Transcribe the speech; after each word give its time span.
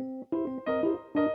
Música 0.00 1.27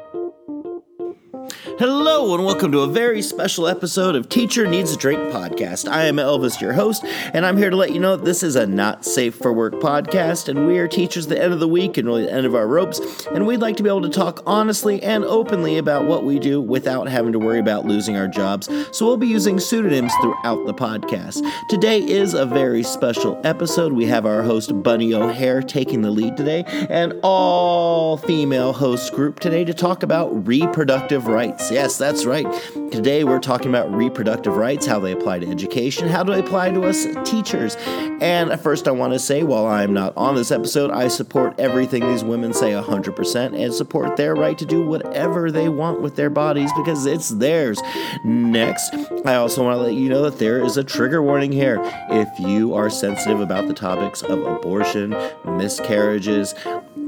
Hello, 1.80 2.36
and 2.36 2.46
welcome 2.46 2.72
to 2.72 2.82
a 2.82 2.88
very 2.88 3.24
special 3.24 3.68
episode 3.68 4.16
of 4.16 4.30
Teacher 4.30 4.68
Needs 4.68 4.94
a 4.94 4.98
Drink 4.98 5.20
podcast. 5.34 5.90
I 5.90 6.04
am 6.04 6.18
Elvis, 6.18 6.62
your 6.62 6.74
host, 6.74 7.04
and 7.34 7.48
I'm 7.48 7.58
here 7.58 7.72
to 7.72 7.76
let 7.76 7.92
you 7.92 8.00
know 8.00 8.16
this 8.16 8.44
is 8.44 8.56
a 8.56 8.68
not 8.68 9.04
safe 9.04 9.34
for 9.34 9.52
work 9.52 9.74
podcast, 9.76 10.50
and 10.50 10.68
we 10.68 10.78
are 10.78 10.88
teachers 10.88 11.26
at 11.26 11.30
the 11.30 11.42
end 11.42 11.52
of 11.52 11.60
the 11.60 11.68
week 11.68 11.98
and 11.98 12.08
really 12.08 12.26
the 12.26 12.32
end 12.32 12.46
of 12.46 12.54
our 12.54 12.68
ropes, 12.68 13.26
and 13.34 13.48
we'd 13.48 13.58
like 13.58 13.76
to 13.78 13.84
be 13.84 13.90
able 13.90 14.04
to 14.04 14.10
talk 14.10 14.44
honestly 14.46 15.02
and 15.02 15.26
openly 15.26 15.80
about 15.80 16.06
what 16.06 16.24
we 16.24 16.38
do 16.38 16.62
without 16.62 17.10
having 17.10 17.32
to 17.32 17.40
worry 17.40 17.60
about 17.60 17.88
losing 17.88 18.16
our 18.16 18.28
jobs. 18.28 18.70
So 18.96 19.08
we'll 19.08 19.18
be 19.18 19.28
using 19.28 19.60
pseudonyms 19.60 20.14
throughout 20.22 20.68
the 20.68 20.76
podcast. 20.76 21.42
Today 21.70 22.08
is 22.08 22.36
a 22.36 22.46
very 22.46 22.84
special 22.84 23.42
episode. 23.44 23.94
We 23.94 24.06
have 24.06 24.28
our 24.28 24.44
host, 24.44 24.84
Bunny 24.84 25.16
O'Hare, 25.16 25.64
taking 25.64 26.04
the 26.04 26.12
lead 26.12 26.38
today, 26.38 26.66
and 26.68 27.20
all 27.24 28.18
female 28.18 28.74
host 28.74 29.12
group 29.14 29.40
today 29.40 29.66
to 29.66 29.74
talk 29.74 30.04
about 30.04 30.48
reproductive 30.48 31.26
rights. 31.26 31.63
Yes, 31.72 31.98
that's 31.98 32.26
right. 32.26 32.46
Today 32.94 33.24
we're 33.24 33.40
talking 33.40 33.70
about 33.70 33.92
reproductive 33.92 34.56
rights, 34.56 34.86
how 34.86 35.00
they 35.00 35.14
apply 35.14 35.40
to 35.40 35.50
education, 35.50 36.08
how 36.08 36.22
do 36.22 36.32
they 36.32 36.42
apply 36.42 36.70
to 36.70 36.84
us 36.84 37.08
teachers. 37.26 37.76
And 38.22 38.58
first, 38.62 38.88
I 38.88 38.92
want 38.92 39.14
to 39.14 39.20
say, 39.20 39.42
while 39.42 39.66
I'm 39.66 39.94
not 39.94 40.16
on 40.16 40.36
this 40.36 40.52
episode, 40.52 40.92
I 40.92 41.08
support 41.08 41.60
everything 41.60 42.08
these 42.08 42.24
women 42.24 42.54
say 42.54 42.74
100% 42.74 43.60
and 43.60 43.74
support 43.74 44.16
their 44.16 44.36
right 44.36 44.56
to 44.60 44.66
do 44.68 44.86
whatever 44.86 45.50
they 45.50 45.70
want 45.70 46.02
with 46.02 46.16
their 46.16 46.30
bodies 46.30 46.72
because 46.78 47.08
it's 47.08 47.30
theirs. 47.30 47.82
Next, 48.24 48.94
I 49.26 49.38
also 49.38 49.64
want 49.64 49.80
to 49.80 49.82
let 49.82 49.96
you 49.96 50.08
know 50.08 50.22
that 50.30 50.38
there 50.38 50.64
is 50.64 50.78
a 50.78 50.84
trigger 50.84 51.24
warning 51.24 51.52
here. 51.52 51.82
If 52.12 52.30
you 52.40 52.76
are 52.76 52.92
sensitive 52.92 53.40
about 53.40 53.68
the 53.68 53.74
topics 53.74 54.22
of 54.22 54.46
abortion, 54.46 55.16
miscarriages, 55.46 56.54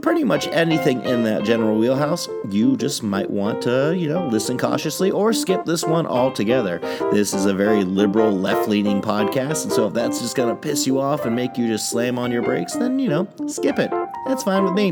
pretty 0.01 0.23
much 0.23 0.45
anything 0.49 1.03
in 1.03 1.23
that 1.23 1.43
general 1.43 1.79
wheelhouse, 1.79 2.29
you 2.49 2.77
just 2.77 3.01
might 3.01 3.27
want 3.27 3.59
to, 3.63 3.95
you 3.97 4.07
know, 4.07 4.27
listen 4.27 4.55
cautiously 4.55 5.09
or 5.09 5.33
skip 5.33 5.65
this 5.65 5.74
one 5.83 6.05
altogether. 6.05 6.77
This 7.11 7.33
is 7.33 7.45
a 7.45 7.53
very 7.53 7.83
liberal, 7.83 8.31
left 8.31 8.69
leaning 8.69 9.01
podcast, 9.01 9.63
and 9.63 9.73
so 9.73 9.87
if 9.87 9.93
that's 9.93 10.21
just 10.21 10.35
going 10.35 10.49
to 10.49 10.55
piss 10.55 10.85
you 10.85 11.01
off 11.01 11.25
and 11.25 11.35
make 11.35 11.57
you 11.57 11.67
just 11.67 11.89
slam 11.89 12.19
on 12.19 12.31
your 12.31 12.43
brakes, 12.43 12.73
then, 12.73 12.99
you 12.99 13.09
know, 13.09 13.27
skip 13.47 13.79
it. 13.79 13.91
That's 14.27 14.43
fine 14.43 14.63
with 14.63 14.73
me. 14.73 14.91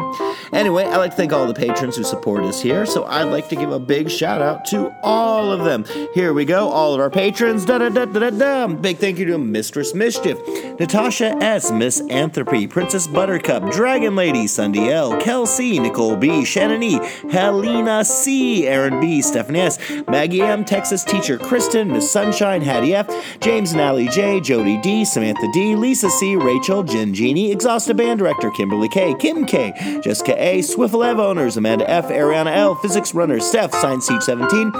Anyway, 0.51 0.83
I'd 0.83 0.97
like 0.97 1.11
to 1.11 1.17
thank 1.17 1.33
all 1.33 1.47
the 1.47 1.53
patrons 1.53 1.95
who 1.97 2.03
support 2.03 2.43
us 2.43 2.61
here, 2.61 2.85
so 2.85 3.05
I'd 3.05 3.23
like 3.23 3.49
to 3.49 3.55
give 3.55 3.71
a 3.71 3.79
big 3.79 4.09
shout 4.09 4.41
out 4.41 4.65
to 4.65 4.93
all 5.01 5.51
of 5.51 5.63
them. 5.65 5.85
Here 6.13 6.33
we 6.33 6.45
go, 6.45 6.69
all 6.69 6.93
of 6.93 6.99
our 6.99 7.09
patrons. 7.09 7.65
Da 7.65 7.79
da 7.79 7.89
da 7.89 8.05
da 8.05 8.19
da 8.19 8.29
da. 8.29 8.67
Big 8.67 8.97
thank 8.97 9.17
you 9.17 9.25
to 9.25 9.37
Mistress 9.37 9.93
Mischief, 9.95 10.37
Natasha 10.79 11.35
S, 11.41 11.71
Miss 11.71 12.01
Anthropy, 12.09 12.67
Princess 12.67 13.07
Buttercup, 13.07 13.71
Dragon 13.71 14.15
Lady, 14.15 14.45
Sunday 14.45 14.91
L, 14.91 15.19
Kelsey, 15.19 15.79
Nicole 15.79 16.15
B, 16.15 16.45
Shannon 16.45 16.83
E, 16.83 16.99
Helena 17.31 18.05
C, 18.05 18.67
Aaron 18.67 18.99
B, 18.99 19.21
Stephanie 19.21 19.61
S, 19.61 19.79
Maggie 20.07 20.41
M, 20.41 20.63
Texas 20.63 21.03
Teacher 21.03 21.39
Kristen, 21.39 21.91
Miss 21.91 22.11
Sunshine, 22.11 22.61
Hattie 22.61 22.93
F, 22.93 23.39
James 23.39 23.71
and 23.71 23.81
Allie 23.81 24.09
J, 24.09 24.39
Jody 24.39 24.79
D, 24.81 25.03
Samantha 25.05 25.47
D, 25.53 25.75
Lisa 25.75 26.09
C, 26.09 26.35
Rachel, 26.35 26.83
Jen 26.83 27.13
Genie, 27.13 27.51
Exhausted 27.51 27.97
Band 27.97 28.19
Director 28.19 28.51
Kimberly 28.51 28.89
K, 28.89 29.15
Kim 29.23 29.45
K, 29.45 29.71
Jessica 30.03 30.35
A, 30.37 30.59
Swiffle 30.59 31.07
Ev 31.07 31.17
owners, 31.17 31.55
Amanda 31.55 31.89
F, 31.89 32.09
Ariana 32.09 32.53
L, 32.57 32.75
Physics 32.75 33.15
Runner, 33.15 33.39
Steph, 33.39 33.71
Science 33.71 34.05
Seat 34.05 34.21
17, 34.21 34.73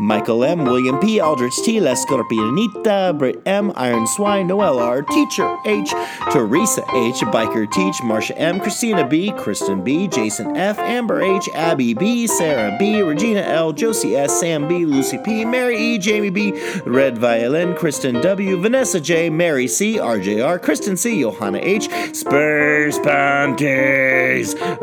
Michael 0.00 0.42
M, 0.42 0.64
William 0.64 0.98
P, 0.98 1.20
Aldrich 1.20 1.54
T, 1.64 1.78
La 1.78 1.92
Scorpionita, 1.92 3.16
Britt 3.16 3.40
M, 3.46 3.72
Iron 3.76 4.04
Swine, 4.08 4.48
Noel 4.48 4.80
R, 4.80 5.02
Teacher 5.02 5.56
H, 5.64 5.90
Teresa 6.32 6.82
H, 6.92 7.20
Biker 7.30 7.70
Teach, 7.70 7.94
Marsha 8.02 8.32
M, 8.36 8.58
Christina 8.58 9.06
B, 9.06 9.30
Kristen 9.32 9.84
B, 9.84 10.08
Jason 10.08 10.56
F, 10.56 10.76
Amber 10.80 11.22
H, 11.22 11.48
Abby 11.54 11.94
B, 11.94 12.26
Sarah 12.26 12.76
B, 12.80 13.00
Regina 13.00 13.42
L, 13.42 13.72
Josie 13.72 14.16
S, 14.16 14.40
Sam 14.40 14.66
B, 14.66 14.86
Lucy 14.86 15.18
P, 15.18 15.44
Mary 15.44 15.78
E, 15.78 15.98
Jamie 15.98 16.30
B, 16.30 16.52
Red 16.84 17.16
Violin, 17.18 17.76
Kristen 17.76 18.20
W, 18.20 18.60
Vanessa 18.60 19.00
J, 19.00 19.30
Mary 19.30 19.68
C, 19.68 19.98
RJR, 19.98 20.60
Kristen 20.60 20.96
C, 20.96 21.20
Johanna 21.20 21.58
H, 21.58 21.88
Spurs 22.12 22.98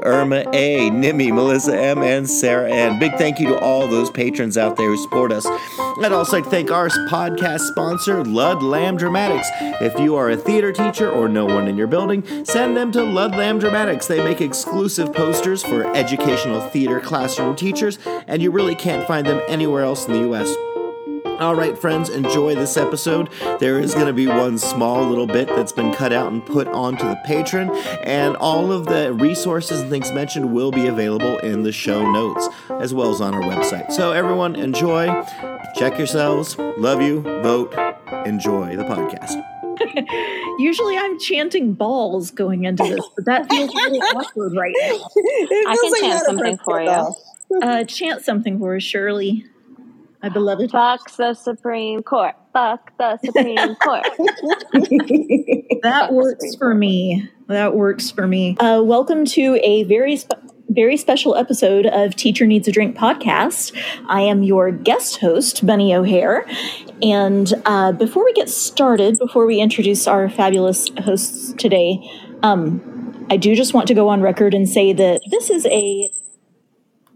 Irma 0.04 0.44
A, 0.54 0.90
Nimmy, 0.92 1.34
Melissa 1.34 1.78
M, 1.78 2.04
and 2.04 2.30
Sarah 2.30 2.70
N. 2.70 3.00
Big 3.00 3.14
thank 3.14 3.40
you 3.40 3.48
to 3.50 3.60
all 3.60 3.88
those 3.88 4.10
patrons 4.10 4.58
out 4.58 4.78
there 4.78 4.88
who 4.88 4.98
support 4.98 5.32
us. 5.32 5.46
I'd 5.46 6.12
also 6.12 6.34
like 6.34 6.44
to 6.46 6.50
thank 6.50 6.72
our 6.72 6.90
podcast 7.10 7.62
sponsor, 7.62 8.24
Ludlam 8.24 8.98
Dramatics. 8.98 9.48
If 9.82 10.00
you 10.00 10.16
are 10.16 10.30
a 10.30 10.38
theater 10.38 10.72
teacher 10.72 11.10
or 11.10 11.30
no 11.30 11.46
one 11.46 11.68
in 11.68 11.78
your 11.78 11.88
building, 11.88 12.46
send 12.46 12.76
them 12.76 12.92
to 12.92 13.04
Ludlam 13.04 13.60
Dramatics. 13.60 14.08
They 14.08 14.24
make 14.24 14.42
exclusive 14.42 15.14
posters 15.14 15.64
for 15.64 15.86
educational 15.96 16.62
theater 16.70 17.00
classroom 17.00 17.56
teachers, 17.56 17.98
and 18.28 18.42
you 18.42 18.52
really 18.52 18.76
can't 18.76 19.08
find 19.08 19.26
them 19.26 19.42
anywhere 19.48 19.84
else 19.84 20.06
in 20.06 20.14
the 20.14 20.20
U.S. 20.20 20.54
All 21.40 21.54
right, 21.54 21.78
friends, 21.78 22.10
enjoy 22.10 22.56
this 22.56 22.78
episode. 22.78 23.30
There 23.60 23.78
is 23.78 23.94
going 23.94 24.08
to 24.08 24.14
be 24.14 24.26
one 24.26 24.58
small 24.58 25.04
little 25.04 25.28
bit 25.28 25.50
that's 25.50 25.74
been 25.74 25.94
cut 25.94 26.14
out 26.14 26.32
and 26.32 26.46
put 26.46 26.66
onto 26.70 27.04
the 27.04 27.20
patron, 27.26 27.72
and 28.04 28.38
all 28.38 28.72
of 28.72 28.86
the 28.86 29.12
resources 29.12 29.82
and 29.82 29.90
things 29.90 30.14
mentioned 30.14 30.54
will 30.54 30.72
be 30.72 30.88
available 30.88 31.38
in 31.40 31.64
the 31.64 31.74
show 31.74 32.10
notes 32.10 32.48
as 32.80 32.94
well 32.94 33.12
as 33.12 33.20
on 33.20 33.34
our 33.34 33.42
website. 33.42 33.92
So, 33.92 34.14
everyone, 34.14 34.56
enjoy, 34.56 35.08
check 35.76 35.98
yourselves, 35.98 36.58
love 36.58 37.02
you, 37.02 37.20
vote, 37.20 37.74
enjoy 38.26 38.78
the 38.78 38.84
podcast. 38.84 39.44
Usually 40.60 40.98
I'm 40.98 41.20
chanting 41.20 41.74
balls 41.74 42.32
going 42.32 42.64
into 42.64 42.84
this, 42.84 43.06
but 43.14 43.26
that 43.26 43.50
feels 43.50 43.76
really 43.76 44.00
awkward 44.16 44.54
right 44.56 44.74
now. 44.80 45.10
I 45.68 45.78
can 45.82 45.92
like 45.92 46.02
chant 46.02 46.26
something 46.26 46.58
for 46.58 46.80
appropriate, 46.80 47.14
you. 47.50 47.60
Uh, 47.62 47.84
chant 47.84 48.24
something 48.24 48.58
for 48.58 48.78
us, 48.78 48.84
Shirley. 48.84 49.46
My 50.26 50.30
beloved. 50.30 50.72
Fuck 50.72 51.16
the 51.18 51.36
Supreme 51.36 52.02
Court. 52.02 52.34
Fuck 52.52 52.98
the 52.98 53.20
Supreme 53.24 53.76
Court. 53.84 54.08
That 55.84 56.14
works 56.14 56.56
for 56.56 56.74
me. 56.74 57.30
That 57.48 57.76
works 57.76 58.10
for 58.10 58.26
me. 58.26 58.58
Uh, 58.58 58.82
welcome 58.82 59.26
to 59.26 59.60
a 59.62 59.84
very 59.84 60.18
spe- 60.18 60.34
very 60.70 60.98
special 60.98 61.36
episode 61.36 61.86
of 61.86 62.16
Teacher 62.16 62.48
Needs 62.48 62.68
a 62.68 62.72
Drink 62.72 62.98
podcast. 62.98 63.80
I 64.08 64.22
am 64.22 64.42
your 64.42 64.72
guest 64.72 65.18
host, 65.18 65.64
Bunny 65.64 65.94
O'Hare. 65.94 66.48
And 67.04 67.54
uh, 67.68 67.92
before 67.92 68.26
we 68.26 68.34
get 68.34 68.50
started, 68.50 69.20
before 69.20 69.46
we 69.46 69.60
introduce 69.60 70.08
our 70.08 70.28
fabulous 70.28 70.90
hosts 71.04 71.54
today, 71.54 72.00
um, 72.42 73.28
I 73.30 73.38
do 73.38 73.54
just 73.54 73.76
want 73.76 73.88
to 73.90 73.94
go 73.94 74.10
on 74.10 74.22
record 74.22 74.56
and 74.56 74.68
say 74.68 74.92
that 74.92 75.22
this 75.30 75.52
is 75.52 75.68
a 75.68 76.10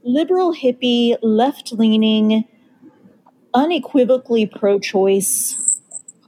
liberal, 0.04 0.54
hippie, 0.54 1.18
left 1.24 1.72
leaning, 1.74 2.48
unequivocally 3.54 4.46
pro 4.46 4.80
choice 4.80 5.80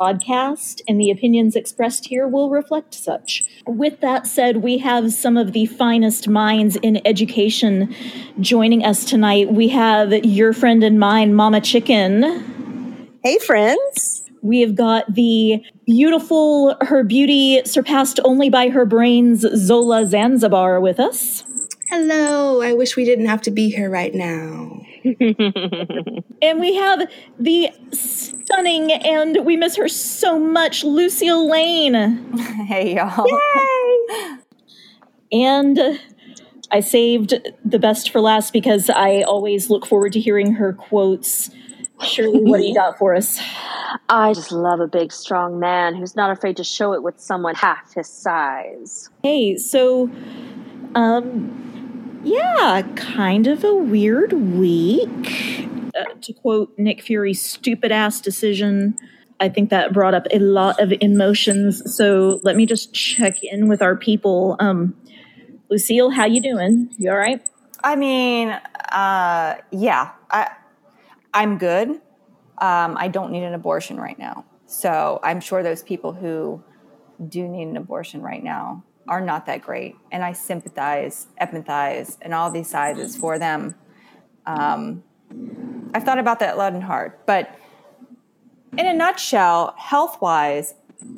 podcast, 0.01 0.81
and 0.87 0.99
the 0.99 1.11
opinions 1.11 1.55
expressed 1.55 2.07
here 2.07 2.27
will 2.27 2.49
reflect 2.49 2.95
such. 2.95 3.43
With 3.67 3.99
that 3.99 4.25
said, 4.25 4.57
we 4.57 4.79
have 4.79 5.13
some 5.13 5.37
of 5.37 5.53
the 5.53 5.67
finest 5.67 6.27
minds 6.27 6.75
in 6.77 7.05
education 7.05 7.93
joining 8.39 8.83
us 8.83 9.05
tonight. 9.05 9.53
We 9.53 9.67
have 9.69 10.11
your 10.25 10.53
friend 10.53 10.83
and 10.83 10.99
mine, 10.99 11.35
Mama 11.35 11.61
Chicken. 11.61 13.09
Hey, 13.23 13.37
friends. 13.37 14.23
We 14.41 14.61
have 14.61 14.73
got 14.73 15.13
the 15.13 15.63
beautiful, 15.85 16.75
her 16.81 17.03
beauty 17.03 17.61
surpassed 17.63 18.19
only 18.25 18.49
by 18.49 18.69
her 18.69 18.85
brains, 18.85 19.45
Zola 19.55 20.07
Zanzibar 20.07 20.81
with 20.81 20.99
us. 20.99 21.43
Hello. 21.89 22.63
I 22.63 22.73
wish 22.73 22.95
we 22.95 23.05
didn't 23.05 23.27
have 23.27 23.43
to 23.43 23.51
be 23.51 23.69
here 23.69 23.91
right 23.91 24.15
now. 24.15 24.81
And 26.43 26.59
we 26.59 26.73
have 26.75 27.07
the 27.39 27.69
stunning, 27.91 28.91
and 28.91 29.45
we 29.45 29.55
miss 29.55 29.75
her 29.75 29.87
so 29.87 30.39
much, 30.39 30.83
Lucille 30.83 31.47
Lane. 31.47 32.35
Hey 32.65 32.95
y'all. 32.95 33.25
Yay! 33.27 34.37
And 35.31 35.99
I 36.71 36.79
saved 36.79 37.35
the 37.63 37.79
best 37.79 38.09
for 38.09 38.21
last 38.21 38.53
because 38.53 38.89
I 38.89 39.21
always 39.21 39.69
look 39.69 39.85
forward 39.85 40.13
to 40.13 40.19
hearing 40.19 40.53
her 40.53 40.73
quotes. 40.73 41.51
Shirley, 42.01 42.39
what 42.41 42.57
do 42.57 42.63
you 42.63 42.73
got 42.73 42.97
for 42.97 43.13
us? 43.13 43.39
I 44.09 44.33
just 44.33 44.51
love 44.51 44.79
a 44.79 44.87
big, 44.87 45.11
strong 45.11 45.59
man 45.59 45.93
who's 45.95 46.15
not 46.15 46.31
afraid 46.31 46.57
to 46.57 46.63
show 46.63 46.93
it 46.93 47.03
with 47.03 47.19
someone 47.19 47.53
half 47.53 47.93
his 47.93 48.07
size. 48.07 49.09
Hey, 49.21 49.57
so, 49.57 50.09
um, 50.95 51.70
yeah, 52.23 52.81
kind 52.95 53.47
of 53.47 53.63
a 53.63 53.75
weird 53.75 54.33
week. 54.33 55.67
Uh, 55.95 56.05
to 56.21 56.33
quote 56.33 56.73
Nick 56.77 57.01
Fury's 57.01 57.41
stupid 57.41 57.91
ass 57.91 58.21
decision, 58.21 58.95
I 59.39 59.49
think 59.49 59.69
that 59.71 59.91
brought 59.91 60.13
up 60.13 60.27
a 60.31 60.39
lot 60.39 60.79
of 60.79 60.93
emotions. 61.01 61.95
So 61.95 62.39
let 62.43 62.55
me 62.55 62.65
just 62.65 62.93
check 62.93 63.43
in 63.43 63.67
with 63.67 63.81
our 63.81 63.95
people. 63.95 64.55
Um, 64.59 64.95
Lucille, 65.69 66.11
how 66.11 66.25
you 66.25 66.41
doing? 66.41 66.93
You 66.97 67.11
all 67.11 67.17
right? 67.17 67.41
I 67.83 67.95
mean, 67.95 68.49
uh, 68.49 69.55
yeah, 69.71 70.11
I, 70.29 70.49
I'm 71.33 71.57
good. 71.57 71.89
Um, 71.89 72.95
I 72.97 73.07
don't 73.07 73.31
need 73.31 73.43
an 73.43 73.53
abortion 73.53 73.97
right 73.97 74.17
now. 74.19 74.45
So 74.67 75.19
I'm 75.23 75.41
sure 75.41 75.63
those 75.63 75.81
people 75.81 76.13
who 76.13 76.63
do 77.27 77.47
need 77.47 77.67
an 77.67 77.77
abortion 77.77 78.21
right 78.21 78.43
now 78.43 78.83
are 79.11 79.19
not 79.19 79.45
that 79.45 79.61
great, 79.61 79.97
and 80.09 80.23
I 80.23 80.31
sympathize, 80.31 81.27
empathize, 81.39 82.17
and 82.21 82.33
all 82.33 82.49
these 82.49 82.69
sizes 82.69 83.13
for 83.13 83.37
them. 83.37 83.75
Um, 84.45 85.03
I've 85.93 86.05
thought 86.05 86.17
about 86.17 86.39
that 86.39 86.57
loud 86.57 86.73
and 86.73 86.81
hard, 86.81 87.11
but 87.25 87.53
in 88.77 88.87
a 88.87 88.93
nutshell, 88.93 89.75
health 89.77 90.21
wise, 90.21 90.75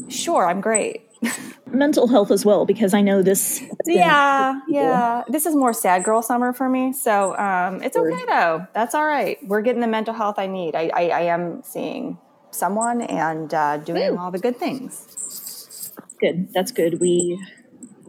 sure, 0.09 0.49
I'm 0.49 0.59
great. 0.59 1.03
Mental 1.67 2.07
health 2.07 2.31
as 2.31 2.43
well, 2.43 2.65
because 2.65 2.95
I 2.95 3.01
know 3.01 3.21
this. 3.21 3.61
Yeah, 3.85 4.59
yeah. 4.67 5.23
This 5.29 5.45
is 5.45 5.55
more 5.55 5.71
sad 5.71 6.03
girl 6.03 6.23
summer 6.23 6.51
for 6.51 6.67
me, 6.67 6.93
so 6.93 7.37
um, 7.37 7.83
it's 7.83 7.95
okay 7.95 8.25
though. 8.25 8.65
That's 8.73 8.95
all 8.95 9.05
right. 9.05 9.37
We're 9.45 9.61
getting 9.61 9.81
the 9.81 9.87
mental 9.87 10.15
health 10.15 10.39
I 10.39 10.47
need. 10.47 10.73
I, 10.73 10.89
I, 10.95 11.09
I 11.09 11.21
am 11.21 11.61
seeing 11.63 12.17
someone 12.49 13.03
and 13.03 13.53
uh, 13.53 13.77
doing 13.77 14.17
all 14.17 14.31
the 14.31 14.39
good 14.39 14.57
things. 14.57 15.91
Good. 16.19 16.51
That's 16.53 16.71
good. 16.71 16.99
We 16.99 17.39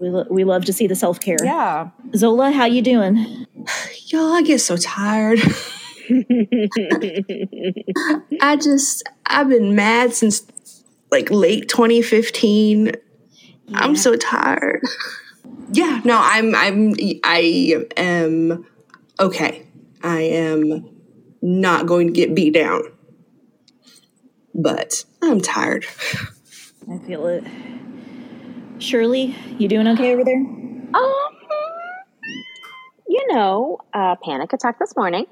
we, 0.01 0.11
lo- 0.11 0.27
we 0.31 0.45
love 0.45 0.65
to 0.67 0.73
see 0.73 0.87
the 0.87 0.95
self 0.95 1.21
care. 1.21 1.37
Yeah. 1.43 1.91
Zola, 2.17 2.51
how 2.51 2.65
you 2.67 2.83
doing? 2.83 3.47
Y'all, 4.07 4.33
I 4.33 4.43
get 4.43 4.61
so 4.61 4.77
tired. 4.77 5.41
I 8.41 8.57
just, 8.57 9.03
I've 9.27 9.49
been 9.49 9.75
mad 9.75 10.13
since 10.13 10.47
like 11.11 11.31
late 11.31 11.69
2015. 11.69 12.93
I'm 13.75 13.97
so 13.97 14.17
tired. 14.17 14.83
Yeah, 15.73 16.03
no, 16.05 16.19
I'm, 16.21 16.55
I'm, 16.55 16.95
I 17.25 17.83
am 17.97 18.67
okay. 19.19 19.67
I 20.05 20.21
am 20.21 20.89
not 21.43 21.87
going 21.87 22.07
to 22.07 22.13
get 22.13 22.35
beat 22.35 22.53
down, 22.53 22.83
but 24.55 25.05
I'm 25.23 25.41
tired. 25.41 25.87
I 26.91 26.99
feel 26.99 27.27
it. 27.27 27.45
Shirley, 28.79 29.35
you 29.59 29.69
doing 29.69 29.89
okay 29.89 30.13
over 30.13 30.25
there? 30.25 30.39
Um, 30.39 31.31
you 33.09 33.27
know, 33.33 33.79
uh, 33.93 34.17
panic 34.23 34.53
attack 34.53 34.79
this 34.79 34.97
morning. 34.97 35.27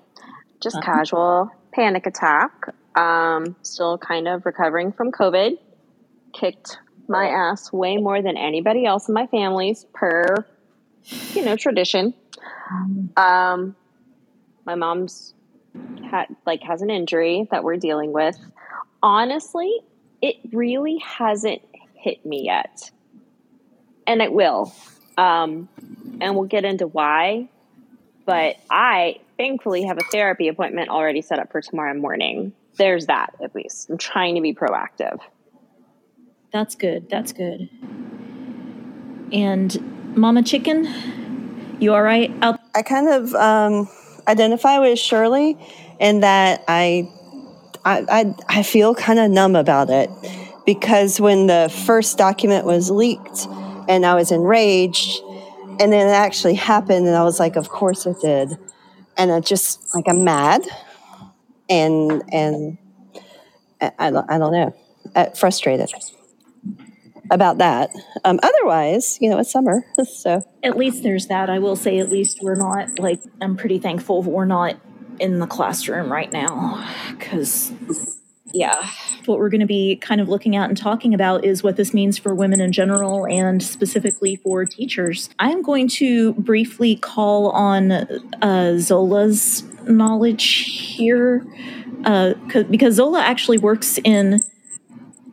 Just 0.63 0.77
Uh-huh. 0.77 0.85
casual 0.85 1.51
panic 1.73 2.07
attack. 2.07 2.53
Um, 2.95 3.57
still 3.63 3.99
kind 3.99 4.29
of 4.29 4.47
recovering 4.47 4.93
from 4.93 5.11
COVID. 5.11 5.59
Kicked 6.33 6.79
my 7.09 7.27
ass 7.29 7.73
way 7.73 7.97
more 7.97 8.23
than 8.23 8.37
anybody 8.37 8.87
else 8.87 9.09
in 9.09 9.15
my 9.15 9.27
family's 9.27 9.85
per, 9.93 10.47
you 11.35 11.45
know, 11.45 11.57
tradition. 11.57 12.15
Um, 13.17 13.77
my 14.65 14.75
mom's 14.77 15.35
had 16.11 16.27
like 16.47 16.63
has 16.63 16.81
an 16.83 16.91
injury 16.91 17.49
that 17.51 17.65
we're 17.65 17.77
dealing 17.77 18.13
with. 18.13 18.39
Honestly, 19.03 19.71
it 20.21 20.37
really 20.53 20.99
hasn't 20.99 21.61
hit 21.95 22.25
me 22.25 22.45
yet, 22.45 22.91
and 24.07 24.23
it 24.23 24.33
will. 24.33 24.75
Um, 25.17 25.69
and 26.21 26.35
we'll 26.35 26.47
get 26.47 26.65
into 26.65 26.87
why. 26.87 27.49
But 28.25 28.57
I 28.71 29.21
thankfully 29.37 29.85
have 29.85 29.99
a 29.99 30.03
therapy 30.13 30.49
appointment 30.49 30.89
already 30.89 31.23
set 31.23 31.39
up 31.39 31.51
for 31.51 31.61
tomorrow 31.61 31.95
morning. 31.95 32.53
There's 32.77 33.07
that 33.07 33.35
at 33.43 33.55
least. 33.55 33.91
I'm 33.91 33.99
trying 33.99 34.37
to 34.37 34.41
be 34.41 34.55
proactive. 34.55 35.19
That's 36.53 36.75
good. 36.75 37.09
That's 37.11 37.33
good. 37.33 37.69
And 39.33 40.17
Mama 40.17 40.43
Chicken, 40.43 40.87
you 41.81 41.95
all 41.95 42.03
right 42.03 42.31
out? 42.43 42.61
I 42.75 42.83
kind 42.83 43.09
of 43.09 43.35
um, 43.35 43.89
identify 44.29 44.79
with 44.79 44.99
Shirley 44.99 45.59
in 45.99 46.21
that 46.21 46.63
I, 46.69 47.11
I, 47.85 48.05
I, 48.09 48.35
I 48.49 48.63
feel 48.63 48.95
kind 48.95 49.19
of 49.19 49.31
numb 49.31 49.57
about 49.57 49.91
it 49.91 50.11
because 50.67 51.21
when 51.21 51.47
the 51.47 51.73
first 51.87 52.19
document 52.19 52.67
was 52.67 52.91
leaked 52.91 53.47
and 53.89 54.07
I 54.07 54.15
was 54.15 54.33
enraged, 54.33 55.21
and 55.81 55.93
then 55.93 56.09
it 56.09 56.13
actually 56.13 56.55
happened, 56.55 57.07
and 57.07 57.17
I 57.17 57.23
was 57.23 57.39
like, 57.41 57.57
of 57.57 57.69
course 57.69 58.07
it 58.07 58.17
did. 58.21 58.57
And 59.17 59.31
I 59.31 59.41
just, 59.41 59.95
like, 59.95 60.09
I'm 60.09 60.25
mad 60.25 60.63
and, 61.69 62.23
and 62.33 62.79
I, 63.81 63.93
I, 63.99 64.11
don't, 64.11 64.53
know, 64.53 64.75
uh, 65.15 65.31
frustrated 65.31 65.91
about 67.31 67.59
that. 67.59 67.91
Um, 68.25 68.39
otherwise, 68.43 69.19
you 69.21 69.29
know, 69.31 69.39
it's 69.39 69.51
summer, 69.51 69.85
so. 70.05 70.43
At 70.63 70.77
least 70.77 71.03
there's 71.03 71.27
that. 71.27 71.51
I 71.51 71.59
will 71.59 71.77
say, 71.77 71.99
at 71.99 72.11
least 72.11 72.39
we're 72.43 72.57
not 72.57 72.99
like. 72.99 73.21
I'm 73.41 73.57
pretty 73.57 73.79
thankful 73.79 74.23
we're 74.23 74.45
not 74.45 74.77
in 75.19 75.39
the 75.39 75.47
classroom 75.47 76.11
right 76.13 76.33
now, 76.33 76.87
because 77.11 77.73
yeah, 78.53 78.89
what 79.27 79.39
we're 79.39 79.49
going 79.49 79.61
to 79.61 79.67
be 79.67 79.97
kind 79.97 80.21
of 80.21 80.29
looking 80.29 80.57
at 80.57 80.69
and 80.69 80.77
talking 80.77 81.15
about 81.15 81.45
is 81.45 81.63
what 81.63 81.77
this 81.77 81.95
means 81.95 82.19
for 82.19 82.35
women 82.35 82.61
in 82.61 82.73
general 82.73 83.27
and 83.27 83.63
specifically 83.63 84.37
for 84.37 84.65
teachers. 84.65 85.31
I'm 85.39 85.63
going 85.63 85.89
to 85.89 86.35
briefly 86.35 86.97
call 86.97 87.51
on 87.51 87.93
uh, 87.93 88.79
Zola's 88.79 89.65
knowledge 89.87 90.45
here, 90.97 91.45
uh, 92.05 92.35
'cause- 92.49 92.65
because 92.65 92.95
Zola 92.97 93.21
actually 93.21 93.59
works 93.59 93.99
in 94.05 94.41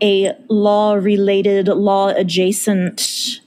a 0.02 0.34
law 0.48 0.94
related, 0.94 1.68
law 1.68 2.08
adjacent, 2.10 3.42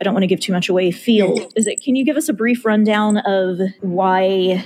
I 0.00 0.04
don't 0.04 0.12
want 0.12 0.22
to 0.24 0.26
give 0.26 0.40
too 0.40 0.52
much 0.52 0.68
away, 0.68 0.90
field. 0.90 1.50
Is 1.56 1.66
it, 1.66 1.80
can 1.82 1.96
you 1.96 2.04
give 2.04 2.16
us 2.18 2.28
a 2.28 2.34
brief 2.34 2.64
rundown 2.66 3.16
of 3.18 3.58
why 3.80 4.62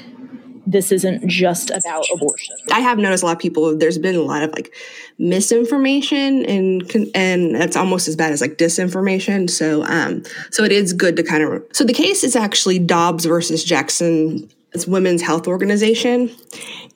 this 0.70 0.92
isn't 0.92 1.26
just 1.26 1.70
about 1.70 2.04
abortion? 2.12 2.56
I 2.72 2.80
have 2.80 2.98
noticed 2.98 3.22
a 3.22 3.26
lot 3.26 3.32
of 3.32 3.38
people. 3.38 3.76
There's 3.76 3.98
been 3.98 4.14
a 4.14 4.22
lot 4.22 4.42
of 4.42 4.52
like 4.52 4.74
misinformation, 5.18 6.44
and 6.44 7.10
and 7.14 7.54
that's 7.54 7.76
almost 7.76 8.08
as 8.08 8.16
bad 8.16 8.32
as 8.32 8.40
like 8.40 8.56
disinformation. 8.56 9.48
So, 9.48 9.84
um, 9.84 10.22
so 10.50 10.64
it 10.64 10.72
is 10.72 10.92
good 10.92 11.16
to 11.16 11.22
kind 11.22 11.42
of. 11.42 11.64
So 11.72 11.84
the 11.84 11.92
case 11.92 12.22
is 12.22 12.36
actually 12.36 12.78
Dobbs 12.78 13.24
versus 13.24 13.64
Jackson. 13.64 14.48
It's 14.72 14.86
Women's 14.86 15.22
Health 15.22 15.48
Organization, 15.48 16.30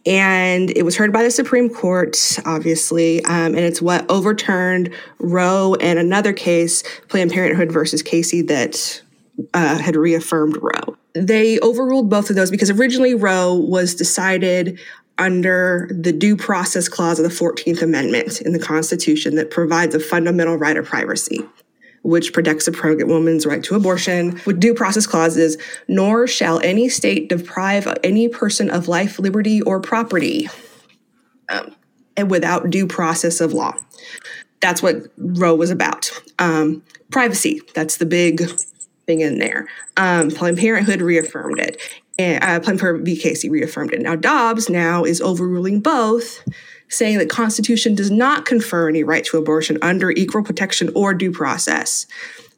and 0.05 0.71
it 0.77 0.85
was 0.85 0.95
heard 0.95 1.11
by 1.11 1.23
the 1.23 1.31
Supreme 1.31 1.71
Court, 1.71 2.39
obviously, 2.45 3.25
um, 3.25 3.55
and 3.55 3.61
it's 3.61 3.81
what 3.81 4.09
overturned 4.11 4.93
Roe 5.19 5.75
and 5.81 5.99
another 5.99 6.35
case, 6.35 6.83
Planned 7.09 7.33
Parenthood 7.33 7.73
versus 7.73 8.03
Casey, 8.03 8.43
that 8.43 9.03
uh, 9.55 9.79
had 9.79 9.97
reaffirmed 9.97 10.59
Roe. 10.61 10.97
They 11.15 11.59
overruled 11.61 12.09
both 12.09 12.31
of 12.31 12.37
those 12.37 12.51
because 12.51 12.71
originally 12.71 13.15
Roe 13.15 13.55
was 13.55 13.95
decided 13.95 14.79
under 15.19 15.89
the 15.93 16.13
due 16.13 16.37
process 16.37 16.89
clause 16.89 17.19
of 17.19 17.25
the 17.25 17.35
14th 17.35 17.83
Amendment 17.83 18.41
in 18.41 18.53
the 18.53 18.59
Constitution 18.59 19.37
that 19.37 19.51
provides 19.51 19.95
a 19.95 20.01
fundamental 20.01 20.57
right 20.57 20.77
of 20.77 20.87
privacy, 20.87 21.41
which 22.03 22.33
protects 22.33 22.67
a 22.67 22.73
pregnant 22.73 23.11
woman's 23.11 23.47
right 23.47 23.63
to 23.65 23.75
abortion 23.75 24.41
with 24.47 24.59
due 24.59 24.75
process 24.75 25.07
clauses, 25.07 25.57
nor 25.87 26.27
shall 26.27 26.61
any 26.61 26.89
state 26.89 27.29
deprive 27.29 27.87
any 28.03 28.29
person 28.29 28.71
of 28.71 28.89
life, 28.89 29.19
liberty, 29.19 29.61
or 29.63 29.81
property 29.81 30.49
um, 31.51 31.75
and 32.17 32.31
without 32.31 32.71
due 32.71 32.87
process 32.87 33.41
of 33.41 33.53
law. 33.53 33.75
That's 34.61 34.83
what 34.83 35.09
Roe 35.19 35.55
was 35.55 35.71
about. 35.71 36.11
Um, 36.39 36.83
privacy, 37.11 37.61
that's 37.75 37.99
the 37.99 38.07
big 38.07 38.49
thing 39.07 39.21
in 39.21 39.39
there. 39.39 39.67
Um, 39.97 40.31
Planned 40.31 40.59
Parenthood 40.59 41.03
reaffirmed 41.03 41.59
it. 41.59 41.81
And 42.19 42.43
uh, 42.43 42.61
Planned 42.61 42.81
Parenthood 42.81 43.07
v. 43.07 43.17
Casey 43.17 43.49
reaffirmed 43.49 43.93
it. 43.93 44.01
Now 44.01 44.17
Dobbs 44.17 44.69
now 44.69 45.05
is 45.05 45.21
overruling 45.21 45.81
both, 45.81 46.43
saying 46.89 47.19
that 47.19 47.31
Constitution 47.31 47.95
does 47.95 48.11
not 48.11 48.45
confer 48.45 48.89
any 48.89 49.03
right 49.03 49.25
to 49.25 49.39
abortion 49.39 49.79
under 49.83 50.11
equal 50.11 50.43
protection 50.43 50.91
or 50.95 51.15
due 51.15 51.33
process. 51.33 52.07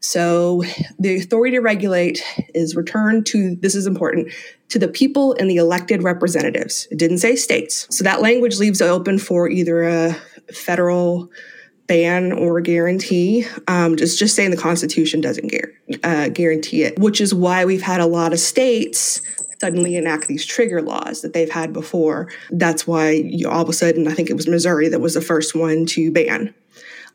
So 0.01 0.63
the 0.99 1.17
authority 1.17 1.57
to 1.57 1.63
regulate 1.63 2.23
is 2.53 2.77
returned 2.77 3.25
to 3.27 3.57
this 3.57 3.75
is 3.75 3.87
important 3.87 4.33
to 4.69 4.79
the 4.79 4.89
people 4.89 5.35
and 5.39 5.49
the 5.49 5.57
elected 5.57 6.03
representatives. 6.03 6.87
It 6.91 6.99
didn't 6.99 7.19
say 7.19 7.37
states. 7.37 7.87
So 7.91 8.05
that 8.05 8.21
language 8.21 8.59
leaves 8.59 8.83
it 8.83 8.87
open 8.87 9.19
for 9.19 9.49
either 9.49 9.83
a 9.83 10.13
federal 10.53 11.31
ban 11.87 12.33
or 12.33 12.61
guarantee. 12.61 13.47
Um, 13.69 13.97
just 13.97 14.19
just 14.19 14.35
saying 14.35 14.51
the 14.51 14.57
Constitution 14.57 15.21
doesn't 15.21 15.51
guar- 15.51 15.73
uh, 16.03 16.29
guarantee 16.29 16.83
it, 16.83 16.99
which 16.99 17.21
is 17.21 17.35
why 17.35 17.65
we've 17.65 17.83
had 17.83 18.01
a 18.01 18.07
lot 18.07 18.33
of 18.33 18.39
states 18.39 19.21
suddenly 19.61 19.97
enact 19.97 20.27
these 20.27 20.45
trigger 20.45 20.83
laws 20.83 21.23
that 21.23 21.33
they've 21.33 21.51
had 21.51 21.73
before. 21.73 22.29
That's 22.51 22.87
why 22.87 23.11
you, 23.11 23.49
all 23.49 23.63
of 23.63 23.69
a 23.69 23.73
sudden, 23.73 24.09
I 24.09 24.13
think 24.13 24.29
it 24.29 24.37
was 24.37 24.49
Missouri 24.49 24.89
that 24.89 25.01
was 25.01 25.15
the 25.15 25.21
first 25.21 25.55
one 25.55 25.87
to 25.87 26.11
ban, 26.11 26.55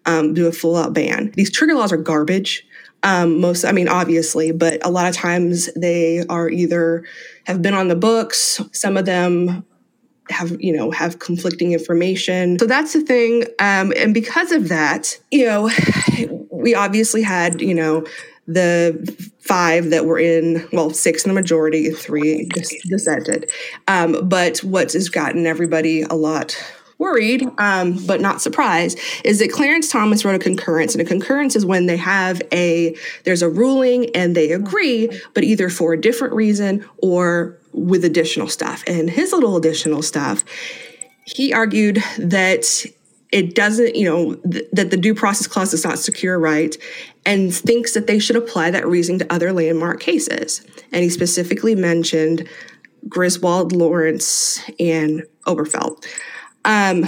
um, 0.06 0.34
do 0.34 0.48
a 0.48 0.52
full 0.52 0.76
out 0.76 0.94
ban. 0.94 1.32
These 1.36 1.52
trigger 1.52 1.76
laws 1.76 1.92
are 1.92 1.98
garbage. 1.98 2.66
Um, 3.04 3.40
most, 3.40 3.66
I 3.66 3.72
mean, 3.72 3.88
obviously, 3.88 4.52
but 4.52 4.86
a 4.86 4.90
lot 4.90 5.08
of 5.08 5.16
times 5.16 5.72
they 5.74 6.26
are 6.28 6.50
either 6.50 7.06
have 7.46 7.62
been 7.62 7.74
on 7.74 7.88
the 7.88 7.96
books. 7.96 8.62
Some 8.72 8.98
of 8.98 9.06
them 9.06 9.64
have 10.30 10.56
you 10.60 10.74
know 10.74 10.92
have 10.92 11.20
conflicting 11.20 11.74
information. 11.74 12.60
So 12.60 12.66
that's 12.66 12.94
the 12.94 13.02
thing. 13.02 13.44
Um, 13.60 13.94
and 13.96 14.14
because 14.14 14.52
of 14.52 14.70
that 14.70 15.20
you 15.32 15.46
know 15.46 15.70
we 16.52 16.76
obviously 16.76 17.22
had 17.22 17.62
you 17.62 17.74
know 17.74 18.06
the 18.48 19.16
five 19.40 19.92
that 19.92 20.06
were 20.06 20.20
in 20.20 20.68
well 20.74 20.90
six 20.90 21.24
in 21.24 21.30
the 21.30 21.36
majority 21.40 21.92
three 21.92 22.46
dis- 22.46 22.82
dissented. 22.88 23.50
Um, 23.88 24.28
but 24.28 24.60
what 24.60 24.94
has 24.94 25.10
gotten 25.10 25.46
everybody 25.46 26.02
a 26.02 26.16
lot 26.16 26.58
worried, 26.98 27.48
um, 27.58 28.06
but 28.06 28.20
not 28.20 28.42
surprised, 28.42 29.00
is 29.24 29.40
that 29.40 29.52
Clarence 29.52 29.90
Thomas 29.90 30.26
wrote 30.26 30.36
a 30.36 30.40
concurrence, 30.40 30.94
and 30.94 31.02
a 31.02 31.06
concurrence 31.06 31.56
is 31.56 31.66
when 31.66 31.86
they 31.86 31.98
have 31.98 32.42
a 32.52 32.96
there's 33.24 33.42
a 33.42 33.50
ruling 33.50 34.14
and 34.16 34.36
they 34.36 34.52
agree, 34.52 35.10
but 35.34 35.44
either 35.44 35.70
for 35.70 35.94
a 35.94 36.02
different 36.02 36.34
reason 36.34 36.86
or 36.98 37.59
with 37.74 38.04
additional 38.06 38.48
stuff. 38.48 38.84
And 38.88 39.10
his 39.10 39.32
little 39.32 39.58
additional 39.58 40.02
stuff, 40.02 40.44
he 41.26 41.54
argued 41.54 42.04
that 42.18 42.86
it 43.32 43.54
doesn't, 43.54 43.96
you 43.96 44.06
know, 44.06 44.36
th- 44.36 44.68
that 44.74 44.92
the 44.92 44.98
due 44.98 45.14
process 45.14 45.48
clause 45.48 45.74
is 45.74 45.84
not 45.84 46.00
secure 46.00 46.40
right 46.40 46.76
and 47.26 47.54
thinks 47.54 47.94
that 47.94 48.08
they 48.08 48.18
should 48.18 48.36
apply 48.36 48.72
that 48.72 48.88
reasoning 48.88 49.20
to 49.20 49.34
other 49.34 49.54
landmark 49.54 50.00
cases. 50.00 50.66
And 50.92 51.04
he 51.04 51.10
specifically 51.10 51.76
mentioned 51.76 52.48
Griswold, 53.08 53.72
Lawrence, 53.72 54.60
and 54.80 55.24
Obergefell. 55.46 56.04
Um, 56.66 57.06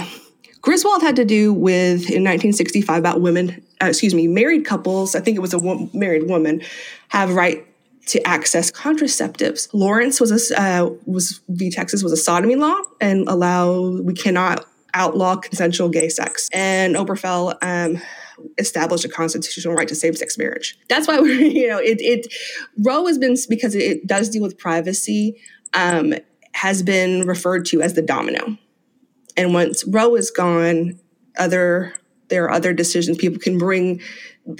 Griswold 0.60 1.02
had 1.02 1.16
to 1.16 1.24
do 1.24 1.52
with 1.52 2.08
in 2.08 2.22
1965 2.22 2.98
about 2.98 3.20
women, 3.20 3.62
uh, 3.82 3.86
excuse 3.86 4.14
me, 4.14 4.28
married 4.28 4.64
couples. 4.64 5.16
I 5.16 5.20
think 5.20 5.36
it 5.36 5.40
was 5.40 5.52
a 5.52 5.58
wo- 5.58 5.90
married 5.92 6.28
woman 6.28 6.62
have 7.08 7.34
right 7.34 7.66
to 8.06 8.26
access 8.26 8.70
contraceptives. 8.70 9.68
Lawrence 9.72 10.20
was 10.20 10.50
a 10.50 10.60
uh, 10.60 10.90
was 11.06 11.40
v 11.48 11.70
Texas 11.70 12.02
was 12.02 12.12
a 12.12 12.16
sodomy 12.16 12.56
law 12.56 12.76
and 13.00 13.28
allow 13.28 14.00
we 14.02 14.14
cannot 14.14 14.66
outlaw 14.94 15.36
consensual 15.36 15.88
gay 15.88 16.08
sex. 16.08 16.48
And 16.52 16.96
Obergefell 16.96 17.56
um, 17.62 18.02
established 18.58 19.04
a 19.04 19.08
constitutional 19.08 19.74
right 19.74 19.88
to 19.88 19.94
same 19.94 20.14
sex 20.14 20.36
marriage. 20.36 20.78
That's 20.88 21.08
why 21.08 21.18
we're 21.20 21.40
you 21.40 21.68
know 21.68 21.78
it 21.78 22.00
it 22.00 22.32
Roe 22.78 23.06
has 23.06 23.18
been 23.18 23.36
because 23.48 23.74
it 23.74 24.06
does 24.06 24.28
deal 24.30 24.42
with 24.42 24.58
privacy. 24.58 25.40
Um, 25.74 26.14
has 26.54 26.82
been 26.82 27.26
referred 27.26 27.64
to 27.64 27.80
as 27.80 27.94
the 27.94 28.02
domino 28.02 28.58
and 29.36 29.54
once 29.54 29.84
Roe 29.84 30.14
is 30.14 30.30
gone, 30.30 30.98
other 31.38 31.94
there 32.28 32.44
are 32.44 32.50
other 32.50 32.72
decisions 32.72 33.18
people 33.18 33.38
can 33.38 33.58
bring 33.58 34.00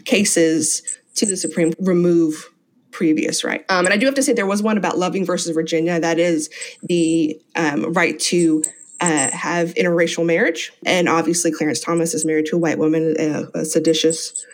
cases 0.05 0.99
to 1.15 1.27
the 1.27 1.37
Supreme 1.37 1.73
remove 1.79 2.52
previous 2.93 3.43
right. 3.43 3.65
Um, 3.69 3.87
and 3.87 3.93
I 3.93 3.97
do 3.97 4.07
have 4.07 4.15
to 4.15 4.23
say 4.23 4.33
there 4.33 4.47
was 4.47 4.63
one 4.63 4.79
about 4.79 4.99
Loving 4.99 5.25
versus 5.25 5.55
Virginia 5.55 5.99
that 5.99 6.19
is 6.19 6.51
the 6.83 7.41
um, 7.57 7.93
right 7.93 8.19
to 8.21 8.63
uh, 9.01 9.31
have 9.33 9.75
interracial 9.75 10.25
marriage. 10.25 10.73
And 10.87 11.09
obviously, 11.09 11.51
Clarence 11.51 11.81
Thomas 11.81 12.15
is 12.15 12.25
married 12.25 12.47
to 12.47 12.57
a 12.57 12.59
white 12.59 12.79
woman, 12.79 13.17
a, 13.19 13.49
a 13.55 13.65
seditious 13.65 14.47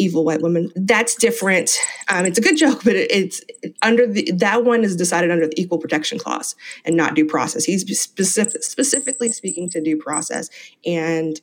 evil 0.00 0.24
white 0.24 0.40
woman. 0.40 0.70
That's 0.74 1.14
different. 1.14 1.78
Um, 2.08 2.24
it's 2.24 2.38
a 2.38 2.42
good 2.42 2.56
joke, 2.56 2.82
but 2.84 2.96
it, 2.96 3.10
it's 3.10 3.42
under 3.82 4.06
the 4.06 4.30
that 4.36 4.64
one 4.64 4.82
is 4.82 4.96
decided 4.96 5.30
under 5.30 5.46
the 5.46 5.60
equal 5.60 5.78
protection 5.78 6.18
clause 6.18 6.56
and 6.84 6.96
not 6.96 7.14
due 7.14 7.26
process. 7.26 7.64
He's 7.64 7.82
specific, 7.98 8.62
specifically 8.62 9.30
speaking 9.30 9.68
to 9.70 9.80
due 9.80 9.98
process, 9.98 10.48
and 10.84 11.40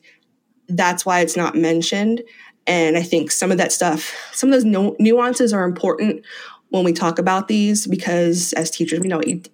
that's 0.68 1.06
why 1.06 1.20
it's 1.20 1.36
not 1.36 1.54
mentioned. 1.54 2.22
And 2.68 2.98
I 2.98 3.02
think 3.02 3.32
some 3.32 3.50
of 3.50 3.56
that 3.58 3.72
stuff, 3.72 4.14
some 4.32 4.50
of 4.50 4.52
those 4.52 4.64
nu- 4.64 4.94
nuances 4.98 5.52
are 5.54 5.64
important 5.64 6.24
when 6.68 6.84
we 6.84 6.92
talk 6.92 7.18
about 7.18 7.48
these 7.48 7.86
because 7.86 8.52
as 8.52 8.70
teachers, 8.70 9.00
we 9.00 9.08
know 9.08 9.20
it, 9.20 9.48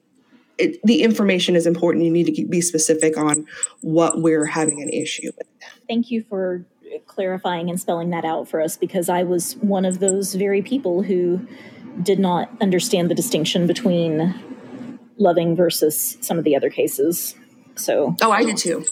it, 0.59 0.80
the 0.83 1.02
information 1.02 1.54
is 1.54 1.66
important. 1.66 2.04
You 2.04 2.11
need 2.11 2.35
to 2.35 2.44
be 2.47 2.61
specific 2.61 3.16
on 3.16 3.47
what 3.83 4.21
we're 4.21 4.47
having 4.47 4.83
an 4.83 4.88
issue 4.88 5.30
with. 5.37 5.47
Thank 5.88 6.11
you 6.11 6.25
for 6.28 6.66
clarifying 7.06 7.71
and 7.71 7.80
spelling 7.80 8.11
that 8.11 8.25
out 8.25 8.49
for 8.49 8.61
us 8.61 8.76
because 8.76 9.09
I 9.09 9.23
was 9.23 9.54
one 9.56 9.85
of 9.85 10.00
those 10.00 10.35
very 10.35 10.61
people 10.61 11.02
who 11.02 11.47
did 12.02 12.18
not 12.18 12.50
understand 12.61 13.11
the 13.11 13.14
distinction 13.14 13.68
between 13.68 14.35
loving 15.16 15.54
versus 15.54 16.18
some 16.21 16.37
of 16.37 16.44
the 16.44 16.56
other 16.56 16.71
cases. 16.71 17.37
So, 17.76 18.16
oh, 18.21 18.33
I 18.33 18.44
did 18.44 18.56
too. 18.56 18.85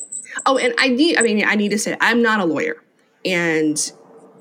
Oh, 0.47 0.59
and 0.59 0.75
I 0.79 0.88
need, 0.88 1.17
I 1.17 1.23
mean, 1.23 1.45
I 1.45 1.57
need 1.57 1.71
to 1.71 1.79
say, 1.79 1.97
I'm 2.00 2.23
not 2.23 2.41
a 2.41 2.45
lawyer. 2.45 2.76
And 3.25 3.93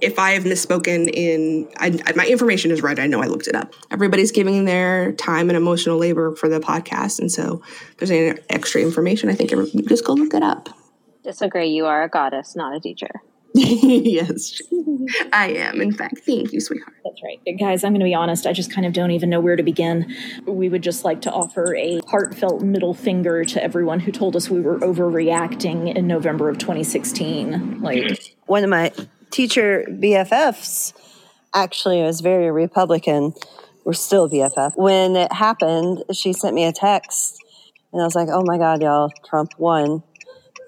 if 0.02 0.18
I 0.18 0.32
have 0.32 0.44
misspoken 0.44 1.10
in, 1.14 1.70
I, 1.78 1.92
my 2.16 2.26
information 2.26 2.72
is 2.72 2.82
right. 2.82 3.00
I 3.00 3.08
know 3.08 3.22
I 3.22 3.28
looked 3.28 3.48
it 3.48 3.56
up. 3.56 3.74
Everybody's 3.92 4.32
giving 4.32 4.66
their 4.66 5.12
time 5.14 5.50
and 5.50 5.58
emotional 5.58 5.98
labor 5.98 6.36
for 6.36 6.50
the 6.50 6.60
podcast. 6.60 7.20
And 7.20 7.32
so 7.32 7.62
if 7.92 7.98
there's 7.98 8.12
any 8.12 8.40
extra 8.50 8.82
information, 8.82 9.30
I 9.30 9.34
think 9.34 9.52
just 9.88 10.06
go 10.06 10.14
look 10.14 10.34
it 10.34 10.44
up. 10.44 10.70
Disagree. 11.24 11.70
You 11.70 11.86
are 11.86 12.04
a 12.04 12.10
goddess, 12.10 12.56
not 12.56 12.76
a 12.76 12.80
teacher. 12.80 13.22
yes, 13.54 14.62
I 15.34 15.50
am. 15.50 15.82
In 15.82 15.92
fact, 15.92 16.20
thank 16.26 16.54
you, 16.54 16.62
sweetheart. 16.62 16.96
That's 17.04 17.22
right. 17.22 17.58
Guys, 17.60 17.84
I'm 17.84 17.92
going 17.92 18.00
to 18.00 18.06
be 18.06 18.14
honest. 18.14 18.48
I 18.48 18.54
just 18.54 18.72
kind 18.72 18.88
of 18.88 18.94
don't 18.94 19.12
even 19.12 19.30
know 19.30 19.42
where 19.42 19.58
to 19.58 19.64
begin. 19.64 20.16
We 20.46 20.70
would 20.70 20.82
just 20.82 21.04
like 21.04 21.22
to 21.24 21.32
offer 21.32 21.76
a 21.76 22.00
heartfelt 22.08 22.62
middle 22.62 22.94
finger 22.94 23.44
to 23.44 23.62
everyone 23.62 24.00
who 24.00 24.12
told 24.14 24.38
us 24.38 24.50
we 24.50 24.62
were 24.62 24.80
overreacting 24.80 25.94
in 25.94 26.08
November 26.08 26.48
of 26.48 26.60
2016. 26.60 27.82
Like, 27.82 28.36
one 28.46 28.64
of 28.64 28.70
my 28.70 28.94
teacher 29.32 29.86
BFFs 29.90 30.94
actually 31.54 32.02
was 32.02 32.22
very 32.22 32.52
Republican. 32.52 33.34
We're 33.84 33.94
still 33.94 34.30
BFF. 34.30 34.74
When 34.76 35.16
it 35.16 35.32
happened, 35.34 36.04
she 36.14 36.34
sent 36.34 36.54
me 36.54 36.66
a 36.66 36.72
text, 36.72 37.38
and 37.92 38.02
I 38.02 38.06
was 38.06 38.16
like, 38.16 38.30
oh 38.32 38.44
my 38.46 38.58
God, 38.58 38.82
y'all, 38.82 39.12
Trump 39.26 39.54
won 39.58 40.04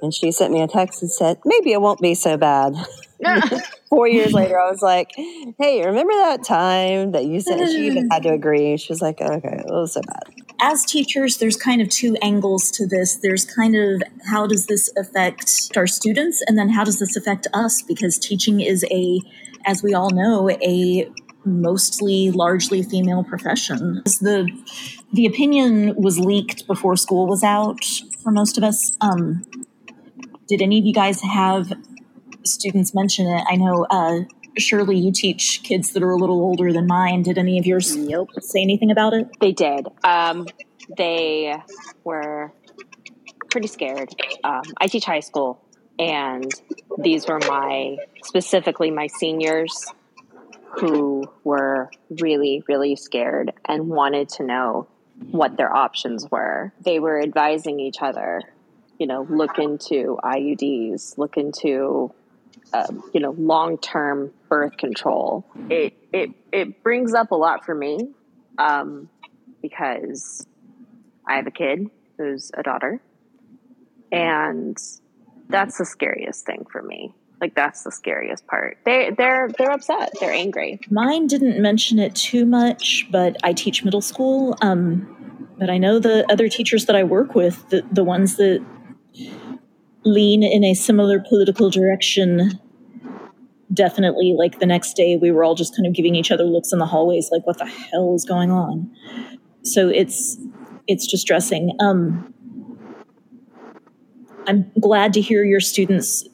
and 0.04 0.14
she 0.14 0.34
sent 0.34 0.52
me 0.52 0.62
a 0.62 0.68
text 0.68 1.02
and 1.02 1.10
said, 1.10 1.40
maybe 1.46 1.72
it 1.72 1.82
won't 1.82 2.02
be 2.02 2.14
so 2.14 2.38
bad. 2.38 2.76
Four 3.90 4.10
years 4.10 4.34
later, 4.34 4.60
I 4.60 4.70
was 4.70 4.82
like, 4.82 5.12
hey, 5.16 5.86
remember 5.86 6.14
that 6.14 6.44
time 6.44 7.14
that 7.14 7.24
you 7.24 7.40
said 7.40 7.66
she 7.68 7.88
even 7.88 8.10
had 8.12 8.24
to 8.24 8.30
agree? 8.34 8.76
She 8.76 8.92
was 8.92 9.02
like, 9.02 9.22
okay, 9.22 9.60
it 9.60 9.66
was 9.66 9.94
so 9.94 10.02
bad. 10.02 10.24
As 10.66 10.86
teachers, 10.86 11.40
there's 11.40 11.58
kind 11.58 11.82
of 11.82 11.90
two 11.90 12.16
angles 12.22 12.72
to 12.72 12.88
this. 12.88 13.18
There's 13.18 13.44
kind 13.44 13.76
of 13.76 14.02
how 14.26 14.48
does 14.48 14.68
this 14.68 14.90
affect 14.96 15.72
our 15.76 15.86
students? 15.86 16.42
And 16.48 16.58
then 16.58 16.70
how 16.70 16.86
does 16.86 17.00
this 17.00 17.18
affect 17.18 17.48
us? 17.54 17.82
Because 17.82 18.18
teaching 18.18 18.62
is 18.62 18.86
a, 18.90 19.20
as 19.66 19.84
we 19.84 19.94
all 19.94 20.10
know, 20.12 20.50
a 20.50 21.12
mostly 21.44 22.32
largely 22.32 22.82
female 22.82 23.26
profession. 23.26 24.04
The 24.06 24.50
the 25.12 25.26
opinion 25.26 25.96
was 26.02 26.18
leaked 26.18 26.66
before 26.66 26.96
school 26.96 27.28
was 27.28 27.44
out 27.44 27.84
for 28.24 28.32
most 28.32 28.58
of 28.58 28.64
us. 28.64 28.96
Um, 29.02 29.46
did 30.48 30.62
any 30.62 30.80
of 30.80 30.86
you 30.86 30.94
guys 30.94 31.20
have 31.24 31.74
students 32.46 32.94
mention 32.94 33.28
it? 33.28 33.44
I 33.50 33.58
know, 33.58 33.86
uh, 33.90 34.20
Shirley, 34.58 34.98
you 34.98 35.12
teach 35.12 35.62
kids 35.64 35.94
that 35.94 36.04
are 36.04 36.12
a 36.12 36.18
little 36.18 36.40
older 36.42 36.72
than 36.72 36.88
mine. 36.88 37.24
Did 37.24 37.38
any 37.38 37.58
of 37.60 37.66
yours 37.66 37.96
Nope. 37.96 38.30
say 38.40 38.62
anything 38.62 38.92
about 38.92 39.14
it? 39.14 39.28
They 39.40 39.52
did. 39.52 39.88
Um, 40.04 40.48
they 40.98 41.56
were 42.04 42.52
pretty 43.50 43.68
scared. 43.68 44.10
Um, 44.44 44.64
I 44.78 44.88
teach 44.88 45.06
high 45.06 45.22
school, 45.22 45.64
and 45.98 46.52
these 46.98 47.28
were 47.28 47.40
my 47.40 47.98
specifically 48.24 48.92
my 48.92 49.08
seniors 49.08 49.88
who 50.80 51.24
were 51.44 51.90
really, 52.20 52.64
really 52.68 52.96
scared 52.96 53.54
and 53.66 53.88
wanted 53.90 54.28
to 54.28 54.44
know 54.44 54.88
what 55.32 55.56
their 55.58 55.74
options 55.74 56.30
were. 56.32 56.74
They 56.84 57.00
were 57.00 57.22
advising 57.22 57.80
each 57.80 57.98
other, 58.02 58.42
you 58.98 59.06
know, 59.06 59.26
look 59.30 59.60
into 59.60 60.18
IUDs, 60.24 61.18
look 61.18 61.38
into 61.38 62.12
um, 62.74 63.04
you 63.14 63.20
know 63.20 63.32
long 63.38 63.78
term 63.78 64.32
birth 64.50 64.78
control. 64.78 65.46
It 65.70 65.94
it 66.12 66.32
it 66.52 66.84
brings 66.84 67.14
up 67.14 67.32
a 67.32 67.36
lot 67.36 67.66
for 67.66 67.76
me 67.76 68.10
um, 68.58 69.10
because 69.62 70.46
I 71.28 71.36
have 71.36 71.48
a 71.48 71.52
kid 71.52 71.90
who's 72.18 72.52
a 72.56 72.64
daughter, 72.64 73.02
and 74.12 74.78
that's 75.50 75.78
the 75.78 75.86
scariest 75.86 76.46
thing 76.46 76.66
for 76.72 76.82
me. 76.82 77.14
Like 77.40 77.56
that's 77.56 77.84
the 77.84 77.92
scariest 77.92 78.48
part. 78.48 78.78
They 78.86 79.12
they're 79.18 79.50
they're 79.58 79.72
upset. 79.72 80.14
They're 80.20 80.32
angry. 80.32 80.80
Mine 80.90 81.28
didn't 81.28 81.62
mention 81.62 82.00
it 82.00 82.16
too 82.16 82.46
much, 82.46 83.08
but 83.12 83.38
I 83.44 83.54
teach 83.54 83.84
middle 83.84 84.02
school. 84.02 84.58
Um, 84.62 85.14
but 85.58 85.70
I 85.70 85.78
know 85.78 86.00
the 86.00 86.30
other 86.32 86.50
teachers 86.50 86.86
that 86.86 86.96
I 86.96 87.04
work 87.04 87.36
with, 87.36 87.70
the, 87.70 87.84
the 87.92 88.04
ones 88.04 88.38
that 88.38 88.66
lean 90.04 90.44
in 90.44 90.64
a 90.64 90.74
similar 90.74 91.20
political 91.20 91.70
direction, 91.70 92.60
definitely 93.74 94.34
like 94.38 94.60
the 94.60 94.66
next 94.66 94.94
day 94.94 95.18
we 95.18 95.32
were 95.32 95.44
all 95.44 95.56
just 95.56 95.76
kind 95.76 95.86
of 95.88 95.94
giving 95.94 96.16
each 96.16 96.32
other 96.32 96.44
looks 96.44 96.72
in 96.72 96.80
the 96.80 96.86
hallways 96.86 97.30
like 97.32 97.46
what 97.46 97.58
the 97.58 97.66
hell 97.66 98.14
is 98.16 98.26
going 98.26 98.52
on 98.52 98.90
so 99.64 99.90
it's 99.90 100.38
it's 100.88 101.08
distressing 101.08 101.76
um 101.80 102.34
i'm 104.48 104.70
glad 104.80 105.14
to 105.14 105.22
hear 105.22 105.44
your 105.44 105.60
students 105.60 106.28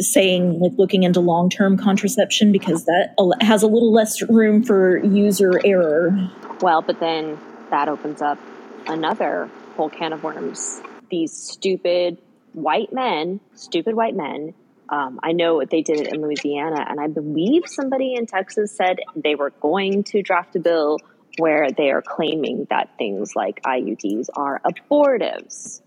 saying 0.00 0.58
like 0.58 0.72
looking 0.78 1.02
into 1.02 1.20
long-term 1.20 1.76
contraception 1.76 2.50
because 2.50 2.86
that 2.86 3.14
has 3.40 3.62
a 3.62 3.66
little 3.66 3.92
less 3.92 4.22
room 4.22 4.62
for 4.62 4.98
user 5.04 5.60
error 5.64 6.30
Well, 6.62 6.80
but 6.80 7.00
then 7.00 7.38
that 7.70 7.88
opens 7.88 8.22
up 8.22 8.38
another 8.86 9.50
whole 9.74 9.90
can 9.90 10.12
of 10.12 10.22
worms. 10.22 10.80
These 11.10 11.32
stupid 11.32 12.18
white 12.52 12.92
men, 12.92 13.40
stupid 13.54 13.96
white 13.96 14.14
men. 14.14 14.54
Um, 14.92 15.18
I 15.22 15.32
know 15.32 15.62
they 15.68 15.80
did 15.82 15.98
it 16.00 16.12
in 16.12 16.20
Louisiana, 16.20 16.84
and 16.88 17.00
I 17.00 17.08
believe 17.08 17.62
somebody 17.66 18.14
in 18.14 18.26
Texas 18.26 18.76
said 18.76 18.98
they 19.16 19.34
were 19.34 19.50
going 19.60 20.04
to 20.04 20.22
draft 20.22 20.54
a 20.54 20.60
bill 20.60 20.98
where 21.38 21.68
they 21.76 21.90
are 21.90 22.02
claiming 22.02 22.66
that 22.68 22.90
things 22.98 23.34
like 23.34 23.62
IUDs 23.62 24.26
are 24.36 24.60
abortives. 24.64 25.80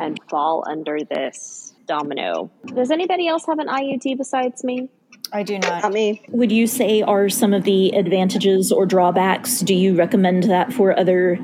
and 0.00 0.18
fall 0.28 0.64
under 0.68 0.98
this 1.08 1.72
domino. 1.86 2.50
Does 2.66 2.90
anybody 2.90 3.26
else 3.28 3.46
have 3.46 3.58
an 3.58 3.68
IUD 3.68 4.18
besides 4.18 4.62
me? 4.64 4.88
I 5.32 5.44
do 5.44 5.58
not. 5.58 5.82
Not 5.84 5.92
me. 5.92 6.20
Would 6.28 6.52
you 6.52 6.66
say 6.66 7.00
are 7.00 7.30
some 7.30 7.54
of 7.54 7.62
the 7.64 7.90
advantages 7.96 8.70
or 8.70 8.84
drawbacks? 8.84 9.60
Do 9.60 9.74
you 9.74 9.94
recommend 9.96 10.42
that 10.44 10.72
for 10.74 10.98
other 10.98 11.38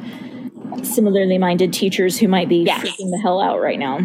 similarly 0.83 1.39
minded 1.39 1.73
teachers 1.73 2.19
who 2.19 2.29
might 2.29 2.49
be 2.49 2.65
Yes. 2.65 2.81
freaking 2.83 3.11
the 3.11 3.21
hell 3.23 3.41
out 3.41 3.61
right 3.61 3.79
now? 3.79 3.99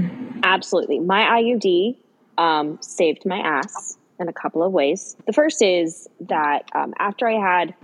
Absolutely. 0.44 1.00
My 1.00 1.42
IUD 1.42 1.98
um, 2.38 2.80
saved 2.82 3.26
my 3.26 3.40
ass 3.40 3.98
in 4.20 4.28
a 4.28 4.34
couple 4.34 4.64
of 4.64 4.72
ways. 4.72 5.16
The 5.26 5.34
first 5.34 5.62
is 5.62 6.08
that 6.22 6.70
um, 6.74 6.94
after 7.00 7.28
I 7.28 7.40
had 7.40 7.76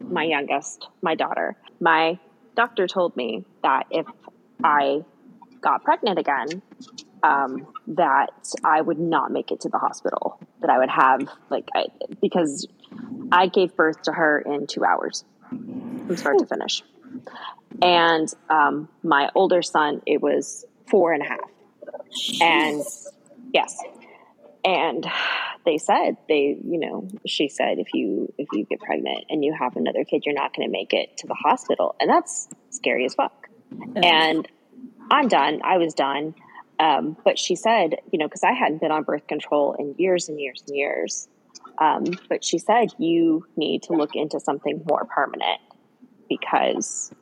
my 0.00 0.24
youngest, 0.24 0.88
my 1.02 1.14
daughter, 1.14 1.56
my 1.80 2.18
doctor 2.56 2.86
told 2.86 3.16
me 3.16 3.44
that 3.62 3.86
if 3.90 4.06
I 4.62 5.04
got 5.60 5.84
pregnant 5.84 6.18
again, 6.18 6.62
um, 7.22 7.66
that 7.86 8.32
I 8.62 8.80
would 8.80 8.98
not 8.98 9.32
make 9.32 9.50
it 9.50 9.60
to 9.62 9.68
the 9.68 9.78
hospital. 9.78 10.38
That 10.60 10.70
I 10.70 10.78
would 10.78 10.90
have 10.90 11.28
like 11.50 11.68
I, 11.74 11.86
because 12.20 12.66
I 13.32 13.46
gave 13.46 13.74
birth 13.74 14.02
to 14.02 14.12
her 14.12 14.40
in 14.40 14.66
two 14.66 14.84
hours 14.84 15.24
from 15.48 16.16
start 16.16 16.38
to 16.38 16.46
finish, 16.46 16.82
and 17.80 18.28
um, 18.50 18.88
my 19.02 19.30
older 19.34 19.62
son 19.62 20.02
it 20.06 20.20
was 20.20 20.66
four 20.86 21.12
and 21.12 21.22
a 21.22 21.26
half 21.26 21.50
and 22.40 22.82
yes 23.52 23.82
and 24.64 25.06
they 25.64 25.78
said 25.78 26.16
they 26.28 26.56
you 26.62 26.78
know 26.78 27.08
she 27.26 27.48
said 27.48 27.78
if 27.78 27.88
you 27.92 28.32
if 28.38 28.48
you 28.52 28.64
get 28.64 28.80
pregnant 28.80 29.24
and 29.28 29.44
you 29.44 29.54
have 29.58 29.76
another 29.76 30.04
kid 30.04 30.22
you're 30.24 30.34
not 30.34 30.54
going 30.54 30.66
to 30.66 30.72
make 30.72 30.92
it 30.92 31.16
to 31.18 31.26
the 31.26 31.34
hospital. 31.34 31.94
And 32.00 32.08
that's 32.08 32.48
scary 32.70 33.04
as 33.04 33.14
fuck. 33.14 33.48
And 33.96 34.48
i'm 35.10 35.28
done. 35.28 35.60
I 35.62 35.78
was 35.78 35.94
done. 35.94 36.34
Um, 36.80 37.16
but 37.24 37.38
she 37.38 37.54
said 37.54 37.96
you 38.10 38.18
know 38.18 38.26
because 38.26 38.42
i 38.42 38.52
hadn't 38.52 38.80
been 38.80 38.90
on 38.90 39.04
birth 39.04 39.26
control 39.26 39.76
in 39.78 39.94
years 39.96 40.28
and 40.28 40.40
years 40.40 40.62
and 40.66 40.76
years 40.76 41.28
um, 41.78 42.04
but 42.28 42.44
she 42.44 42.58
said 42.58 42.88
you 42.98 43.46
need 43.56 43.84
to 43.84 43.94
look 43.94 44.14
into 44.14 44.40
something 44.40 44.82
more 44.88 45.04
permanent 45.04 45.60
because 46.28 47.12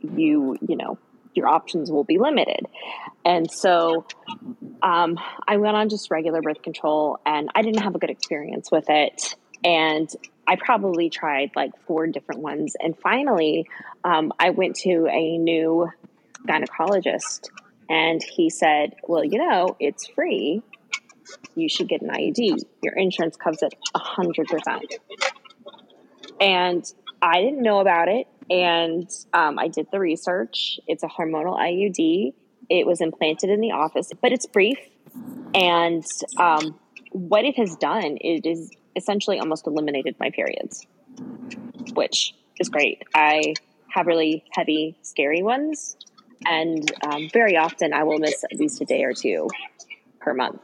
you 0.00 0.56
you 0.66 0.76
know 0.76 0.98
your 1.34 1.48
options 1.48 1.90
will 1.90 2.04
be 2.04 2.18
limited 2.18 2.66
and 3.24 3.50
so 3.50 4.04
um, 4.82 5.18
I 5.46 5.56
went 5.58 5.76
on 5.76 5.88
just 5.88 6.10
regular 6.10 6.42
birth 6.42 6.62
control 6.62 7.18
and 7.24 7.48
I 7.54 7.62
didn't 7.62 7.82
have 7.82 7.94
a 7.94 7.98
good 7.98 8.10
experience 8.10 8.70
with 8.70 8.86
it. 8.88 9.36
And 9.64 10.08
I 10.46 10.56
probably 10.56 11.08
tried 11.08 11.52
like 11.54 11.70
four 11.86 12.06
different 12.08 12.40
ones. 12.40 12.74
And 12.80 12.98
finally, 12.98 13.68
um, 14.02 14.32
I 14.38 14.50
went 14.50 14.76
to 14.76 15.06
a 15.06 15.38
new 15.38 15.88
gynecologist 16.46 17.48
and 17.88 18.20
he 18.22 18.50
said, 18.50 18.96
Well, 19.06 19.24
you 19.24 19.38
know, 19.38 19.76
it's 19.78 20.08
free. 20.08 20.62
You 21.54 21.68
should 21.68 21.88
get 21.88 22.02
an 22.02 22.08
IUD. 22.08 22.64
Your 22.82 22.94
insurance 22.94 23.36
covers 23.36 23.62
it 23.62 23.74
100%. 23.94 24.80
And 26.40 26.84
I 27.20 27.40
didn't 27.40 27.62
know 27.62 27.78
about 27.78 28.08
it. 28.08 28.26
And 28.50 29.08
um, 29.32 29.58
I 29.58 29.68
did 29.68 29.88
the 29.90 29.98
research. 29.98 30.80
It's 30.86 31.02
a 31.02 31.08
hormonal 31.08 31.58
IUD. 31.58 32.34
It 32.68 32.86
was 32.86 33.00
implanted 33.00 33.50
in 33.50 33.60
the 33.60 33.72
office, 33.72 34.10
but 34.20 34.32
it's 34.32 34.46
brief. 34.46 34.78
And 35.54 36.04
um, 36.38 36.78
what 37.10 37.44
it 37.44 37.56
has 37.58 37.76
done, 37.76 38.18
it 38.20 38.46
is 38.46 38.70
essentially 38.96 39.38
almost 39.38 39.66
eliminated 39.66 40.16
my 40.18 40.30
periods, 40.30 40.86
which 41.94 42.34
is 42.58 42.68
great. 42.68 43.02
I 43.14 43.54
have 43.88 44.06
really 44.06 44.44
heavy, 44.52 44.96
scary 45.02 45.42
ones. 45.42 45.96
And 46.44 46.90
um, 47.02 47.28
very 47.32 47.56
often 47.56 47.92
I 47.92 48.04
will 48.04 48.18
miss 48.18 48.44
at 48.44 48.58
least 48.58 48.80
a 48.80 48.84
day 48.84 49.04
or 49.04 49.12
two 49.12 49.48
per 50.20 50.34
month 50.34 50.60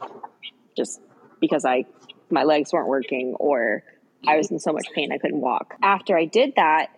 just 0.75 0.99
because 1.39 1.65
I 1.65 1.85
my 2.29 2.43
legs 2.43 2.71
weren't 2.73 2.87
working 2.87 3.35
or 3.39 3.83
I 4.27 4.37
was 4.37 4.51
in 4.51 4.59
so 4.59 4.71
much 4.71 4.87
pain 4.93 5.11
I 5.11 5.17
couldn't 5.17 5.41
walk. 5.41 5.75
After 5.81 6.17
I 6.17 6.25
did 6.25 6.55
that, 6.55 6.89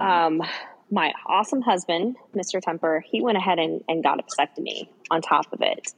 um, 0.00 0.42
my 0.90 1.12
awesome 1.26 1.60
husband, 1.62 2.16
Mr. 2.36 2.60
Temper, 2.60 3.02
he 3.10 3.22
went 3.22 3.36
ahead 3.38 3.58
and, 3.58 3.82
and 3.88 4.02
got 4.02 4.20
a 4.20 4.22
vasectomy 4.22 4.88
on 5.10 5.22
top 5.22 5.46
of 5.52 5.60
it. 5.62 5.88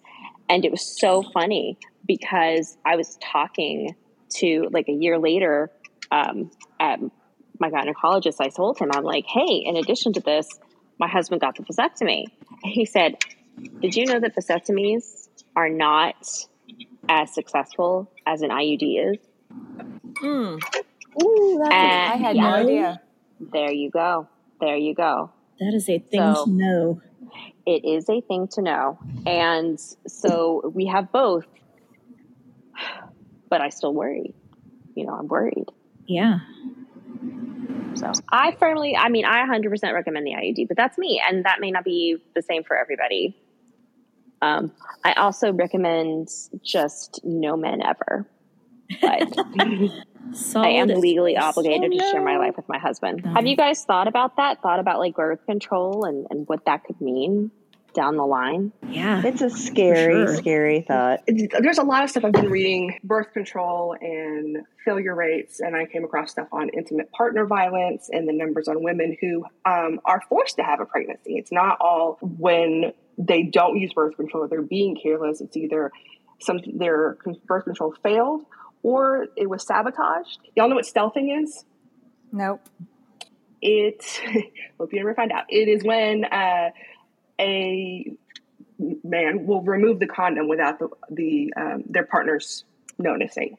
And 0.48 0.64
it 0.64 0.70
was 0.70 0.98
so 0.98 1.22
funny 1.22 1.78
because 2.06 2.76
I 2.84 2.96
was 2.96 3.18
talking 3.22 3.94
to 4.36 4.68
like 4.72 4.88
a 4.88 4.92
year 4.92 5.18
later 5.18 5.70
um, 6.10 6.50
at 6.80 7.00
my 7.58 7.70
gynecologist. 7.70 8.36
I 8.40 8.48
told 8.48 8.78
him, 8.78 8.90
I'm 8.92 9.02
like, 9.02 9.24
hey, 9.26 9.62
in 9.64 9.76
addition 9.76 10.12
to 10.14 10.20
this, 10.20 10.46
my 10.98 11.08
husband 11.08 11.40
got 11.40 11.56
the 11.56 11.64
vasectomy. 11.64 12.24
And 12.62 12.72
he 12.72 12.84
said, 12.86 13.16
Did 13.82 13.96
you 13.96 14.06
know 14.06 14.20
that 14.20 14.34
vasectomies 14.36 15.28
are 15.56 15.68
not 15.68 16.14
as 17.08 17.34
successful 17.34 18.10
as 18.26 18.42
an 18.42 18.50
IUD 18.50 19.12
is? 19.12 19.18
Mm, 20.22 20.60
Ooh, 21.22 21.62
And- 21.64 22.12
I 22.12 22.16
had 22.16 22.36
Yeah. 22.36 22.42
no 22.42 22.54
idea. 22.54 23.00
There 23.40 23.72
you 23.72 23.90
go. 23.90 24.28
There 24.60 24.76
you 24.76 24.94
go. 24.94 25.30
that 25.60 25.72
is 25.74 25.88
a 25.88 25.98
thing 25.98 26.34
So- 26.34 26.44
to 26.46 26.50
know. 26.50 27.00
It 27.66 27.84
is 27.84 28.08
a 28.08 28.20
thing 28.20 28.46
to 28.52 28.62
know. 28.62 28.98
And 29.26 29.80
so 30.06 30.70
we 30.72 30.86
have 30.86 31.10
both, 31.10 31.46
but 33.48 33.60
I 33.60 33.70
still 33.70 33.92
worry. 33.92 34.34
You 34.94 35.06
know, 35.06 35.14
I'm 35.14 35.26
worried. 35.26 35.66
Yeah. 36.06 36.38
So 37.94 38.12
I 38.30 38.52
firmly, 38.52 38.96
I 38.96 39.08
mean, 39.08 39.24
I 39.24 39.44
100% 39.46 39.92
recommend 39.94 40.26
the 40.26 40.32
IUD, 40.34 40.68
but 40.68 40.76
that's 40.76 40.96
me. 40.96 41.20
And 41.26 41.44
that 41.44 41.60
may 41.60 41.70
not 41.72 41.82
be 41.84 42.18
the 42.34 42.42
same 42.42 42.62
for 42.62 42.76
everybody. 42.76 43.36
Um, 44.42 44.70
I 45.04 45.14
also 45.14 45.52
recommend 45.52 46.28
just 46.62 47.20
no 47.24 47.56
men 47.56 47.80
ever. 47.82 48.28
But 49.00 49.34
I 50.56 50.68
am 50.70 50.88
Solid 50.88 50.98
legally 50.98 51.34
advice. 51.34 51.56
obligated 51.56 51.92
to 51.92 51.98
Oh, 52.04 52.10
share 52.12 52.22
my 52.24 52.36
life 52.38 52.56
with 52.56 52.68
my 52.68 52.78
husband. 52.78 53.22
Mhm. 53.22 53.34
Have 53.34 53.46
you 53.46 53.56
guys 53.56 53.84
thought 53.84 54.08
about 54.08 54.36
that? 54.36 54.60
Thought 54.62 54.80
about 54.80 54.98
like 54.98 55.14
birth 55.14 55.44
control 55.46 56.04
and, 56.04 56.26
and 56.30 56.46
what 56.48 56.64
that 56.66 56.84
could 56.84 57.00
mean 57.00 57.50
down 57.94 58.16
the 58.16 58.26
line? 58.26 58.72
Yeah. 58.86 59.22
It's 59.24 59.40
a 59.40 59.48
scary, 59.48 60.26
sure. 60.26 60.36
scary 60.36 60.80
thought. 60.82 61.20
It's- 61.26 61.48
there's 61.62 61.78
a 61.78 61.82
lot 61.82 62.04
of 62.04 62.10
stuff 62.10 62.24
I've 62.26 62.32
been 62.32 62.50
reading 62.50 62.98
birth 63.02 63.32
control 63.32 63.96
and 64.00 64.58
failure 64.84 65.14
rates, 65.14 65.60
and 65.60 65.74
I 65.74 65.86
came 65.86 66.04
across 66.04 66.32
stuff 66.32 66.48
on 66.52 66.68
intimate 66.70 67.10
partner 67.12 67.46
violence 67.46 68.10
and 68.12 68.28
the 68.28 68.34
numbers 68.34 68.68
on 68.68 68.82
women 68.82 69.16
who 69.20 69.44
um, 69.64 70.00
are 70.04 70.20
forced 70.28 70.56
to 70.56 70.62
have 70.62 70.80
a 70.80 70.84
pregnancy. 70.84 71.36
It's 71.38 71.50
not 71.52 71.78
all 71.80 72.18
when 72.20 72.92
they 73.16 73.44
don't 73.44 73.78
use 73.78 73.94
birth 73.94 74.14
control, 74.16 74.46
they're 74.46 74.60
being 74.60 74.94
careless. 75.02 75.40
It's 75.40 75.56
either 75.56 75.90
some 76.38 76.60
their 76.74 77.16
birth 77.46 77.64
control 77.64 77.94
failed 78.02 78.42
or 78.86 79.26
it 79.36 79.50
was 79.50 79.66
sabotaged. 79.66 80.38
Y'all 80.54 80.68
know 80.68 80.76
what 80.76 80.84
stealthing 80.84 81.42
is? 81.42 81.64
Nope. 82.30 82.60
It 83.60 84.04
hope 84.78 84.92
you 84.92 85.00
never 85.00 85.12
find 85.14 85.32
out. 85.32 85.44
It 85.48 85.68
is 85.68 85.82
when 85.82 86.24
uh, 86.24 86.70
a 87.40 88.12
man 89.02 89.46
will 89.46 89.62
remove 89.62 89.98
the 89.98 90.06
condom 90.06 90.46
without 90.48 90.78
the, 90.78 90.88
the 91.10 91.52
um, 91.56 91.82
their 91.88 92.04
partner's 92.04 92.64
noticing, 92.98 93.58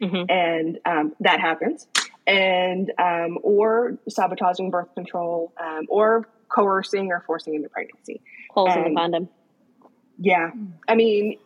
Mhm. 0.00 0.30
and 0.30 0.78
um, 0.84 1.14
that 1.20 1.40
happens. 1.40 1.88
And 2.26 2.92
um, 2.98 3.38
or 3.42 3.98
sabotaging 4.08 4.70
birth 4.70 4.94
control, 4.94 5.52
um, 5.60 5.86
or 5.88 6.28
coercing 6.48 7.10
or 7.10 7.24
forcing 7.26 7.54
into 7.54 7.68
pregnancy. 7.68 8.20
Holes 8.50 8.76
in 8.76 8.82
Um, 8.84 8.88
the 8.90 8.94
condom. 9.00 9.28
Yeah, 10.18 10.50
I 10.86 10.94
mean 10.94 11.38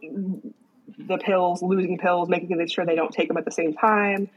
the 0.98 1.18
pills, 1.18 1.62
losing 1.62 1.98
pills, 1.98 2.28
making 2.28 2.66
sure 2.68 2.85
they 2.85 2.96
don't 2.96 3.12
take 3.12 3.28
them 3.28 3.37
at 3.37 3.44
the 3.44 3.50
same 3.50 3.74
time. 3.74 4.28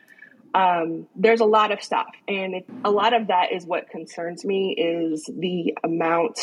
Um, 0.53 1.07
there's 1.15 1.41
a 1.41 1.45
lot 1.45 1.71
of 1.71 1.83
stuff, 1.83 2.07
and 2.27 2.55
it, 2.55 2.69
a 2.85 2.91
lot 2.91 3.13
of 3.13 3.27
that 3.27 3.51
is 3.51 3.65
what 3.65 3.89
concerns 3.89 4.45
me 4.45 4.71
is 4.71 5.29
the 5.33 5.77
amount 5.83 6.39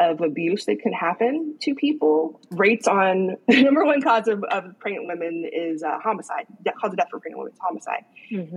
of 0.00 0.22
abuse 0.22 0.64
that 0.64 0.80
can 0.80 0.92
happen 0.92 1.56
to 1.60 1.74
people. 1.74 2.40
Rates 2.50 2.88
on 2.88 3.36
the 3.46 3.62
number 3.62 3.84
one 3.84 4.00
cause 4.00 4.26
of, 4.28 4.42
of 4.44 4.78
pregnant 4.78 5.06
women 5.06 5.48
is 5.52 5.82
uh, 5.82 5.98
homicide. 5.98 6.46
The 6.64 6.72
cause 6.72 6.90
of 6.92 6.96
death 6.96 7.08
for 7.10 7.20
pregnant 7.20 7.38
women 7.38 7.52
is 7.52 7.58
homicide. 7.60 8.04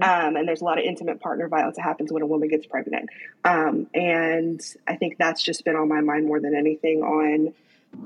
Um, 0.02 0.38
and 0.38 0.48
there's 0.48 0.62
a 0.62 0.66
lot 0.66 0.80
of 0.80 0.86
intimate 0.86 1.20
partner 1.20 1.50
violence 1.50 1.76
that 1.76 1.84
happens 1.84 2.12
when 2.12 2.24
a 2.24 2.26
woman 2.26 2.48
gets 2.48 2.66
pregnant. 2.66 3.10
Um, 3.44 3.88
and 3.94 4.62
I 4.88 4.96
think 4.96 5.18
that's 5.18 5.44
just 5.44 5.66
been 5.66 5.76
on 5.76 5.90
my 5.90 6.00
mind 6.00 6.28
more 6.28 6.40
than 6.40 6.56
anything 6.56 7.04
on 7.04 7.54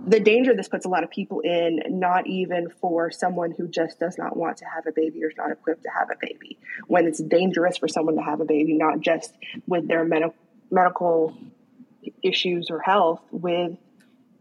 the 0.07 0.19
danger 0.19 0.55
this 0.55 0.67
puts 0.67 0.85
a 0.85 0.89
lot 0.89 1.03
of 1.03 1.09
people 1.09 1.41
in, 1.41 1.81
not 1.87 2.27
even 2.27 2.69
for 2.69 3.11
someone 3.11 3.51
who 3.51 3.67
just 3.67 3.99
does 3.99 4.17
not 4.17 4.35
want 4.35 4.57
to 4.57 4.65
have 4.65 4.85
a 4.87 4.91
baby 4.91 5.23
or 5.23 5.29
is 5.29 5.37
not 5.37 5.51
equipped 5.51 5.83
to 5.83 5.89
have 5.89 6.09
a 6.09 6.15
baby. 6.19 6.57
When 6.87 7.05
it's 7.05 7.21
dangerous 7.21 7.77
for 7.77 7.87
someone 7.87 8.15
to 8.15 8.21
have 8.21 8.39
a 8.39 8.45
baby, 8.45 8.73
not 8.73 9.01
just 9.01 9.33
with 9.67 9.87
their 9.87 10.05
med- 10.05 10.33
medical 10.71 11.37
issues 12.23 12.69
or 12.69 12.79
health, 12.79 13.21
with 13.31 13.77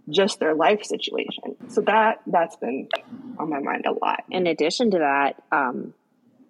just 0.09 0.39
their 0.39 0.55
life 0.55 0.85
situation. 0.85 1.57
So 1.69 1.81
that 1.83 2.21
that's 2.27 2.57
been 2.57 2.89
on 3.39 3.51
my 3.51 3.59
mind 3.61 3.87
a 3.87 3.93
lot. 3.93 4.25
in 4.31 4.47
addition 4.47 4.93
to 4.93 4.99
that, 4.99 5.43
um, 5.51 5.95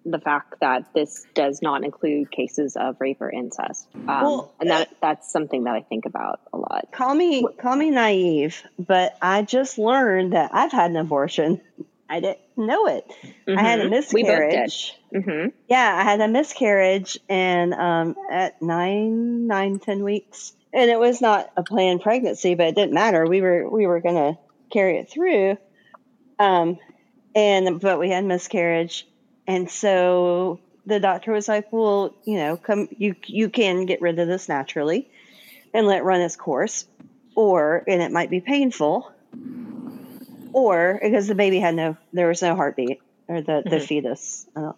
the 0.09 0.19
fact 0.19 0.55
that 0.61 0.85
this 0.95 1.25
does 1.35 1.61
not 1.61 1.83
include 1.83 2.31
cases 2.31 2.75
of 2.77 2.95
rape 2.99 3.21
or 3.21 3.29
incest, 3.29 3.87
um, 4.07 4.23
Well, 4.23 4.55
and 4.59 4.69
that 4.69 4.89
that's 5.01 5.31
something 5.31 5.65
that 5.65 5.75
I 5.75 5.81
think 5.81 6.05
about 6.05 6.39
a 6.53 6.57
lot. 6.57 6.87
Call 6.93 7.13
me 7.13 7.45
call 7.61 7.75
me 7.75 7.91
naive, 7.91 8.63
but 8.79 9.17
I 9.21 9.41
just 9.41 9.77
learned 9.77 10.33
that 10.33 10.51
I've 10.53 10.71
had 10.71 10.91
an 10.91 10.97
abortion. 10.97 11.61
I 12.09 12.21
didn't 12.21 12.39
know 12.55 12.87
it. 12.87 13.03
I 13.49 13.61
had 13.61 13.79
a 13.79 13.83
Mhm. 13.83 13.83
Did. 13.83 13.89
miscarriage. 13.89 14.93
hmm 15.13 15.47
Yeah, 15.67 15.95
I 15.99 16.03
had 16.03 16.21
a 16.21 16.27
miscarriage, 16.29 17.19
and 17.27 17.73
um, 17.73 18.15
at 18.31 18.61
nine, 18.61 19.45
nine, 19.47 19.79
ten 19.79 20.03
weeks, 20.03 20.53
and 20.71 20.89
it 20.89 20.99
was 20.99 21.19
not 21.19 21.49
a 21.57 21.63
planned 21.63 22.01
pregnancy, 22.01 22.55
but 22.55 22.67
it 22.67 22.75
didn't 22.75 22.93
matter. 22.93 23.25
We 23.25 23.41
were 23.41 23.69
we 23.69 23.87
were 23.87 23.99
gonna 23.99 24.37
carry 24.71 24.99
it 24.99 25.09
through, 25.11 25.57
um, 26.39 26.79
and 27.35 27.81
but 27.81 27.99
we 27.99 28.09
had 28.09 28.23
miscarriage, 28.23 29.05
and 29.47 29.69
so 29.69 30.59
the 30.85 30.99
doctor 30.99 31.31
was 31.31 31.47
like, 31.47 31.71
"Well, 31.71 32.13
you 32.25 32.37
know, 32.37 32.57
come, 32.57 32.87
you 32.97 33.15
you 33.25 33.49
can 33.49 33.85
get 33.85 34.01
rid 34.01 34.19
of 34.19 34.27
this 34.27 34.47
naturally, 34.49 35.09
and 35.73 35.87
let 35.87 35.99
it 35.99 36.03
run 36.03 36.21
its 36.21 36.35
course, 36.35 36.85
or 37.35 37.83
and 37.87 38.01
it 38.01 38.11
might 38.11 38.29
be 38.29 38.41
painful." 38.41 39.11
Or 40.53 40.99
because 41.01 41.27
the 41.27 41.35
baby 41.35 41.59
had 41.59 41.75
no, 41.75 41.97
there 42.13 42.27
was 42.27 42.41
no 42.41 42.55
heartbeat, 42.55 42.99
or 43.27 43.41
the, 43.41 43.61
the 43.63 43.77
Mhm. 43.77 43.87
fetus. 43.87 44.47
I 44.55 44.61
don't 44.61 44.75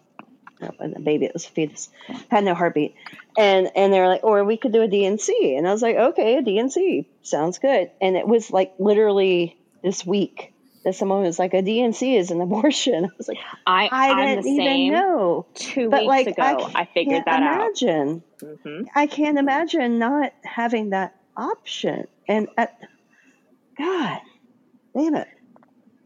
no, 0.60 0.70
and 0.78 0.94
the 0.94 1.00
baby, 1.00 1.24
it 1.24 1.32
was 1.32 1.46
a 1.46 1.50
fetus, 1.50 1.88
had 2.30 2.44
no 2.44 2.54
heartbeat. 2.54 2.94
And 3.38 3.70
and 3.74 3.92
they're 3.92 4.08
like, 4.08 4.22
or 4.24 4.44
we 4.44 4.58
could 4.58 4.72
do 4.72 4.82
a 4.82 4.88
D&C. 4.88 5.54
And 5.56 5.66
I 5.66 5.72
was 5.72 5.80
like, 5.80 5.96
okay, 5.96 6.36
a 6.36 6.42
D&C 6.42 7.08
sounds 7.22 7.58
good. 7.58 7.90
And 8.00 8.16
it 8.16 8.26
was 8.28 8.50
like 8.50 8.74
literally 8.78 9.56
this 9.82 10.04
week 10.04 10.52
that 10.84 10.94
someone 10.94 11.22
was 11.22 11.38
like, 11.38 11.52
a 11.54 11.62
D&C 11.62 12.16
is 12.16 12.30
an 12.30 12.40
abortion. 12.40 13.04
I 13.06 13.08
was 13.18 13.28
like, 13.28 13.38
I 13.66 13.88
I 13.92 14.26
didn't 14.26 14.46
even 14.46 14.92
know. 14.92 15.46
Two 15.54 15.90
But 15.90 16.00
weeks 16.00 16.08
like, 16.08 16.26
ago, 16.28 16.70
I 16.74 16.82
I, 16.82 16.84
figured 16.86 17.24
that 17.26 17.42
out. 17.42 17.60
imagine. 17.82 18.22
hmm 18.40 18.82
I 18.94 19.06
can't 19.06 19.38
imagine 19.38 19.98
not 19.98 20.32
having 20.44 20.90
that 20.90 21.14
option. 21.36 22.06
And 22.28 22.48
at, 22.56 22.78
God, 23.78 24.20
damn 24.96 25.14
it. 25.16 25.28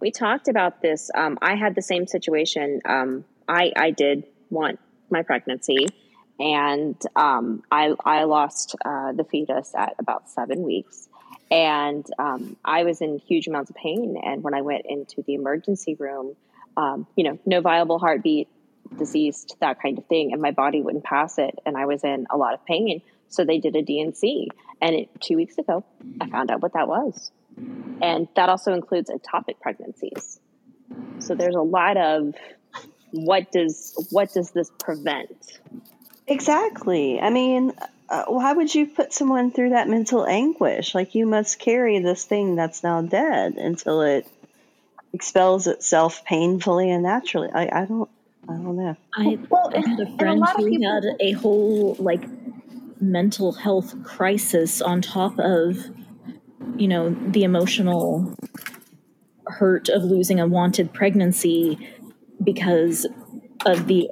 we 0.01 0.11
talked 0.11 0.49
about 0.49 0.83
this. 0.83 1.11
Um, 1.15 1.39
I 1.43 1.55
had 1.57 1.75
the 1.75 1.83
same 1.83 2.07
situation. 2.07 2.81
Um, 2.85 3.25
I 3.49 3.73
I 3.77 3.91
did 3.91 4.25
want 4.51 4.81
my 5.11 5.23
pregnancy, 5.23 5.89
and 6.39 6.97
um, 7.17 7.63
I 7.71 7.95
I 8.05 8.25
lost 8.25 8.75
uh, 8.85 9.13
the 9.13 9.25
fetus 9.25 9.73
at 9.77 9.95
about 9.99 10.29
seven 10.31 10.63
weeks, 10.63 11.09
and 11.51 12.07
um, 12.19 12.57
I 12.65 12.85
was 12.85 13.01
in 13.01 13.19
huge 13.19 13.47
amounts 13.47 13.71
of 13.71 13.77
pain. 13.77 14.17
And 14.23 14.43
when 14.43 14.55
I 14.55 14.63
went 14.63 14.87
into 14.89 15.23
the 15.23 15.35
emergency 15.35 15.95
room, 15.95 16.37
um, 16.77 17.07
you 17.17 17.25
know, 17.25 17.39
no 17.47 17.61
viable 17.61 17.99
heartbeat, 17.99 18.49
deceased, 18.99 19.57
that 19.61 19.81
kind 19.81 19.99
of 19.99 20.07
thing, 20.07 20.33
and 20.33 20.43
my 20.43 20.51
body 20.51 20.83
wouldn't 20.83 21.05
pass 21.05 21.39
it, 21.39 21.59
and 21.65 21.77
I 21.77 21.87
was 21.87 22.05
in 22.05 22.27
a 22.31 22.37
lot 22.37 22.55
of 22.55 22.65
pain. 22.67 23.03
So 23.29 23.45
they 23.45 23.59
did 23.59 23.75
a 23.77 23.83
D&C, 23.83 24.49
and 24.81 24.95
it, 24.95 25.09
two 25.21 25.37
weeks 25.37 25.59
ago, 25.59 25.85
I 26.21 26.29
found 26.29 26.51
out 26.51 26.61
what 26.63 26.75
that 26.75 26.87
was 26.87 27.31
and 28.03 28.29
that 28.37 28.49
also 28.49 28.73
includes 28.73 29.11
ectopic 29.11 29.61
pregnancies. 29.61 30.41
So 31.19 31.35
there's 31.35 31.55
a 31.55 31.61
lot 31.61 31.97
of 31.97 32.35
what 33.11 33.53
does 33.53 34.09
what 34.11 34.33
does 34.33 34.51
this 34.51 34.71
prevent? 34.79 35.59
Exactly. 36.27 37.21
I 37.21 37.31
mean, 37.31 37.73
uh, 38.09 38.25
why 38.27 38.53
would 38.53 38.75
you 38.75 38.87
put 38.87 39.13
someone 39.13 39.51
through 39.51 39.71
that 39.71 39.89
mental 39.89 40.27
anguish? 40.27 40.95
Like, 40.95 41.15
you 41.15 41.27
must 41.27 41.59
carry 41.59 41.99
this 42.01 42.25
thing 42.25 42.57
that's 42.57 42.83
now 42.83 43.03
dead 43.03 43.55
until 43.55 44.03
it 44.03 44.27
expels 45.13 45.67
itself 45.67 46.25
painfully 46.25 46.91
and 46.91 47.03
naturally. 47.03 47.49
I, 47.53 47.83
I 47.83 47.85
don't, 47.87 48.11
I 48.49 48.53
don't 48.53 48.77
know. 48.77 48.97
I, 49.17 49.39
Well, 49.49 49.71
I 49.75 49.89
had 49.89 50.01
a 50.01 50.03
and 50.03 50.11
a 50.11 50.17
friend 50.19 50.45
who 50.57 50.71
people- 50.71 50.93
had 50.93 51.05
a 51.21 51.33
whole 51.33 51.97
like 51.99 52.23
mental 53.01 53.53
health 53.53 53.95
crisis 54.05 54.81
on 54.81 55.03
top 55.03 55.39
of 55.39 55.79
you 56.77 56.89
know 56.89 57.11
the 57.11 57.45
emotional 57.45 58.35
hurt 59.47 59.89
of 59.89 60.03
losing 60.03 60.41
a 60.41 60.47
wanted 60.47 60.93
pregnancy 60.93 61.79
because 62.43 63.07
of 63.67 63.87
the 63.87 64.09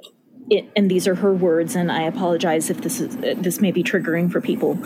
it, 0.49 0.69
and 0.75 0.89
these 0.89 1.07
are 1.07 1.15
her 1.15 1.33
words 1.33 1.75
and 1.75 1.91
i 1.91 2.03
apologize 2.03 2.69
if 2.69 2.81
this 2.81 2.99
is 2.99 3.15
this 3.17 3.61
may 3.61 3.71
be 3.71 3.83
triggering 3.83 4.31
for 4.31 4.41
people 4.41 4.77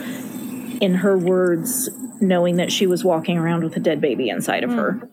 in 0.81 0.95
her 0.95 1.17
words 1.17 1.89
knowing 2.21 2.57
that 2.57 2.71
she 2.71 2.85
was 2.85 3.03
walking 3.03 3.37
around 3.37 3.63
with 3.63 3.75
a 3.75 3.79
dead 3.79 3.99
baby 4.01 4.29
inside 4.29 4.63
of 4.63 4.71
her 4.71 5.09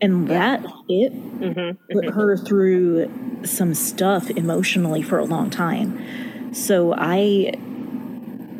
and 0.00 0.28
that 0.28 0.64
it 0.88 1.12
Mm-hmm. 1.40 1.92
put 1.92 2.04
her 2.10 2.36
through 2.36 3.10
some 3.44 3.72
stuff 3.72 4.28
emotionally 4.30 5.00
for 5.00 5.18
a 5.18 5.24
long 5.24 5.48
time. 5.48 6.52
So 6.52 6.92
I 6.94 7.54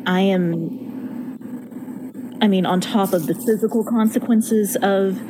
I 0.07 0.21
am 0.21 1.37
I 2.41 2.47
mean 2.47 2.65
on 2.65 2.81
top 2.81 3.13
of 3.13 3.27
the 3.27 3.35
physical 3.35 3.83
consequences 3.83 4.75
of 4.77 5.21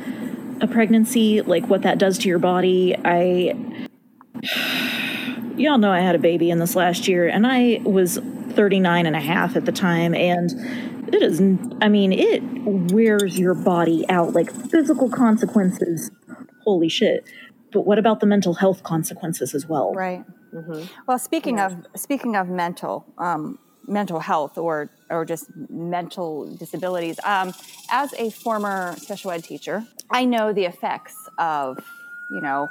a 0.62 0.66
pregnancy, 0.66 1.42
like 1.42 1.66
what 1.66 1.82
that 1.82 1.98
does 1.98 2.16
to 2.18 2.28
your 2.28 2.38
body, 2.38 2.96
I 3.04 3.88
y'all 5.56 5.78
know 5.78 5.90
I 5.90 6.00
had 6.00 6.14
a 6.14 6.18
baby 6.18 6.50
in 6.50 6.58
this 6.58 6.76
last 6.76 7.08
year 7.08 7.28
and 7.28 7.46
I 7.46 7.80
was 7.84 8.18
39 8.18 9.06
and 9.06 9.16
a 9.16 9.20
half 9.20 9.56
at 9.56 9.64
the 9.64 9.72
time 9.72 10.14
and 10.14 10.50
it 11.12 11.22
is 11.22 11.40
I 11.80 11.88
mean 11.88 12.12
it 12.12 12.42
wears 12.92 13.38
your 13.38 13.54
body 13.54 14.04
out 14.08 14.32
like 14.32 14.50
physical 14.50 15.08
consequences 15.08 16.10
holy 16.64 16.88
shit 16.88 17.28
but 17.72 17.86
what 17.86 17.98
about 17.98 18.20
the 18.20 18.26
mental 18.26 18.54
health 18.54 18.82
consequences 18.82 19.54
as 19.54 19.66
well 19.66 19.92
Right. 19.94 20.24
Mm-hmm. 20.54 20.82
Well, 21.06 21.18
speaking 21.18 21.60
of 21.60 21.86
speaking 21.96 22.36
of 22.36 22.48
mental 22.48 23.06
um, 23.18 23.58
mental 23.86 24.20
health 24.20 24.58
or 24.58 24.90
or 25.10 25.24
just 25.24 25.50
mental 25.70 26.54
disabilities, 26.56 27.18
um, 27.24 27.54
as 27.90 28.12
a 28.14 28.30
former 28.30 28.94
special 28.98 29.30
ed 29.30 29.44
teacher, 29.44 29.84
I 30.10 30.24
know 30.24 30.52
the 30.52 30.66
effects 30.66 31.16
of 31.38 31.78
you 32.30 32.40
know 32.42 32.68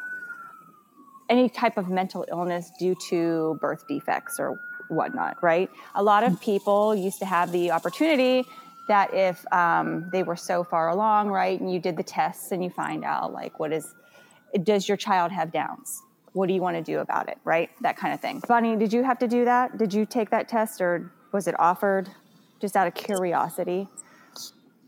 any 1.32 1.50
type 1.50 1.78
of 1.78 1.90
mental 1.90 2.26
illness 2.30 2.72
due 2.78 2.96
to 3.10 3.58
birth 3.62 3.88
defects 3.88 4.40
or 4.40 4.60
whatnot. 4.90 5.42
Right. 5.42 5.72
A 5.96 6.04
lot 6.04 6.24
of 6.24 6.40
people 6.42 6.94
used 6.94 7.18
to 7.20 7.26
have 7.26 7.52
the 7.52 7.72
opportunity 7.72 8.44
that 8.88 9.14
if 9.14 9.46
um, 9.54 10.10
they 10.12 10.22
were 10.22 10.36
so 10.36 10.64
far 10.64 10.90
along, 10.90 11.30
right, 11.30 11.60
and 11.60 11.74
you 11.74 11.80
did 11.80 11.96
the 11.96 12.04
tests 12.04 12.52
and 12.52 12.62
you 12.62 12.70
find 12.70 13.06
out 13.06 13.32
like 13.32 13.58
what 13.60 13.72
is 13.72 13.94
does 14.64 14.88
your 14.88 14.98
child 14.98 15.32
have 15.32 15.52
downs? 15.52 16.02
What 16.34 16.48
do 16.48 16.54
you 16.54 16.62
want 16.62 16.76
to 16.76 16.84
do 16.84 17.00
about 17.00 17.30
it 17.30 17.38
right? 17.46 17.70
That 17.82 17.96
kind 17.96 18.14
of 18.14 18.20
thing. 18.20 18.44
Bonnie 18.48 18.76
did 18.76 18.92
you 18.92 19.04
have 19.04 19.18
to 19.20 19.28
do 19.28 19.46
that? 19.46 19.78
Did 19.78 19.94
you 19.94 20.06
take 20.06 20.30
that 20.32 20.50
test 20.50 20.82
or 20.82 21.12
was 21.32 21.48
it 21.48 21.56
offered? 21.58 22.10
Just 22.60 22.76
out 22.76 22.86
of 22.86 22.94
curiosity. 22.94 23.88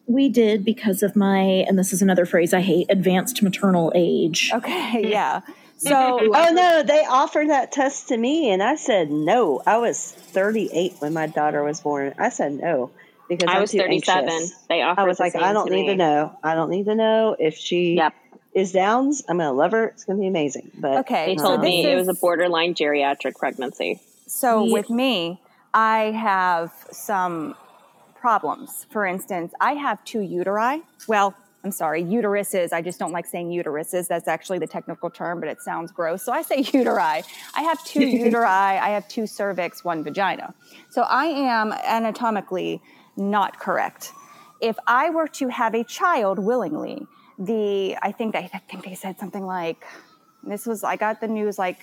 We 0.06 0.28
did 0.28 0.66
because 0.66 1.02
of 1.02 1.16
my 1.16 1.40
and 1.68 1.80
this 1.80 1.94
is 1.94 2.02
another 2.02 2.26
phrase 2.26 2.54
i 2.54 2.60
hate 2.60 2.88
advanced 2.90 3.42
maternal 3.42 3.94
age. 3.96 4.52
Okay 4.54 5.10
yeah 5.10 5.42
so 5.84 6.20
Oh 6.36 6.52
no, 6.54 6.84
they 6.84 7.06
offered 7.06 7.50
that 7.50 7.72
test 7.72 8.10
to 8.10 8.18
me, 8.18 8.50
and 8.52 8.62
I 8.64 8.76
said 8.76 9.12
no. 9.12 9.62
I 9.66 9.78
was 9.78 10.12
38 10.12 10.94
when 11.00 11.14
my 11.14 11.28
daughter 11.28 11.64
was 11.64 11.82
born. 11.82 12.14
I 12.18 12.30
said 12.30 12.54
no 12.54 12.92
because 13.30 13.48
I 13.50 13.56
I'm 13.56 13.62
was 13.62 13.72
37. 13.72 14.30
anxious. 14.30 14.54
They 14.70 14.82
offered. 14.82 15.02
I 15.02 15.06
was 15.06 15.18
the 15.18 15.24
like, 15.24 15.34
same 15.34 15.44
I 15.44 15.54
don't 15.54 15.68
to 15.68 15.74
need 15.74 15.84
me. 15.84 15.88
to 15.90 15.96
know. 15.96 16.38
I 16.44 16.56
don't 16.56 16.70
need 16.70 16.86
to 16.86 16.96
know 16.96 17.36
if 17.38 17.56
she 17.56 17.96
Yep. 17.96 18.14
is 18.54 18.72
Downs. 18.72 19.24
I'm 19.28 19.38
gonna 19.38 19.52
love 19.54 19.72
her. 19.72 19.88
It's 19.88 20.06
gonna 20.06 20.20
be 20.20 20.28
amazing. 20.28 20.72
But 20.78 21.00
Okay, 21.02 21.36
They 21.36 21.42
told 21.42 21.62
this 21.62 21.66
me 21.70 21.92
it 21.92 21.96
was 21.96 22.08
a 22.08 22.14
borderline 22.14 22.74
geriatric 22.76 23.36
pregnancy. 23.36 24.00
so 24.28 24.64
We- 24.64 24.74
with 24.74 24.90
me 24.90 25.42
i 25.76 26.12
have 26.12 26.72
some 26.92 27.56
problems 28.16 28.86
for 28.92 29.06
instance 29.08 29.54
i 29.60 29.74
have 29.74 29.98
two 30.06 30.20
uteri 30.20 30.82
well 31.08 31.34
i'm 31.64 31.72
sorry 31.72 32.04
uteruses. 32.04 32.74
I 32.74 32.82
just 32.82 33.00
don't 33.00 33.12
like 33.12 33.26
saying 33.26 33.50
uteruses. 33.50 34.08
That's 34.08 34.28
actually 34.28 34.60
the 34.60 34.68
technical 34.68 35.10
term 35.10 35.40
but 35.40 35.50
it 35.50 35.62
sounds 35.62 35.92
gross. 35.92 36.24
So 36.24 36.32
i 36.32 36.42
say 36.42 36.64
uteri. 36.64 37.24
I 37.56 37.62
have 37.62 37.84
two 37.86 38.00
uteri. 38.00 38.46
I 38.46 38.90
have 38.90 39.08
two 39.08 39.28
cervix 39.28 39.84
one 39.84 40.04
vagina. 40.04 40.54
So 40.90 41.04
i 41.04 41.26
am 41.26 41.72
anatomically 41.72 42.82
not 43.18 43.60
correct. 43.60 44.12
If 44.62 44.78
i 44.88 45.10
were 45.10 45.28
to 45.40 45.48
have 45.50 45.74
a 45.74 45.84
child 45.84 46.40
willingly 46.40 47.08
the 47.40 47.98
i 48.02 48.12
think 48.12 48.34
they, 48.34 48.50
I 48.54 48.62
think 48.70 48.86
they 48.86 48.96
said 48.96 49.20
something 49.20 49.46
like 49.46 49.84
this 50.44 50.66
was 50.66 50.84
i 50.84 50.96
got 50.96 51.20
the 51.20 51.28
news 51.28 51.58
like 51.58 51.80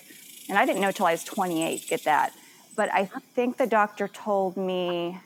and 0.49 0.57
i 0.57 0.65
didn't 0.65 0.81
know 0.81 0.93
till 0.93 1.07
i 1.07 1.13
was 1.13 1.25
28 1.25 1.87
get 1.89 2.05
that. 2.05 2.33
But 2.77 2.93
i 2.93 3.05
think 3.35 3.57
the 3.57 3.67
doctor 3.67 4.07
told 4.09 4.57
me 4.57 5.19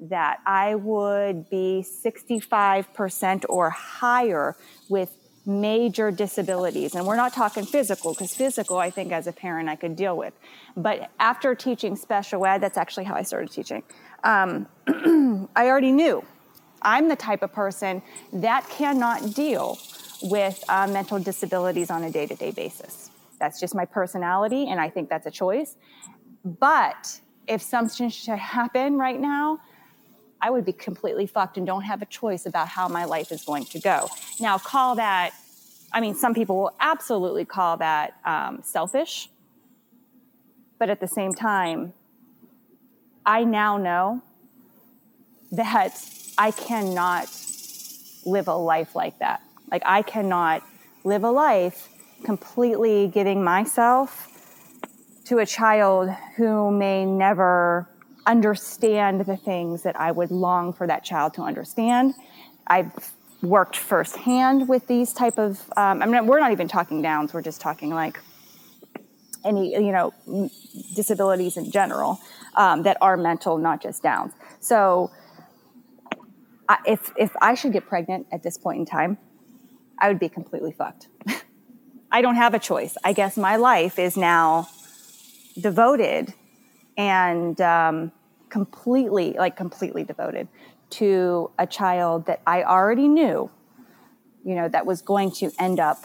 that 0.00 0.40
I 0.46 0.74
would 0.74 1.50
be 1.50 1.84
65% 1.84 3.44
or 3.48 3.70
higher 3.70 4.56
with 4.88 5.16
major 5.46 6.10
disabilities. 6.10 6.94
And 6.94 7.06
we're 7.06 7.16
not 7.16 7.32
talking 7.32 7.64
physical, 7.64 8.12
because 8.12 8.34
physical, 8.34 8.78
I 8.78 8.90
think 8.90 9.12
as 9.12 9.26
a 9.26 9.32
parent, 9.32 9.68
I 9.68 9.76
could 9.76 9.96
deal 9.96 10.16
with. 10.16 10.34
But 10.76 11.10
after 11.18 11.54
teaching 11.54 11.96
special 11.96 12.44
ed, 12.46 12.58
that's 12.58 12.78
actually 12.78 13.04
how 13.04 13.14
I 13.14 13.22
started 13.22 13.50
teaching, 13.50 13.82
um, 14.24 14.66
I 15.56 15.66
already 15.66 15.92
knew 15.92 16.24
I'm 16.82 17.08
the 17.08 17.16
type 17.16 17.42
of 17.42 17.52
person 17.52 18.02
that 18.32 18.68
cannot 18.68 19.34
deal 19.34 19.78
with 20.22 20.62
uh, 20.68 20.86
mental 20.86 21.18
disabilities 21.18 21.90
on 21.90 22.04
a 22.04 22.10
day 22.10 22.26
to 22.26 22.34
day 22.34 22.50
basis. 22.50 23.10
That's 23.38 23.58
just 23.58 23.74
my 23.74 23.86
personality, 23.86 24.68
and 24.68 24.80
I 24.80 24.90
think 24.90 25.08
that's 25.08 25.26
a 25.26 25.30
choice. 25.30 25.76
But 26.44 27.20
if 27.46 27.62
something 27.62 28.10
should 28.10 28.38
happen 28.38 28.98
right 28.98 29.18
now, 29.18 29.60
I 30.42 30.50
would 30.50 30.64
be 30.64 30.72
completely 30.72 31.26
fucked 31.26 31.58
and 31.58 31.66
don't 31.66 31.82
have 31.82 32.02
a 32.02 32.06
choice 32.06 32.46
about 32.46 32.68
how 32.68 32.88
my 32.88 33.04
life 33.04 33.30
is 33.30 33.44
going 33.44 33.64
to 33.66 33.78
go. 33.78 34.08
Now, 34.38 34.58
call 34.58 34.94
that, 34.94 35.32
I 35.92 36.00
mean, 36.00 36.14
some 36.14 36.34
people 36.34 36.56
will 36.56 36.74
absolutely 36.80 37.44
call 37.44 37.76
that 37.78 38.14
um, 38.24 38.60
selfish. 38.62 39.28
But 40.78 40.88
at 40.88 41.00
the 41.00 41.08
same 41.08 41.34
time, 41.34 41.92
I 43.26 43.44
now 43.44 43.76
know 43.76 44.22
that 45.52 46.02
I 46.38 46.52
cannot 46.52 47.28
live 48.24 48.48
a 48.48 48.54
life 48.54 48.94
like 48.96 49.18
that. 49.18 49.42
Like, 49.70 49.82
I 49.84 50.00
cannot 50.00 50.62
live 51.04 51.22
a 51.24 51.30
life 51.30 51.88
completely 52.24 53.08
giving 53.08 53.44
myself 53.44 54.28
to 55.26 55.38
a 55.38 55.46
child 55.46 56.10
who 56.36 56.70
may 56.70 57.04
never 57.04 57.89
understand 58.30 59.22
the 59.22 59.36
things 59.36 59.82
that 59.82 59.98
I 59.98 60.12
would 60.12 60.30
long 60.30 60.72
for 60.72 60.86
that 60.86 61.04
child 61.04 61.34
to 61.34 61.42
understand. 61.42 62.14
I've 62.66 63.12
worked 63.42 63.76
firsthand 63.76 64.68
with 64.68 64.86
these 64.86 65.12
type 65.12 65.38
of. 65.38 65.60
Um, 65.76 66.02
I 66.02 66.06
mean, 66.06 66.26
we're 66.26 66.40
not 66.40 66.52
even 66.52 66.68
talking 66.68 67.02
downs. 67.02 67.34
We're 67.34 67.42
just 67.42 67.60
talking 67.60 67.90
like 67.90 68.20
any 69.44 69.72
you 69.72 69.92
know 69.92 70.12
disabilities 70.94 71.56
in 71.56 71.70
general 71.70 72.20
um, 72.56 72.82
that 72.84 72.96
are 73.00 73.16
mental, 73.16 73.58
not 73.58 73.82
just 73.82 74.02
downs. 74.02 74.32
So, 74.60 75.10
I, 76.68 76.78
if 76.86 77.12
if 77.16 77.34
I 77.40 77.54
should 77.54 77.72
get 77.72 77.86
pregnant 77.86 78.26
at 78.32 78.42
this 78.42 78.56
point 78.56 78.78
in 78.78 78.86
time, 78.86 79.18
I 79.98 80.08
would 80.08 80.20
be 80.20 80.28
completely 80.28 80.72
fucked. 80.72 81.08
I 82.12 82.22
don't 82.22 82.36
have 82.36 82.54
a 82.54 82.58
choice. 82.58 82.96
I 83.04 83.12
guess 83.12 83.36
my 83.36 83.56
life 83.56 83.98
is 83.98 84.16
now 84.16 84.68
devoted 85.58 86.34
and 86.96 87.60
um, 87.60 88.12
completely, 88.50 89.34
like 89.38 89.56
completely 89.56 90.04
devoted 90.04 90.48
to 90.90 91.50
a 91.58 91.66
child 91.66 92.26
that 92.26 92.42
I 92.46 92.62
already 92.64 93.08
knew, 93.08 93.50
you 94.44 94.54
know, 94.54 94.68
that 94.68 94.86
was 94.86 95.02
going 95.02 95.30
to 95.32 95.50
end 95.58 95.80
up 95.80 96.04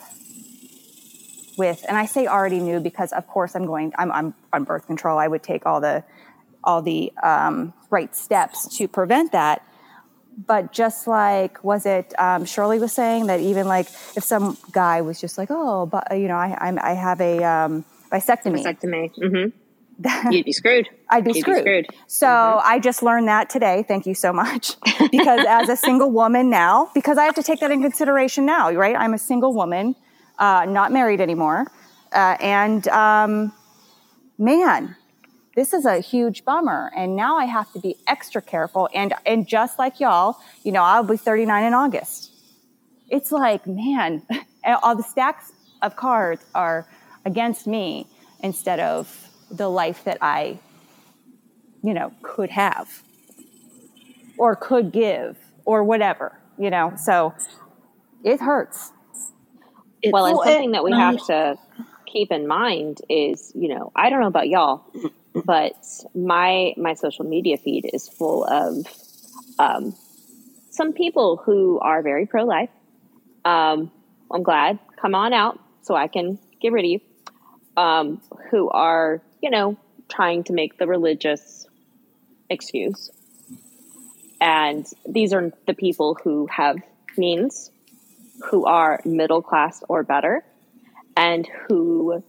with, 1.57 1.83
and 1.87 1.97
I 1.97 2.05
say 2.05 2.27
already 2.27 2.59
knew 2.59 2.79
because 2.79 3.11
of 3.13 3.27
course 3.27 3.55
I'm 3.55 3.65
going, 3.65 3.93
I'm, 3.97 4.11
I'm 4.11 4.33
on 4.53 4.63
birth 4.63 4.85
control. 4.87 5.17
I 5.17 5.27
would 5.27 5.43
take 5.43 5.65
all 5.65 5.81
the, 5.81 6.03
all 6.63 6.81
the 6.81 7.11
um, 7.23 7.73
right 7.89 8.15
steps 8.15 8.77
to 8.77 8.87
prevent 8.87 9.31
that 9.31 9.61
but 10.47 10.73
just 10.73 11.07
like 11.07 11.63
was 11.63 11.85
it 11.85 12.13
um, 12.19 12.45
shirley 12.45 12.79
was 12.79 12.91
saying 12.91 13.27
that 13.27 13.39
even 13.39 13.67
like 13.67 13.87
if 14.15 14.23
some 14.23 14.57
guy 14.71 15.01
was 15.01 15.21
just 15.21 15.37
like 15.37 15.47
oh 15.51 15.85
but 15.85 16.05
you 16.11 16.27
know 16.27 16.35
i 16.35 16.57
I'm, 16.59 16.77
i 16.79 16.91
have 16.91 17.21
a 17.21 17.43
um, 17.43 17.85
vasectomy 18.11 18.63
Vasectomy. 18.63 19.15
Mm-hmm. 19.15 19.57
You'd 20.29 20.45
be 20.45 20.51
screwed. 20.51 20.89
I'd 21.09 21.23
be 21.23 21.31
You'd 21.33 21.41
screwed. 21.41 21.55
Be 21.57 21.61
screwed. 21.61 21.87
So 22.07 22.27
I 22.63 22.79
just 22.79 23.01
learned 23.01 23.27
that 23.27 23.49
today. 23.49 23.85
Thank 23.87 24.05
you 24.05 24.13
so 24.13 24.33
much. 24.33 24.75
because 25.11 25.45
as 25.47 25.69
a 25.69 25.75
single 25.75 26.11
woman 26.11 26.49
now, 26.49 26.91
because 26.93 27.17
I 27.17 27.25
have 27.25 27.35
to 27.35 27.43
take 27.43 27.59
that 27.61 27.71
in 27.71 27.81
consideration 27.81 28.45
now, 28.45 28.71
right? 28.71 28.95
I'm 28.95 29.13
a 29.13 29.17
single 29.17 29.53
woman, 29.53 29.95
uh, 30.37 30.65
not 30.67 30.91
married 30.91 31.21
anymore. 31.21 31.67
Uh, 32.11 32.37
and 32.39 32.87
um, 32.89 33.53
man, 34.37 34.95
this 35.55 35.73
is 35.73 35.85
a 35.85 35.99
huge 35.99 36.43
bummer. 36.43 36.91
And 36.95 37.15
now 37.15 37.37
I 37.37 37.45
have 37.45 37.71
to 37.73 37.79
be 37.79 37.95
extra 38.07 38.41
careful. 38.41 38.89
And, 38.93 39.13
and 39.25 39.47
just 39.47 39.79
like 39.79 39.99
y'all, 39.99 40.37
you 40.63 40.71
know, 40.71 40.83
I'll 40.83 41.03
be 41.03 41.17
39 41.17 41.63
in 41.63 41.73
August. 41.73 42.31
It's 43.09 43.31
like, 43.31 43.65
man, 43.65 44.23
all 44.83 44.95
the 44.95 45.03
stacks 45.03 45.51
of 45.81 45.95
cards 45.95 46.43
are 46.53 46.87
against 47.23 47.67
me 47.67 48.07
instead 48.41 48.79
of 48.79 49.24
the 49.57 49.69
life 49.69 50.03
that 50.03 50.17
I, 50.21 50.59
you 51.83 51.93
know, 51.93 52.11
could 52.21 52.49
have 52.49 53.03
or 54.37 54.55
could 54.55 54.91
give 54.91 55.37
or 55.65 55.83
whatever, 55.83 56.37
you 56.57 56.69
know. 56.69 56.93
So 56.97 57.33
it 58.23 58.39
hurts. 58.39 58.91
well, 60.11 60.25
and 60.25 60.37
something 60.43 60.71
that 60.71 60.83
we 60.83 60.91
have 60.91 61.25
to 61.27 61.57
keep 62.05 62.31
in 62.31 62.47
mind 62.47 63.01
is, 63.09 63.51
you 63.55 63.67
know, 63.67 63.91
I 63.95 64.09
don't 64.09 64.21
know 64.21 64.27
about 64.27 64.47
y'all, 64.47 64.83
but 65.45 65.75
my 66.13 66.73
my 66.77 66.93
social 66.93 67.25
media 67.25 67.57
feed 67.57 67.89
is 67.93 68.07
full 68.07 68.45
of 68.45 68.85
um, 69.59 69.95
some 70.69 70.93
people 70.93 71.37
who 71.37 71.79
are 71.79 72.01
very 72.01 72.25
pro 72.25 72.43
life. 72.43 72.69
Um, 73.45 73.91
I'm 74.31 74.43
glad. 74.43 74.79
Come 75.01 75.15
on 75.15 75.33
out 75.33 75.59
so 75.81 75.95
I 75.95 76.07
can 76.07 76.39
get 76.61 76.71
rid 76.71 76.85
of 76.85 76.91
you. 76.91 76.99
Um, 77.77 78.21
who 78.51 78.69
are, 78.69 79.21
you 79.45 79.51
know, 79.51 79.77
trying 80.09 80.43
to 80.43 80.53
make 80.53 80.79
the 80.79 80.87
religious 80.87 81.67
excuse. 82.49 83.11
And 84.41 84.87
these 85.07 85.33
are 85.33 85.51
the 85.67 85.75
people 85.75 86.17
who 86.23 86.47
have 86.47 86.77
means, 87.15 87.69
who 88.45 88.65
are 88.65 88.99
middle 89.05 89.43
class 89.43 89.83
or 89.87 90.01
better, 90.01 90.43
and 91.15 91.47
who 91.67 92.23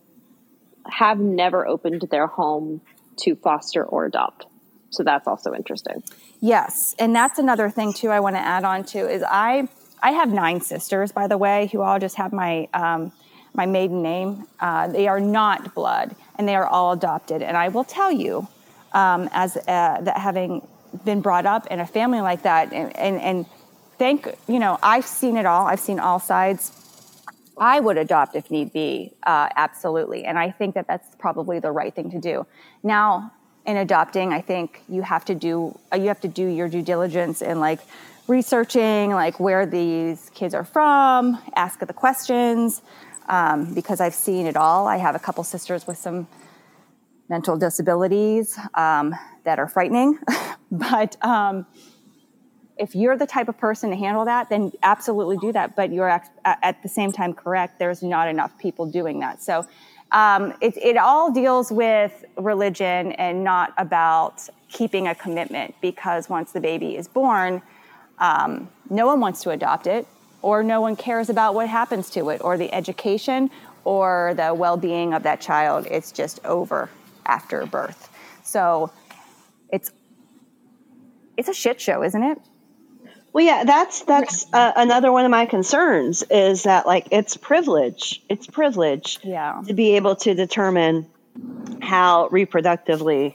have 0.86 1.18
never 1.18 1.66
opened 1.66 2.02
their 2.10 2.26
home 2.26 2.82
to 3.20 3.34
foster 3.34 3.82
or 3.82 4.04
adopt. 4.04 4.44
So 4.90 5.02
that's 5.02 5.26
also 5.26 5.54
interesting. 5.54 6.02
Yes, 6.42 6.94
and 6.98 7.16
that's 7.16 7.38
another 7.38 7.70
thing 7.70 7.94
too. 7.94 8.10
I 8.10 8.20
want 8.20 8.36
to 8.36 8.40
add 8.40 8.64
on 8.64 8.84
to 8.84 8.98
is 9.10 9.24
I 9.26 9.68
I 10.02 10.10
have 10.10 10.30
nine 10.30 10.60
sisters, 10.60 11.12
by 11.12 11.28
the 11.28 11.38
way, 11.38 11.70
who 11.72 11.80
all 11.80 11.98
just 11.98 12.16
have 12.16 12.34
my 12.34 12.68
um, 12.74 13.10
my 13.56 13.66
maiden 13.66 14.02
name. 14.02 14.46
Uh, 14.60 14.88
they 14.88 15.08
are 15.08 15.20
not 15.20 15.74
blood, 15.74 16.14
and 16.36 16.46
they 16.46 16.54
are 16.54 16.66
all 16.66 16.92
adopted. 16.92 17.42
And 17.42 17.56
I 17.56 17.68
will 17.68 17.84
tell 17.84 18.12
you, 18.12 18.46
um, 18.92 19.28
as 19.32 19.56
uh, 19.56 19.62
that 20.02 20.18
having 20.18 20.66
been 21.04 21.20
brought 21.20 21.46
up 21.46 21.66
in 21.68 21.80
a 21.80 21.86
family 21.86 22.20
like 22.20 22.42
that, 22.42 22.72
and, 22.72 22.96
and 22.96 23.20
and 23.20 23.46
thank 23.98 24.28
you 24.46 24.58
know 24.58 24.78
I've 24.82 25.06
seen 25.06 25.36
it 25.36 25.46
all. 25.46 25.66
I've 25.66 25.80
seen 25.80 25.98
all 25.98 26.20
sides. 26.20 26.72
I 27.58 27.80
would 27.80 27.96
adopt 27.96 28.36
if 28.36 28.50
need 28.50 28.70
be, 28.74 29.14
uh, 29.22 29.48
absolutely. 29.56 30.26
And 30.26 30.38
I 30.38 30.50
think 30.50 30.74
that 30.74 30.86
that's 30.86 31.08
probably 31.18 31.58
the 31.58 31.72
right 31.72 31.94
thing 31.94 32.10
to 32.10 32.20
do. 32.20 32.46
Now, 32.82 33.32
in 33.64 33.78
adopting, 33.78 34.34
I 34.34 34.42
think 34.42 34.82
you 34.90 35.00
have 35.00 35.24
to 35.24 35.34
do 35.34 35.78
uh, 35.92 35.96
you 35.96 36.08
have 36.08 36.20
to 36.20 36.28
do 36.28 36.46
your 36.46 36.68
due 36.68 36.82
diligence 36.82 37.40
in 37.42 37.58
like 37.60 37.80
researching 38.28 39.10
like 39.12 39.38
where 39.38 39.66
these 39.66 40.30
kids 40.34 40.54
are 40.54 40.64
from, 40.64 41.38
ask 41.54 41.78
the 41.80 41.92
questions, 41.92 42.82
um, 43.28 43.74
because 43.74 44.00
I've 44.00 44.14
seen 44.14 44.46
it 44.46 44.56
all. 44.56 44.86
I 44.86 44.96
have 44.96 45.14
a 45.14 45.18
couple 45.18 45.44
sisters 45.44 45.86
with 45.86 45.98
some 45.98 46.26
mental 47.28 47.56
disabilities 47.56 48.58
um, 48.74 49.14
that 49.44 49.58
are 49.58 49.68
frightening, 49.68 50.18
but. 50.70 51.16
Um, 51.24 51.66
if 52.78 52.94
you're 52.94 53.16
the 53.16 53.26
type 53.26 53.48
of 53.48 53.56
person 53.56 53.90
to 53.90 53.96
handle 53.96 54.24
that, 54.26 54.50
then 54.50 54.70
absolutely 54.82 55.38
do 55.38 55.52
that. 55.52 55.76
But 55.76 55.92
you're 55.92 56.08
at, 56.08 56.30
at 56.44 56.82
the 56.82 56.88
same 56.88 57.10
time 57.10 57.32
correct. 57.32 57.78
There's 57.78 58.02
not 58.02 58.28
enough 58.28 58.56
people 58.58 58.84
doing 58.84 59.20
that. 59.20 59.42
So 59.42 59.66
um, 60.12 60.54
it, 60.60 60.76
it 60.76 60.96
all 60.96 61.32
deals 61.32 61.72
with 61.72 62.24
religion 62.36 63.12
and 63.12 63.42
not 63.42 63.72
about 63.78 64.48
keeping 64.68 65.08
a 65.08 65.14
commitment 65.14 65.74
because 65.80 66.28
once 66.28 66.52
the 66.52 66.60
baby 66.60 66.96
is 66.96 67.08
born, 67.08 67.62
um, 68.18 68.68
no 68.90 69.06
one 69.06 69.20
wants 69.20 69.42
to 69.42 69.50
adopt 69.50 69.86
it 69.86 70.06
or 70.46 70.62
no 70.62 70.80
one 70.80 70.94
cares 70.94 71.28
about 71.28 71.56
what 71.56 71.68
happens 71.68 72.08
to 72.08 72.30
it 72.30 72.40
or 72.44 72.56
the 72.56 72.72
education 72.72 73.50
or 73.82 74.32
the 74.36 74.54
well-being 74.54 75.12
of 75.12 75.24
that 75.24 75.40
child. 75.40 75.88
It's 75.90 76.12
just 76.12 76.38
over 76.44 76.88
after 77.26 77.66
birth. 77.66 78.08
So 78.44 78.92
it's 79.72 79.90
it's 81.36 81.48
a 81.48 81.52
shit 81.52 81.80
show, 81.80 82.04
isn't 82.04 82.22
it? 82.22 82.38
Well, 83.32 83.44
yeah, 83.44 83.64
that's 83.64 84.02
that's 84.02 84.46
uh, 84.52 84.72
another 84.76 85.10
one 85.10 85.24
of 85.24 85.32
my 85.32 85.46
concerns 85.46 86.22
is 86.30 86.62
that 86.62 86.86
like 86.86 87.08
it's 87.10 87.36
privilege. 87.36 88.22
It's 88.28 88.46
privilege 88.46 89.18
Yeah. 89.24 89.62
to 89.66 89.74
be 89.74 89.96
able 89.96 90.14
to 90.16 90.32
determine 90.34 91.06
how 91.82 92.28
reproductively 92.28 93.34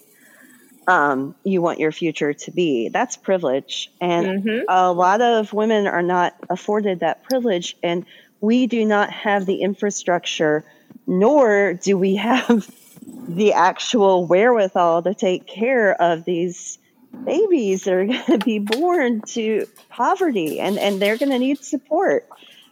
um, 0.87 1.35
you 1.43 1.61
want 1.61 1.79
your 1.79 1.91
future 1.91 2.33
to 2.33 2.51
be. 2.51 2.89
That's 2.89 3.17
privilege, 3.17 3.89
and 4.01 4.43
Mhm. 4.43 4.63
a 4.67 4.91
lot 4.91 5.21
of 5.21 5.53
women 5.53 5.87
are 5.87 6.01
not 6.01 6.35
afforded 6.49 6.99
that 7.01 7.23
privilege, 7.23 7.75
and 7.83 8.05
we 8.41 8.67
do 8.67 8.85
not 8.85 9.09
have 9.11 9.45
the 9.45 9.61
infrastructure, 9.61 10.65
nor 11.07 11.73
do 11.75 11.97
we 11.97 12.15
have 12.15 12.67
the 13.27 13.53
actual 13.53 14.25
wherewithal 14.25 15.03
to 15.03 15.13
take 15.13 15.47
care 15.47 15.99
of 16.01 16.25
these 16.25 16.79
babies 17.25 17.83
that 17.83 17.93
are 17.93 18.05
going 18.07 18.23
to 18.25 18.37
be 18.39 18.59
born 18.59 19.21
to 19.21 19.67
poverty 19.89 20.59
and, 20.59 20.79
and 20.79 21.01
they're 21.01 21.17
going 21.17 21.29
to 21.31 21.39
need 21.39 21.63
support. 21.63 22.27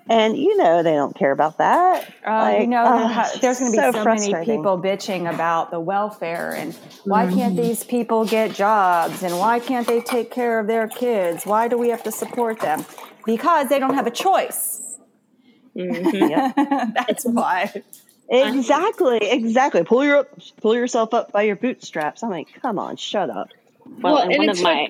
And 0.10 0.36
you 0.38 0.58
know, 0.58 0.82
they 0.82 0.94
don't 0.94 1.16
care 1.16 1.32
about 1.32 1.60
that. 1.60 2.10
Uh, 2.26 2.32
Like, 2.32 2.62
you 2.62 2.68
know, 2.68 2.98
there 2.98 3.08
ha- 3.08 3.32
there's 3.40 3.60
going 3.60 3.72
to 3.72 3.78
be 3.78 3.84
so 3.84 3.92
so, 3.92 4.04
many 4.04 4.34
people 4.44 4.82
bitching 4.82 5.32
about 5.32 5.70
the 5.70 5.80
welfare 5.80 6.54
and 6.54 6.74
why 7.06 7.32
can't 7.32 7.56
these 7.56 7.84
people 7.84 8.26
get 8.26 8.52
jobs 8.52 9.22
and 9.22 9.38
why 9.38 9.60
can't 9.60 9.86
they 9.86 10.02
take 10.02 10.32
care 10.32 10.60
of 10.60 10.66
their 10.66 10.88
kids? 10.88 11.46
Why 11.46 11.68
do 11.68 11.78
we 11.78 11.90
have 11.90 12.04
to 12.04 12.12
support 12.12 12.60
them? 12.60 12.86
Because 13.26 13.70
they 13.70 13.78
don't 13.78 13.94
have 13.94 14.08
a 14.08 14.12
choice. 14.12 14.78
Mhm. 15.78 16.94
That's 16.96 17.24
why. 17.26 17.72
Exactly, 18.30 19.20
exactly. 19.22 19.84
Pull 19.84 20.04
your 20.04 20.28
pull 20.62 20.76
yourself 20.76 21.14
up 21.14 21.32
by 21.32 21.44
your 21.44 21.56
bootstraps. 21.56 22.22
I'm 22.24 22.32
like, 22.32 22.48
come 22.62 22.78
on, 22.80 22.96
shut 22.98 23.30
up. 23.30 23.50
Well, 23.86 24.16
Well, 24.16 24.18
and 24.24 24.32
and 24.34 24.40
one 24.40 24.50
it's 24.50 24.60
of 24.60 24.64
my 24.64 24.90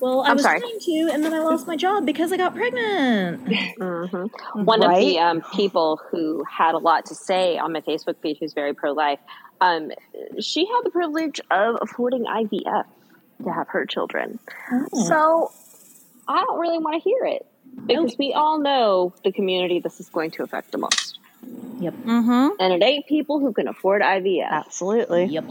Well, 0.00 0.22
I 0.22 0.30
I'm 0.30 0.36
was 0.36 0.44
sorry. 0.44 0.60
trying 0.60 0.78
to, 0.80 1.10
and 1.12 1.22
then 1.24 1.34
I 1.34 1.40
lost 1.40 1.66
my 1.66 1.76
job 1.76 2.06
because 2.06 2.32
I 2.32 2.36
got 2.36 2.54
pregnant. 2.54 3.44
Mhm. 3.80 4.30
One 4.64 4.82
of 4.82 4.90
the 4.98 5.18
um, 5.18 5.42
people 5.54 6.00
who 6.10 6.44
had 6.44 6.74
a 6.74 6.78
lot 6.78 7.06
to 7.06 7.14
say 7.14 7.56
on 7.58 7.72
my 7.72 7.80
Facebook 7.80 8.20
page, 8.20 8.38
who's 8.40 8.52
very 8.52 8.74
pro 8.74 8.92
life, 8.92 9.18
um, 9.60 9.90
she 10.38 10.66
had 10.66 10.80
the 10.84 10.90
privilege 10.90 11.40
of 11.50 11.76
affording 11.80 12.24
IVF 12.24 12.84
to 13.44 13.50
have 13.52 13.68
her 13.68 13.86
children. 13.86 14.38
Oh. 14.72 15.04
So 15.06 15.52
I 16.28 16.40
don't 16.40 16.58
really 16.58 16.78
want 16.78 17.02
to 17.02 17.08
hear 17.08 17.24
it 17.24 17.46
because 17.86 18.16
we 18.18 18.32
all 18.32 18.58
know 18.58 19.14
the 19.24 19.32
community 19.32 19.80
this 19.80 20.00
is 20.00 20.08
going 20.08 20.30
to 20.32 20.42
affect 20.42 20.72
the 20.72 20.78
most. 20.78 21.18
Yep. 21.78 21.94
Mm-hmm. 21.94 22.48
And 22.60 22.72
it 22.74 22.82
ain't 22.84 23.06
people 23.06 23.38
who 23.40 23.52
can 23.52 23.68
afford 23.68 24.02
IVF. 24.02 24.50
Absolutely. 24.50 25.24
Yep. 25.26 25.50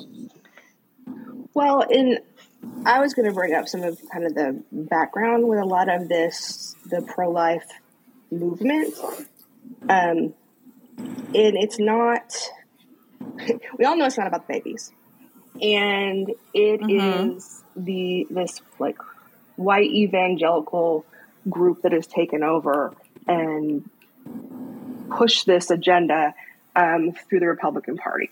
Well, 1.54 1.82
and 1.82 2.20
I 2.86 3.00
was 3.00 3.14
going 3.14 3.28
to 3.28 3.34
bring 3.34 3.54
up 3.54 3.68
some 3.68 3.84
of 3.84 4.00
kind 4.12 4.26
of 4.26 4.36
the 4.36 4.64
background 4.72 5.48
with 5.48 5.60
a 5.60 5.66
lot 5.66 5.90
of 5.90 6.10
this, 6.10 6.76
the 6.86 7.02
pro 7.02 7.30
life 7.30 7.68
movement. 8.32 8.94
Um, 9.88 10.34
and 10.98 11.58
it's 11.58 11.80
not, 11.80 12.36
we 13.78 13.86
all 13.86 13.98
know 13.98 14.06
it's 14.06 14.18
not 14.18 14.28
about 14.28 14.48
the 14.48 14.54
babies. 14.54 14.92
And 15.62 16.30
it 16.54 16.90
is 16.90 17.64
the, 17.76 18.28
this 18.30 18.62
like 18.78 18.98
white 19.56 19.92
evangelical 19.92 21.06
group 21.50 21.82
that 21.82 21.92
has 21.92 22.08
taken 22.08 22.44
over 22.44 22.94
and 23.28 23.90
pushed 25.10 25.46
this 25.46 25.70
agenda 25.70 26.34
um, 26.76 27.12
through 27.12 27.40
the 27.40 27.48
Republican 27.48 27.98
Party. 27.98 28.30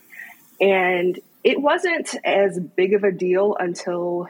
And 0.60 1.18
it 1.44 1.60
wasn't 1.60 2.14
as 2.24 2.58
big 2.58 2.94
of 2.94 3.04
a 3.04 3.12
deal 3.12 3.56
until, 3.58 4.28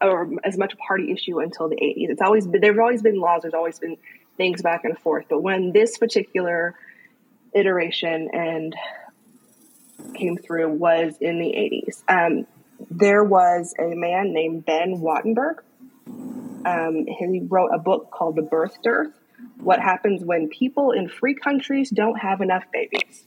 or 0.00 0.30
as 0.44 0.56
much 0.56 0.72
a 0.72 0.76
party 0.76 1.12
issue 1.12 1.40
until 1.40 1.68
the 1.68 1.76
80s. 1.76 2.10
It's 2.10 2.22
always 2.22 2.46
been, 2.46 2.60
there've 2.60 2.78
always 2.78 3.02
been 3.02 3.20
laws, 3.20 3.42
there's 3.42 3.54
always 3.54 3.78
been 3.78 3.96
things 4.36 4.62
back 4.62 4.84
and 4.84 4.98
forth. 4.98 5.26
But 5.28 5.42
when 5.42 5.72
this 5.72 5.98
particular 5.98 6.74
iteration 7.52 8.30
and 8.32 8.74
came 10.14 10.36
through 10.36 10.72
was 10.74 11.16
in 11.20 11.38
the 11.38 11.46
80s, 11.46 12.02
um, 12.08 12.46
there 12.90 13.24
was 13.24 13.74
a 13.78 13.94
man 13.94 14.32
named 14.32 14.64
Ben 14.64 15.00
Wattenberg. 15.00 15.58
Um, 16.66 17.06
he 17.06 17.42
wrote 17.48 17.70
a 17.72 17.78
book 17.78 18.10
called 18.10 18.36
The 18.36 18.42
Birth 18.42 18.82
Dearth 18.82 19.12
What 19.58 19.80
Happens 19.80 20.24
When 20.24 20.48
People 20.48 20.90
in 20.90 21.08
Free 21.08 21.34
Countries 21.34 21.90
Don't 21.90 22.18
Have 22.18 22.40
Enough 22.40 22.64
Babies. 22.72 23.24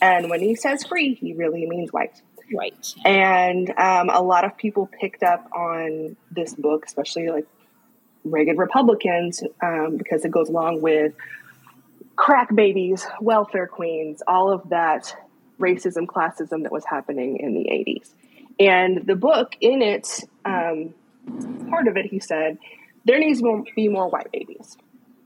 And 0.00 0.30
when 0.30 0.40
he 0.40 0.54
says 0.54 0.84
free, 0.84 1.14
he 1.14 1.32
really 1.32 1.66
means 1.66 1.92
white. 1.92 2.20
Right. 2.54 2.94
And 3.04 3.70
um, 3.78 4.08
a 4.10 4.22
lot 4.22 4.44
of 4.44 4.56
people 4.56 4.88
picked 5.00 5.22
up 5.22 5.50
on 5.52 6.16
this 6.30 6.54
book, 6.54 6.84
especially 6.86 7.28
like 7.28 7.46
Reagan 8.24 8.56
Republicans, 8.56 9.42
um, 9.62 9.96
because 9.96 10.24
it 10.24 10.30
goes 10.30 10.48
along 10.48 10.80
with 10.80 11.14
crack 12.14 12.54
babies, 12.54 13.06
welfare 13.20 13.66
queens, 13.66 14.22
all 14.26 14.50
of 14.50 14.68
that 14.70 15.14
racism, 15.58 16.06
classism 16.06 16.62
that 16.62 16.72
was 16.72 16.84
happening 16.84 17.38
in 17.38 17.54
the 17.54 17.64
80s. 17.70 18.10
And 18.58 19.06
the 19.06 19.16
book, 19.16 19.56
in 19.60 19.82
it, 19.82 20.24
um, 20.44 20.94
part 21.68 21.88
of 21.88 21.96
it, 21.96 22.06
he 22.06 22.20
said, 22.20 22.58
there 23.04 23.18
needs 23.18 23.40
to 23.40 23.64
be 23.74 23.88
more 23.88 24.08
white 24.08 24.32
babies. 24.32 24.76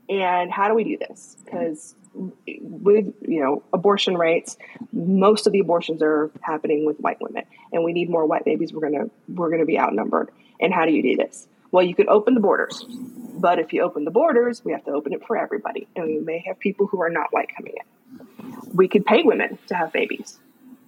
And 0.09 0.51
how 0.51 0.67
do 0.67 0.73
we 0.73 0.83
do 0.83 0.97
this? 0.97 1.37
Because 1.45 1.95
with 2.13 3.13
you 3.27 3.41
know 3.41 3.63
abortion 3.73 4.17
rates, 4.17 4.57
most 4.91 5.47
of 5.47 5.53
the 5.53 5.59
abortions 5.59 6.01
are 6.01 6.31
happening 6.41 6.85
with 6.85 6.99
white 6.99 7.21
women, 7.21 7.43
and 7.71 7.83
we 7.83 7.93
need 7.93 8.09
more 8.09 8.25
white 8.25 8.45
babies. 8.45 8.73
We're 8.73 8.89
gonna 8.89 9.09
we're 9.27 9.49
gonna 9.49 9.65
be 9.65 9.79
outnumbered. 9.79 10.29
And 10.59 10.73
how 10.73 10.85
do 10.85 10.91
you 10.91 11.01
do 11.01 11.15
this? 11.15 11.47
Well, 11.71 11.83
you 11.83 11.95
could 11.95 12.07
open 12.07 12.33
the 12.33 12.41
borders, 12.41 12.85
but 12.87 13.57
if 13.57 13.73
you 13.73 13.81
open 13.81 14.03
the 14.03 14.11
borders, 14.11 14.63
we 14.63 14.73
have 14.73 14.83
to 14.85 14.91
open 14.91 15.13
it 15.13 15.25
for 15.25 15.37
everybody, 15.37 15.87
and 15.95 16.05
we 16.05 16.19
may 16.19 16.43
have 16.45 16.59
people 16.59 16.87
who 16.87 17.01
are 17.01 17.09
not 17.09 17.31
white 17.31 17.49
coming 17.55 17.73
in. 17.73 18.67
We 18.73 18.87
could 18.87 19.05
pay 19.05 19.23
women 19.23 19.57
to 19.67 19.75
have 19.75 19.93
babies 19.93 20.37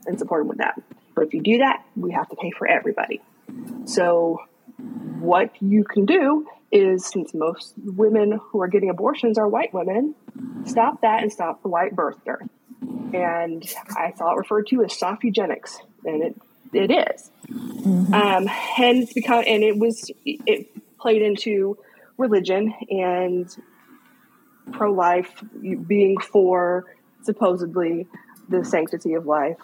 and 0.05 0.19
support 0.19 0.41
them 0.41 0.49
with 0.49 0.57
that, 0.57 0.81
but 1.15 1.25
if 1.25 1.33
you 1.33 1.41
do 1.41 1.59
that, 1.59 1.85
we 1.95 2.11
have 2.11 2.29
to 2.29 2.35
pay 2.35 2.51
for 2.51 2.67
everybody. 2.67 3.21
So 3.85 4.41
what 5.19 5.51
you 5.61 5.83
can 5.83 6.05
do 6.05 6.47
is 6.73 7.05
since 7.05 7.33
most 7.33 7.75
women 7.77 8.39
who 8.49 8.59
are 8.61 8.67
getting 8.67 8.89
abortions 8.89 9.37
are 9.37 9.47
white 9.47 9.73
women, 9.73 10.15
stop 10.65 11.01
that 11.01 11.21
and 11.21 11.31
stop 11.31 11.61
the 11.61 11.69
white 11.69 11.95
birth 11.95 12.17
dearth. 12.25 12.49
And 13.13 13.63
I 13.95 14.11
saw 14.17 14.33
it 14.33 14.37
referred 14.37 14.67
to 14.67 14.83
as 14.83 14.97
soft 14.97 15.23
eugenics, 15.23 15.77
and 16.03 16.23
it 16.23 16.35
it 16.73 16.91
is. 16.91 17.29
Um, 17.85 18.49
and 18.79 19.03
it's 19.03 19.13
become 19.13 19.43
and 19.47 19.63
it 19.63 19.77
was 19.77 20.09
it 20.25 20.67
played 20.97 21.21
into 21.21 21.77
religion 22.17 22.73
and 22.89 23.55
pro 24.71 24.91
life 24.91 25.43
being 25.87 26.17
for 26.17 26.85
supposedly 27.21 28.07
the 28.49 28.65
sanctity 28.65 29.13
of 29.13 29.27
life. 29.27 29.57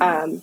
Um, 0.00 0.42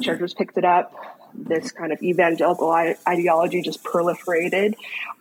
churches 0.00 0.32
picked 0.32 0.56
it 0.56 0.64
up 0.64 0.94
this 1.36 1.72
kind 1.72 1.92
of 1.92 2.02
evangelical 2.02 2.70
I- 2.70 2.96
ideology 3.06 3.62
just 3.62 3.82
proliferated 3.82 4.74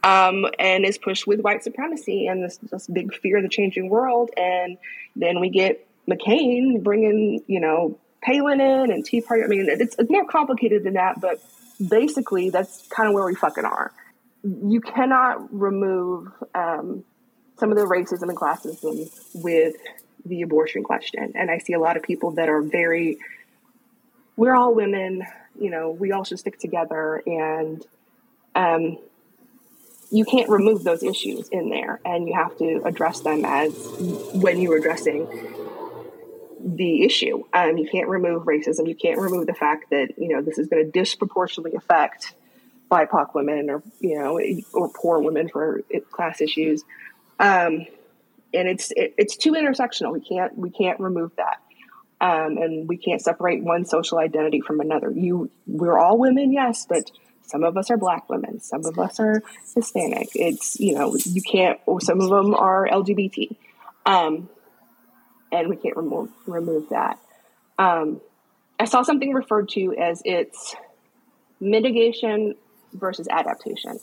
um, 0.04 0.46
and 0.60 0.86
is 0.86 0.98
pushed 0.98 1.28
with 1.28 1.42
white 1.42 1.64
supremacy 1.64 2.28
and 2.28 2.44
this, 2.44 2.58
this 2.58 2.88
big 2.88 3.14
fear 3.16 3.38
of 3.38 3.44
the 3.44 3.50
changing 3.50 3.90
world. 3.90 4.30
And 4.38 4.78
then 5.16 5.40
we 5.40 5.50
get 5.50 5.88
McCain 6.08 6.84
bringing, 6.84 7.44
you 7.48 7.60
know, 7.60 7.98
Palin 8.22 8.62
in 8.62 8.92
and 8.92 9.06
Tea 9.06 9.22
Party. 9.22 9.44
I 9.44 9.48
mean, 9.48 9.68
it's, 9.70 9.96
it's 9.98 10.10
more 10.10 10.26
complicated 10.26 10.84
than 10.84 10.94
that, 10.94 11.20
but 11.20 11.42
basically 11.90 12.50
that's 12.50 12.88
kind 12.88 13.10
of 13.10 13.16
where 13.16 13.26
we 13.26 13.36
fucking 13.36 13.66
are. 13.66 13.92
You 14.44 14.82
cannot 14.82 15.54
remove 15.54 16.32
um, 16.54 17.04
some 17.58 17.72
of 17.72 17.78
the 17.78 17.86
racism 17.86 18.24
and 18.24 18.38
classism 18.38 19.10
with 19.34 19.76
the 20.26 20.42
abortion 20.42 20.84
question. 20.84 21.34
And 21.36 21.52
I 21.52 21.58
see 21.58 21.74
a 21.74 21.80
lot 21.80 21.98
of 21.98 22.04
people 22.04 22.32
that 22.32 22.50
are 22.50 22.62
very, 22.62 23.18
we're 24.36 24.56
all 24.56 24.74
women, 24.74 25.24
you 25.60 25.70
know, 25.70 25.92
we 25.92 26.12
all 26.12 26.24
should 26.24 26.40
stick 26.40 26.60
together. 26.60 27.22
And 27.26 27.86
um, 28.56 28.98
you 30.12 30.26
can't 30.26 30.50
remove 30.50 30.84
those 30.84 31.04
issues 31.04 31.50
in 31.50 31.70
there. 31.70 32.00
And 32.06 32.28
you 32.28 32.34
have 32.34 32.58
to 32.58 32.82
address 32.86 33.22
them 33.22 33.46
as 33.46 33.74
when 34.34 34.60
you're 34.60 34.78
addressing 34.78 35.28
the 36.64 37.04
issue. 37.04 37.44
Um, 37.54 37.78
you 37.78 37.90
can't 37.90 38.08
remove 38.08 38.44
racism. 38.44 38.88
You 38.88 38.96
can't 38.96 39.20
remove 39.20 39.48
the 39.48 39.54
fact 39.54 39.90
that, 39.90 40.18
you 40.18 40.30
know, 40.30 40.42
this 40.42 40.58
is 40.58 40.68
going 40.68 40.86
to 40.86 40.92
disproportionately 40.92 41.76
affect 41.76 42.34
BIPOC 42.90 43.34
women 43.34 43.70
or, 43.70 43.84
you 44.00 44.18
know, 44.18 44.40
or 44.74 44.90
poor 44.90 45.20
women 45.20 45.50
for 45.50 45.82
class 46.12 46.42
issues. 46.42 46.84
Um, 47.40 47.88
and 48.54 48.68
it's 48.68 48.92
it, 48.92 49.16
it's 49.18 49.36
too 49.36 49.54
intersectional. 49.54 50.14
We 50.14 50.22
can't 50.22 50.58
we 50.58 50.70
can't 50.70 51.00
remove 51.00 51.36
that, 51.38 51.62
um, 52.24 52.58
and 52.58 52.88
we 52.88 52.96
can't 52.96 53.22
separate 53.22 53.62
one 53.62 53.84
social 53.84 54.18
identity 54.18 54.62
from 54.62 54.80
another. 54.80 55.12
You 55.12 55.52
we're 55.68 56.00
all 56.00 56.18
women, 56.18 56.54
yes, 56.54 56.86
but 56.88 57.12
some 57.42 57.66
of 57.66 57.76
us 57.76 57.92
are 57.92 57.98
black 57.98 58.30
women, 58.30 58.62
some 58.62 58.86
of 58.86 58.98
us 58.98 59.20
are 59.20 59.44
Hispanic. 59.76 60.30
It's 60.34 60.80
you 60.80 60.94
know 60.96 61.18
you 61.18 61.42
can't. 61.42 61.82
Or 61.86 62.00
some 62.00 62.22
of 62.22 62.30
them 62.30 62.56
are 62.56 62.88
LGBT, 62.88 63.58
um, 64.06 64.50
and 65.52 65.68
we 65.68 65.76
can't 65.76 65.98
remove 65.98 66.30
remove 66.48 66.90
that. 66.90 67.20
Um, 67.78 68.22
I 68.80 68.86
saw 68.86 69.02
something 69.02 69.34
referred 69.34 69.68
to 69.70 69.94
as 69.94 70.22
it's 70.24 70.78
mitigation 71.60 72.56
versus 72.94 73.28
adaptation, 73.30 74.00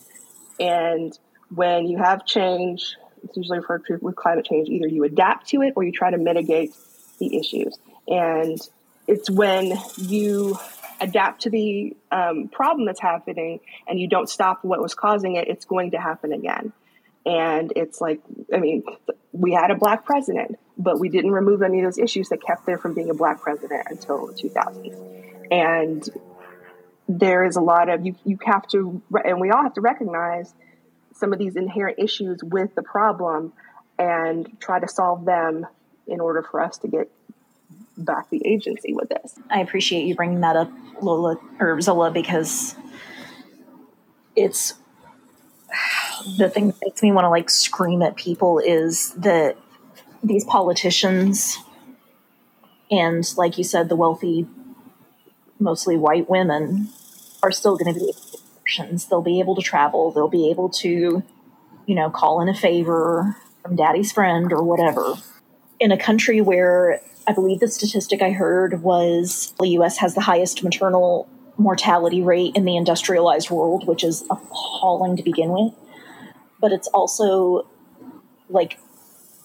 and 0.61 1.19
when 1.55 1.87
you 1.87 1.97
have 1.97 2.27
change 2.27 2.97
it's 3.23 3.37
usually 3.37 3.59
referred 3.59 3.85
to 3.87 3.99
with 4.01 4.17
climate 4.17 4.47
change. 4.47 4.69
Either 4.71 4.89
you 4.89 5.05
adapt 5.05 5.49
to 5.49 5.61
it 5.61 5.75
or 5.77 5.83
you 5.83 5.93
try 5.93 6.11
to 6.11 6.17
mitigate 6.17 6.73
the 7.19 7.37
issues. 7.37 7.79
And 8.11 8.59
it's 9.07 9.31
when 9.31 9.79
you 9.97 10.59
adapt 11.01 11.43
to 11.43 11.51
the 11.51 11.97
um, 12.11 12.49
problem 12.49 12.87
that's 12.87 13.01
happening 13.01 13.61
and 13.89 13.99
you 13.99 14.07
don't 14.07 14.29
stop 14.29 14.65
what 14.65 14.83
was 14.83 14.95
causing 14.95 15.37
it, 15.37 15.49
it's 15.49 15.65
going 15.65 15.93
to 15.93 15.99
happen 15.99 16.33
again. 16.33 16.73
And 17.25 17.73
it's 17.77 18.01
like, 18.01 18.21
I 18.53 18.59
mean, 18.59 18.83
we 19.33 19.53
had 19.53 19.71
a 19.71 19.75
black 19.75 20.05
president, 20.05 20.59
but 20.77 20.99
we 20.99 21.09
didn't 21.09 21.33
remove 21.33 21.63
any 21.63 21.81
of 21.81 21.85
those 21.85 21.99
issues 21.99 22.31
that 22.31 22.43
kept 22.43 22.67
there 22.67 22.79
from 22.79 22.95
being 22.95 23.11
a 23.11 23.15
black 23.15 23.41
president 23.41 23.87
until 23.91 24.27
the 24.27 24.33
2000s. 24.33 25.49
And 25.51 26.09
there 27.09 27.45
is 27.45 27.57
a 27.57 27.61
lot 27.61 27.89
of, 27.89 28.05
you, 28.05 28.17
you 28.25 28.39
have 28.45 28.67
to, 28.69 29.03
and 29.25 29.41
we 29.41 29.51
all 29.51 29.63
have 29.63 29.75
to 29.75 29.81
recognize 29.81 30.53
some 31.15 31.33
of 31.33 31.39
these 31.39 31.57
inherent 31.57 31.99
issues 31.99 32.43
with 32.43 32.75
the 32.75 32.83
problem 32.83 33.53
and 33.99 34.59
try 34.61 34.81
to 34.81 34.89
solve 34.89 35.25
them 35.25 35.67
in 36.07 36.21
order 36.21 36.43
for 36.43 36.61
us 36.63 36.79
to 36.79 36.89
get 36.89 37.11
back 38.05 38.31
the 38.31 38.43
agency 38.47 38.93
with 38.95 39.09
this. 39.09 39.39
I 39.51 39.61
appreciate 39.61 40.05
you 40.05 40.15
bringing 40.15 40.41
that 40.41 40.57
up, 40.57 40.71
Lola 41.01 41.37
or 41.59 41.81
Zola, 41.81 42.11
because 42.11 42.75
it's 44.37 44.75
the 46.39 46.51
thing 46.51 46.69
that 46.69 46.77
makes 46.85 47.03
me 47.03 47.13
want 47.13 47.25
to 47.25 47.31
like 47.31 47.51
scream 47.51 48.03
at 48.03 48.17
people 48.17 48.59
is 48.59 49.13
that 49.15 49.57
these 50.23 50.45
politicians 50.45 51.59
And 52.91 53.25
like 53.37 53.57
you 53.57 53.65
said, 53.65 53.89
the 53.89 53.97
wealthy, 53.97 54.47
mostly 55.59 55.97
white 55.97 56.29
women 56.29 56.89
are 57.43 57.53
still 57.53 57.77
going 57.77 57.95
to 57.95 58.01
be 58.01 58.13
options. 58.59 59.07
They'll 59.07 59.23
be 59.23 59.41
able 59.41 59.55
to 59.57 59.63
travel. 59.63 60.11
They'll 60.11 60.29
be 60.29 60.51
able 60.51 60.69
to, 60.71 61.23
you 61.87 61.95
know, 61.95 62.11
call 62.11 62.41
in 62.41 62.49
a 62.49 62.55
favor 62.55 63.37
from 63.63 63.77
daddy's 63.77 64.13
friend 64.13 64.53
or 64.53 64.63
whatever. 64.63 65.15
In 65.79 65.93
a 65.93 65.99
country 65.99 66.41
where 66.41 67.01
I 67.27 67.33
believe 67.33 67.61
the 67.61 67.69
statistic 67.69 68.23
I 68.23 68.31
heard 68.31 68.83
was 68.83 69.55
the 69.59 69.69
US 69.69 69.99
has 69.99 70.15
the 70.15 70.21
highest 70.21 70.63
maternal 70.63 71.29
mortality 71.57 72.23
rate 72.23 72.57
in 72.57 72.65
the 72.65 72.77
industrialized 72.77 73.51
world, 73.51 73.87
which 73.87 74.03
is 74.03 74.25
appalling 74.31 75.17
to 75.17 75.23
begin 75.23 75.51
with. 75.51 75.75
But 76.61 76.73
it's 76.73 76.89
also 76.89 77.67
like 78.49 78.79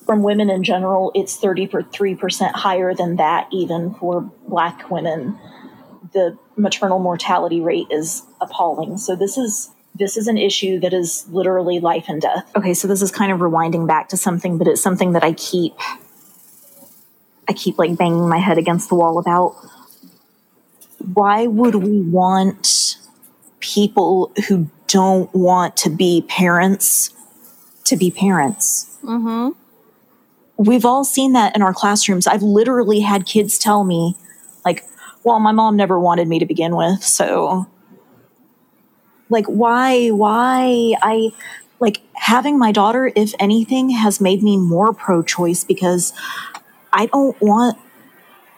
from 0.06 0.24
women 0.24 0.50
in 0.50 0.64
general, 0.64 1.12
it's 1.16 1.38
33% 1.38 2.52
higher 2.52 2.94
than 2.94 3.16
that, 3.18 3.48
even 3.52 3.94
for 3.96 4.22
black 4.48 4.90
women. 4.90 5.38
The 6.14 6.38
maternal 6.56 7.00
mortality 7.00 7.60
rate 7.60 7.88
is 7.90 8.24
appalling. 8.40 8.98
So 8.98 9.16
this 9.16 9.38
is 9.38 9.72
this 9.98 10.18
is 10.18 10.28
an 10.28 10.38
issue 10.38 10.78
that 10.82 10.94
is 10.94 11.26
literally 11.30 11.80
life 11.80 12.06
and 12.10 12.22
death. 12.22 12.52
Okay, 12.56 12.74
so 12.74 12.86
this 12.86 13.02
is 13.02 13.12
kind 13.12 13.32
of 13.32 13.40
rewinding 13.40 13.88
back 13.88 14.10
to 14.10 14.18
something, 14.18 14.58
but 14.58 14.68
it's 14.68 14.82
something 14.82 15.14
that 15.14 15.24
I 15.24 15.32
keep 15.34 15.74
I 17.48 17.54
keep 17.54 17.78
like 17.78 17.98
banging 17.98 18.28
my 18.28 18.38
head 18.38 18.58
against 18.58 18.90
the 18.90 18.96
wall 18.96 19.18
about. 19.18 19.56
Why 21.14 21.48
would 21.48 21.76
we 21.76 22.02
want 22.02 22.98
people 23.60 24.32
who 24.48 24.70
don't 24.88 25.34
want 25.34 25.78
to 25.78 25.90
be 25.90 26.24
parents 26.28 27.12
to 27.86 27.96
be 27.96 28.12
parents? 28.12 28.98
Mm-hmm. 29.04 29.50
We've 30.58 30.86
all 30.86 31.04
seen 31.04 31.34
that 31.34 31.56
in 31.56 31.62
our 31.62 31.74
classrooms. 31.74 32.28
I've 32.28 32.42
literally 32.42 33.02
had 33.02 33.26
kids 33.26 33.58
tell 33.58 33.84
me, 33.84 34.16
like, 34.64 34.86
well, 35.24 35.40
my 35.40 35.52
mom 35.52 35.76
never 35.76 36.00
wanted 36.00 36.28
me 36.28 36.40
to 36.40 36.46
begin 36.46 36.76
with, 36.76 37.04
so 37.04 37.68
like 39.30 39.46
why 39.48 40.10
why 40.10 40.94
I 41.02 41.32
like 41.80 42.02
having 42.14 42.58
my 42.58 42.72
daughter 42.72 43.12
if 43.16 43.34
anything 43.40 43.90
has 43.90 44.22
made 44.22 44.42
me 44.44 44.58
more 44.58 44.94
pro 44.94 45.22
choice 45.24 45.64
because 45.64 46.14
I 46.96 47.08
don't 47.08 47.40
want 47.42 47.78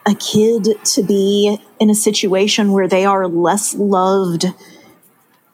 a 0.06 0.14
kid 0.14 0.68
to 0.84 1.02
be 1.02 1.58
in 1.80 1.90
a 1.90 1.94
situation 1.94 2.70
where 2.70 2.86
they 2.86 3.04
are 3.04 3.26
less 3.26 3.74
loved 3.74 4.46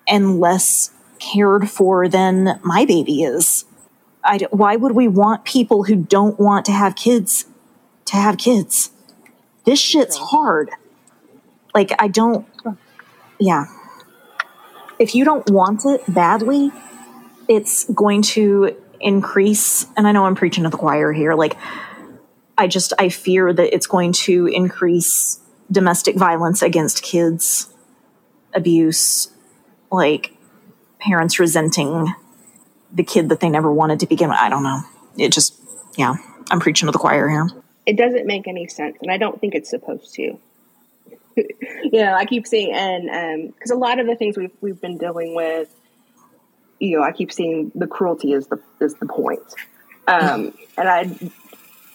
and 0.06 0.38
less 0.38 0.90
cared 1.18 1.70
for 1.70 2.08
than 2.08 2.60
my 2.62 2.84
baby 2.84 3.22
is. 3.22 3.64
I, 4.22 4.38
why 4.50 4.76
would 4.76 4.92
we 4.92 5.08
want 5.08 5.46
people 5.46 5.84
who 5.84 5.96
don't 5.96 6.38
want 6.38 6.66
to 6.66 6.72
have 6.72 6.94
kids 6.94 7.46
to 8.04 8.16
have 8.16 8.36
kids? 8.36 8.90
This 9.64 9.80
shit's 9.80 10.18
hard. 10.18 10.70
Like, 11.74 11.90
I 11.98 12.08
don't, 12.08 12.46
yeah. 13.40 13.64
If 14.98 15.14
you 15.14 15.24
don't 15.24 15.50
want 15.50 15.86
it 15.86 16.02
badly, 16.06 16.70
it's 17.48 17.84
going 17.84 18.20
to 18.22 18.76
increase. 19.00 19.86
And 19.96 20.06
I 20.06 20.12
know 20.12 20.26
I'm 20.26 20.34
preaching 20.34 20.64
to 20.64 20.70
the 20.70 20.76
choir 20.76 21.12
here. 21.12 21.34
Like, 21.34 21.56
I 22.56 22.66
just, 22.66 22.92
I 22.98 23.08
fear 23.08 23.52
that 23.52 23.74
it's 23.74 23.86
going 23.86 24.12
to 24.12 24.46
increase 24.46 25.40
domestic 25.70 26.16
violence 26.16 26.62
against 26.62 27.02
kids, 27.02 27.72
abuse, 28.54 29.30
like 29.90 30.36
parents 31.00 31.38
resenting 31.38 32.14
the 32.92 33.02
kid 33.02 33.28
that 33.28 33.40
they 33.40 33.48
never 33.48 33.72
wanted 33.72 34.00
to 34.00 34.06
begin 34.06 34.28
with. 34.28 34.38
I 34.38 34.48
don't 34.48 34.62
know. 34.62 34.82
It 35.18 35.32
just, 35.32 35.60
yeah, 35.96 36.14
I'm 36.50 36.60
preaching 36.60 36.86
to 36.86 36.92
the 36.92 36.98
choir 36.98 37.28
here. 37.28 37.48
It 37.86 37.96
doesn't 37.96 38.26
make 38.26 38.48
any 38.48 38.66
sense, 38.68 38.96
and 39.02 39.10
I 39.10 39.18
don't 39.18 39.40
think 39.40 39.54
it's 39.54 39.68
supposed 39.68 40.14
to. 40.14 40.38
you 41.36 41.90
know, 41.92 42.14
I 42.14 42.24
keep 42.24 42.46
seeing, 42.46 42.72
and 42.72 43.52
because 43.52 43.70
um, 43.70 43.76
a 43.76 43.80
lot 43.80 43.98
of 43.98 44.06
the 44.06 44.16
things 44.16 44.38
we've 44.38 44.52
we've 44.60 44.80
been 44.80 44.96
dealing 44.96 45.34
with, 45.34 45.68
you 46.78 46.96
know, 46.96 47.04
I 47.04 47.12
keep 47.12 47.30
seeing 47.30 47.72
the 47.74 47.86
cruelty 47.86 48.32
is 48.32 48.46
the 48.46 48.58
is 48.80 48.94
the 48.94 49.06
point. 49.06 49.42
Um, 50.06 50.54
and 50.78 50.88
I, 50.88 51.30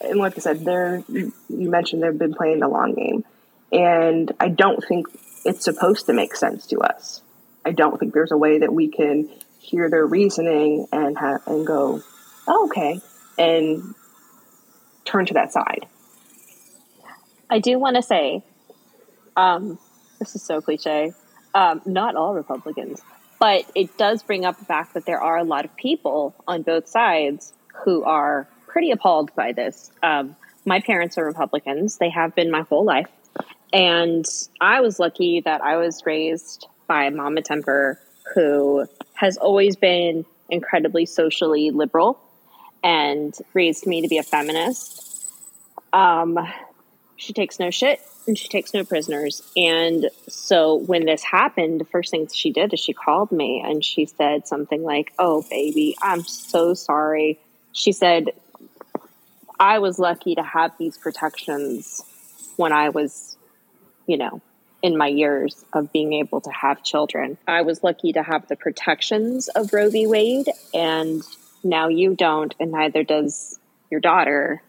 and 0.01 0.19
like 0.19 0.37
I 0.37 0.39
said, 0.39 0.63
there 0.65 1.03
you 1.07 1.33
mentioned 1.49 2.03
they've 2.03 2.17
been 2.17 2.33
playing 2.33 2.59
the 2.59 2.67
long 2.67 2.93
game, 2.93 3.25
and 3.71 4.31
I 4.39 4.49
don't 4.49 4.83
think 4.87 5.07
it's 5.45 5.63
supposed 5.63 6.05
to 6.07 6.13
make 6.13 6.35
sense 6.35 6.67
to 6.67 6.79
us. 6.79 7.21
I 7.65 7.71
don't 7.71 7.99
think 7.99 8.13
there's 8.13 8.31
a 8.31 8.37
way 8.37 8.59
that 8.59 8.73
we 8.73 8.87
can 8.87 9.29
hear 9.59 9.89
their 9.89 10.05
reasoning 10.05 10.87
and 10.91 11.17
have 11.17 11.41
and 11.47 11.65
go, 11.65 12.01
oh, 12.47 12.65
okay, 12.65 13.01
and 13.37 13.93
turn 15.05 15.25
to 15.27 15.33
that 15.35 15.51
side. 15.51 15.85
I 17.49 17.59
do 17.59 17.79
want 17.79 17.95
to 17.95 18.01
say, 18.01 18.43
um, 19.35 19.79
this 20.19 20.35
is 20.35 20.43
so 20.43 20.61
cliche. 20.61 21.13
Um, 21.53 21.81
not 21.85 22.15
all 22.15 22.35
Republicans, 22.35 23.01
but 23.39 23.65
it 23.73 23.97
does 23.97 24.21
bring 24.21 24.45
up 24.45 24.59
the 24.59 24.65
fact 24.65 24.93
that 24.93 25.05
there 25.05 25.19
are 25.19 25.37
a 25.37 25.43
lot 25.43 25.65
of 25.65 25.75
people 25.75 26.35
on 26.47 26.61
both 26.61 26.87
sides 26.87 27.53
who 27.85 28.03
are 28.03 28.47
pretty 28.69 28.91
appalled 28.91 29.33
by 29.35 29.51
this. 29.51 29.91
Um, 30.01 30.35
my 30.65 30.79
parents 30.79 31.17
are 31.17 31.25
Republicans; 31.25 31.97
they 31.97 32.09
have 32.09 32.35
been 32.35 32.51
my 32.51 32.61
whole 32.61 32.85
life, 32.85 33.09
and 33.73 34.25
I 34.61 34.81
was 34.81 34.99
lucky 34.99 35.41
that 35.41 35.61
I 35.61 35.77
was 35.77 36.05
raised 36.05 36.67
by 36.87 37.09
Mama 37.09 37.41
Temper 37.41 37.99
who 38.33 38.85
has 39.13 39.37
always 39.37 39.75
been 39.75 40.25
incredibly 40.49 41.05
socially 41.05 41.71
liberal 41.71 42.19
and 42.83 43.35
raised 43.53 43.85
me 43.85 44.01
to 44.01 44.07
be 44.07 44.17
a 44.17 44.23
feminist. 44.23 45.05
Um, 45.91 46.39
she 47.15 47.33
takes 47.33 47.59
no 47.59 47.69
shit 47.71 47.99
and 48.27 48.37
she 48.37 48.47
takes 48.47 48.73
no 48.73 48.83
prisoners. 48.83 49.41
And 49.57 50.09
so 50.27 50.75
when 50.75 51.05
this 51.05 51.23
happened, 51.23 51.81
the 51.81 51.85
first 51.85 52.11
thing 52.11 52.27
she 52.31 52.51
did 52.51 52.73
is 52.73 52.79
she 52.79 52.93
called 52.93 53.31
me 53.31 53.61
and 53.65 53.83
she 53.83 54.05
said 54.05 54.47
something 54.47 54.83
like, 54.83 55.13
Oh, 55.19 55.43
baby, 55.49 55.95
I'm 56.01 56.23
so 56.23 56.73
sorry. 56.73 57.39
She 57.73 57.91
said, 57.91 58.29
I 59.59 59.79
was 59.79 59.99
lucky 59.99 60.35
to 60.35 60.43
have 60.43 60.71
these 60.77 60.97
protections 60.97 62.01
when 62.55 62.71
I 62.71 62.89
was, 62.89 63.37
you 64.07 64.17
know, 64.17 64.41
in 64.81 64.97
my 64.97 65.07
years 65.07 65.65
of 65.73 65.91
being 65.91 66.13
able 66.13 66.39
to 66.41 66.51
have 66.51 66.83
children. 66.83 67.37
I 67.47 67.61
was 67.63 67.83
lucky 67.83 68.13
to 68.13 68.23
have 68.23 68.47
the 68.47 68.55
protections 68.55 69.49
of 69.49 69.73
Roe 69.73 69.89
v. 69.89 70.07
Wade, 70.07 70.47
and 70.73 71.21
now 71.63 71.89
you 71.89 72.15
don't, 72.15 72.55
and 72.59 72.71
neither 72.71 73.03
does 73.03 73.59
your 73.91 73.99
daughter. 73.99 74.61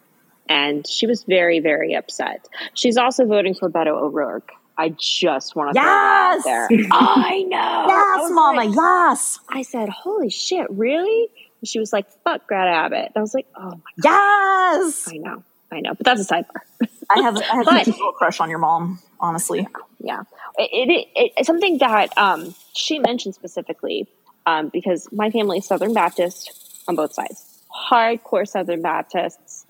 And 0.48 0.84
she 0.86 1.06
was 1.06 1.22
very, 1.22 1.60
very 1.60 1.94
upset. 1.94 2.48
She's 2.74 2.96
also 2.96 3.24
voting 3.24 3.54
for 3.54 3.70
Beto 3.70 3.88
O'Rourke. 4.02 4.50
I 4.76 4.88
just 4.98 5.54
want 5.54 5.74
to 5.74 5.80
yes! 5.80 6.42
throw 6.42 6.52
that 6.52 6.58
out 6.58 6.68
there. 6.68 6.88
I 6.90 7.42
know. 7.42 7.84
Yes, 7.86 8.30
I 8.30 8.32
Mama. 8.32 8.64
like, 8.64 8.74
yes. 8.74 9.38
I 9.48 9.62
said, 9.62 9.90
"Holy 9.90 10.30
shit, 10.30 10.66
really?" 10.70 11.28
She 11.64 11.78
was 11.78 11.92
like, 11.92 12.10
"Fuck 12.24 12.46
Greg 12.46 12.68
Abbott." 12.68 13.06
And 13.06 13.16
I 13.16 13.20
was 13.20 13.34
like, 13.34 13.46
"Oh 13.56 13.70
my 13.70 14.02
god." 14.02 14.76
Yes. 14.78 15.08
I 15.08 15.16
know. 15.18 15.42
I 15.72 15.80
know, 15.80 15.94
but 15.94 16.04
that's 16.04 16.20
a 16.22 16.34
sidebar. 16.34 16.62
I 17.10 17.20
have, 17.22 17.36
I 17.36 17.56
have 17.56 17.64
but, 17.64 17.86
a 17.86 17.90
little 17.90 18.12
crush 18.12 18.40
on 18.40 18.50
your 18.50 18.58
mom, 18.58 18.98
honestly. 19.20 19.66
Yeah, 20.00 20.22
it, 20.58 20.70
it, 20.72 21.08
it 21.14 21.32
it's 21.36 21.46
something 21.46 21.78
that 21.78 22.16
um, 22.18 22.54
she 22.72 22.98
mentioned 22.98 23.34
specifically 23.34 24.08
um, 24.46 24.68
because 24.68 25.08
my 25.12 25.30
family 25.30 25.58
is 25.58 25.66
Southern 25.66 25.94
Baptist 25.94 26.82
on 26.88 26.96
both 26.96 27.12
sides, 27.12 27.62
hardcore 27.90 28.48
Southern 28.48 28.82
Baptists, 28.82 29.66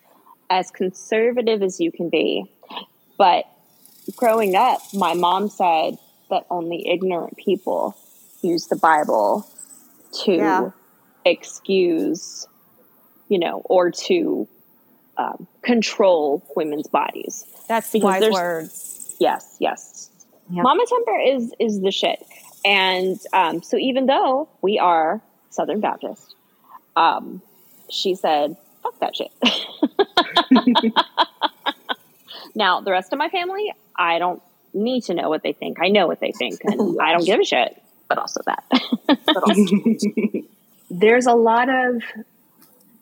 as 0.49 0.71
conservative 0.71 1.63
as 1.63 1.81
you 1.81 1.93
can 1.93 2.09
be. 2.09 2.51
But 3.19 3.45
growing 4.17 4.55
up, 4.57 4.81
my 4.95 5.15
mom 5.15 5.51
said 5.51 5.99
that 6.31 6.47
only 6.51 6.89
ignorant 6.89 7.37
people 7.37 7.97
use 8.41 8.69
the 8.69 8.77
Bible 8.77 9.47
to 10.25 10.33
yeah. 10.33 10.71
Excuse, 11.25 12.47
you 13.29 13.39
know, 13.39 13.63
or 13.65 13.91
to 13.91 14.49
um, 15.17 15.47
control 15.63 16.43
women's 16.57 16.87
bodies. 16.87 17.45
That's 17.69 17.93
because 17.93 18.23
wise 18.23 18.33
words. 18.33 19.17
Yes, 19.19 19.57
yes. 19.59 20.11
Yep. 20.51 20.65
Mama 20.65 20.85
Temper 20.89 21.19
is 21.19 21.55
is 21.61 21.81
the 21.81 21.93
shit, 21.93 22.27
and 22.65 23.21
um, 23.33 23.63
so 23.63 23.77
even 23.77 24.07
though 24.07 24.49
we 24.63 24.79
are 24.79 25.21
Southern 25.51 25.81
Baptist, 25.81 26.35
um, 26.97 27.41
she 27.89 28.15
said, 28.15 28.57
"Fuck 28.83 28.99
that 29.01 29.15
shit." 29.15 29.31
now 32.55 32.81
the 32.81 32.91
rest 32.91 33.13
of 33.13 33.19
my 33.19 33.29
family, 33.29 33.73
I 33.97 34.19
don't 34.19 34.43
need 34.73 35.05
to 35.05 35.15
know 35.15 35.29
what 35.29 35.43
they 35.43 35.53
think. 35.53 35.79
I 35.81 35.89
know 35.89 36.07
what 36.07 36.21
they 36.21 36.33
think, 36.33 36.65
and 36.65 37.01
I 37.01 37.13
don't 37.13 37.25
give 37.25 37.39
a 37.39 37.45
shit. 37.45 37.81
But 38.09 38.19
also 38.19 38.41
that. 38.47 38.65
but 39.07 39.37
also. 39.37 39.55
There's 40.91 41.27
a 41.27 41.35
lot 41.35 41.69
of 41.69 42.03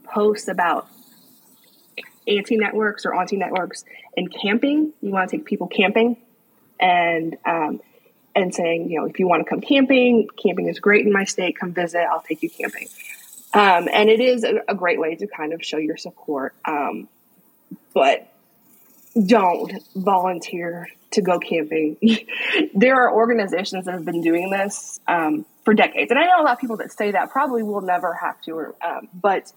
posts 0.04 0.48
about 0.48 0.88
anti 2.26 2.56
networks 2.56 3.06
or 3.06 3.18
anti 3.18 3.36
networks 3.36 3.84
and 4.16 4.32
camping. 4.32 4.92
You 5.00 5.10
want 5.10 5.30
to 5.30 5.36
take 5.36 5.46
people 5.46 5.66
camping 5.66 6.16
and 6.78 7.36
um, 7.44 7.80
and 8.34 8.54
saying, 8.54 8.90
you 8.90 9.00
know, 9.00 9.06
if 9.06 9.18
you 9.18 9.26
want 9.26 9.44
to 9.44 9.48
come 9.48 9.60
camping, 9.60 10.28
camping 10.42 10.68
is 10.68 10.78
great 10.80 11.06
in 11.06 11.12
my 11.12 11.24
state. 11.24 11.58
Come 11.58 11.72
visit. 11.72 12.00
I'll 12.00 12.22
take 12.22 12.42
you 12.42 12.50
camping. 12.50 12.88
Um, 13.54 13.88
and 13.90 14.10
it 14.10 14.20
is 14.20 14.44
a, 14.44 14.60
a, 14.68 14.74
great 14.74 15.00
way 15.00 15.14
to 15.16 15.26
kind 15.26 15.54
of 15.54 15.64
show 15.64 15.78
your 15.78 15.96
support. 15.96 16.54
Um, 16.66 17.08
but 17.94 18.30
don't 19.26 19.72
volunteer 19.96 20.88
to 21.12 21.22
go 21.22 21.38
camping. 21.38 21.96
there 22.74 22.96
are 22.96 23.12
organizations 23.12 23.86
that 23.86 23.92
have 23.92 24.04
been 24.04 24.20
doing 24.20 24.50
this 24.50 25.00
um, 25.08 25.46
for 25.68 25.74
decades, 25.74 26.10
and 26.10 26.18
I 26.18 26.24
know 26.24 26.40
a 26.40 26.44
lot 26.44 26.54
of 26.54 26.60
people 26.60 26.78
that 26.78 26.90
say 26.90 27.10
that 27.10 27.28
probably 27.28 27.62
will 27.62 27.82
never 27.82 28.14
have 28.14 28.40
to. 28.40 28.52
Or, 28.52 28.74
um, 28.82 29.06
but 29.12 29.52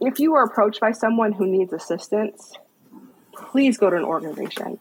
if 0.00 0.20
you 0.20 0.34
are 0.34 0.44
approached 0.44 0.80
by 0.80 0.92
someone 0.92 1.32
who 1.32 1.48
needs 1.48 1.72
assistance, 1.72 2.52
please 3.32 3.76
go 3.76 3.90
to 3.90 3.96
an 3.96 4.04
organization. 4.04 4.78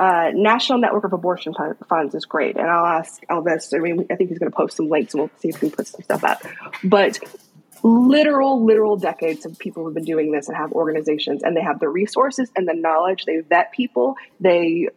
Uh, 0.00 0.32
National 0.34 0.80
Network 0.80 1.04
of 1.04 1.12
Abortion 1.12 1.54
Funds 1.88 2.16
is 2.16 2.24
great, 2.24 2.56
and 2.56 2.68
I'll 2.68 2.84
ask 2.84 3.24
Elvis. 3.30 3.72
I 3.72 3.78
mean, 3.78 4.08
I 4.10 4.16
think 4.16 4.30
he's 4.30 4.40
going 4.40 4.50
to 4.50 4.56
post 4.56 4.76
some 4.76 4.88
links, 4.88 5.14
and 5.14 5.20
we'll 5.20 5.30
see 5.38 5.50
if 5.50 5.62
we 5.62 5.68
can 5.68 5.76
put 5.76 5.86
some 5.86 6.02
stuff 6.02 6.24
up. 6.24 6.42
But 6.82 7.20
literal, 7.84 8.64
literal 8.64 8.96
decades 8.96 9.46
of 9.46 9.56
people 9.56 9.84
have 9.84 9.94
been 9.94 10.04
doing 10.04 10.32
this 10.32 10.48
and 10.48 10.56
have 10.56 10.72
organizations, 10.72 11.44
and 11.44 11.56
they 11.56 11.62
have 11.62 11.78
the 11.78 11.88
resources 11.88 12.50
and 12.56 12.66
the 12.66 12.74
knowledge. 12.74 13.24
They 13.24 13.38
vet 13.38 13.70
people. 13.70 14.16
They 14.40 14.88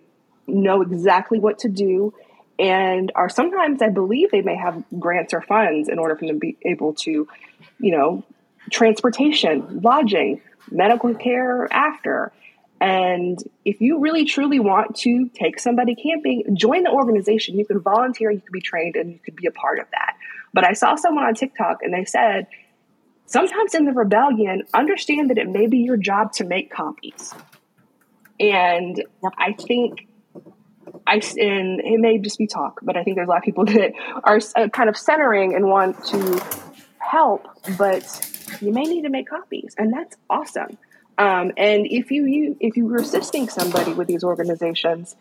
know 0.47 0.81
exactly 0.81 1.37
what 1.37 1.59
to 1.59 1.69
do, 1.69 2.15
and 2.59 3.11
are 3.15 3.29
sometimes, 3.29 3.81
I 3.81 3.89
believe, 3.89 4.31
they 4.31 4.41
may 4.41 4.55
have 4.55 4.83
grants 4.99 5.33
or 5.33 5.41
funds 5.41 5.89
in 5.89 5.99
order 5.99 6.15
for 6.15 6.25
them 6.25 6.35
to 6.35 6.39
be 6.39 6.57
able 6.63 6.93
to, 6.95 7.27
you 7.79 7.91
know, 7.91 8.23
transportation, 8.71 9.81
lodging, 9.81 10.41
medical 10.71 11.13
care 11.13 11.71
after. 11.71 12.31
And 12.79 13.41
if 13.65 13.81
you 13.81 13.99
really 13.99 14.25
truly 14.25 14.59
want 14.59 14.95
to 14.97 15.29
take 15.29 15.59
somebody 15.59 15.95
camping, 15.95 16.55
join 16.55 16.83
the 16.83 16.91
organization. 16.91 17.57
You 17.57 17.65
can 17.65 17.79
volunteer, 17.79 18.31
you 18.31 18.41
can 18.41 18.51
be 18.51 18.61
trained, 18.61 18.95
and 18.95 19.11
you 19.11 19.19
could 19.19 19.35
be 19.35 19.47
a 19.47 19.51
part 19.51 19.79
of 19.79 19.85
that. 19.91 20.15
But 20.53 20.65
I 20.65 20.73
saw 20.73 20.95
someone 20.95 21.25
on 21.25 21.35
TikTok 21.35 21.79
and 21.81 21.93
they 21.93 22.05
said, 22.05 22.47
sometimes 23.25 23.75
in 23.75 23.85
the 23.85 23.93
rebellion, 23.93 24.63
understand 24.73 25.29
that 25.29 25.37
it 25.37 25.49
may 25.49 25.67
be 25.67 25.79
your 25.79 25.97
job 25.97 26.33
to 26.33 26.43
make 26.43 26.71
copies. 26.71 27.33
And 28.39 29.03
I 29.37 29.53
think 29.53 30.07
I, 31.05 31.15
and 31.15 31.79
it 31.81 31.99
may 31.99 32.17
just 32.17 32.37
be 32.37 32.47
talk, 32.47 32.79
but 32.81 32.97
I 32.97 33.03
think 33.03 33.15
there's 33.15 33.27
a 33.27 33.29
lot 33.29 33.39
of 33.39 33.43
people 33.43 33.65
that 33.65 33.93
are 34.23 34.39
uh, 34.55 34.69
kind 34.69 34.89
of 34.89 34.97
centering 34.97 35.55
and 35.55 35.67
want 35.67 36.03
to 36.05 36.43
help, 36.99 37.47
but 37.77 38.03
you 38.61 38.71
may 38.71 38.83
need 38.83 39.03
to 39.03 39.09
make 39.09 39.29
copies, 39.29 39.75
and 39.77 39.93
that's 39.93 40.15
awesome. 40.29 40.77
Um, 41.17 41.51
and 41.57 41.87
if 41.87 42.11
you, 42.11 42.25
you 42.25 42.57
if 42.59 42.77
you're 42.77 42.97
assisting 42.97 43.49
somebody 43.49 43.93
with 43.93 44.07
these 44.07 44.23
organizations, 44.23 45.15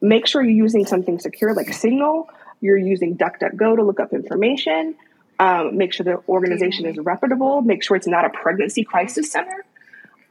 make 0.00 0.26
sure 0.26 0.42
you're 0.42 0.50
using 0.50 0.84
something 0.84 1.18
secure 1.18 1.54
like 1.54 1.72
Signal. 1.72 2.28
You're 2.60 2.78
using 2.78 3.16
DuckDuckGo 3.16 3.76
to 3.76 3.82
look 3.82 4.00
up 4.00 4.12
information. 4.12 4.96
Um, 5.38 5.76
make 5.76 5.92
sure 5.92 6.04
the 6.04 6.22
organization 6.28 6.86
is 6.86 6.96
reputable. 6.98 7.62
Make 7.62 7.82
sure 7.82 7.96
it's 7.96 8.06
not 8.06 8.24
a 8.24 8.30
pregnancy 8.30 8.84
crisis 8.84 9.30
center. 9.30 9.64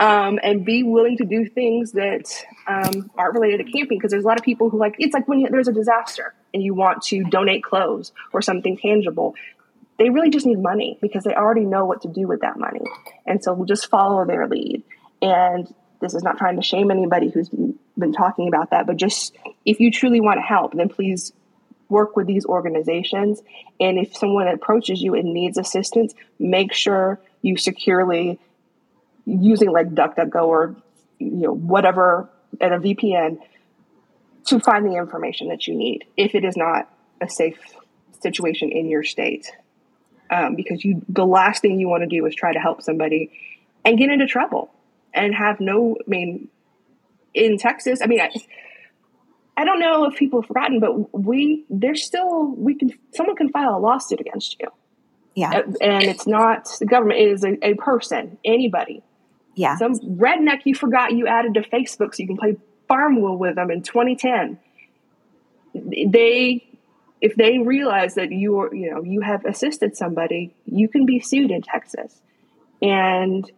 Um, 0.02 0.40
and 0.42 0.66
be 0.66 0.82
willing 0.82 1.18
to 1.18 1.26
do 1.26 1.46
things 1.46 1.92
that 1.92 2.24
um, 2.68 3.12
aren't 3.16 3.36
related 3.36 3.64
to 3.64 3.72
camping 3.72 4.00
because 4.00 4.10
there's 4.10 4.24
a 4.24 4.28
lot 4.28 4.40
of 4.40 4.44
people 4.44 4.72
who 4.72 4.80
like 4.80 4.96
it's 4.98 5.14
like 5.14 5.28
when 5.28 5.42
you, 5.42 5.50
there's 5.50 5.68
a 5.68 5.74
disaster 5.74 6.34
and 6.56 6.64
you 6.64 6.74
want 6.74 7.04
to 7.04 7.24
donate 7.26 7.64
clothes 7.64 8.12
or 8.34 8.42
something 8.42 8.78
tangible 8.78 9.36
they 10.02 10.10
really 10.10 10.32
just 10.32 10.48
need 10.48 10.58
money 10.58 10.98
because 11.00 11.24
they 11.24 11.36
already 11.36 11.62
know 11.62 11.86
what 11.86 12.02
to 12.02 12.08
do 12.08 12.28
with 12.28 12.42
that 12.42 12.58
money. 12.58 12.82
And 13.28 13.44
so 13.44 13.54
we'll 13.54 13.68
just 13.68 13.88
follow 13.88 14.26
their 14.26 14.48
lead. 14.48 14.82
And 15.22 15.72
this 16.00 16.16
is 16.16 16.24
not 16.24 16.40
trying 16.40 16.56
to 16.56 16.64
shame 16.64 16.90
anybody 16.90 17.30
who's 17.30 17.50
been 17.50 18.12
talking 18.12 18.48
about 18.48 18.72
that, 18.72 18.88
but 18.88 18.98
just 18.98 19.36
if 19.64 19.80
you 19.80 19.92
truly 19.92 20.20
want 20.20 20.40
to 20.40 20.42
help, 20.42 20.74
then 20.74 20.90
please 20.90 21.34
work 21.88 22.16
with 22.16 22.26
these 22.26 22.48
organizations. 22.48 23.44
And 23.80 24.00
if 24.00 24.18
someone 24.18 24.48
approaches 24.48 25.04
you 25.04 25.14
and 25.14 25.36
needs 25.36 25.60
assistance, 25.60 26.16
make 26.40 26.74
sure 26.74 27.20
you 27.44 27.58
securely 27.58 28.40
using 29.40 29.72
like 29.72 29.90
DuckDuckGo 29.90 30.44
or 30.44 30.76
you 31.20 31.32
know 31.32 31.54
whatever 31.54 32.30
at 32.60 32.72
a 32.72 32.78
VPN 32.78 33.40
to 34.46 34.60
find 34.60 34.86
the 34.86 34.96
information 34.96 35.50
that 35.50 35.68
you 35.68 35.76
need 35.76 36.06
if 36.18 36.36
it 36.36 36.44
is 36.44 36.58
not 36.58 36.92
a 37.22 37.30
safe 37.30 37.60
situation 38.22 38.72
in 38.72 38.90
your 38.90 39.04
state 39.04 39.52
um, 40.32 40.56
because 40.56 40.84
you 40.84 41.02
the 41.10 41.26
last 41.26 41.62
thing 41.62 41.80
you 41.80 41.88
want 41.88 42.02
to 42.02 42.08
do 42.08 42.26
is 42.26 42.34
try 42.34 42.54
to 42.54 42.60
help 42.60 42.82
somebody 42.82 43.32
and 43.84 43.98
get 43.98 44.10
into 44.10 44.26
trouble 44.26 44.74
and 45.14 45.36
have 45.36 45.60
no. 45.60 45.98
I 46.00 46.10
mean, 46.10 46.48
in 47.34 47.58
Texas, 47.58 48.00
I 48.02 48.08
mean. 48.08 48.22
I, 48.22 48.30
I 49.58 49.66
don't 49.66 49.80
know 49.80 50.06
if 50.06 50.16
people 50.16 50.42
have 50.42 50.48
forgotten, 50.48 50.80
but 50.80 51.14
we 51.14 51.66
there's 51.70 52.04
still 52.04 52.48
we 52.56 52.74
can 52.74 52.94
someone 53.14 53.36
can 53.36 53.50
file 53.50 53.78
a 53.78 53.80
lawsuit 53.80 54.22
against 54.22 54.56
you. 54.60 54.70
Yeah, 55.36 55.64
and 55.82 56.04
it's 56.06 56.26
not 56.26 56.70
the 56.80 56.86
government; 56.86 57.20
it 57.20 57.28
is 57.28 57.44
a, 57.44 57.58
a 57.62 57.76
person, 57.76 58.38
anybody. 58.46 59.04
Yeah, 59.56 59.78
some 59.78 60.00
redneck 60.00 60.62
you 60.66 60.76
forgot 60.76 61.12
you 61.14 61.28
added 61.28 61.56
to 61.56 61.62
Facebook 61.62 62.16
so 62.16 62.22
you 62.22 62.28
can 62.28 62.38
play 62.38 62.58
Farmville 62.88 63.38
with 63.38 63.56
them 63.56 63.72
in 63.72 63.84
2010. 63.84 64.60
They 65.74 66.72
if 67.22 67.36
they 67.36 67.60
realize 67.60 68.16
that 68.16 68.32
you 68.32 68.60
are, 68.60 68.74
you 68.74 68.92
know, 68.92 69.04
you 69.04 69.22
have 69.22 69.46
assisted 69.46 69.96
somebody, 69.96 70.54
you 70.66 70.90
can 70.90 71.06
be 71.06 71.20
sued 71.20 71.52
in 71.52 71.62
Texas. 71.62 72.20
And 72.82 73.50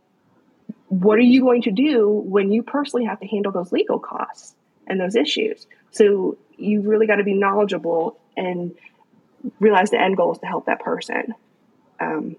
what 0.90 1.18
are 1.18 1.22
you 1.22 1.42
going 1.42 1.62
to 1.64 1.72
do 1.72 2.10
when 2.10 2.52
you 2.52 2.62
personally 2.62 3.06
have 3.06 3.22
to 3.22 3.28
handle 3.28 3.54
those 3.54 3.72
legal 3.72 4.00
costs 4.00 4.54
and 4.86 5.00
those 5.00 5.16
issues? 5.16 5.66
So 5.92 6.38
you 6.58 6.82
really 6.82 7.08
got 7.08 7.16
to 7.16 7.24
be 7.24 7.34
knowledgeable 7.34 8.20
and 8.36 8.76
realize 9.60 9.92
the 9.92 10.00
end 10.00 10.18
goal 10.18 10.34
is 10.34 10.40
to 10.40 10.46
help 10.46 10.66
that 10.66 10.82
person. 10.82 11.34
Um, 12.02 12.36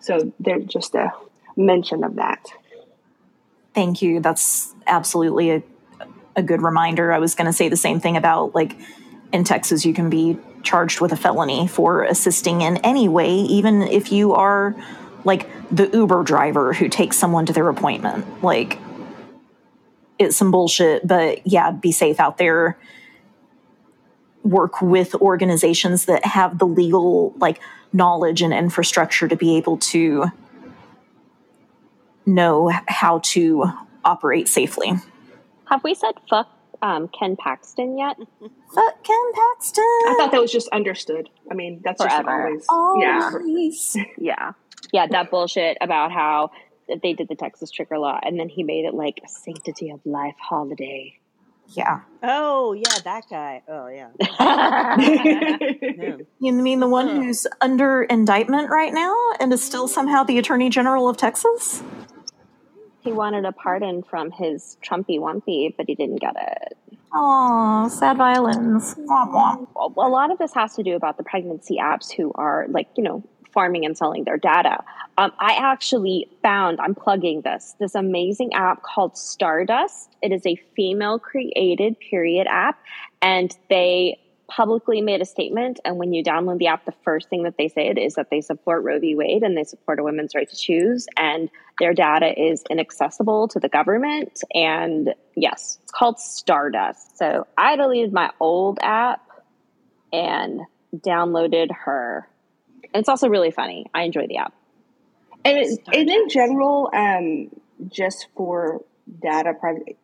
so 0.00 0.32
there's 0.40 0.64
just 0.64 0.94
a 0.94 1.12
mention 1.56 2.04
of 2.04 2.16
that. 2.16 2.46
Thank 3.74 4.02
you. 4.02 4.20
That's 4.20 4.74
absolutely 4.86 5.50
a, 5.50 5.62
a 6.36 6.42
good 6.42 6.62
reminder. 6.62 7.12
I 7.12 7.18
was 7.18 7.34
going 7.34 7.46
to 7.46 7.52
say 7.52 7.68
the 7.68 7.76
same 7.76 8.00
thing 8.00 8.16
about 8.16 8.54
like 8.54 8.76
in 9.32 9.44
Texas, 9.44 9.84
you 9.84 9.94
can 9.94 10.10
be 10.10 10.38
charged 10.62 11.00
with 11.00 11.12
a 11.12 11.16
felony 11.16 11.66
for 11.66 12.02
assisting 12.02 12.62
in 12.62 12.76
any 12.78 13.08
way, 13.08 13.32
even 13.32 13.82
if 13.82 14.12
you 14.12 14.34
are 14.34 14.74
like 15.24 15.48
the 15.70 15.88
Uber 15.88 16.22
driver 16.22 16.72
who 16.72 16.88
takes 16.88 17.16
someone 17.16 17.46
to 17.46 17.52
their 17.52 17.68
appointment. 17.68 18.42
Like, 18.42 18.78
it's 20.18 20.36
some 20.36 20.50
bullshit, 20.50 21.06
but 21.06 21.46
yeah, 21.46 21.70
be 21.70 21.92
safe 21.92 22.20
out 22.20 22.38
there. 22.38 22.78
Work 24.42 24.82
with 24.82 25.14
organizations 25.16 26.06
that 26.06 26.24
have 26.24 26.58
the 26.58 26.66
legal, 26.66 27.32
like, 27.38 27.60
knowledge 27.92 28.42
and 28.42 28.52
infrastructure 28.52 29.28
to 29.28 29.36
be 29.36 29.56
able 29.56 29.76
to 29.78 30.30
know 32.34 32.70
how 32.88 33.20
to 33.24 33.64
operate 34.04 34.48
safely. 34.48 34.92
Have 35.66 35.84
we 35.84 35.94
said 35.94 36.14
fuck 36.28 36.48
um, 36.82 37.08
Ken 37.08 37.36
Paxton 37.36 37.98
yet? 37.98 38.16
Fuck 38.74 39.04
Ken 39.04 39.32
Paxton. 39.34 39.84
I 39.84 40.14
thought 40.18 40.32
that 40.32 40.40
was 40.40 40.52
just 40.52 40.68
understood. 40.68 41.28
I 41.50 41.54
mean, 41.54 41.80
that's 41.84 42.02
Forever. 42.02 42.52
just 42.54 42.66
always. 42.70 43.34
always. 43.34 43.96
Yeah. 43.96 44.04
yeah. 44.18 44.52
Yeah. 44.92 45.06
That 45.08 45.30
bullshit 45.30 45.76
about 45.80 46.12
how 46.12 46.50
they 47.02 47.12
did 47.12 47.28
the 47.28 47.36
Texas 47.36 47.70
trigger 47.70 47.98
law 47.98 48.18
and 48.22 48.38
then 48.38 48.48
he 48.48 48.64
made 48.64 48.84
it 48.84 48.94
like 48.94 49.20
a 49.24 49.28
sanctity 49.28 49.90
of 49.90 50.00
life 50.04 50.34
holiday. 50.40 51.16
Yeah. 51.72 52.00
Oh, 52.22 52.72
yeah, 52.72 52.98
that 53.04 53.24
guy. 53.30 53.62
Oh, 53.68 53.86
yeah. 53.86 54.08
You 56.40 56.52
mean 56.52 56.80
the 56.80 56.88
one 56.88 57.06
who's 57.08 57.46
under 57.60 58.02
indictment 58.02 58.70
right 58.70 58.92
now 58.92 59.14
and 59.38 59.52
is 59.52 59.62
still 59.62 59.86
somehow 59.86 60.24
the 60.24 60.38
Attorney 60.38 60.68
General 60.68 61.08
of 61.08 61.16
Texas? 61.16 61.82
He 63.02 63.12
wanted 63.12 63.44
a 63.44 63.52
pardon 63.52 64.02
from 64.02 64.30
his 64.30 64.76
Trumpy 64.82 65.18
Wumpy, 65.18 65.74
but 65.76 65.86
he 65.86 65.94
didn't 65.94 66.20
get 66.20 66.36
it. 66.36 66.76
Oh, 67.12 67.88
sad 67.88 68.18
violins. 68.18 68.94
Womp 68.94 69.66
womp. 69.74 69.96
A 69.96 70.08
lot 70.08 70.30
of 70.30 70.38
this 70.38 70.52
has 70.54 70.74
to 70.76 70.82
do 70.82 70.94
about 70.94 71.16
the 71.16 71.24
pregnancy 71.24 71.78
apps 71.80 72.12
who 72.12 72.32
are 72.34 72.66
like, 72.68 72.88
you 72.96 73.02
know, 73.02 73.22
farming 73.52 73.84
and 73.84 73.96
selling 73.96 74.24
their 74.24 74.36
data. 74.36 74.78
Um, 75.18 75.32
I 75.40 75.54
actually 75.54 76.28
found, 76.40 76.80
I'm 76.80 76.94
plugging 76.94 77.40
this, 77.40 77.74
this 77.80 77.94
amazing 77.94 78.52
app 78.54 78.82
called 78.82 79.16
Stardust. 79.18 80.16
It 80.22 80.32
is 80.32 80.46
a 80.46 80.56
female 80.76 81.18
created 81.18 81.98
period 81.98 82.46
app, 82.48 82.78
and 83.20 83.56
they 83.68 84.18
publicly 84.50 85.00
made 85.00 85.22
a 85.22 85.24
statement. 85.24 85.80
And 85.84 85.96
when 85.96 86.12
you 86.12 86.22
download 86.24 86.58
the 86.58 86.66
app, 86.66 86.84
the 86.84 86.94
first 87.04 87.28
thing 87.28 87.44
that 87.44 87.56
they 87.56 87.68
say 87.68 87.88
is 87.88 88.14
that 88.14 88.28
they 88.30 88.40
support 88.40 88.82
Roe 88.82 88.98
v. 88.98 89.14
Wade 89.14 89.42
and 89.42 89.56
they 89.56 89.64
support 89.64 90.00
a 90.00 90.02
woman's 90.02 90.34
right 90.34 90.48
to 90.48 90.56
choose. 90.56 91.06
And 91.16 91.48
their 91.78 91.94
data 91.94 92.32
is 92.36 92.64
inaccessible 92.68 93.48
to 93.48 93.60
the 93.60 93.68
government. 93.68 94.42
And 94.52 95.14
yes, 95.36 95.78
it's 95.82 95.92
called 95.92 96.18
Stardust. 96.18 97.16
So 97.16 97.46
I 97.56 97.76
deleted 97.76 98.12
my 98.12 98.30
old 98.40 98.78
app 98.82 99.22
and 100.12 100.62
downloaded 100.94 101.68
her. 101.84 102.28
And 102.92 103.00
it's 103.00 103.08
also 103.08 103.28
really 103.28 103.52
funny. 103.52 103.86
I 103.94 104.02
enjoy 104.02 104.26
the 104.26 104.38
app. 104.38 104.52
And, 105.44 105.58
it, 105.58 105.80
and 105.92 106.10
in 106.10 106.28
general, 106.28 106.90
um, 106.92 107.50
just 107.88 108.26
for 108.36 108.82
data 109.22 109.54
privacy, 109.58 109.96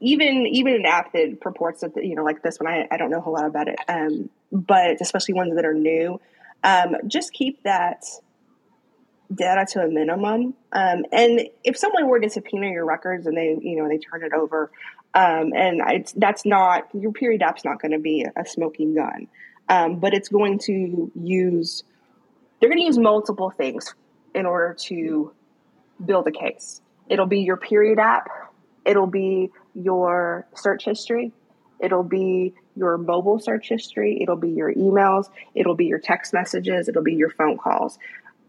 even 0.00 0.46
even 0.46 0.74
an 0.74 0.86
app 0.86 1.12
that 1.12 1.40
purports 1.40 1.80
that 1.80 1.96
you 1.96 2.14
know 2.14 2.24
like 2.24 2.42
this 2.42 2.58
one 2.58 2.72
I, 2.72 2.86
I 2.90 2.96
don't 2.96 3.10
know 3.10 3.18
a 3.18 3.20
whole 3.20 3.34
lot 3.34 3.46
about 3.46 3.68
it 3.68 3.78
um, 3.88 4.30
but 4.52 5.00
especially 5.00 5.34
ones 5.34 5.54
that 5.56 5.64
are 5.64 5.74
new 5.74 6.20
um, 6.64 6.96
just 7.06 7.32
keep 7.32 7.62
that 7.62 8.04
data 9.32 9.66
to 9.72 9.80
a 9.80 9.88
minimum. 9.88 10.54
Um, 10.72 11.04
and 11.12 11.48
if 11.64 11.76
someone 11.76 12.08
were 12.08 12.20
to 12.20 12.30
subpoena 12.30 12.68
your 12.68 12.84
records 12.84 13.26
and 13.26 13.36
they, 13.36 13.56
you 13.60 13.76
know, 13.76 13.88
they 13.88 13.98
turn 13.98 14.24
it 14.24 14.32
over, 14.32 14.70
um, 15.14 15.52
and 15.54 16.06
that's 16.16 16.44
not 16.44 16.88
your 16.94 17.12
period 17.12 17.42
app's 17.42 17.64
not 17.64 17.80
going 17.80 17.92
to 17.92 17.98
be 17.98 18.26
a 18.36 18.44
smoking 18.44 18.94
gun, 18.94 19.28
um, 19.68 19.98
but 20.00 20.14
it's 20.14 20.28
going 20.28 20.58
to 20.60 21.10
use. 21.14 21.82
They're 22.60 22.68
going 22.68 22.80
to 22.80 22.86
use 22.86 22.98
multiple 22.98 23.50
things 23.50 23.94
in 24.34 24.44
order 24.46 24.74
to 24.80 25.32
build 26.04 26.26
a 26.26 26.32
case. 26.32 26.80
It'll 27.08 27.26
be 27.26 27.40
your 27.40 27.56
period 27.56 27.98
app. 27.98 28.28
It'll 28.84 29.06
be 29.06 29.50
your 29.82 30.46
search 30.54 30.84
history. 30.84 31.32
It'll 31.80 32.02
be 32.02 32.54
your 32.76 32.98
mobile 32.98 33.38
search 33.38 33.68
history. 33.68 34.18
It'll 34.20 34.36
be 34.36 34.50
your 34.50 34.72
emails. 34.74 35.26
It'll 35.54 35.76
be 35.76 35.86
your 35.86 35.98
text 35.98 36.32
messages. 36.32 36.88
It'll 36.88 37.02
be 37.02 37.14
your 37.14 37.30
phone 37.30 37.56
calls. 37.56 37.98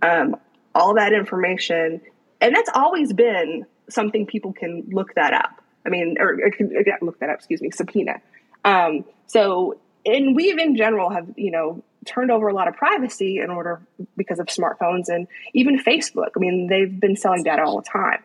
Um, 0.02 0.36
all 0.74 0.96
that 0.96 1.14
information, 1.14 2.02
and 2.42 2.56
that's 2.56 2.70
always 2.74 3.12
been 3.14 3.66
something 3.90 4.26
people 4.26 4.54
can 4.54 4.84
look 4.90 5.14
that 5.16 5.34
up. 5.34 5.62
I 5.86 5.90
mean, 5.90 6.18
or, 6.20 6.40
or 6.46 6.52
can 6.52 6.72
look 7.02 7.20
that 7.20 7.30
up. 7.30 7.38
Excuse 7.38 7.62
me, 7.62 7.72
subpoena. 7.72 8.22
Um, 8.64 9.06
so, 9.28 9.80
and 10.06 10.36
we've 10.36 10.58
in 10.58 10.76
general 10.76 11.10
have 11.10 11.28
you 11.38 11.52
know 11.52 11.84
turned 12.06 12.32
over 12.32 12.48
a 12.48 12.54
lot 12.54 12.68
of 12.68 12.76
privacy 12.76 13.40
in 13.40 13.50
order 13.50 13.82
because 14.16 14.40
of 14.40 14.48
smartphones 14.48 15.10
and 15.10 15.28
even 15.54 15.80
Facebook. 15.80 16.30
I 16.36 16.40
mean, 16.40 16.68
they've 16.68 17.00
been 17.00 17.16
selling 17.16 17.44
data 17.44 17.64
all 17.64 17.82
the 17.82 17.90
time. 17.90 18.24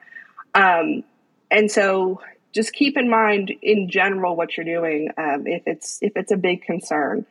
Um, 0.54 1.04
and 1.50 1.70
so 1.70 2.20
just 2.54 2.72
keep 2.72 2.96
in 2.96 3.10
mind 3.10 3.52
in 3.62 3.90
general 3.90 4.36
what 4.36 4.56
you're 4.56 4.64
doing 4.64 5.10
um, 5.18 5.46
if 5.46 5.64
it's 5.66 5.98
if 6.00 6.12
it's 6.16 6.30
a 6.30 6.36
big 6.36 6.62
concern. 6.62 7.26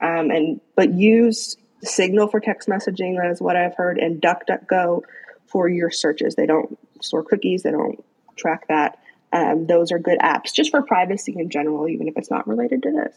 Um, 0.00 0.30
and 0.30 0.60
but 0.76 0.92
use 0.92 1.56
signal 1.82 2.28
for 2.28 2.40
text 2.40 2.68
messaging 2.68 3.20
that 3.20 3.30
is 3.32 3.40
what 3.40 3.56
i've 3.56 3.74
heard 3.74 3.98
and 3.98 4.22
duckduckgo 4.22 5.02
for 5.46 5.68
your 5.68 5.90
searches. 5.90 6.36
They 6.36 6.46
don't 6.46 6.78
store 7.02 7.24
cookies 7.24 7.64
they 7.64 7.72
don't 7.72 8.02
track 8.36 8.68
that. 8.68 8.98
Um, 9.32 9.66
those 9.66 9.90
are 9.90 9.98
good 9.98 10.18
apps 10.20 10.52
just 10.52 10.70
for 10.70 10.82
privacy 10.82 11.34
in 11.36 11.50
general 11.50 11.88
even 11.88 12.06
if 12.06 12.16
it's 12.16 12.30
not 12.30 12.46
related 12.46 12.84
to 12.84 12.92
this. 12.92 13.14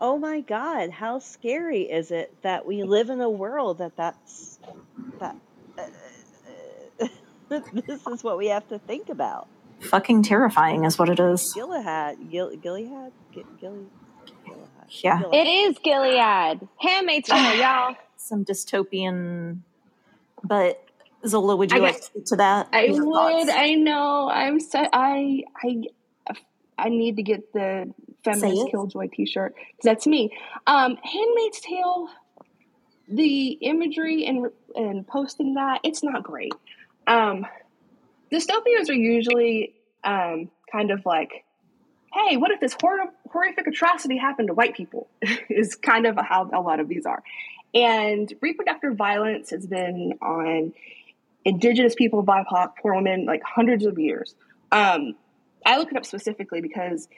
Oh 0.00 0.18
my 0.18 0.40
God, 0.40 0.90
how 0.90 1.18
scary 1.18 1.82
is 1.82 2.10
it 2.10 2.34
that 2.42 2.66
we 2.66 2.82
live 2.84 3.10
in 3.10 3.20
a 3.20 3.30
world 3.30 3.78
that 3.78 3.96
that's 3.96 4.58
that 5.18 5.36
uh, 5.78 7.08
this 7.72 8.06
is 8.06 8.22
what 8.22 8.38
we 8.38 8.48
have 8.48 8.68
to 8.68 8.78
think 8.78 9.08
about. 9.08 9.48
Fucking 9.80 10.22
terrifying 10.22 10.84
is 10.84 10.98
what 10.98 11.08
it 11.08 11.20
is. 11.20 11.52
Gilead, 11.54 12.16
Gil, 12.30 12.56
Gilead, 12.56 13.12
Gil, 13.32 13.44
Gilead. 13.60 13.86
Yeah. 15.02 15.20
It 15.32 15.46
is 15.46 15.78
Gilead. 15.78 16.66
Handmaid's 16.78 17.28
Tale, 17.30 17.56
y'all. 17.56 17.96
Some 18.16 18.44
dystopian, 18.44 19.60
but 20.42 20.82
Zola, 21.26 21.56
would 21.56 21.70
you 21.72 21.78
I 21.78 21.80
like 21.80 21.92
guess- 21.94 22.00
to 22.00 22.06
speak 22.06 22.24
to 22.26 22.36
that? 22.36 22.68
I 22.72 22.84
Your 22.84 23.04
would. 23.06 23.14
thoughts? 23.14 23.50
I 23.52 23.74
know. 23.74 24.28
I'm 24.30 24.60
so. 24.60 24.86
I. 24.92 25.44
I. 25.62 25.82
I 26.78 26.90
need 26.90 27.16
to 27.16 27.22
get 27.22 27.54
the 27.54 27.90
feminist 28.22 28.68
killjoy 28.70 29.08
T-shirt 29.08 29.54
'cause 29.54 29.62
that's 29.82 30.06
me. 30.06 30.30
Um, 30.66 30.96
Handmaid's 31.02 31.60
Tale. 31.60 32.08
The 33.08 33.48
imagery 33.62 34.26
and 34.26 34.50
and 34.74 35.06
posting 35.06 35.54
that 35.54 35.80
it's 35.84 36.02
not 36.02 36.22
great. 36.22 36.52
Um, 37.06 37.46
dystopias 38.36 38.88
are 38.88 38.94
usually 38.94 39.74
um, 40.04 40.50
kind 40.70 40.90
of 40.90 41.04
like, 41.06 41.44
hey, 42.12 42.36
what 42.36 42.50
if 42.50 42.60
this 42.60 42.76
hor- 42.80 43.12
horrific 43.30 43.66
atrocity 43.66 44.16
happened 44.16 44.48
to 44.48 44.54
white 44.54 44.74
people? 44.74 45.08
is 45.48 45.74
kind 45.74 46.06
of 46.06 46.16
how 46.16 46.48
a 46.52 46.60
lot 46.60 46.80
of 46.80 46.88
these 46.88 47.06
are. 47.06 47.22
And 47.74 48.32
reproductive 48.40 48.96
violence 48.96 49.50
has 49.50 49.66
been 49.66 50.14
on 50.22 50.72
indigenous 51.44 51.94
people, 51.94 52.24
BIPOC, 52.24 52.72
poor 52.80 52.94
women, 52.94 53.26
like 53.26 53.42
hundreds 53.42 53.84
of 53.84 53.98
years. 53.98 54.34
Um, 54.72 55.14
I 55.64 55.78
look 55.78 55.90
it 55.90 55.96
up 55.96 56.06
specifically 56.06 56.60
because 56.60 57.08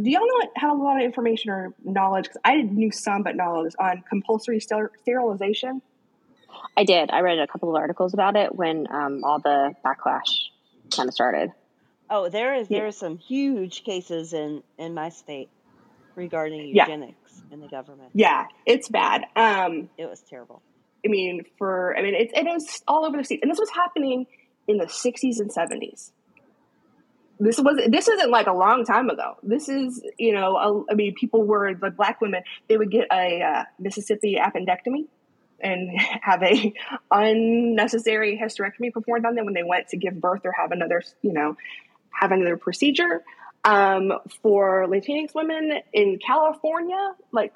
do 0.00 0.10
y'all 0.10 0.26
not 0.38 0.48
have 0.56 0.78
a 0.78 0.82
lot 0.82 0.96
of 0.96 1.02
information 1.02 1.50
or 1.50 1.74
knowledge? 1.84 2.24
Because 2.24 2.40
I 2.44 2.62
knew 2.62 2.90
some, 2.90 3.22
but 3.22 3.36
knowledge 3.36 3.74
on 3.78 4.02
compulsory 4.08 4.60
sterilization. 4.60 5.82
I 6.76 6.84
did. 6.84 7.10
I 7.10 7.20
read 7.20 7.38
a 7.38 7.46
couple 7.46 7.68
of 7.68 7.76
articles 7.76 8.14
about 8.14 8.36
it 8.36 8.54
when 8.54 8.86
um, 8.90 9.22
all 9.24 9.40
the 9.40 9.72
backlash 9.84 10.30
kind 10.94 11.08
of 11.08 11.14
started. 11.14 11.50
Oh, 12.08 12.28
there 12.28 12.54
is 12.54 12.68
Yeah. 12.70 12.78
there 12.78 12.86
are 12.88 12.92
some 12.92 13.18
huge 13.18 13.84
cases 13.84 14.32
in 14.32 14.62
in 14.78 14.94
my 14.94 15.10
state 15.10 15.50
regarding 16.16 16.74
Yeah. 16.74 16.84
eugenics 16.86 17.42
in 17.50 17.60
the 17.60 17.68
government. 17.68 18.10
Yeah, 18.14 18.46
it's 18.66 18.88
bad. 18.88 19.24
Um, 19.36 19.90
It 19.96 20.06
was 20.06 20.20
terrible. 20.28 20.62
I 21.04 21.08
mean, 21.08 21.42
for 21.58 21.96
I 21.96 22.02
mean, 22.02 22.14
it's 22.14 22.32
it 22.34 22.44
was 22.44 22.82
all 22.88 23.04
over 23.06 23.16
the 23.16 23.24
state, 23.24 23.40
and 23.42 23.50
this 23.50 23.58
was 23.58 23.70
happening 23.70 24.26
in 24.66 24.76
the 24.78 24.86
'60s 24.86 25.38
and 25.40 25.50
'70s. 25.50 26.12
This 27.38 27.58
was 27.58 27.80
this 27.88 28.06
isn't 28.08 28.30
like 28.30 28.46
a 28.48 28.52
long 28.52 28.84
time 28.84 29.08
ago. 29.08 29.36
This 29.42 29.68
is 29.68 30.02
you 30.18 30.34
know, 30.34 30.56
a, 30.56 30.92
I 30.92 30.94
mean, 30.94 31.14
people 31.18 31.44
were 31.46 31.72
like 31.80 31.96
black 31.96 32.20
women. 32.20 32.42
They 32.68 32.76
would 32.76 32.90
get 32.90 33.06
a 33.10 33.40
uh, 33.42 33.64
Mississippi 33.78 34.36
appendectomy 34.38 35.06
and 35.62 35.90
have 36.22 36.42
a 36.42 36.72
unnecessary 37.10 38.40
hysterectomy 38.42 38.92
performed 38.92 39.26
on 39.26 39.34
them 39.34 39.44
when 39.44 39.54
they 39.54 39.62
went 39.62 39.88
to 39.88 39.96
give 39.96 40.20
birth 40.20 40.42
or 40.44 40.52
have 40.52 40.72
another 40.72 41.02
you 41.22 41.32
know 41.32 41.56
have 42.10 42.32
another 42.32 42.56
procedure. 42.56 43.22
Um, 43.62 44.12
for 44.42 44.86
Latinx 44.86 45.34
women 45.34 45.80
in 45.92 46.18
California, 46.18 47.14
like 47.30 47.52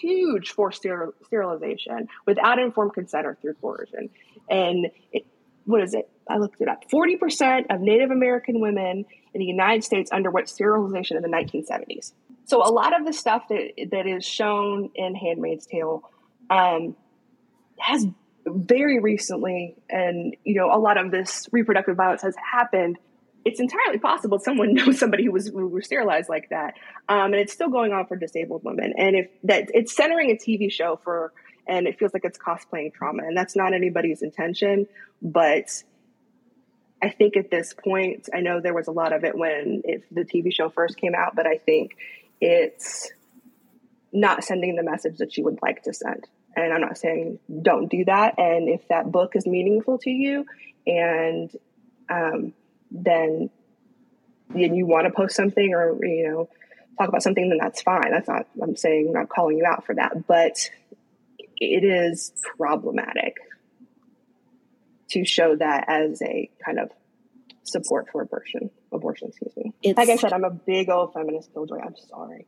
huge 0.00 0.50
forced 0.50 0.82
steril- 0.82 1.12
sterilization 1.26 2.08
without 2.26 2.58
informed 2.58 2.94
consent 2.94 3.26
or 3.26 3.36
through 3.40 3.54
coercion. 3.54 4.10
And 4.50 4.88
it, 5.12 5.26
what 5.64 5.82
is 5.82 5.94
it? 5.94 6.08
I 6.28 6.38
looked 6.38 6.60
it 6.60 6.68
up. 6.68 6.84
40% 6.90 7.66
of 7.70 7.80
Native 7.80 8.10
American 8.10 8.60
women 8.60 9.04
in 9.34 9.38
the 9.38 9.44
United 9.44 9.84
States 9.84 10.10
underwent 10.10 10.48
sterilization 10.48 11.16
in 11.16 11.22
the 11.22 11.28
1970s. 11.28 12.12
So 12.46 12.66
a 12.66 12.72
lot 12.72 12.98
of 12.98 13.06
the 13.06 13.12
stuff 13.12 13.48
that, 13.48 13.72
that 13.90 14.06
is 14.06 14.24
shown 14.24 14.90
in 14.94 15.14
Handmaid's 15.14 15.66
Tale 15.66 16.02
um, 16.50 16.96
has 17.78 18.06
very 18.46 18.98
recently, 19.00 19.76
and 19.88 20.36
you 20.44 20.54
know, 20.54 20.72
a 20.72 20.78
lot 20.78 20.96
of 20.96 21.10
this 21.10 21.48
reproductive 21.52 21.96
violence 21.96 22.22
has 22.22 22.34
happened. 22.36 22.98
It's 23.44 23.60
entirely 23.60 23.98
possible 23.98 24.38
someone 24.38 24.74
knows 24.74 24.98
somebody 24.98 25.24
who 25.24 25.32
was, 25.32 25.48
who 25.48 25.80
sterilized 25.80 26.28
like 26.28 26.50
that, 26.50 26.74
um, 27.08 27.32
and 27.32 27.36
it's 27.36 27.52
still 27.52 27.68
going 27.68 27.92
on 27.92 28.06
for 28.06 28.16
disabled 28.16 28.62
women. 28.64 28.94
And 28.96 29.16
if 29.16 29.28
that 29.44 29.70
it's 29.74 29.94
centering 29.94 30.30
a 30.30 30.34
TV 30.34 30.70
show 30.70 31.00
for, 31.02 31.32
and 31.66 31.86
it 31.86 31.98
feels 31.98 32.12
like 32.12 32.24
it's 32.24 32.38
cosplaying 32.38 32.92
trauma, 32.94 33.24
and 33.24 33.36
that's 33.36 33.56
not 33.56 33.74
anybody's 33.74 34.22
intention. 34.22 34.86
But 35.22 35.82
I 37.02 37.10
think 37.10 37.36
at 37.36 37.50
this 37.50 37.74
point, 37.74 38.28
I 38.34 38.40
know 38.40 38.60
there 38.60 38.74
was 38.74 38.88
a 38.88 38.92
lot 38.92 39.12
of 39.12 39.24
it 39.24 39.36
when 39.36 39.82
the 40.10 40.24
TV 40.24 40.52
show 40.52 40.68
first 40.68 40.96
came 40.96 41.14
out, 41.14 41.36
but 41.36 41.46
I 41.46 41.58
think 41.58 41.96
it's 42.40 43.10
not 44.12 44.42
sending 44.42 44.76
the 44.76 44.82
message 44.82 45.18
that 45.18 45.36
you 45.36 45.44
would 45.44 45.58
like 45.62 45.82
to 45.84 45.92
send. 45.92 46.26
And 46.56 46.72
I'm 46.72 46.80
not 46.80 46.98
saying 46.98 47.38
don't 47.62 47.88
do 47.88 48.04
that. 48.06 48.38
And 48.38 48.68
if 48.68 48.86
that 48.88 49.12
book 49.12 49.36
is 49.36 49.46
meaningful 49.46 49.98
to 49.98 50.10
you, 50.10 50.44
and 50.86 51.50
um, 52.08 52.52
then 52.90 53.50
and 54.54 54.76
you 54.76 54.86
want 54.86 55.06
to 55.06 55.12
post 55.12 55.36
something 55.36 55.74
or 55.74 55.98
you 56.04 56.28
know 56.28 56.48
talk 56.98 57.08
about 57.08 57.22
something, 57.22 57.48
then 57.48 57.58
that's 57.60 57.82
fine. 57.82 58.10
That's 58.10 58.28
not. 58.28 58.46
I'm 58.60 58.76
saying 58.76 59.08
I'm 59.08 59.14
not 59.14 59.28
calling 59.28 59.58
you 59.58 59.64
out 59.64 59.86
for 59.86 59.94
that, 59.94 60.26
but 60.26 60.70
it 61.60 61.84
is 61.84 62.32
problematic 62.56 63.36
to 65.10 65.24
show 65.24 65.56
that 65.56 65.84
as 65.88 66.20
a 66.22 66.50
kind 66.64 66.78
of 66.78 66.90
support 67.64 68.08
for 68.10 68.22
abortion. 68.22 68.70
Abortion, 68.92 69.28
excuse 69.28 69.56
me. 69.56 69.72
It's- 69.82 69.96
like 69.96 70.08
I 70.08 70.20
said, 70.20 70.32
I'm 70.32 70.44
a 70.44 70.50
big 70.50 70.88
old 70.88 71.12
feminist 71.12 71.52
killjoy. 71.52 71.80
I'm 71.80 71.96
sorry. 71.96 72.46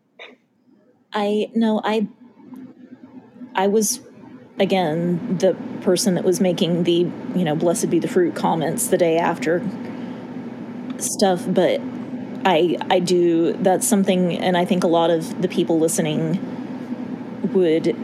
I 1.13 1.51
no, 1.55 1.81
I 1.83 2.09
I 3.55 3.67
was 3.67 4.01
again 4.59 5.39
the 5.39 5.57
person 5.81 6.15
that 6.15 6.25
was 6.25 6.41
making 6.41 6.85
the, 6.85 7.11
you 7.35 7.45
know, 7.45 7.57
blessed 7.57 7.91
be 7.91 7.99
the 7.99 8.09
fruit 8.09 8.35
comments 8.35 8.89
the 8.89 8.99
day 8.99 9.19
after 9.19 9.63
stuff, 10.99 11.45
but 11.49 11.81
I 12.45 12.77
I 12.91 13.01
do 13.01 13.55
that's 13.55 13.87
something 13.87 14.37
and 14.39 14.57
I 14.57 14.65
think 14.65 14.85
a 14.85 14.89
lot 14.89 15.11
of 15.11 15.43
the 15.43 15.49
people 15.49 15.79
listening 15.79 16.39
would 17.53 17.97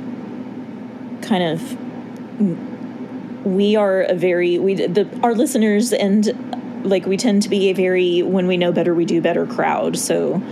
kind 1.23 1.43
of 1.43 3.47
we 3.47 3.77
are 3.77 4.03
a 4.03 4.15
very 4.15 4.59
we 4.59 4.75
the 4.75 5.09
our 5.23 5.35
listeners 5.35 5.93
and 5.93 6.85
like 6.85 7.07
we 7.07 7.17
tend 7.17 7.43
to 7.43 7.49
be 7.49 7.71
a 7.71 7.73
very 7.73 8.23
when 8.23 8.47
we 8.47 8.57
know 8.57 8.73
better 8.73 8.95
we 8.95 9.05
do 9.05 9.21
better 9.21 9.47
crowd. 9.47 9.97
So 9.97 10.43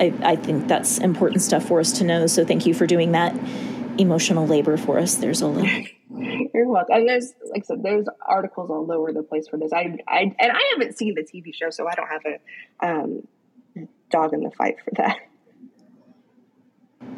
I, 0.00 0.12
I 0.22 0.36
think 0.36 0.68
that's 0.68 0.98
important 0.98 1.42
stuff 1.42 1.66
for 1.66 1.80
us 1.80 1.92
to 1.92 2.04
know. 2.04 2.26
So 2.26 2.44
thank 2.44 2.66
you 2.66 2.74
for 2.74 2.86
doing 2.86 3.12
that 3.12 3.34
emotional 3.98 4.46
labor 4.46 4.76
for 4.76 4.98
us 4.98 5.16
there's 5.16 5.42
little 5.42 5.68
You're 6.54 6.68
welcome. 6.68 6.96
And 6.96 7.08
there's, 7.08 7.32
like 7.50 7.62
I 7.62 7.66
said, 7.66 7.82
there's 7.82 8.06
articles 8.26 8.70
all 8.70 8.90
over 8.92 9.12
the 9.12 9.22
place 9.22 9.48
for 9.48 9.58
this. 9.58 9.72
I, 9.72 9.96
I, 10.06 10.34
and 10.38 10.52
I 10.52 10.70
haven't 10.72 10.96
seen 10.96 11.14
the 11.14 11.22
TV 11.22 11.54
show, 11.54 11.70
so 11.70 11.88
I 11.88 11.94
don't 11.94 12.08
have 12.08 12.22
a 12.26 12.86
um, 12.86 13.28
dog 14.10 14.34
in 14.34 14.40
the 14.40 14.50
fight 14.50 14.76
for 14.84 14.90
that. 14.96 15.16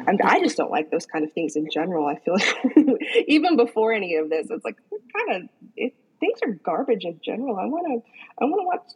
I'm, 0.07 0.17
I 0.23 0.39
just 0.39 0.57
don't 0.57 0.71
like 0.71 0.91
those 0.91 1.05
kind 1.05 1.25
of 1.25 1.33
things 1.33 1.55
in 1.55 1.67
general. 1.71 2.07
I 2.07 2.15
feel 2.19 2.35
like 2.35 2.97
even 3.27 3.55
before 3.57 3.93
any 3.93 4.15
of 4.15 4.29
this, 4.29 4.47
it's 4.49 4.63
like 4.63 4.77
kind 4.89 5.43
of 5.43 5.49
it, 5.75 5.93
things 6.19 6.39
are 6.43 6.53
garbage 6.53 7.05
in 7.05 7.19
general. 7.23 7.57
I 7.57 7.65
want 7.65 7.85
to 7.87 8.11
I 8.41 8.45
want 8.45 8.61
to 8.61 8.65
watch 8.65 8.91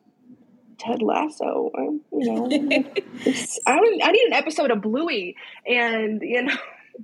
Ted 0.77 1.01
Lasso. 1.01 1.71
I'm, 1.77 2.01
you 2.11 2.33
know, 2.33 2.45
I 3.67 3.75
don't, 3.75 4.03
I 4.03 4.11
need 4.11 4.27
an 4.27 4.33
episode 4.33 4.71
of 4.71 4.81
Bluey, 4.81 5.35
and 5.65 6.21
you 6.21 6.43
know. 6.43 6.55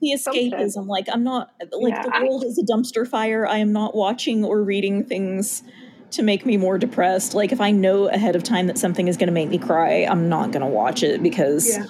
The 0.01 0.11
escapism, 0.15 0.87
like 0.87 1.07
I'm 1.11 1.23
not 1.23 1.51
like 1.71 1.93
Yeah, 1.93 2.03
the 2.03 2.15
I- 2.15 2.23
world 2.23 2.43
is 2.43 2.57
a 2.57 2.63
dumpster 2.63 3.07
fire. 3.07 3.47
I 3.47 3.57
am 3.57 3.71
not 3.71 3.95
watching 3.95 4.43
or 4.43 4.61
reading 4.63 5.03
things 5.03 5.63
to 6.11 6.23
make 6.23 6.45
me 6.45 6.57
more 6.57 6.77
depressed. 6.77 7.33
Like 7.33 7.51
if 7.51 7.59
I 7.61 7.71
know 7.71 8.07
ahead 8.07 8.35
of 8.35 8.43
time 8.43 8.67
that 8.67 8.77
something 8.77 9.07
is 9.07 9.17
going 9.17 9.27
to 9.27 9.33
make 9.33 9.49
me 9.49 9.57
cry, 9.57 10.05
I'm 10.09 10.29
not 10.29 10.51
going 10.51 10.61
to 10.61 10.67
watch 10.67 11.03
it 11.03 11.21
because 11.23 11.77
Yeah. 11.77 11.85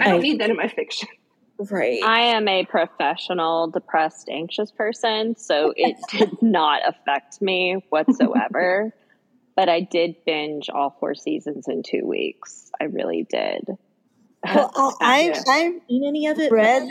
I 0.00 0.10
don't 0.10 0.14
I- 0.14 0.18
need 0.18 0.40
that 0.40 0.50
in 0.50 0.56
my 0.56 0.68
fiction. 0.68 1.08
right. 1.70 2.00
I 2.04 2.20
am 2.22 2.48
a 2.48 2.64
professional, 2.64 3.68
depressed, 3.68 4.28
anxious 4.30 4.70
person, 4.72 5.36
so 5.36 5.72
it 5.76 5.96
did 6.10 6.40
not 6.42 6.82
affect 6.88 7.42
me 7.42 7.82
whatsoever. 7.90 8.94
but 9.56 9.68
I 9.68 9.80
did 9.80 10.14
binge 10.24 10.70
all 10.70 10.96
four 11.00 11.14
seasons 11.14 11.66
in 11.68 11.82
two 11.82 12.06
weeks. 12.06 12.70
I 12.80 12.84
really 12.84 13.26
did. 13.28 13.66
Well, 14.44 14.96
I, 15.00 15.32
Yeah. 15.34 15.42
I, 15.48 15.78
seen 15.88 16.04
any 16.06 16.26
of 16.26 16.38
it? 16.38 16.50
Read- 16.52 16.90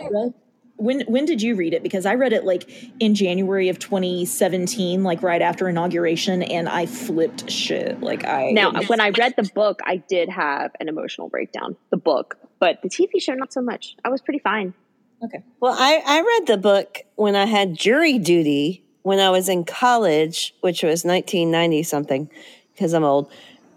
When 0.78 1.02
when 1.08 1.26
did 1.26 1.42
you 1.42 1.56
read 1.56 1.74
it? 1.74 1.84
Because 1.84 2.06
I 2.06 2.16
read 2.16 2.32
it 2.32 2.46
like 2.46 2.70
in 3.02 3.14
January 3.16 3.68
of 3.70 3.80
2017, 3.80 5.04
like 5.04 5.22
right 5.22 5.42
after 5.42 5.68
inauguration, 5.68 6.42
and 6.42 6.70
I 6.70 6.86
flipped 6.86 7.50
shit. 7.52 8.00
Like 8.02 8.26
I 8.26 8.52
Now, 8.52 8.72
when 8.84 9.02
I 9.02 9.10
read 9.10 9.34
the 9.36 9.50
book, 9.54 9.82
I 9.86 9.98
did 9.98 10.30
have 10.30 10.72
an 10.80 10.88
emotional 10.88 11.28
breakdown. 11.28 11.76
The 11.90 11.98
book, 11.98 12.38
but 12.60 12.82
the 12.82 12.90
TV 12.90 13.22
show, 13.22 13.34
not 13.34 13.52
so 13.52 13.62
much. 13.62 13.96
I 14.06 14.10
was 14.10 14.22
pretty 14.22 14.40
fine. 14.40 14.74
okay, 15.22 15.44
well, 15.60 15.76
I, 15.78 16.02
I 16.06 16.22
read 16.22 16.48
the 16.48 16.58
book 16.58 17.00
when 17.16 17.36
I 17.36 17.46
had 17.46 17.76
jury 17.76 18.18
duty 18.18 18.84
when 19.02 19.20
I 19.20 19.30
was 19.32 19.50
in 19.50 19.66
college, 19.66 20.54
which 20.62 20.82
was 20.84 21.04
1990 21.04 21.84
something, 21.84 22.30
because 22.74 22.94
I'm 22.94 23.04
old. 23.04 23.30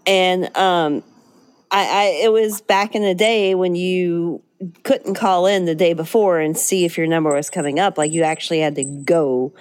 And 0.05 0.55
um, 0.55 1.03
I, 1.73 1.85
I 1.85 2.03
it 2.23 2.31
was 2.31 2.61
back 2.61 2.95
in 2.95 3.01
the 3.01 3.15
day 3.15 3.55
when 3.55 3.75
you 3.75 4.41
couldn't 4.83 5.15
call 5.15 5.45
in 5.45 5.65
the 5.65 5.75
day 5.75 5.93
before 5.93 6.39
and 6.39 6.57
see 6.57 6.85
if 6.85 6.97
your 6.97 7.07
number 7.07 7.33
was 7.33 7.49
coming 7.49 7.79
up. 7.79 7.97
Like 7.97 8.11
you 8.11 8.23
actually 8.23 8.59
had 8.59 8.75
to 8.75 8.83
go 8.83 9.53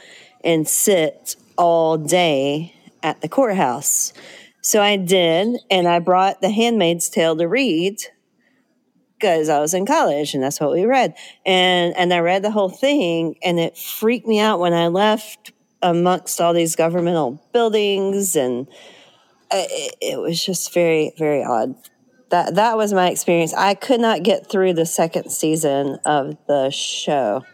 and 0.44 0.68
sit 0.68 1.36
all 1.56 1.96
day 1.98 2.74
at 3.02 3.20
the 3.20 3.28
courthouse. 3.28 4.12
So 4.60 4.80
I 4.80 4.96
did, 4.96 5.58
and 5.70 5.88
I 5.88 5.98
brought 5.98 6.40
The 6.40 6.50
Handmaid's 6.50 7.10
Tale 7.10 7.36
to 7.36 7.48
read 7.48 7.96
because 9.22 9.48
I 9.48 9.60
was 9.60 9.72
in 9.72 9.86
college 9.86 10.34
and 10.34 10.42
that's 10.42 10.60
what 10.60 10.72
we 10.72 10.84
read. 10.84 11.14
And 11.46 11.96
and 11.96 12.12
I 12.12 12.18
read 12.18 12.42
the 12.42 12.50
whole 12.50 12.68
thing 12.68 13.36
and 13.42 13.58
it 13.58 13.78
freaked 13.78 14.26
me 14.26 14.38
out 14.38 14.58
when 14.58 14.72
I 14.72 14.88
left 14.88 15.52
amongst 15.80 16.40
all 16.40 16.52
these 16.52 16.76
governmental 16.76 17.42
buildings 17.52 18.36
and 18.36 18.68
uh, 19.50 19.64
it, 19.70 19.96
it 20.00 20.20
was 20.20 20.44
just 20.44 20.74
very 20.74 21.12
very 21.18 21.42
odd. 21.42 21.74
That 22.32 22.54
that 22.54 22.78
was 22.78 22.94
my 22.94 23.10
experience. 23.10 23.52
I 23.52 23.74
could 23.74 24.00
not 24.00 24.22
get 24.22 24.48
through 24.48 24.72
the 24.72 24.86
second 24.86 25.30
season 25.30 25.98
of 26.06 26.38
the 26.48 26.70
show. 26.70 27.44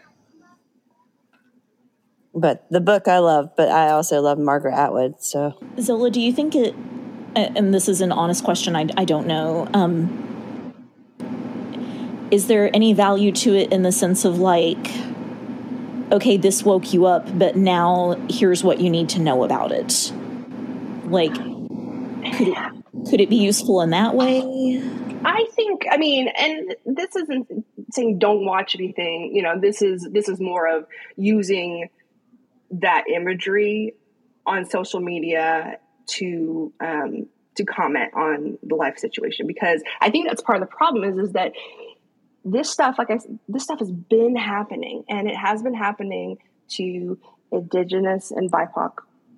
But 2.33 2.65
the 2.71 2.79
book 2.79 3.09
I 3.09 3.17
love, 3.17 3.49
but 3.57 3.67
I 3.67 3.89
also 3.89 4.21
love 4.21 4.39
Margaret 4.39 4.73
Atwood, 4.73 5.21
so 5.21 5.53
Zola, 5.81 6.09
do 6.09 6.21
you 6.21 6.31
think 6.31 6.55
it? 6.55 6.73
And 7.35 7.73
this 7.73 7.89
is 7.89 7.99
an 7.99 8.13
honest 8.13 8.45
question. 8.45 8.77
I 8.77 8.87
I 8.95 9.03
don't 9.03 9.27
know. 9.27 9.67
Um, 9.73 10.73
is 12.31 12.47
there 12.47 12.73
any 12.73 12.93
value 12.93 13.33
to 13.33 13.55
it 13.55 13.73
in 13.73 13.81
the 13.81 13.91
sense 13.91 14.23
of 14.23 14.39
like, 14.39 14.93
okay, 16.13 16.37
this 16.37 16.63
woke 16.63 16.93
you 16.93 17.05
up, 17.05 17.37
but 17.37 17.57
now 17.57 18.15
here's 18.29 18.63
what 18.63 18.79
you 18.79 18.89
need 18.89 19.09
to 19.09 19.19
know 19.19 19.43
about 19.43 19.73
it. 19.73 20.13
Like, 21.03 21.33
could 21.33 22.47
it 22.47 22.78
could 23.09 23.21
it 23.21 23.29
be 23.29 23.37
useful 23.37 23.81
in 23.81 23.91
that 23.91 24.15
way? 24.15 24.81
I 25.25 25.45
think 25.51 25.85
I 25.91 25.97
mean, 25.97 26.27
and 26.29 26.75
this 26.85 27.15
isn't 27.15 27.65
saying 27.91 28.19
don't 28.19 28.45
watch 28.45 28.75
anything. 28.75 29.31
You 29.33 29.43
know, 29.43 29.59
this 29.59 29.81
is 29.81 30.07
this 30.11 30.29
is 30.29 30.39
more 30.39 30.67
of 30.67 30.85
using 31.15 31.89
that 32.71 33.05
imagery 33.09 33.95
on 34.45 34.65
social 34.65 34.99
media 34.99 35.77
to 36.07 36.73
um, 36.79 37.27
to 37.55 37.65
comment 37.65 38.13
on 38.13 38.57
the 38.63 38.75
life 38.75 38.97
situation 38.97 39.47
because 39.47 39.83
I 40.01 40.09
think 40.09 40.27
that's 40.27 40.41
part 40.41 40.61
of 40.61 40.67
the 40.67 40.75
problem 40.75 41.03
is 41.03 41.17
is 41.17 41.33
that 41.33 41.53
this 42.45 42.69
stuff, 42.69 42.95
like 42.97 43.11
I 43.11 43.19
this 43.47 43.63
stuff 43.63 43.79
has 43.79 43.91
been 43.91 44.35
happening 44.35 45.03
and 45.09 45.27
it 45.27 45.35
has 45.35 45.61
been 45.61 45.73
happening 45.73 46.37
to 46.69 47.19
Indigenous 47.51 48.31
and 48.31 48.51
BIPOC 48.51 48.91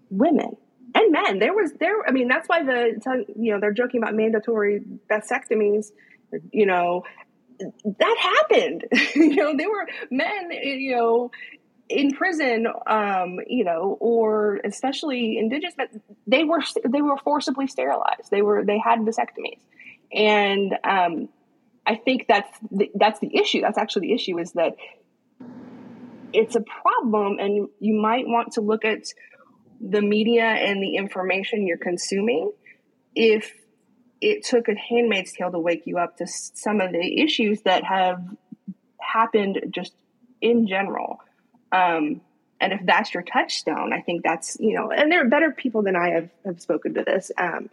women 0.09 0.57
and 0.93 1.11
men. 1.11 1.39
There 1.39 1.53
was 1.53 1.71
there. 1.79 2.07
I 2.07 2.11
mean, 2.11 2.27
that's 2.27 2.47
why 2.47 2.63
the 2.63 3.25
you 3.35 3.53
know 3.53 3.59
they're 3.59 3.73
joking 3.73 4.01
about 4.01 4.15
mandatory 4.15 4.81
vasectomies. 5.09 5.91
You 6.51 6.65
know, 6.65 7.03
that 7.59 8.17
happened. 8.19 8.85
you 9.15 9.35
know, 9.35 9.55
there 9.55 9.69
were 9.69 9.87
men. 10.09 10.51
You 10.51 10.95
know, 10.95 11.31
in 11.89 12.11
prison. 12.11 12.67
Um, 12.87 13.39
you 13.47 13.63
know, 13.63 13.97
or 13.99 14.59
especially 14.63 15.37
indigenous 15.37 15.73
but 15.77 15.89
They 16.27 16.43
were 16.43 16.61
they 16.87 17.01
were 17.01 17.17
forcibly 17.17 17.67
sterilized. 17.67 18.31
They 18.31 18.41
were 18.41 18.63
they 18.65 18.79
had 18.79 18.99
vasectomies, 18.99 19.61
and 20.13 20.77
um, 20.83 21.29
I 21.85 21.95
think 21.95 22.25
that's 22.27 22.57
the, 22.69 22.91
that's 22.95 23.19
the 23.19 23.35
issue. 23.35 23.61
That's 23.61 23.77
actually 23.77 24.07
the 24.07 24.13
issue 24.13 24.39
is 24.39 24.53
that 24.53 24.75
it's 26.33 26.55
a 26.55 26.61
problem, 26.61 27.39
and 27.39 27.67
you 27.79 27.93
might 28.01 28.27
want 28.27 28.53
to 28.53 28.61
look 28.61 28.85
at 28.85 29.03
the 29.81 30.01
media 30.01 30.43
and 30.45 30.81
the 30.81 30.95
information 30.95 31.65
you're 31.65 31.77
consuming 31.77 32.51
if 33.15 33.53
it 34.21 34.45
took 34.45 34.67
a 34.67 34.75
handmaid's 34.75 35.33
tale 35.33 35.51
to 35.51 35.59
wake 35.59 35.87
you 35.87 35.97
up 35.97 36.17
to 36.17 36.27
some 36.27 36.79
of 36.79 36.91
the 36.91 37.21
issues 37.21 37.61
that 37.63 37.83
have 37.83 38.23
happened 38.99 39.59
just 39.71 39.93
in 40.39 40.67
general 40.67 41.19
um, 41.71 42.21
and 42.59 42.73
if 42.73 42.81
that's 42.85 43.13
your 43.13 43.23
touchstone 43.23 43.91
i 43.91 44.01
think 44.01 44.23
that's 44.23 44.55
you 44.59 44.75
know 44.75 44.91
and 44.91 45.11
there 45.11 45.25
are 45.25 45.29
better 45.29 45.51
people 45.51 45.81
than 45.81 45.95
i 45.95 46.09
have, 46.11 46.29
have 46.45 46.61
spoken 46.61 46.93
to 46.93 47.03
this 47.03 47.31
um, 47.37 47.69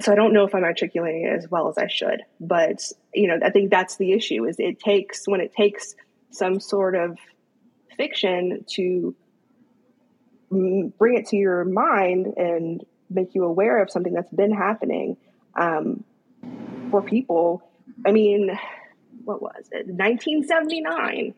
so 0.00 0.10
i 0.10 0.14
don't 0.14 0.32
know 0.32 0.44
if 0.44 0.54
i'm 0.54 0.64
articulating 0.64 1.24
it 1.24 1.36
as 1.36 1.50
well 1.50 1.68
as 1.68 1.76
i 1.76 1.86
should 1.86 2.22
but 2.40 2.82
you 3.12 3.28
know 3.28 3.38
i 3.44 3.50
think 3.50 3.70
that's 3.70 3.96
the 3.96 4.12
issue 4.12 4.46
is 4.46 4.56
it 4.58 4.80
takes 4.80 5.28
when 5.28 5.40
it 5.40 5.52
takes 5.52 5.94
some 6.30 6.58
sort 6.58 6.94
of 6.94 7.18
fiction 7.96 8.64
to 8.68 9.14
bring 10.50 11.16
it 11.16 11.26
to 11.28 11.36
your 11.36 11.64
mind 11.64 12.26
and 12.36 12.84
make 13.10 13.34
you 13.34 13.44
aware 13.44 13.82
of 13.82 13.90
something 13.90 14.12
that's 14.12 14.32
been 14.32 14.52
happening 14.52 15.16
um, 15.54 16.04
for 16.90 17.02
people. 17.02 17.62
I 18.06 18.12
mean, 18.12 18.58
what 19.24 19.42
was 19.42 19.68
it? 19.72 19.86
1979 19.86 21.34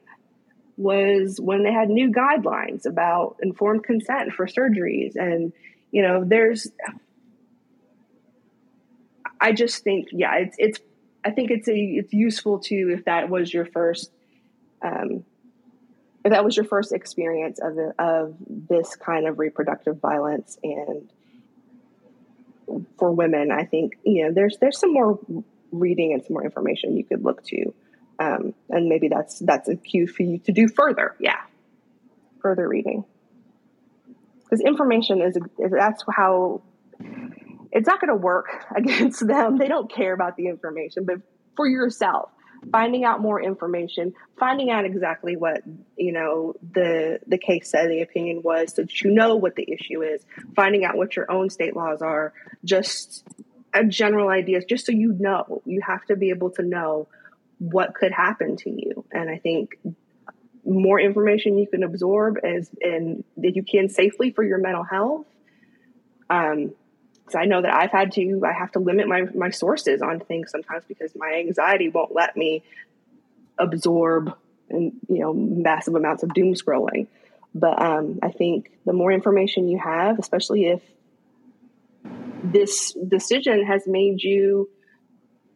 was 0.77 1.39
when 1.41 1.63
they 1.63 1.73
had 1.73 1.91
new 1.91 2.11
guidelines 2.11 2.87
about 2.87 3.37
informed 3.43 3.85
consent 3.85 4.33
for 4.33 4.47
surgeries. 4.47 5.15
And, 5.15 5.53
you 5.91 6.03
know, 6.03 6.25
there's, 6.25 6.71
I 9.41 9.53
just 9.53 9.85
think, 9.85 10.09
yeah, 10.13 10.37
it's, 10.37 10.57
it's, 10.59 10.81
I 11.25 11.33
think 11.33 11.51
it's 11.51 11.69
a, 11.69 11.77
it's 11.77 12.13
useful 12.13 12.61
to, 12.61 12.95
if 12.95 13.05
that 13.05 13.29
was 13.29 13.53
your 13.53 13.67
first, 13.67 14.11
um, 14.83 15.25
if 16.25 16.33
that 16.33 16.45
was 16.45 16.57
your 16.57 16.67
first 16.67 16.93
experience 16.93 17.59
of, 17.61 17.79
of 17.99 18.35
this 18.47 18.97
kind 18.97 19.27
of 19.27 19.39
reproductive 19.39 19.99
violence 20.01 20.59
and 20.63 21.11
for 22.99 23.11
women, 23.11 23.51
I 23.51 23.65
think 23.65 23.99
you 24.05 24.25
know 24.25 24.33
there's 24.33 24.59
there's 24.59 24.79
some 24.79 24.93
more 24.93 25.19
reading 25.73 26.13
and 26.13 26.23
some 26.25 26.35
more 26.35 26.45
information 26.45 26.97
you 26.97 27.05
could 27.05 27.25
look 27.25 27.43
to, 27.47 27.75
um, 28.21 28.55
and 28.69 28.89
maybe 28.89 29.09
that's 29.09 29.41
that's 29.41 29.69
a 29.69 29.75
cue 29.75 30.07
for 30.07 30.23
you 30.23 30.39
to 30.39 30.53
do 30.53 30.69
further. 30.69 31.17
Yeah, 31.19 31.41
further 32.41 32.69
reading 32.69 33.05
because 34.51 34.65
information 34.65 35.23
is 35.23 35.39
that's 35.71 36.05
how 36.15 36.61
it's 37.73 37.87
not 37.87 38.01
going 38.01 38.09
to 38.09 38.17
work 38.17 38.49
against 38.77 39.27
them. 39.27 39.59
They 39.59 39.69
don't 39.69 39.91
care 39.91 40.13
about 40.13 40.37
the 40.37 40.47
information, 40.47 41.05
but 41.05 41.17
for 41.57 41.69
yourself, 41.69 42.31
finding 42.71 43.05
out 43.05 43.21
more 43.21 43.43
information, 43.43 44.15
finding 44.39 44.71
out 44.71 44.85
exactly 44.85 45.37
what 45.37 45.63
you 45.97 46.13
know 46.13 46.55
the 46.73 47.21
the 47.27 47.39
case 47.39 47.71
said, 47.71 47.91
the 47.91 48.03
opinion 48.03 48.43
was, 48.43 48.75
so 48.75 48.83
that 48.83 49.03
you 49.03 49.11
know 49.11 49.37
what 49.37 49.57
the 49.57 49.67
issue 49.71 50.03
is. 50.03 50.23
Finding 50.55 50.85
out 50.85 50.97
what 50.97 51.17
your 51.17 51.31
own 51.31 51.51
state 51.51 51.77
laws 51.77 52.03
are, 52.03 52.33
just 52.65 53.25
a 53.73 53.85
general 53.85 54.29
ideas, 54.29 54.65
just 54.69 54.87
so 54.87 54.93
you 54.93 55.15
know. 55.19 55.63
You 55.65 55.81
have 55.87 56.05
to 56.07 56.17
be 56.17 56.31
able 56.31 56.51
to 56.53 56.63
know 56.63 57.09
what 57.59 57.95
could 57.95 58.13
happen 58.13 58.57
to 58.57 58.71
you, 58.71 59.05
and 59.13 59.31
I 59.31 59.39
think 59.39 59.79
more 60.65 61.01
information 61.01 61.59
you 61.59 61.67
can 61.67 61.83
absorb 61.83 62.37
as 62.45 62.71
and 62.81 63.25
that 63.39 63.57
you 63.57 63.63
can 63.63 63.89
safely 63.89 64.31
for 64.31 64.45
your 64.45 64.59
mental 64.59 64.85
health. 64.85 65.27
Um, 66.29 66.75
I 67.35 67.45
know 67.45 67.63
that 67.63 67.73
I've 67.73 67.91
had 67.91 68.13
to 68.13 68.43
I 68.45 68.53
have 68.53 68.73
to 68.73 68.79
limit 68.79 69.09
my 69.09 69.23
my 69.35 69.51
sources 69.51 70.03
on 70.03 70.21
things 70.21 70.51
sometimes 70.51 70.85
because 70.87 71.13
my 71.15 71.35
anxiety 71.35 71.89
won't 71.89 72.15
let 72.15 72.37
me 72.37 72.63
absorb 73.59 74.35
and 74.71 74.93
you 75.09 75.19
know 75.21 75.33
massive 75.33 75.95
amounts 75.95 76.23
of 76.23 76.33
doom 76.35 76.55
scrolling. 76.55 77.07
But 77.55 77.83
um, 77.83 78.21
I 78.23 78.31
think 78.31 78.71
the 78.87 78.93
more 78.93 79.11
information 79.11 79.69
you 79.69 79.79
have, 79.79 80.19
especially 80.19 80.67
if 80.67 80.83
this 82.45 82.93
decision 82.93 83.67
has 83.67 83.87
made 83.87 84.23
you 84.23 84.71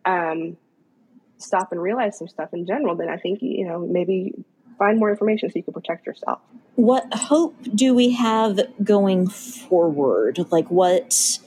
um, 0.05 0.57
stop 1.39 1.70
and 1.70 1.81
realize 1.81 2.18
some 2.18 2.29
stuff 2.29 2.53
in 2.53 2.66
general, 2.66 2.97
then 2.97 3.09
I 3.09 3.16
think 3.16 3.41
you 3.43 3.66
know 3.66 3.79
maybe 3.79 4.35
find 4.79 4.99
more 4.99 5.11
information 5.11 5.51
so 5.51 5.55
you 5.57 5.62
can 5.62 5.72
protect 5.72 6.07
yourself. 6.07 6.41
What 6.75 7.14
hope 7.14 7.55
do 7.75 7.95
we 7.95 8.11
have 8.12 8.61
going 8.83 9.29
forward? 9.29 10.51
Like, 10.51 10.70
what 10.70 11.39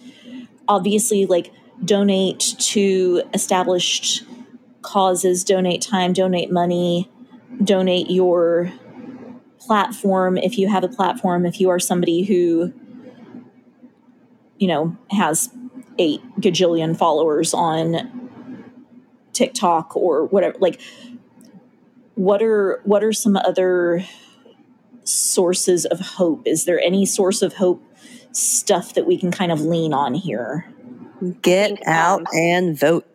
obviously, 0.67 1.25
like, 1.25 1.51
donate 1.83 2.55
to 2.59 3.21
established 3.33 4.23
causes, 4.81 5.43
donate 5.43 5.81
time, 5.81 6.13
donate 6.13 6.51
money, 6.51 7.09
donate 7.63 8.09
your 8.09 8.71
platform 9.59 10.37
if 10.37 10.57
you 10.57 10.67
have 10.67 10.83
a 10.83 10.87
platform, 10.87 11.45
if 11.45 11.59
you 11.59 11.69
are 11.69 11.79
somebody 11.79 12.23
who, 12.23 12.73
you 14.57 14.67
know, 14.67 14.95
has 15.11 15.49
eight 15.99 16.21
gajillion 16.39 16.95
followers 16.95 17.53
on 17.53 18.29
TikTok 19.33 19.95
or 19.95 20.25
whatever. 20.25 20.57
Like, 20.59 20.81
what 22.15 22.41
are 22.41 22.81
what 22.83 23.03
are 23.03 23.13
some 23.13 23.37
other 23.37 24.03
sources 25.03 25.85
of 25.85 25.99
hope? 25.99 26.41
Is 26.45 26.65
there 26.65 26.79
any 26.79 27.05
source 27.05 27.41
of 27.41 27.53
hope 27.53 27.83
stuff 28.37 28.93
that 28.93 29.05
we 29.05 29.17
can 29.17 29.31
kind 29.31 29.51
of 29.51 29.61
lean 29.61 29.93
on 29.93 30.13
here? 30.13 30.65
Get 31.41 31.69
think, 31.69 31.87
out 31.87 32.21
um, 32.21 32.27
and 32.33 32.79
vote. 32.79 33.07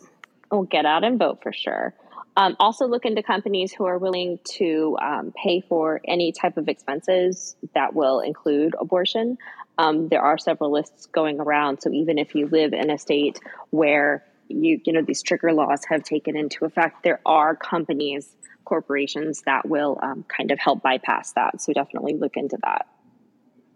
Oh, 0.51 0.64
get 0.64 0.85
out 0.85 1.05
and 1.05 1.18
vote 1.18 1.41
for 1.43 1.53
sure. 1.53 1.95
Um, 2.37 2.57
also, 2.59 2.87
look 2.87 3.05
into 3.05 3.23
companies 3.23 3.73
who 3.73 3.85
are 3.85 3.99
willing 3.99 4.39
to 4.55 4.97
um, 5.03 5.33
pay 5.37 5.61
for 5.61 6.01
any 6.07 6.33
type 6.33 6.57
of 6.57 6.68
expenses 6.68 7.57
that 7.75 7.95
will 7.95 8.20
include 8.20 8.75
abortion. 8.79 9.37
Um, 9.79 10.09
there 10.09 10.23
are 10.23 10.39
several 10.39 10.73
lists 10.73 11.07
going 11.07 11.41
around. 11.41 11.81
So 11.83 11.91
even 11.91 12.18
if 12.18 12.35
you 12.35 12.49
live 12.49 12.73
in 12.73 12.91
a 12.91 12.99
state 12.99 13.41
where 13.70 14.25
you 14.49 14.81
you 14.85 14.93
know 14.93 15.03
these 15.03 15.23
trigger 15.23 15.53
laws 15.53 15.83
have 15.89 16.03
taken 16.05 16.37
into 16.37 16.64
effect, 16.64 17.03
there 17.03 17.20
are 17.27 17.55
companies, 17.55 18.29
corporations 18.64 19.43
that 19.43 19.68
will 19.68 19.99
um, 20.03 20.25
kind 20.25 20.51
of 20.51 20.59
help 20.59 20.83
bypass 20.83 21.33
that. 21.33 21.61
So 21.61 21.73
definitely 21.73 22.14
look 22.14 22.37
into 22.37 22.59
that. 22.62 22.87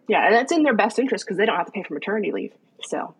Yeah, 0.08 0.26
and 0.26 0.34
that's 0.34 0.52
in 0.52 0.62
their 0.62 0.74
best 0.74 0.98
interest 0.98 1.24
because 1.24 1.36
they 1.36 1.46
don't 1.46 1.56
have 1.56 1.66
to 1.66 1.72
pay 1.72 1.82
for 1.82 1.94
maternity 1.94 2.30
leave. 2.32 2.52
So, 2.82 3.14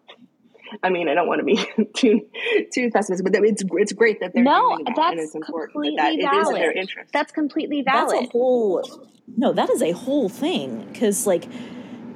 I 0.83 0.91
mean, 0.91 1.09
I 1.09 1.15
don't 1.15 1.27
want 1.27 1.41
to 1.41 1.45
be 1.45 1.57
too 1.97 2.27
too 2.73 2.91
pessimistic, 2.91 3.25
but 3.25 3.35
it's 3.45 3.63
it's 3.73 3.93
great 3.93 4.21
that 4.21 4.33
they're 4.33 4.43
No, 4.45 4.71
doing 4.77 4.85
that, 4.85 4.89
and 4.89 4.97
that's 5.19 5.27
it's 5.27 5.35
important 5.35 5.73
completely 5.73 5.97
that, 5.97 6.31
that 6.31 6.35
it 6.37 6.41
is 6.43 6.49
in 6.49 6.55
their 6.55 6.63
valid. 6.65 6.77
interest. 6.77 7.13
That's 7.13 7.33
completely 7.33 7.83
valid. 7.83 8.15
That's 8.17 8.27
a 8.27 8.31
whole 8.31 9.07
no, 9.37 9.53
that 9.53 9.71
is 9.71 9.83
a 9.83 9.93
whole 9.93 10.29
thing 10.29 10.85
because 10.93 11.27
like 11.27 11.49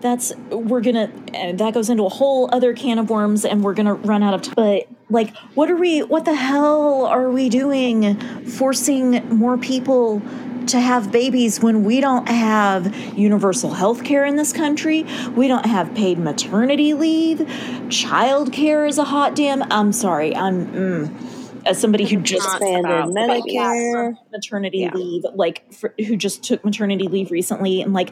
that's 0.01 0.35
we're 0.51 0.81
gonna 0.81 1.11
uh, 1.35 1.53
that 1.53 1.75
goes 1.75 1.91
into 1.91 2.05
a 2.05 2.09
whole 2.09 2.49
other 2.53 2.73
can 2.73 2.99
of 2.99 3.11
worms 3.11 3.45
and 3.45 3.63
we're 3.63 3.75
gonna 3.75 3.95
run 3.95 4.23
out 4.23 4.35
of 4.35 4.43
time. 4.43 4.55
But 4.57 4.89
like, 5.11 5.37
what 5.55 5.71
are 5.71 5.77
we? 5.77 6.03
What 6.03 6.25
the 6.25 6.35
hell 6.37 7.05
are 7.07 7.31
we 7.31 7.49
doing? 7.49 8.19
Forcing 8.47 9.29
more 9.37 9.59
people 9.59 10.23
to 10.69 10.81
have 10.81 11.11
babies 11.11 11.61
when 11.61 11.85
we 11.85 12.01
don't 12.01 12.29
have 12.29 12.95
universal 13.19 13.71
health 13.71 14.05
care 14.05 14.25
in 14.25 14.37
this 14.37 14.53
country. 14.53 15.05
We 15.37 15.49
don't 15.49 15.67
have 15.67 15.95
paid 15.95 16.19
maternity 16.19 16.95
leave. 16.95 17.49
Child 17.91 18.53
care 18.53 18.87
is 18.87 18.99
a 18.99 19.05
hot 19.05 19.35
damn. 19.35 19.63
I'm 19.73 19.93
sorry. 19.93 20.35
I'm 20.35 20.67
mm, 20.67 21.41
as 21.67 21.81
somebody 21.81 22.07
who 22.07 22.17
just 22.21 22.47
Expanded 22.47 22.85
about 22.85 23.09
the 23.09 23.27
babies. 23.27 23.55
Medicare. 23.55 24.15
maternity 24.33 24.79
Yeah. 24.79 24.95
leave, 24.95 25.25
like 25.35 25.73
for, 25.73 25.95
who 26.07 26.17
just 26.17 26.43
took 26.43 26.65
maternity 26.65 27.09
leave 27.09 27.31
recently, 27.31 27.83
and 27.83 27.93
like 27.93 28.11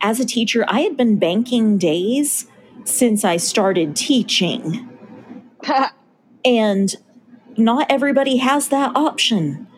as 0.00 0.20
a 0.20 0.24
teacher, 0.24 0.64
I 0.68 0.80
had 0.80 0.96
been 0.96 1.18
banking 1.18 1.78
days 1.78 2.46
since 2.84 3.24
I 3.24 3.36
started 3.36 3.94
teaching, 3.94 4.88
and 6.44 6.94
not 7.56 7.86
everybody 7.90 8.38
has 8.38 8.68
that 8.68 8.96
option. 8.96 9.68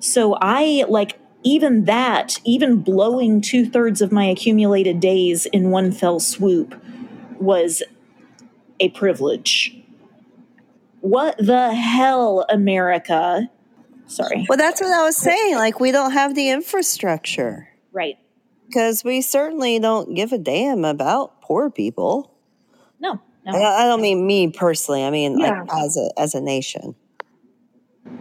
So 0.00 0.36
I 0.40 0.84
like 0.88 1.18
even 1.42 1.84
that, 1.84 2.38
even 2.44 2.78
blowing 2.82 3.40
two 3.40 3.64
thirds 3.66 4.00
of 4.00 4.12
my 4.12 4.24
accumulated 4.26 5.00
days 5.00 5.46
in 5.46 5.70
one 5.70 5.92
fell 5.92 6.20
swoop 6.20 6.74
was 7.38 7.82
a 8.80 8.88
privilege. 8.90 9.76
What 11.00 11.36
the 11.38 11.72
hell, 11.74 12.44
America? 12.48 13.48
Sorry. 14.06 14.46
Well, 14.48 14.58
that's 14.58 14.80
what 14.80 14.90
I 14.90 15.02
was 15.04 15.16
saying. 15.16 15.54
Like, 15.56 15.80
we 15.80 15.92
don't 15.92 16.12
have 16.12 16.34
the 16.34 16.48
infrastructure 16.50 17.68
Right. 17.92 18.18
because 18.66 19.04
we 19.04 19.20
certainly 19.20 19.78
don't 19.78 20.14
give 20.14 20.32
a 20.32 20.38
damn 20.38 20.84
about 20.84 21.40
poor 21.42 21.70
people. 21.70 22.34
No. 23.00 23.20
No. 23.46 23.52
I, 23.58 23.84
I 23.84 23.86
don't 23.86 24.00
mean 24.02 24.26
me 24.26 24.50
personally. 24.50 25.04
I 25.04 25.10
mean, 25.10 25.38
Yeah. 25.38 25.60
like, 25.62 25.68
as 25.84 25.96
a 25.96 26.10
as 26.20 26.34
a 26.34 26.40
nation. 26.40 26.94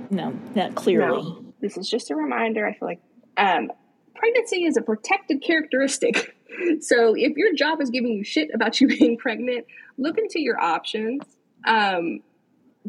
No. 0.10 0.34
not 0.56 0.76
clearly. 0.76 1.24
No, 1.24 1.47
this 1.62 1.78
is 1.78 1.90
just 1.90 2.12
a 2.12 2.16
reminder. 2.16 2.66
I 2.66 2.74
feel 2.74 2.88
like 2.88 3.02
um, 3.38 3.72
pregnancy 4.16 4.66
is 4.66 4.78
a 4.78 4.82
protected 4.82 5.42
characteristic. 5.42 6.34
So 6.80 7.14
if 7.14 7.38
your 7.38 7.54
job 7.54 7.82
is 7.82 7.92
giving 7.92 8.14
you 8.14 8.24
shit 8.24 8.50
about 8.52 8.82
you 8.82 8.88
being 8.98 9.18
pregnant, 9.18 9.68
look 9.98 10.18
into 10.18 10.40
your 10.40 10.60
options. 10.60 11.22
Um, 11.68 12.22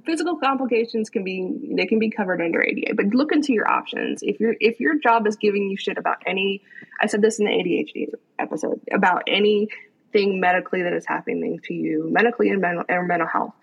physical 0.04 0.36
complications 0.36 1.10
can 1.10 1.24
be 1.24 1.74
they 1.76 1.86
can 1.86 1.98
be 1.98 2.10
covered 2.10 2.40
under 2.40 2.62
ADA, 2.62 2.94
but 2.94 3.06
look 3.06 3.32
into 3.32 3.52
your 3.52 3.68
options. 3.68 4.22
If 4.22 4.40
your 4.40 4.54
if 4.60 4.80
your 4.80 4.98
job 4.98 5.26
is 5.26 5.36
giving 5.36 5.68
you 5.68 5.76
shit 5.76 5.98
about 5.98 6.18
any, 6.26 6.62
I 7.00 7.06
said 7.06 7.22
this 7.22 7.38
in 7.38 7.46
the 7.46 7.50
ADHD 7.50 8.08
episode 8.38 8.80
about 8.92 9.24
anything 9.26 10.40
medically 10.40 10.82
that 10.82 10.92
is 10.92 11.06
happening 11.06 11.60
to 11.64 11.74
you, 11.74 12.08
medically 12.10 12.50
and 12.50 12.60
mental 12.60 12.84
and 12.88 13.08
mental 13.08 13.28
health. 13.28 13.54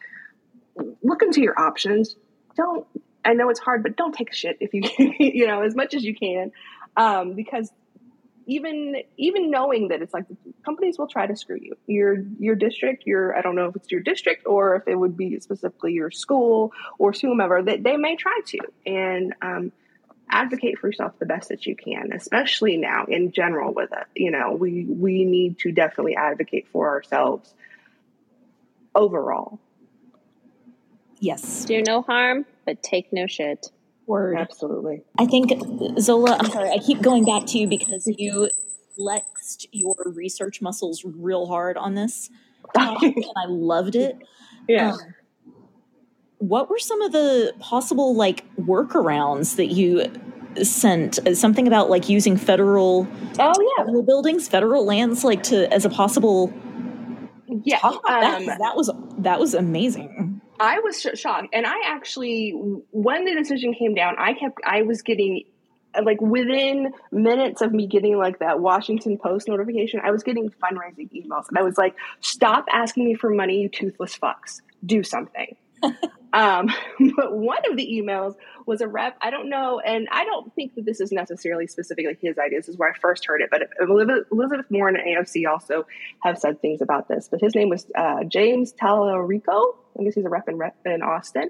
Look 1.03 1.21
into 1.21 1.41
your 1.41 1.59
options. 1.59 2.15
Don't 2.55 2.85
I 3.25 3.33
know 3.33 3.49
it's 3.49 3.59
hard, 3.59 3.83
but 3.83 3.97
don't 3.97 4.13
take 4.13 4.31
a 4.31 4.35
shit 4.35 4.57
if 4.59 4.73
you 4.73 4.83
you 5.19 5.47
know 5.47 5.61
as 5.61 5.75
much 5.75 5.93
as 5.93 6.03
you 6.03 6.15
can, 6.15 6.51
um, 6.95 7.33
because 7.33 7.71
even 8.47 8.97
even 9.17 9.49
knowing 9.49 9.87
that 9.89 10.01
it's 10.01 10.13
like 10.13 10.25
companies 10.63 10.97
will 10.97 11.07
try 11.07 11.25
to 11.25 11.35
screw 11.35 11.57
you. 11.59 11.75
Your 11.87 12.17
your 12.39 12.55
district, 12.55 13.05
your 13.05 13.37
I 13.37 13.41
don't 13.41 13.55
know 13.55 13.65
if 13.65 13.75
it's 13.75 13.91
your 13.91 14.01
district 14.01 14.45
or 14.45 14.75
if 14.75 14.87
it 14.87 14.95
would 14.95 15.17
be 15.17 15.39
specifically 15.39 15.93
your 15.93 16.11
school 16.11 16.71
or 16.99 17.11
whomever 17.11 17.61
that 17.63 17.83
they 17.83 17.97
may 17.97 18.15
try 18.15 18.39
to 18.47 18.59
and 18.85 19.33
um, 19.41 19.71
advocate 20.29 20.77
for 20.77 20.87
yourself 20.87 21.17
the 21.19 21.25
best 21.25 21.49
that 21.49 21.65
you 21.65 21.75
can, 21.75 22.11
especially 22.13 22.77
now 22.77 23.05
in 23.07 23.31
general 23.31 23.73
with 23.73 23.91
it. 23.91 24.07
You 24.15 24.31
know, 24.31 24.53
we 24.53 24.85
we 24.85 25.25
need 25.25 25.59
to 25.59 25.71
definitely 25.71 26.15
advocate 26.15 26.67
for 26.71 26.89
ourselves 26.89 27.53
overall. 28.93 29.59
Yes. 31.19 31.65
Do 31.65 31.81
no 31.81 32.01
harm, 32.01 32.45
but 32.65 32.81
take 32.83 33.11
no 33.13 33.27
shit. 33.27 33.67
Word. 34.07 34.37
Absolutely. 34.37 35.01
I 35.17 35.25
think 35.25 35.51
Zola, 35.99 36.37
I'm 36.39 36.49
sorry, 36.51 36.69
I 36.69 36.77
keep 36.77 37.01
going 37.01 37.25
back 37.25 37.45
to 37.47 37.57
you 37.57 37.67
because 37.67 38.07
you 38.17 38.49
flexed 38.95 39.67
your 39.71 39.95
research 40.05 40.61
muscles 40.61 41.03
real 41.03 41.47
hard 41.47 41.75
on 41.75 41.95
this 41.95 42.29
topic 42.75 43.15
and 43.15 43.25
I 43.35 43.45
loved 43.47 43.95
it. 43.95 44.17
Yeah. 44.67 44.91
Um, 44.93 44.99
what 46.37 46.69
were 46.69 46.77
some 46.77 47.01
of 47.01 47.11
the 47.11 47.53
possible 47.59 48.15
like 48.15 48.45
workarounds 48.57 49.55
that 49.55 49.67
you 49.67 50.05
sent? 50.63 51.17
Something 51.35 51.67
about 51.67 51.89
like 51.89 52.07
using 52.07 52.37
federal 52.37 53.07
oh 53.39 53.53
yeah. 53.77 53.83
federal 53.85 54.03
buildings, 54.03 54.47
federal 54.47 54.85
lands, 54.85 55.23
like 55.23 55.43
to 55.43 55.71
as 55.73 55.85
a 55.85 55.89
possible. 55.89 56.53
Yeah. 57.63 57.79
Talk 57.79 58.01
about 58.03 58.21
that, 58.21 58.35
um, 58.41 58.45
'cause 58.45 58.57
that 58.59 58.75
was 58.75 58.91
that 59.19 59.39
was 59.39 59.53
amazing. 59.55 60.34
I 60.59 60.79
was 60.79 61.01
sh- 61.01 61.19
shocked, 61.19 61.49
and 61.53 61.65
I 61.65 61.75
actually, 61.85 62.51
when 62.91 63.25
the 63.25 63.35
decision 63.35 63.73
came 63.73 63.93
down, 63.93 64.15
I 64.17 64.33
kept, 64.33 64.59
I 64.65 64.83
was 64.83 65.01
getting, 65.01 65.43
like 66.01 66.21
within 66.21 66.93
minutes 67.11 67.61
of 67.61 67.73
me 67.73 67.87
getting 67.87 68.17
like 68.17 68.39
that 68.39 68.59
Washington 68.59 69.17
Post 69.17 69.47
notification, 69.47 70.01
I 70.03 70.11
was 70.11 70.23
getting 70.23 70.49
fundraising 70.49 71.09
emails, 71.11 71.49
and 71.49 71.57
I 71.57 71.63
was 71.63 71.77
like, 71.77 71.95
"Stop 72.21 72.65
asking 72.71 73.05
me 73.05 73.15
for 73.15 73.29
money, 73.29 73.61
you 73.61 73.69
toothless 73.69 74.17
fucks! 74.17 74.61
Do 74.85 75.03
something." 75.03 75.55
Um, 76.35 76.67
but 77.15 77.35
one 77.35 77.59
of 77.69 77.77
the 77.77 77.87
emails 77.87 78.35
was 78.65 78.81
a 78.81 78.87
rep. 78.87 79.17
I 79.21 79.29
don't 79.29 79.49
know, 79.49 79.79
and 79.79 80.07
I 80.11 80.25
don't 80.25 80.53
think 80.53 80.75
that 80.75 80.85
this 80.85 80.99
is 80.99 81.11
necessarily 81.11 81.65
specifically 81.67 82.17
his 82.21 82.37
idea. 82.37 82.59
This 82.59 82.69
is 82.69 82.77
where 82.77 82.91
I 82.91 82.97
first 82.99 83.25
heard 83.25 83.41
it, 83.41 83.49
but 83.49 83.61
Elizabeth, 83.79 84.65
Warren 84.69 84.97
and 84.97 85.17
AOC 85.17 85.49
also 85.49 85.87
have 86.21 86.37
said 86.37 86.61
things 86.61 86.81
about 86.81 87.07
this. 87.07 87.29
But 87.29 87.41
his 87.41 87.55
name 87.55 87.69
was 87.69 87.87
uh, 87.97 88.25
James 88.25 88.73
Talarico. 88.73 89.75
I 89.97 90.03
guess 90.03 90.15
he's 90.15 90.25
a 90.25 90.29
rep 90.29 90.49
in, 90.49 90.57
rep 90.57 90.75
in 90.85 91.01
Austin. 91.01 91.49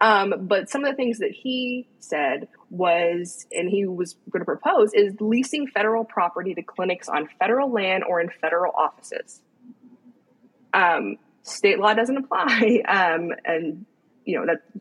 Um, 0.00 0.34
but 0.40 0.68
some 0.68 0.84
of 0.84 0.90
the 0.90 0.96
things 0.96 1.20
that 1.20 1.30
he 1.30 1.88
said 2.00 2.48
was, 2.68 3.46
and 3.52 3.70
he 3.70 3.86
was 3.86 4.16
going 4.30 4.40
to 4.40 4.44
propose, 4.44 4.92
is 4.92 5.14
leasing 5.20 5.68
federal 5.68 6.04
property 6.04 6.54
to 6.54 6.62
clinics 6.62 7.08
on 7.08 7.28
federal 7.38 7.72
land 7.72 8.02
or 8.02 8.20
in 8.20 8.30
federal 8.40 8.72
offices. 8.76 9.40
Um, 10.72 11.18
state 11.44 11.78
law 11.78 11.94
doesn't 11.94 12.16
apply, 12.16 12.82
um, 12.88 13.30
and 13.44 13.86
you 14.24 14.38
know 14.38 14.46
that 14.46 14.62
I 14.74 14.80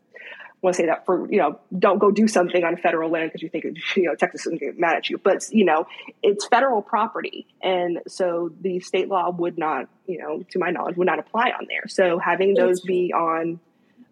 want 0.61 0.75
to 0.75 0.81
say 0.81 0.85
that 0.87 1.05
for 1.05 1.31
you 1.31 1.37
know 1.37 1.59
don't 1.77 1.99
go 1.99 2.09
do 2.09 2.27
something 2.27 2.63
on 2.63 2.77
federal 2.77 3.11
land 3.11 3.29
because 3.29 3.43
you 3.43 3.49
think 3.49 3.65
you 3.95 4.03
know 4.03 4.15
Texas 4.15 4.47
is 4.47 4.59
get 4.59 4.79
mad 4.79 4.97
at 4.97 5.09
you, 5.09 5.17
but 5.17 5.47
you 5.51 5.65
know 5.65 5.85
it's 6.23 6.47
federal 6.47 6.81
property, 6.81 7.45
and 7.61 7.99
so 8.07 8.51
the 8.61 8.79
state 8.79 9.09
law 9.09 9.29
would 9.29 9.57
not 9.57 9.87
you 10.07 10.17
know 10.17 10.43
to 10.49 10.59
my 10.59 10.71
knowledge 10.71 10.97
would 10.97 11.07
not 11.07 11.19
apply 11.19 11.51
on 11.51 11.67
there. 11.67 11.87
So 11.87 12.17
having 12.17 12.55
those 12.55 12.81
be 12.81 13.13
on, 13.13 13.59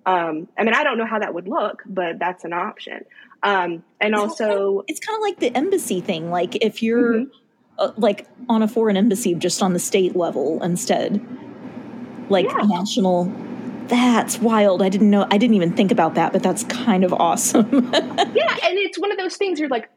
um, 0.05 0.47
I 0.57 0.63
mean 0.63 0.73
I 0.73 0.83
don't 0.83 0.97
know 0.97 1.07
how 1.07 1.19
that 1.19 1.33
would 1.33 1.47
look, 1.47 1.83
but 1.85 2.19
that's 2.19 2.43
an 2.43 2.53
option. 2.53 3.05
Um, 3.43 3.83
and 3.99 4.13
also, 4.13 4.83
it's 4.87 4.99
kind 4.99 5.15
of 5.15 5.21
like 5.21 5.39
the 5.39 5.57
embassy 5.57 5.99
thing. 5.99 6.29
Like 6.29 6.57
if 6.63 6.83
you're 6.83 7.13
mm-hmm. 7.13 7.31
uh, 7.79 7.91
like 7.97 8.27
on 8.47 8.61
a 8.61 8.67
foreign 8.67 8.97
embassy, 8.97 9.33
just 9.33 9.63
on 9.63 9.73
the 9.73 9.79
state 9.79 10.15
level 10.15 10.61
instead, 10.61 11.25
like 12.31 12.47
yeah. 12.47 12.65
national 12.65 13.31
that's 13.87 14.39
wild. 14.39 14.81
I 14.81 14.87
didn't 14.87 15.09
know. 15.09 15.27
I 15.29 15.37
didn't 15.37 15.55
even 15.55 15.73
think 15.73 15.91
about 15.91 16.15
that, 16.15 16.31
but 16.31 16.41
that's 16.41 16.63
kind 16.63 17.03
of 17.03 17.11
awesome. 17.11 17.69
yeah, 17.93 18.57
and 18.63 18.77
it's 18.77 18.97
one 18.97 19.11
of 19.11 19.17
those 19.17 19.35
things 19.35 19.59
you're 19.59 19.67
like, 19.67 19.89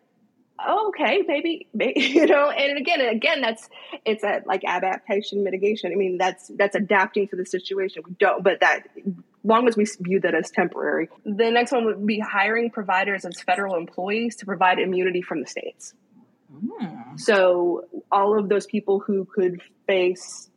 oh, 0.66 0.89
okay, 0.89 1.22
maybe, 1.28 1.68
maybe, 1.72 2.01
you 2.01 2.26
know. 2.26 2.51
And 2.51 2.76
again, 2.76 3.01
and 3.01 3.11
again, 3.11 3.41
that's 3.41 3.68
it's 4.05 4.24
a 4.24 4.43
like 4.47 4.64
adaptation 4.64 5.45
mitigation. 5.45 5.93
I 5.93 5.95
mean, 5.95 6.18
that's 6.18 6.51
that's 6.57 6.74
adapting 6.74 7.28
to 7.28 7.37
the 7.37 7.47
situation. 7.47 8.03
We 8.05 8.14
don't, 8.18 8.43
but 8.43 8.61
that 8.61 8.89
long 9.45 9.68
as 9.68 9.76
we 9.76 9.87
view 10.01 10.20
that 10.20 10.35
as 10.35 10.51
temporary. 10.51 11.09
The 11.24 11.51
next 11.51 11.70
one 11.70 11.85
would 11.85 12.05
be 12.05 12.18
hiring 12.18 12.70
providers 12.70 13.24
as 13.24 13.41
federal 13.43 13.76
employees 13.76 14.37
to 14.37 14.47
provide 14.47 14.78
immunity 14.78 15.22
from 15.22 15.41
the 15.41 15.47
states. 15.47 15.95
Mm. 16.53 17.20
So 17.20 17.85
all 18.11 18.39
of 18.39 18.49
those 18.49 18.66
people 18.66 19.01
who 19.01 19.26
could 19.26 19.61
face 19.87 20.51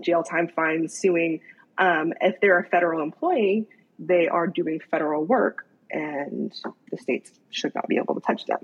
jail 0.00 0.22
time, 0.22 0.48
fines, 0.48 0.98
suing 0.98 1.40
um, 1.78 2.12
if 2.20 2.40
they're 2.40 2.58
a 2.58 2.64
federal 2.64 3.02
employee, 3.02 3.66
they 3.98 4.28
are 4.28 4.46
doing 4.46 4.80
federal 4.90 5.24
work, 5.24 5.66
and 5.90 6.52
the 6.90 6.98
states 6.98 7.30
should 7.50 7.74
not 7.74 7.88
be 7.88 7.96
able 7.96 8.14
to 8.14 8.20
touch 8.20 8.46
them. 8.46 8.58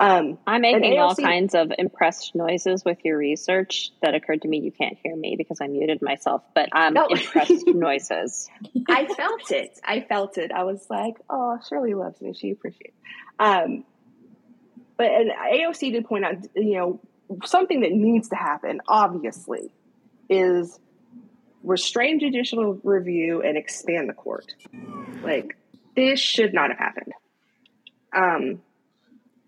Um, 0.00 0.38
I'm 0.46 0.62
making 0.62 0.94
AOC, 0.94 0.98
all 0.98 1.14
kinds 1.14 1.54
of 1.54 1.70
impressed 1.78 2.34
noises 2.34 2.86
with 2.86 3.04
your 3.04 3.18
research 3.18 3.90
that 4.00 4.14
occurred 4.14 4.40
to 4.42 4.48
me. 4.48 4.60
You 4.60 4.72
can't 4.72 4.96
hear 5.02 5.14
me 5.14 5.34
because 5.36 5.60
I 5.60 5.66
muted 5.66 6.00
myself, 6.00 6.42
but 6.54 6.70
I'm 6.72 6.94
no. 6.94 7.06
impressed 7.08 7.66
noises. 7.66 8.48
I 8.88 9.04
felt 9.04 9.50
it. 9.50 9.78
I 9.84 10.00
felt 10.00 10.38
it. 10.38 10.52
I 10.52 10.64
was 10.64 10.86
like, 10.88 11.16
oh, 11.28 11.58
Shirley 11.68 11.92
loves 11.92 12.18
me. 12.22 12.32
She 12.32 12.50
appreciates. 12.50 12.96
Um, 13.38 13.84
but 14.96 15.10
and 15.10 15.30
AOC 15.30 15.92
did 15.92 16.06
point 16.06 16.24
out, 16.24 16.36
you 16.56 16.76
know, 16.76 17.00
something 17.44 17.80
that 17.80 17.92
needs 17.92 18.30
to 18.30 18.36
happen, 18.36 18.80
obviously, 18.88 19.70
is 20.30 20.78
restrain 21.62 22.20
judicial 22.20 22.80
review 22.82 23.42
and 23.42 23.58
expand 23.58 24.08
the 24.08 24.14
court. 24.14 24.54
Like 25.22 25.56
this 25.94 26.20
should 26.20 26.54
not 26.54 26.70
have 26.70 26.78
happened. 26.78 27.12
Um, 28.14 28.62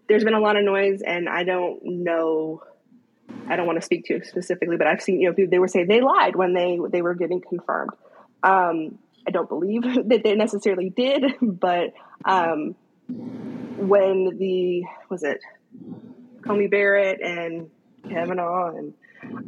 there's 0.09 0.25
been 0.25 0.35
a 0.35 0.41
lot 0.41 0.57
of 0.57 0.65
noise, 0.65 1.01
and 1.01 1.29
I 1.29 1.45
don't 1.45 1.81
know. 1.83 2.63
I 3.49 3.57
don't 3.57 3.67
want 3.67 3.79
to 3.79 3.85
speak 3.85 4.05
to 4.07 4.23
specifically, 4.25 4.77
but 4.77 4.87
I've 4.87 5.01
seen 5.01 5.21
you 5.21 5.31
know 5.31 5.47
they 5.49 5.59
were 5.59 5.69
saying 5.69 5.87
they 5.89 6.01
lied 6.01 6.37
when 6.37 6.53
they 6.53 6.79
they 6.91 7.01
were 7.01 7.15
getting 7.15 7.41
confirmed. 7.41 7.93
Um, 8.43 8.99
I 9.27 9.31
don't 9.31 9.49
believe 9.49 9.83
that 10.09 10.21
they 10.23 10.35
necessarily 10.35 10.91
did, 10.91 11.25
but 11.41 11.95
um, 12.25 12.75
when 13.09 14.37
the 14.37 14.85
was 15.09 15.23
it 15.23 15.41
Coney 16.45 16.67
Barrett 16.67 17.21
and 17.21 17.71
Kavanaugh 18.09 18.77
and 18.77 18.95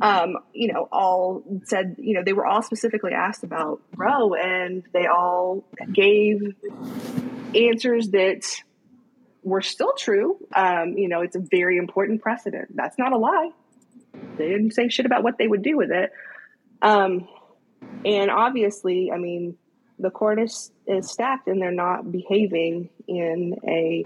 um, 0.00 0.36
you 0.52 0.72
know, 0.72 0.88
all 0.92 1.42
said, 1.64 1.96
you 1.98 2.14
know, 2.14 2.22
they 2.24 2.32
were 2.32 2.46
all 2.46 2.62
specifically 2.62 3.12
asked 3.12 3.44
about 3.44 3.80
Roe, 3.96 4.34
and 4.34 4.84
they 4.92 5.06
all 5.06 5.64
gave 5.92 6.54
answers 7.54 8.10
that 8.10 8.44
were 9.42 9.62
still 9.62 9.92
true. 9.96 10.38
Um, 10.54 10.96
you 10.96 11.08
know, 11.08 11.20
it's 11.22 11.36
a 11.36 11.40
very 11.40 11.76
important 11.76 12.22
precedent. 12.22 12.74
That's 12.74 12.98
not 12.98 13.12
a 13.12 13.18
lie. 13.18 13.50
They 14.36 14.48
didn't 14.48 14.72
say 14.72 14.88
shit 14.88 15.06
about 15.06 15.22
what 15.22 15.38
they 15.38 15.46
would 15.46 15.62
do 15.62 15.76
with 15.76 15.90
it. 15.90 16.12
Um, 16.82 17.28
and 18.04 18.30
obviously, 18.30 19.10
I 19.12 19.18
mean, 19.18 19.56
the 19.98 20.10
court 20.10 20.40
is, 20.40 20.70
is 20.86 21.10
stacked 21.10 21.46
and 21.46 21.60
they're 21.60 21.70
not 21.70 22.10
behaving 22.10 22.90
in 23.06 23.56
a 23.66 24.04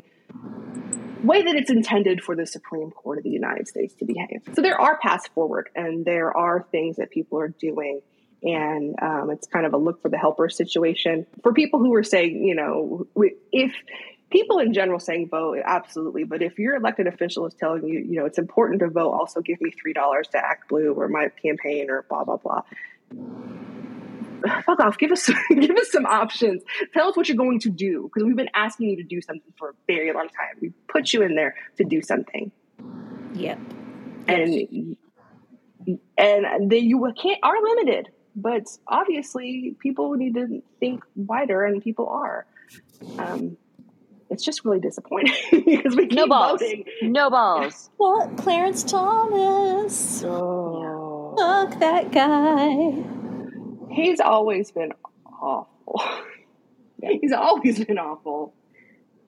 way 1.22 1.42
that 1.42 1.54
it's 1.54 1.70
intended 1.70 2.22
for 2.22 2.36
the 2.36 2.46
Supreme 2.46 2.90
Court 2.90 3.18
of 3.18 3.24
the 3.24 3.30
United 3.30 3.68
States 3.68 3.94
to 3.94 4.04
behave. 4.04 4.42
So 4.54 4.62
there 4.62 4.80
are 4.80 4.98
paths 4.98 5.28
forward, 5.34 5.70
and 5.74 6.04
there 6.04 6.36
are 6.36 6.66
things 6.70 6.96
that 6.96 7.10
people 7.10 7.38
are 7.38 7.48
doing. 7.48 8.00
And 8.42 8.94
um, 9.02 9.30
it's 9.30 9.48
kind 9.48 9.66
of 9.66 9.74
a 9.74 9.76
look 9.76 10.00
for 10.00 10.08
the 10.08 10.18
helper 10.18 10.48
situation. 10.48 11.26
For 11.42 11.52
people 11.52 11.80
who 11.80 11.92
are 11.94 12.04
saying, 12.04 12.44
you 12.44 12.54
know, 12.54 13.06
if 13.52 13.72
people 14.30 14.58
in 14.58 14.72
general 14.72 15.00
saying 15.00 15.28
vote, 15.28 15.58
absolutely. 15.64 16.22
But 16.24 16.42
if 16.42 16.58
your 16.58 16.76
elected 16.76 17.08
official 17.08 17.46
is 17.46 17.54
telling 17.54 17.88
you, 17.88 17.98
you 17.98 18.16
know, 18.20 18.26
it's 18.26 18.38
important 18.38 18.80
to 18.80 18.88
vote, 18.88 19.10
also 19.10 19.40
give 19.40 19.60
me 19.60 19.72
$3 19.72 20.30
to 20.30 20.38
Act 20.38 20.68
Blue 20.68 20.92
or 20.92 21.08
my 21.08 21.30
campaign 21.42 21.90
or 21.90 22.04
blah, 22.08 22.24
blah, 22.24 22.36
blah 22.36 22.62
fuck 24.64 24.80
off. 24.80 24.99
Give 24.99 25.12
us 25.12 25.30
give 25.51 25.76
us 25.76 25.91
some 25.91 26.07
options. 26.07 26.62
Tell 26.93 27.09
us 27.09 27.16
what 27.16 27.28
you're 27.28 27.36
going 27.36 27.61
to 27.61 27.70
do 27.70 28.11
because 28.12 28.26
we've 28.26 28.36
been 28.36 28.51
asking 28.55 28.91
you 28.91 28.97
to 28.97 29.03
do 29.03 29.20
something 29.20 29.53
for 29.59 29.70
a 29.70 29.72
very 29.86 30.12
long 30.12 30.28
time. 30.28 30.59
We 30.61 30.72
put 30.89 31.12
you 31.12 31.22
in 31.22 31.34
there 31.34 31.55
to 31.76 31.84
do 31.84 32.03
something. 32.03 32.51
Yep. 33.34 33.59
And 34.28 34.97
and 36.18 36.70
they 36.70 36.78
you 36.78 37.12
can't 37.20 37.39
are 37.43 37.62
limited, 37.62 38.09
but 38.36 38.64
obviously 38.86 39.76
people 39.80 40.12
need 40.14 40.34
to 40.34 40.62
think 40.80 41.03
wider, 41.16 41.64
and 41.64 41.82
people 41.82 42.09
are. 42.09 42.47
Um, 43.18 43.57
it's 44.30 44.45
just 44.45 44.64
really 44.64 44.80
disappointing 44.80 45.34
because 45.64 45.97
we 45.97 46.07
keep 46.07 46.18
no 46.18 46.26
balls. 46.26 46.61
voting. 46.61 46.84
No 47.03 47.30
balls. 47.30 47.89
What 47.97 48.36
Clarence 48.36 48.82
Thomas? 48.82 50.22
Oh, 50.24 51.34
fuck 51.39 51.80
that 51.80 52.12
guy 52.12 53.17
he's 54.03 54.20
always 54.20 54.70
been 54.70 54.92
awful. 55.40 56.03
he's 57.03 57.32
always 57.32 57.84
been 57.84 57.99
awful. 57.99 58.55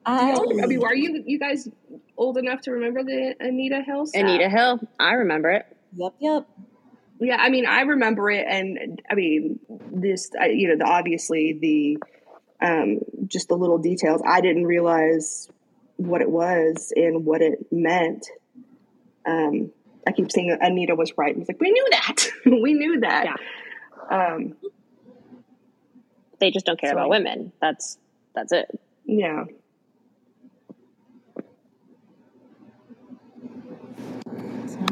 I, 0.04 0.32
I 0.32 0.66
mean, 0.66 0.82
are 0.82 0.94
you 0.94 1.22
you 1.26 1.38
guys 1.38 1.68
old 2.16 2.38
enough 2.38 2.62
to 2.62 2.72
remember 2.72 3.02
the 3.04 3.34
Anita 3.38 3.82
Hill? 3.82 4.06
Stuff? 4.06 4.22
Anita 4.22 4.48
Hill, 4.48 4.80
I 4.98 5.12
remember 5.12 5.50
it. 5.50 5.66
Yep, 5.94 6.14
yep. 6.20 6.48
Yeah, 7.20 7.36
I 7.36 7.50
mean, 7.50 7.66
I 7.66 7.82
remember 7.82 8.30
it, 8.30 8.46
and 8.48 9.02
I 9.10 9.14
mean, 9.14 9.60
this, 9.92 10.30
you 10.48 10.68
know, 10.68 10.76
the 10.78 10.90
obviously 10.90 11.58
the 11.60 11.98
um, 12.62 13.00
just 13.26 13.48
the 13.48 13.56
little 13.56 13.78
details. 13.78 14.22
I 14.26 14.40
didn't 14.40 14.64
realize 14.66 15.48
what 15.96 16.22
it 16.22 16.30
was 16.30 16.92
and 16.96 17.26
what 17.26 17.42
it 17.42 17.66
meant. 17.70 18.26
Um, 19.26 19.70
I 20.06 20.12
keep 20.12 20.32
saying 20.32 20.56
Anita 20.60 20.94
was 20.94 21.12
right. 21.18 21.36
It's 21.36 21.48
like 21.48 21.60
we 21.60 21.70
knew 21.70 21.86
that. 21.90 22.26
we 22.46 22.72
knew 22.72 23.00
that. 23.00 23.24
Yeah. 23.26 23.36
Um, 24.10 24.56
they 26.40 26.50
just 26.50 26.66
don't 26.66 26.80
care 26.80 26.90
so 26.90 26.96
about 26.96 27.10
women. 27.10 27.52
That's 27.60 27.98
that's 28.34 28.52
it. 28.52 28.68
Yeah. 29.04 29.44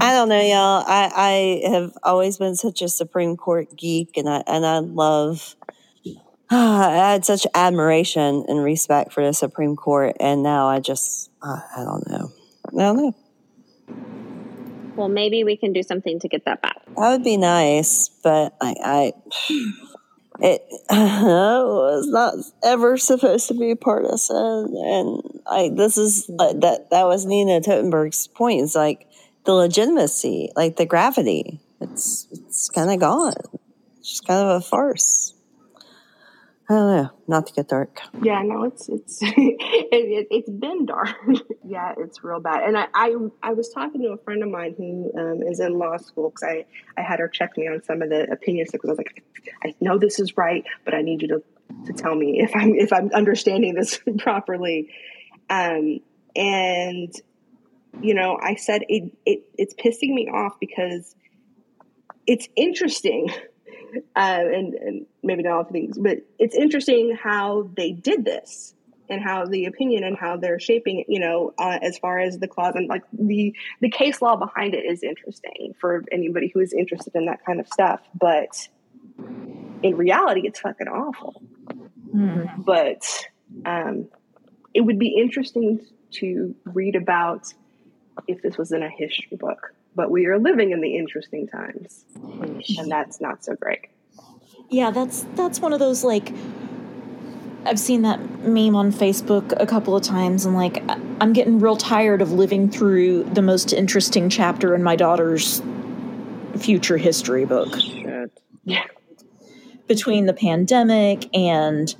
I 0.01 0.13
don't 0.13 0.29
know, 0.29 0.41
y'all. 0.41 0.85
I, 0.87 1.11
I 1.65 1.69
have 1.69 1.93
always 2.05 2.39
been 2.39 2.55
such 2.55 2.83
a 2.83 2.89
Supreme 2.89 3.37
Court 3.37 3.75
geek, 3.77 4.17
and 4.17 4.29
I 4.29 4.43
and 4.47 4.65
I 4.65 4.79
love. 4.79 5.57
I 6.51 7.11
had 7.13 7.25
such 7.25 7.47
admiration 7.55 8.45
and 8.49 8.63
respect 8.63 9.13
for 9.13 9.25
the 9.25 9.33
Supreme 9.35 9.77
Court, 9.77 10.17
and 10.21 10.43
now 10.43 10.69
I 10.69 10.81
just 10.81 11.31
I, 11.43 11.63
I 11.79 11.85
don't 11.85 12.09
know. 12.09 12.31
I 12.69 12.71
don't 12.83 12.97
know. 12.97 13.15
Well, 14.99 15.09
maybe 15.09 15.45
we 15.45 15.57
can 15.57 15.73
do 15.73 15.83
something 15.83 16.19
to 16.21 16.29
get 16.29 16.45
that 16.45 16.61
back. 16.61 16.83
That 16.87 17.11
would 17.11 17.25
be 17.25 17.37
nice, 17.37 18.11
but 18.23 18.55
I, 18.61 18.75
I 18.85 19.13
it 20.41 20.63
was 20.91 22.07
not 22.09 22.35
ever 22.65 22.97
supposed 22.97 23.49
to 23.49 23.55
be 23.55 23.75
partisan, 23.75 24.75
and 24.77 25.41
I 25.47 25.71
this 25.75 25.97
is 25.97 26.31
uh, 26.39 26.53
that 26.55 26.91
that 26.91 27.07
was 27.07 27.27
Nina 27.27 27.61
Totenberg's 27.61 28.27
point. 28.27 28.63
It's 28.63 28.75
like 28.75 29.07
the 29.45 29.53
legitimacy, 29.53 30.51
like 30.57 30.77
the 30.77 30.87
gravity. 30.87 31.61
It's 31.81 32.27
it's 32.33 32.69
kind 32.69 32.91
of 32.91 32.99
gone. 32.99 33.35
It's 33.99 34.11
just 34.11 34.27
kind 34.27 34.41
of 34.41 34.57
a 34.57 34.61
farce. 34.61 35.33
I 36.71 36.75
don't 36.75 36.97
know. 36.97 37.11
Not 37.27 37.47
to 37.47 37.53
get 37.55 37.69
dark. 37.69 37.99
Yeah, 38.23 38.43
no, 38.43 38.65
it's 38.65 38.91
it's 38.91 39.19
it, 39.23 40.27
has 40.31 40.55
been 40.55 40.85
dark. 40.85 41.17
yeah, 41.65 41.95
it's 41.97 42.23
real 42.23 42.41
bad. 42.41 42.63
And 42.65 42.77
I, 42.77 42.89
I 42.93 43.15
I 43.43 43.53
was 43.55 43.71
talking 43.71 44.03
to 44.03 44.09
a 44.09 44.19
friend 44.19 44.43
of 44.43 44.51
mine 44.51 44.75
who 44.77 45.11
um, 45.19 45.43
is 45.43 45.61
in 45.61 45.79
law 45.79 45.97
school 45.97 46.29
because 46.29 46.43
I 46.43 46.67
I 46.99 47.03
had 47.03 47.21
her 47.21 47.29
check 47.29 47.57
me 47.57 47.69
on 47.69 47.83
some 47.85 48.03
of 48.03 48.11
the 48.11 48.31
opinions 48.31 48.71
because 48.71 48.91
I 48.91 48.93
was 48.93 48.99
like, 48.99 49.25
I 49.65 49.75
know 49.81 49.99
this 49.99 50.21
is 50.21 50.37
right, 50.37 50.65
but 50.85 50.93
I 50.95 51.01
need 51.01 51.23
you 51.23 51.29
to 51.29 51.43
to 51.87 51.93
tell 51.95 52.15
me 52.15 52.41
if 52.41 52.55
I'm 52.55 52.75
if 52.75 52.93
I'm 52.93 53.11
understanding 53.15 53.75
this 53.75 53.99
properly. 54.19 54.91
Um, 55.49 56.01
and 56.37 57.15
you 58.03 58.13
know, 58.13 58.39
I 58.43 58.57
said 58.57 58.83
it 58.91 59.17
it 59.25 59.45
it's 59.57 59.73
pissing 59.73 60.13
me 60.13 60.29
off 60.29 60.61
because 60.61 61.17
it's 62.27 62.47
interesting 62.57 63.31
uh, 64.17 64.45
and, 64.45 64.75
and 64.75 65.07
maybe 65.23 65.43
not 65.43 65.53
all 65.53 65.65
things, 65.65 65.99
but 65.99 66.19
it's 66.39 66.55
interesting 66.55 67.17
how 67.21 67.71
they 67.77 67.93
did 67.93 68.25
this 68.25 68.75
and 69.11 69.23
how 69.23 69.47
the 69.47 69.65
opinion 69.65 70.05
and 70.05 70.17
how 70.17 70.37
they're 70.37 70.61
shaping 70.61 71.01
it, 71.01 71.07
you 71.09 71.21
know, 71.21 71.53
uh, 71.59 71.79
as 71.81 71.99
far 71.99 72.19
as 72.19 72.39
the 72.39 72.49
clause 72.49 72.75
and 72.77 72.89
like 72.89 73.05
the 73.13 73.55
the 73.81 73.89
case 73.89 74.21
law 74.21 74.37
behind 74.37 74.75
it 74.75 74.85
is 74.85 75.03
interesting 75.03 75.75
for 75.81 76.05
anybody 76.13 76.51
who 76.53 76.61
is 76.61 76.73
interested 76.73 77.15
in 77.15 77.27
that 77.27 77.45
kind 77.45 77.61
of 77.61 77.67
stuff. 77.69 78.01
But 78.15 78.69
in 79.83 79.97
reality, 79.97 80.43
it's 80.45 80.61
fucking 80.61 80.89
awful. 80.89 81.43
Mm-hmm. 82.15 82.63
But 82.63 83.27
um, 83.65 84.09
it 84.75 84.83
would 84.83 84.99
be 84.99 85.17
interesting 85.19 85.81
to 86.11 86.55
read 86.65 86.97
about 86.97 87.53
if 88.27 88.43
this 88.43 88.59
was 88.59 88.73
in 88.73 88.83
a 88.83 88.91
history 88.91 89.37
book. 89.37 89.73
But 89.95 90.11
we 90.11 90.27
are 90.27 90.39
living 90.39 90.71
in 90.71 90.81
the 90.81 90.97
interesting 90.97 91.49
times, 91.49 92.05
and 92.15 92.57
mm-hmm. 92.57 92.89
that's 92.89 93.21
not 93.21 93.45
so 93.45 93.55
great. 93.55 93.89
Yeah, 94.71 94.91
that's 94.91 95.27
that's 95.35 95.61
one 95.61 95.73
of 95.73 95.81
those 95.81 96.05
like 96.05 96.33
I've 97.69 97.79
seen 97.79 98.03
that 98.03 98.21
meme 98.45 98.77
on 98.77 98.93
Facebook 98.93 99.53
a 99.61 99.67
couple 99.67 99.95
of 99.95 100.03
times, 100.03 100.47
and 100.47 100.55
like, 100.55 100.83
I'm 101.21 101.33
getting 101.33 101.59
real 101.59 101.77
tired 101.77 102.23
of 102.23 102.33
living 102.33 102.71
through 102.71 103.25
the 103.25 103.43
most 103.43 103.73
interesting 103.73 104.31
chapter 104.31 104.75
in 104.75 104.83
my 104.83 104.97
daughter's 104.97 105.61
future 106.57 106.97
history 106.97 107.45
book. 107.45 107.75
Shit. 107.79 108.41
Yeah. 108.65 108.85
Between 109.87 110.27
the 110.27 110.33
pandemic 110.33 111.29
and 111.37 111.95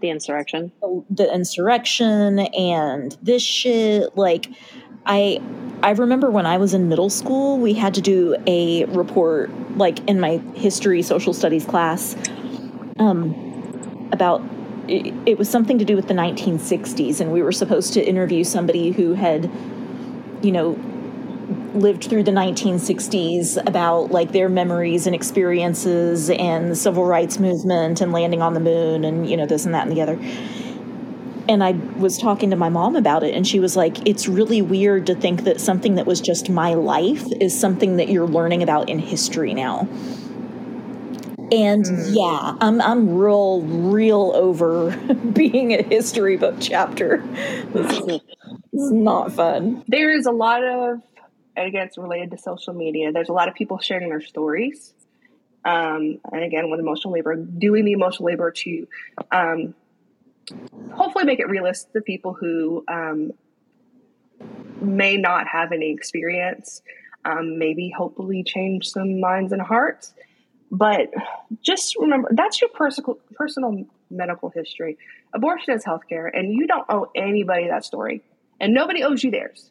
the 0.00 0.10
insurrection, 0.10 0.70
the, 0.80 1.04
the 1.10 1.34
insurrection, 1.34 2.38
and 2.38 3.16
this 3.22 3.42
shit, 3.42 4.16
like, 4.16 4.48
I 5.08 5.40
I 5.82 5.90
remember 5.90 6.30
when 6.30 6.44
I 6.44 6.58
was 6.58 6.74
in 6.74 6.88
middle 6.88 7.08
school, 7.08 7.58
we 7.58 7.72
had 7.72 7.94
to 7.94 8.00
do 8.00 8.36
a 8.46 8.84
report, 8.86 9.50
like 9.76 10.06
in 10.08 10.20
my 10.20 10.38
history 10.54 11.02
social 11.02 11.32
studies 11.32 11.64
class, 11.64 12.16
um, 12.98 14.08
about 14.12 14.42
it, 14.88 15.14
it 15.26 15.38
was 15.38 15.48
something 15.48 15.78
to 15.78 15.84
do 15.84 15.94
with 15.94 16.08
the 16.08 16.14
1960s, 16.14 17.20
and 17.20 17.32
we 17.32 17.42
were 17.42 17.52
supposed 17.52 17.92
to 17.94 18.04
interview 18.04 18.42
somebody 18.42 18.90
who 18.90 19.14
had, 19.14 19.50
you 20.42 20.50
know, 20.50 20.78
lived 21.74 22.04
through 22.04 22.24
the 22.24 22.32
1960s 22.32 23.56
about 23.66 24.10
like 24.10 24.32
their 24.32 24.48
memories 24.48 25.06
and 25.06 25.14
experiences 25.14 26.28
and 26.28 26.70
the 26.70 26.76
civil 26.76 27.06
rights 27.06 27.38
movement 27.38 28.00
and 28.00 28.12
landing 28.12 28.42
on 28.42 28.52
the 28.54 28.60
moon 28.60 29.04
and 29.04 29.30
you 29.30 29.36
know 29.36 29.46
this 29.46 29.64
and 29.64 29.74
that 29.74 29.86
and 29.86 29.96
the 29.96 30.02
other 30.02 30.18
and 31.48 31.64
I 31.64 31.72
was 31.96 32.18
talking 32.18 32.50
to 32.50 32.56
my 32.56 32.68
mom 32.68 32.94
about 32.94 33.22
it, 33.22 33.34
and 33.34 33.46
she 33.46 33.58
was 33.58 33.76
like, 33.76 34.06
It's 34.06 34.28
really 34.28 34.62
weird 34.62 35.06
to 35.06 35.14
think 35.14 35.44
that 35.44 35.60
something 35.60 35.94
that 35.94 36.06
was 36.06 36.20
just 36.20 36.50
my 36.50 36.74
life 36.74 37.24
is 37.40 37.58
something 37.58 37.96
that 37.96 38.08
you're 38.08 38.28
learning 38.28 38.62
about 38.62 38.88
in 38.88 38.98
history 38.98 39.54
now. 39.54 39.88
And 41.50 41.84
mm. 41.84 42.14
yeah, 42.14 42.56
I'm 42.60 42.80
I'm 42.82 43.14
real 43.16 43.62
real 43.62 44.32
over 44.34 44.90
being 45.32 45.72
a 45.72 45.82
history 45.82 46.36
book 46.36 46.56
chapter. 46.60 47.24
It's, 47.74 48.22
it's 48.72 48.90
not 48.90 49.32
fun. 49.32 49.82
There 49.88 50.10
is 50.10 50.26
a 50.26 50.32
lot 50.32 50.62
of 50.62 51.00
and 51.56 51.66
again 51.66 51.86
it's 51.86 51.96
related 51.96 52.30
to 52.32 52.38
social 52.38 52.74
media. 52.74 53.12
There's 53.12 53.30
a 53.30 53.32
lot 53.32 53.48
of 53.48 53.54
people 53.54 53.78
sharing 53.78 54.10
their 54.10 54.20
stories. 54.20 54.92
Um, 55.64 56.20
and 56.30 56.44
again 56.44 56.70
with 56.70 56.80
emotional 56.80 57.14
labor, 57.14 57.34
doing 57.34 57.84
the 57.84 57.92
emotional 57.92 58.26
labor 58.26 58.50
to 58.50 58.86
um, 59.32 59.74
hopefully 60.92 61.24
make 61.24 61.40
it 61.40 61.48
realistic 61.48 61.92
to 61.92 62.00
people 62.00 62.32
who 62.32 62.84
um, 62.88 63.32
may 64.80 65.16
not 65.16 65.46
have 65.46 65.72
any 65.72 65.92
experience, 65.92 66.82
um, 67.24 67.58
maybe 67.58 67.92
hopefully 67.96 68.42
change 68.42 68.88
some 68.88 69.20
minds 69.20 69.52
and 69.52 69.62
hearts. 69.62 70.14
But 70.70 71.12
just 71.62 71.96
remember 71.96 72.28
that's 72.32 72.60
your 72.60 72.70
personal 72.70 73.18
personal 73.34 73.86
medical 74.10 74.50
history. 74.50 74.98
Abortion 75.34 75.74
is 75.74 75.84
healthcare, 75.84 76.30
and 76.32 76.52
you 76.52 76.66
don't 76.66 76.84
owe 76.88 77.10
anybody 77.14 77.68
that 77.68 77.84
story, 77.84 78.22
and 78.60 78.74
nobody 78.74 79.02
owes 79.02 79.24
you 79.24 79.30
theirs. 79.30 79.70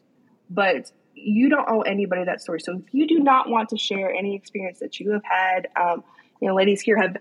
But 0.49 0.91
you 1.13 1.49
don't 1.49 1.67
owe 1.67 1.81
anybody 1.81 2.23
that 2.25 2.41
story. 2.41 2.59
So 2.61 2.77
if 2.77 2.83
you 2.91 3.07
do 3.07 3.19
not 3.19 3.49
want 3.49 3.69
to 3.69 3.77
share 3.77 4.11
any 4.11 4.35
experience 4.35 4.79
that 4.79 4.99
you 4.99 5.11
have 5.11 5.23
had, 5.23 5.67
um, 5.75 6.03
you 6.41 6.47
know, 6.47 6.55
ladies 6.55 6.81
here 6.81 6.99
have 6.99 7.17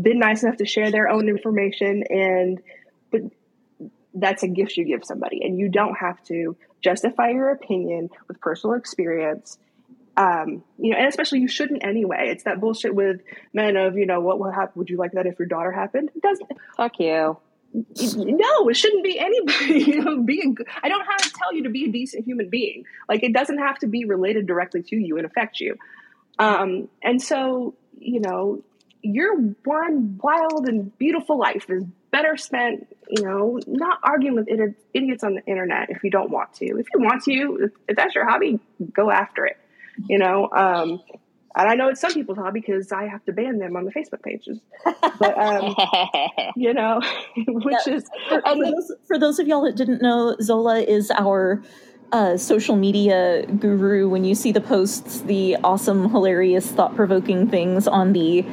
been 0.00 0.18
nice 0.18 0.42
enough 0.42 0.56
to 0.58 0.66
share 0.66 0.90
their 0.90 1.08
own 1.08 1.28
information, 1.28 2.04
and 2.08 2.60
but 3.14 3.30
that's 4.12 4.42
a 4.42 4.48
gift 4.48 4.76
you 4.76 4.84
give 4.84 5.04
somebody, 5.04 5.40
and 5.42 5.58
you 5.58 5.68
don't 5.68 5.94
have 5.94 6.22
to 6.24 6.56
justify 6.82 7.30
your 7.30 7.50
opinion 7.50 8.10
with 8.28 8.40
personal 8.40 8.76
experience 8.76 9.58
um, 10.16 10.62
you 10.78 10.92
know, 10.92 10.98
and 10.98 11.08
especially 11.08 11.40
you 11.40 11.48
shouldn't 11.48 11.84
anyway. 11.84 12.28
It's 12.28 12.44
that 12.44 12.60
bullshit 12.60 12.94
with 12.94 13.20
men 13.52 13.76
of, 13.76 13.96
you 13.96 14.06
know, 14.06 14.20
what 14.20 14.38
would 14.38 14.54
happen? 14.54 14.72
Would 14.76 14.90
you 14.90 14.96
like 14.96 15.12
that 15.12 15.26
if 15.26 15.38
your 15.38 15.48
daughter 15.48 15.72
happened? 15.72 16.10
It 16.14 16.22
doesn't. 16.22 16.50
Fuck 16.76 17.00
you. 17.00 17.36
No, 17.96 18.68
it 18.68 18.76
shouldn't 18.76 19.02
be 19.02 19.18
anybody. 19.18 19.82
You 19.94 20.04
know, 20.04 20.22
being. 20.22 20.56
I 20.82 20.88
don't 20.88 21.04
have 21.04 21.18
to 21.18 21.32
tell 21.36 21.52
you 21.52 21.64
to 21.64 21.70
be 21.70 21.86
a 21.86 21.88
decent 21.88 22.24
human 22.24 22.48
being. 22.48 22.84
Like 23.08 23.24
it 23.24 23.32
doesn't 23.32 23.58
have 23.58 23.78
to 23.80 23.88
be 23.88 24.04
related 24.04 24.46
directly 24.46 24.82
to 24.84 24.96
you 24.96 25.16
and 25.16 25.26
affect 25.26 25.58
you. 25.58 25.76
Um, 26.38 26.88
and 27.02 27.20
so, 27.20 27.74
you 27.98 28.20
know, 28.20 28.62
your 29.02 29.36
one 29.64 30.18
wild 30.22 30.68
and 30.68 30.96
beautiful 30.98 31.38
life 31.38 31.68
is 31.68 31.84
better 32.14 32.36
spent, 32.36 32.86
you 33.08 33.22
know, 33.22 33.58
not 33.66 33.98
arguing 34.02 34.36
with 34.36 34.48
idiots 34.94 35.24
on 35.24 35.34
the 35.34 35.44
internet 35.46 35.90
if 35.90 36.04
you 36.04 36.10
don't 36.10 36.30
want 36.30 36.54
to. 36.54 36.64
If 36.64 36.86
you 36.94 37.00
want 37.00 37.24
to, 37.24 37.70
if 37.88 37.96
that's 37.96 38.14
your 38.14 38.28
hobby, 38.28 38.60
go 38.92 39.10
after 39.10 39.46
it 39.46 39.56
you 40.08 40.18
know. 40.18 40.48
Um, 40.50 41.00
and 41.56 41.68
I 41.68 41.74
know 41.74 41.88
it's 41.88 42.00
some 42.00 42.12
people's 42.12 42.38
hobby 42.38 42.60
because 42.60 42.90
I 42.90 43.06
have 43.06 43.24
to 43.26 43.32
ban 43.32 43.58
them 43.58 43.76
on 43.76 43.84
the 43.84 43.92
Facebook 43.92 44.22
pages. 44.22 44.58
But 44.84 45.38
um, 45.38 45.74
you 46.56 46.74
know, 46.74 47.00
which 47.46 47.76
yeah. 47.86 47.94
is 47.94 48.08
for, 48.28 48.42
for, 48.42 48.56
those, 48.56 48.92
for, 49.06 49.18
those, 49.18 49.38
of 49.38 49.46
y'all 49.46 49.62
that 49.64 49.76
didn't 49.76 50.02
know, 50.02 50.36
Zola 50.40 50.80
is 50.80 51.12
our 51.12 51.62
uh, 52.12 52.36
social 52.36 52.74
media 52.74 53.46
guru. 53.46 54.08
When 54.08 54.24
you 54.24 54.34
see 54.34 54.50
the 54.50 54.60
posts, 54.60 55.20
the 55.22 55.56
awesome, 55.62 56.10
hilarious, 56.10 56.70
thought 56.72 56.96
provoking 56.96 57.48
things 57.48 57.86
on 57.86 58.12
the 58.12 58.44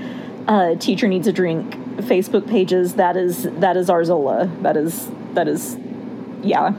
uh, 0.47 0.75
teacher 0.75 1.07
needs 1.07 1.27
a 1.27 1.33
drink 1.33 1.75
Facebook 1.97 2.47
pages, 2.47 2.95
that 2.95 3.17
is 3.17 3.43
that 3.43 3.77
is 3.77 3.89
our 3.89 4.03
Zola. 4.03 4.47
That 4.61 4.77
is 4.77 5.09
that 5.33 5.47
is 5.47 5.77
yeah 6.43 6.73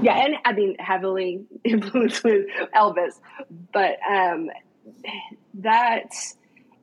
yeah, 0.00 0.24
and 0.24 0.34
I 0.44 0.52
mean 0.52 0.76
heavily 0.78 1.44
influenced 1.64 2.22
with 2.22 2.46
Elvis, 2.74 3.20
but 3.72 3.96
um, 4.08 4.50
that 5.54 6.10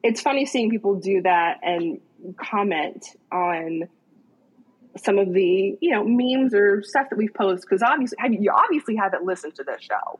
it's 0.03 0.21
funny 0.21 0.45
seeing 0.45 0.69
people 0.69 0.95
do 0.95 1.21
that 1.21 1.59
and 1.63 1.99
comment 2.37 3.05
on 3.31 3.87
some 4.97 5.19
of 5.19 5.33
the 5.33 5.77
you 5.79 5.91
know 5.91 6.03
memes 6.03 6.53
or 6.53 6.81
stuff 6.83 7.09
that 7.09 7.17
we've 7.17 7.33
posted 7.33 7.69
because 7.69 7.81
obviously 7.81 8.17
you 8.39 8.51
obviously 8.51 8.95
haven't 8.95 9.23
listened 9.23 9.55
to 9.55 9.63
this 9.63 9.81
show. 9.81 10.19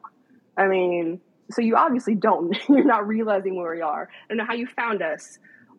I 0.58 0.68
mean, 0.68 1.20
so 1.52 1.62
you 1.62 1.76
obviously 1.76 2.16
don't. 2.16 2.56
You're 2.70 2.86
not 2.86 3.08
realizing 3.08 3.56
where 3.56 3.74
we 3.74 3.82
are. 3.82 4.10
I 4.10 4.28
don't 4.30 4.38
know 4.38 4.46
how 4.46 4.54
you 4.54 4.68
found 4.68 5.02
us, 5.02 5.38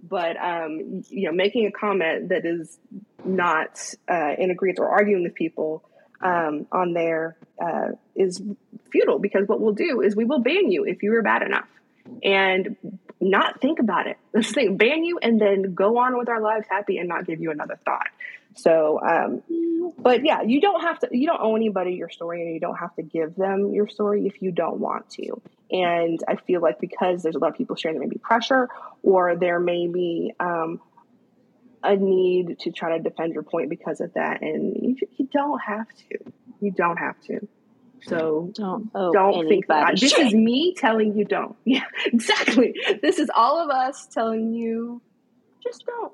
but 0.09 0.37
um, 0.37 1.03
you 1.09 1.27
know, 1.27 1.33
making 1.33 1.67
a 1.67 1.73
comment 1.73 2.29
that 2.31 2.45
is 2.45 2.79
not 3.25 3.79
uh, 4.09 4.33
in 4.39 4.51
agreement 4.51 4.79
or 4.79 4.89
arguing 4.89 5.23
with 5.23 5.35
people 5.35 5.83
um, 6.21 6.67
on 6.73 6.93
there 6.93 7.37
uh, 7.63 7.89
is 8.15 8.43
futile 8.91 9.19
because 9.19 9.47
what 9.47 9.61
we'll 9.61 9.75
do 9.75 10.01
is 10.01 10.17
we 10.17 10.25
will 10.25 10.41
ban 10.41 10.71
you 10.71 10.85
if 10.85 11.03
you 11.03 11.15
are 11.15 11.23
bad 11.23 11.43
enough 11.43 11.69
and 12.23 12.77
not 13.21 13.61
think 13.61 13.79
about 13.79 14.07
it. 14.07 14.17
Let's 14.33 14.53
think, 14.53 14.79
ban 14.79 15.05
you 15.05 15.19
and 15.21 15.41
then 15.41 15.75
go 15.75 15.99
on 15.99 16.19
with 16.19 16.29
our 16.29 16.41
lives 16.41 16.67
happy 16.69 16.99
and 16.99 17.09
not 17.09 17.27
give 17.27 17.41
you 17.41 17.51
another 17.51 17.79
thought. 17.85 18.09
So, 18.57 18.99
um, 19.01 19.43
but 19.99 20.25
yeah, 20.25 20.43
you 20.43 20.61
don't 20.61 20.81
have 20.81 20.99
to, 21.01 21.09
you 21.13 21.27
don't 21.27 21.41
owe 21.41 21.57
anybody 21.57 21.93
your 21.93 22.09
story 22.09 22.43
and 22.43 22.55
you 22.55 22.61
don't 22.61 22.77
have 22.77 22.95
to 22.97 23.03
give 23.03 23.37
them 23.37 23.73
your 23.73 23.87
story 23.87 24.27
if 24.27 24.41
you 24.41 24.51
don't 24.51 24.81
want 24.81 25.11
to. 25.11 25.41
And 25.71 26.19
I 26.27 26.37
feel 26.37 26.63
like 26.63 26.81
because 26.81 27.23
there's 27.23 27.37
a 27.37 27.39
lot 27.39 27.51
of 27.51 27.57
people 27.57 27.77
sharing, 27.77 27.99
there 27.99 28.07
may 28.07 28.13
be 28.13 28.19
pressure 28.19 28.69
or 29.03 29.37
there 29.37 29.61
may 29.61 29.87
be 29.89 30.33
um, 30.41 30.81
a 31.83 31.97
need 31.97 32.59
to 32.61 32.73
try 32.73 32.97
to 32.97 33.03
defend 33.03 33.35
your 33.35 33.43
point 33.43 33.71
because 33.71 34.01
of 34.01 34.13
that, 34.15 34.43
and 34.43 34.77
you, 34.77 34.97
you 35.17 35.29
don't 35.33 35.61
have 35.61 35.87
to. 35.89 36.33
You 36.61 36.71
don't 36.73 36.97
have 36.97 37.21
to. 37.23 37.47
So 38.03 38.51
don't 38.55 38.93
don't 38.93 39.49
think 39.49 39.67
that 39.67 39.99
this 39.99 40.17
is 40.17 40.35
me 40.35 40.75
telling 40.77 41.17
you 41.17 41.25
don't. 41.25 41.57
Yeah, 41.65 41.85
exactly. 42.07 42.75
This 43.03 43.19
is 43.19 43.31
all 43.35 43.59
of 43.63 43.71
us 43.71 44.07
telling 44.07 44.53
you 44.53 45.03
just 45.63 45.85
don't. 45.87 46.13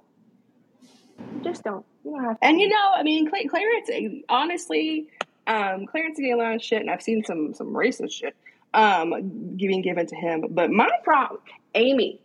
Just 1.44 1.64
don't. 1.64 1.84
You 2.04 2.12
don't 2.12 2.24
have 2.24 2.40
to. 2.40 2.44
And 2.46 2.60
you 2.60 2.68
know, 2.68 2.90
I 2.94 3.02
mean, 3.02 3.30
Clarence. 3.30 3.90
Honestly, 4.28 5.08
um, 5.46 5.86
Clarence 5.86 6.18
getting 6.18 6.32
a 6.32 6.36
lot 6.36 6.54
of 6.54 6.62
shit, 6.62 6.80
and 6.80 6.90
I've 6.90 7.02
seen 7.02 7.24
some 7.24 7.54
some 7.54 7.68
racist 7.68 8.12
shit 8.12 8.36
um, 8.74 9.54
being 9.56 9.82
given 9.82 10.06
to 10.06 10.16
him. 10.16 10.44
But 10.50 10.70
my 10.70 10.90
problem, 11.04 11.40
Amy, 11.74 12.20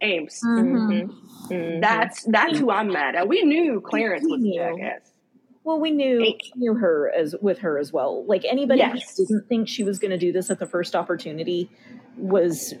Ames. 0.00 0.40
Mm-hmm. 0.44 1.52
Mm-hmm. 1.52 1.80
That's 1.80 2.24
that's 2.24 2.58
who 2.58 2.70
I'm 2.70 2.88
mad 2.88 3.14
at. 3.14 3.28
We 3.28 3.42
knew 3.42 3.80
Clarence 3.80 4.24
we 4.24 4.32
was 4.32 4.40
knew. 4.40 4.62
a 4.62 4.70
jackass. 4.76 5.10
Well, 5.64 5.80
we 5.80 5.90
knew 5.90 6.34
knew 6.56 6.74
her 6.74 7.12
as 7.14 7.34
with 7.42 7.58
her 7.58 7.78
as 7.78 7.92
well. 7.92 8.24
Like 8.26 8.44
anybody 8.44 8.80
yes. 8.80 9.16
who 9.16 9.26
didn't 9.26 9.48
think 9.48 9.68
she 9.68 9.84
was 9.84 9.98
going 9.98 10.12
to 10.12 10.18
do 10.18 10.32
this 10.32 10.50
at 10.50 10.58
the 10.58 10.66
first 10.66 10.94
opportunity 10.94 11.70
was 12.16 12.74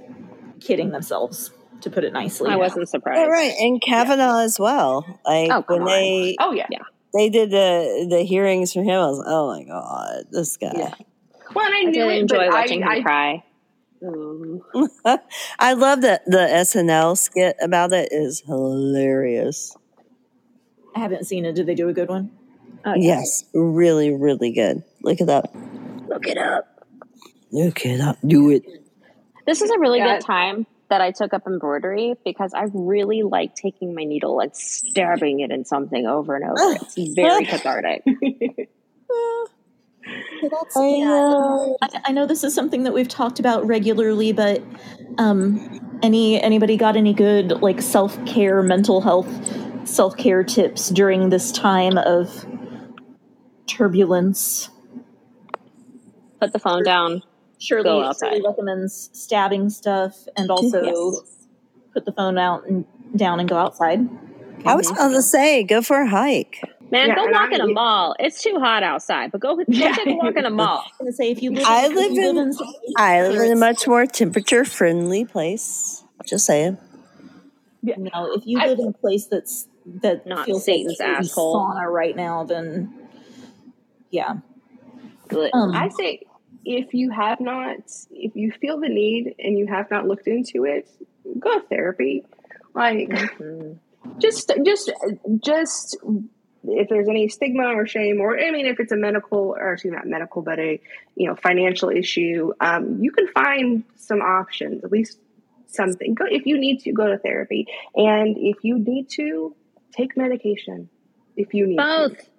kidding 0.60 0.90
themselves. 0.90 1.50
To 1.82 1.90
put 1.90 2.04
it 2.04 2.12
nicely. 2.12 2.50
I 2.50 2.56
wasn't 2.56 2.88
surprised. 2.88 3.18
Yeah, 3.20 3.26
right, 3.26 3.52
and 3.60 3.80
Kavanaugh 3.80 4.40
as 4.40 4.58
well. 4.58 5.04
Like 5.24 5.50
Oh, 5.50 5.64
when 5.66 5.82
on. 5.82 5.86
they 5.86 6.36
Oh 6.40 6.52
yeah. 6.52 6.66
Yeah. 6.70 6.78
they 7.14 7.28
did 7.28 7.50
the 7.50 8.06
the 8.08 8.22
hearings 8.22 8.72
for 8.72 8.82
him, 8.82 8.90
I 9.00 9.06
was 9.06 9.24
oh 9.26 9.48
my 9.48 9.64
god, 9.64 10.24
this 10.30 10.56
guy. 10.56 10.72
Yeah. 10.74 10.94
Well, 11.54 11.64
and 11.66 11.74
I, 11.74 11.78
I 11.78 11.82
knew 11.84 11.92
did 11.92 12.08
it, 12.10 12.18
enjoy 12.20 12.48
watching 12.48 12.82
I, 12.84 12.96
him 12.96 12.98
I, 12.98 13.02
cry. 13.02 13.44
Ooh. 14.04 14.62
I 15.58 15.72
love 15.72 16.02
that 16.02 16.24
the 16.26 16.36
SNL 16.38 17.16
skit 17.18 17.56
about 17.60 17.92
it 17.92 18.08
is 18.12 18.40
hilarious. 18.46 19.76
I 20.94 21.00
haven't 21.00 21.26
seen 21.26 21.44
it. 21.44 21.54
Did 21.54 21.66
they 21.66 21.74
do 21.74 21.88
a 21.88 21.92
good 21.92 22.08
one? 22.08 22.30
Oh, 22.84 22.94
yeah. 22.94 23.18
Yes, 23.18 23.44
really, 23.54 24.12
really 24.14 24.52
good. 24.52 24.82
Look 25.02 25.20
it 25.20 25.28
up. 25.28 25.52
Look 26.06 26.26
it 26.26 26.38
up. 26.38 26.86
Look 27.50 27.84
it 27.84 28.00
up. 28.00 28.18
Do 28.26 28.50
it. 28.50 28.62
This 29.46 29.62
is 29.62 29.70
a 29.70 29.78
really 29.78 29.98
Yeah. 29.98 30.16
good 30.18 30.24
time 30.24 30.66
that 30.90 31.00
I 31.00 31.10
took 31.10 31.34
up 31.34 31.46
embroidery 31.46 32.14
because 32.24 32.52
I 32.54 32.66
really 32.72 33.22
like 33.22 33.54
taking 33.54 33.94
my 33.94 34.04
needle 34.04 34.40
and 34.40 34.54
stabbing 34.56 35.40
it 35.40 35.50
in 35.50 35.64
something 35.64 36.06
over 36.06 36.36
and 36.36 36.44
over. 36.44 36.78
It's 36.80 36.96
very 37.14 37.44
cathartic. 37.44 38.02
I 40.76 41.00
know. 41.00 41.76
I, 41.82 42.00
I 42.06 42.12
know 42.12 42.26
this 42.26 42.42
is 42.42 42.54
something 42.54 42.84
that 42.84 42.94
we've 42.94 43.08
talked 43.08 43.38
about 43.38 43.66
regularly, 43.66 44.32
but 44.32 44.62
um, 45.18 45.98
any 46.02 46.40
anybody 46.40 46.76
got 46.76 46.96
any 46.96 47.12
good 47.12 47.60
like 47.62 47.82
self 47.82 48.24
care, 48.24 48.62
mental 48.62 49.02
health, 49.02 49.28
self 49.86 50.16
care 50.16 50.42
tips 50.42 50.88
during 50.88 51.28
this 51.28 51.52
time 51.52 51.98
of 51.98 52.46
turbulence? 53.66 54.70
Put 56.40 56.52
the 56.52 56.58
phone 56.58 56.84
down. 56.84 57.22
Shirley, 57.58 57.84
Go 57.84 58.02
outside. 58.04 58.28
Shirley 58.30 58.42
recommends 58.46 59.10
stabbing 59.12 59.68
stuff 59.70 60.14
and 60.36 60.50
also 60.50 60.82
Yes. 60.82 61.46
put 61.92 62.04
the 62.04 62.12
phone 62.12 62.38
out 62.38 62.66
and 62.66 62.84
down 63.16 63.40
and 63.40 63.48
go 63.48 63.56
outside. 63.56 64.08
I 64.64 64.74
was 64.74 64.90
about 64.90 65.10
to 65.10 65.22
say, 65.22 65.62
go 65.64 65.82
for 65.82 66.00
a 66.02 66.08
hike. 66.08 66.60
Man, 66.90 67.08
Yeah, 67.08 67.14
go 67.16 67.26
walk 67.26 67.50
I- 67.52 67.54
in 67.56 67.60
a 67.60 67.66
mall. 67.66 68.16
It's 68.18 68.42
too 68.42 68.58
hot 68.58 68.82
outside, 68.82 69.30
but 69.30 69.40
go, 69.40 69.56
go 69.56 69.64
Yeah. 69.68 69.92
take 69.94 70.06
a 70.06 70.14
walk 70.14 70.36
in 70.36 70.44
a 70.46 70.50
mall. 70.62 70.84
I'm 70.86 71.04
gonna 71.06 71.12
say 71.12 71.30
if 71.30 71.42
you 71.42 71.52
live, 71.52 71.64
I 71.66 71.86
if 71.86 71.92
live 71.94 72.12
you 72.12 72.30
in- 72.30 72.38
in 72.38 72.52
I 72.96 73.28
live 73.28 73.40
in 73.42 73.52
a 73.52 73.56
much 73.56 73.86
more 73.86 74.06
temperature 74.06 74.64
friendly 74.64 75.24
place. 75.24 76.04
Just 76.26 76.46
saying. 76.46 76.78
you 77.82 77.94
know, 77.96 78.32
if 78.34 78.42
you 78.46 78.58
I- 78.60 78.66
live 78.68 78.78
in 78.80 78.88
a 78.88 78.92
place 78.92 79.26
that's 79.26 79.66
that 80.02 80.26
Not 80.26 80.44
feels 80.46 80.64
Satan's 80.64 80.98
like 81.00 81.08
a 81.08 81.12
asshole. 81.18 81.56
sauna 81.56 81.90
right 81.90 82.14
now, 82.16 82.44
then 82.44 82.92
yeah. 84.10 84.34
Um, 85.52 85.72
I 85.74 85.88
say 85.90 86.22
if 86.64 86.92
you 86.94 87.10
have 87.10 87.40
not, 87.40 87.76
if 88.10 88.36
you 88.36 88.52
feel 88.52 88.78
the 88.80 88.88
need 88.88 89.34
and 89.38 89.58
you 89.58 89.66
have 89.66 89.90
not 89.90 90.06
looked 90.06 90.26
into 90.26 90.64
it, 90.64 90.88
go 91.38 91.58
to 91.60 91.66
therapy. 91.66 92.24
Like 92.74 93.08
Mhm. 93.08 93.78
just, 94.18 94.52
just, 94.64 94.92
just 95.40 95.96
if 96.64 96.88
there's 96.88 97.08
any 97.08 97.28
stigma 97.28 97.68
or 97.74 97.86
shame, 97.86 98.20
or 98.20 98.38
I 98.38 98.50
mean, 98.50 98.66
if 98.66 98.78
it's 98.80 98.92
a 98.92 98.96
medical 98.96 99.54
or 99.58 99.72
excuse 99.74 99.92
me, 99.92 99.96
not 99.96 100.06
medical, 100.06 100.42
but 100.42 100.58
a 100.58 100.80
you 101.16 101.28
know 101.28 101.34
financial 101.36 101.88
issue, 101.88 102.52
um, 102.60 102.98
you 103.02 103.10
can 103.10 103.28
find 103.28 103.84
some 103.96 104.20
options. 104.20 104.84
At 104.84 104.90
least 104.92 105.18
something. 105.68 106.14
Go 106.14 106.24
if 106.28 106.46
you 106.46 106.58
need 106.58 106.80
to 106.80 106.92
go 106.92 107.06
to 107.06 107.18
therapy, 107.18 107.66
and 107.94 108.36
if 108.36 108.56
you 108.62 108.78
need 108.78 109.08
to 109.10 109.54
take 109.92 110.16
medication. 110.16 110.88
If 111.36 111.54
you 111.54 111.66
need 111.68 111.76
to. 111.78 112.08
Both. 112.10 112.30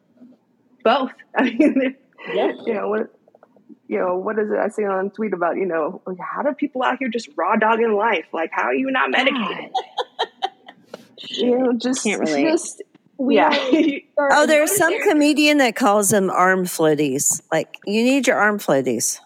both. 0.84 1.12
I 1.36 1.44
mean, 1.44 1.96
Yeah. 2.34 2.52
you 2.66 2.74
know 2.74 2.90
what? 2.90 3.14
You 3.90 3.98
know 3.98 4.16
what 4.18 4.38
is 4.38 4.52
it 4.52 4.58
I 4.58 4.70
see 4.70 4.86
on 4.86 5.10
tweet 5.10 5.34
about? 5.34 5.58
You 5.58 5.66
know, 5.66 6.02
how 6.22 6.44
do 6.44 6.54
people 6.54 6.84
out 6.84 6.98
here 7.00 7.10
just 7.10 7.28
raw 7.36 7.56
dogging 7.56 7.94
life? 7.94 8.26
Like, 8.32 8.52
how 8.54 8.64
are 8.66 8.74
you 8.74 8.92
not 8.92 9.10
medicated? 9.10 9.72
You 11.30 11.58
know, 11.58 11.74
just 11.74 12.04
Can't 12.04 12.22
relate. 12.22 12.44
Just 12.52 12.84
We 13.18 13.36
yeah. 13.36 13.50
are- 14.18 14.30
Oh, 14.32 14.46
there's 14.46 14.76
some 14.76 14.92
there- 14.92 15.04
comedian 15.10 15.58
that 15.58 15.76
calls 15.76 16.10
them 16.12 16.30
arm 16.30 16.66
floaties. 16.66 17.42
Like, 17.52 17.78
you 17.86 18.04
need 18.04 18.28
your 18.28 18.38
arm 18.38 18.60
floaties. 18.60 19.20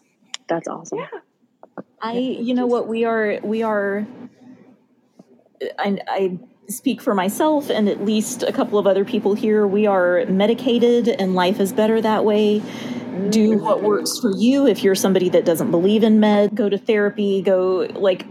That's 0.48 0.68
awesome. 0.68 1.00
Yeah. 1.00 1.08
I, 2.02 2.14
you 2.18 2.54
know 2.54 2.66
what, 2.66 2.88
we 2.88 3.06
are, 3.06 3.40
we 3.44 3.64
are, 3.64 4.06
I, 5.80 6.00
I 6.08 6.40
speak 6.68 7.02
for 7.02 7.14
myself 7.14 7.70
and 7.70 7.88
at 7.88 8.04
least 8.04 8.44
a 8.44 8.52
couple 8.52 8.80
of 8.80 8.88
other 8.88 9.06
people 9.06 9.34
here. 9.36 9.68
We 9.68 9.88
are 9.88 10.26
medicated 10.26 11.08
and 11.10 11.36
life 11.36 11.60
is 11.60 11.72
better 11.72 12.02
that 12.02 12.26
way. 12.26 12.62
Do 13.30 13.58
what 13.58 13.82
works 13.84 14.20
for 14.20 14.32
you. 14.36 14.68
If 14.68 14.84
you're 14.84 14.96
somebody 14.96 15.30
that 15.30 15.46
doesn't 15.46 15.72
believe 15.72 16.04
in 16.04 16.20
med, 16.20 16.56
go 16.56 16.70
to 16.70 16.78
therapy, 16.78 17.42
go 17.42 17.88
like 17.96 18.26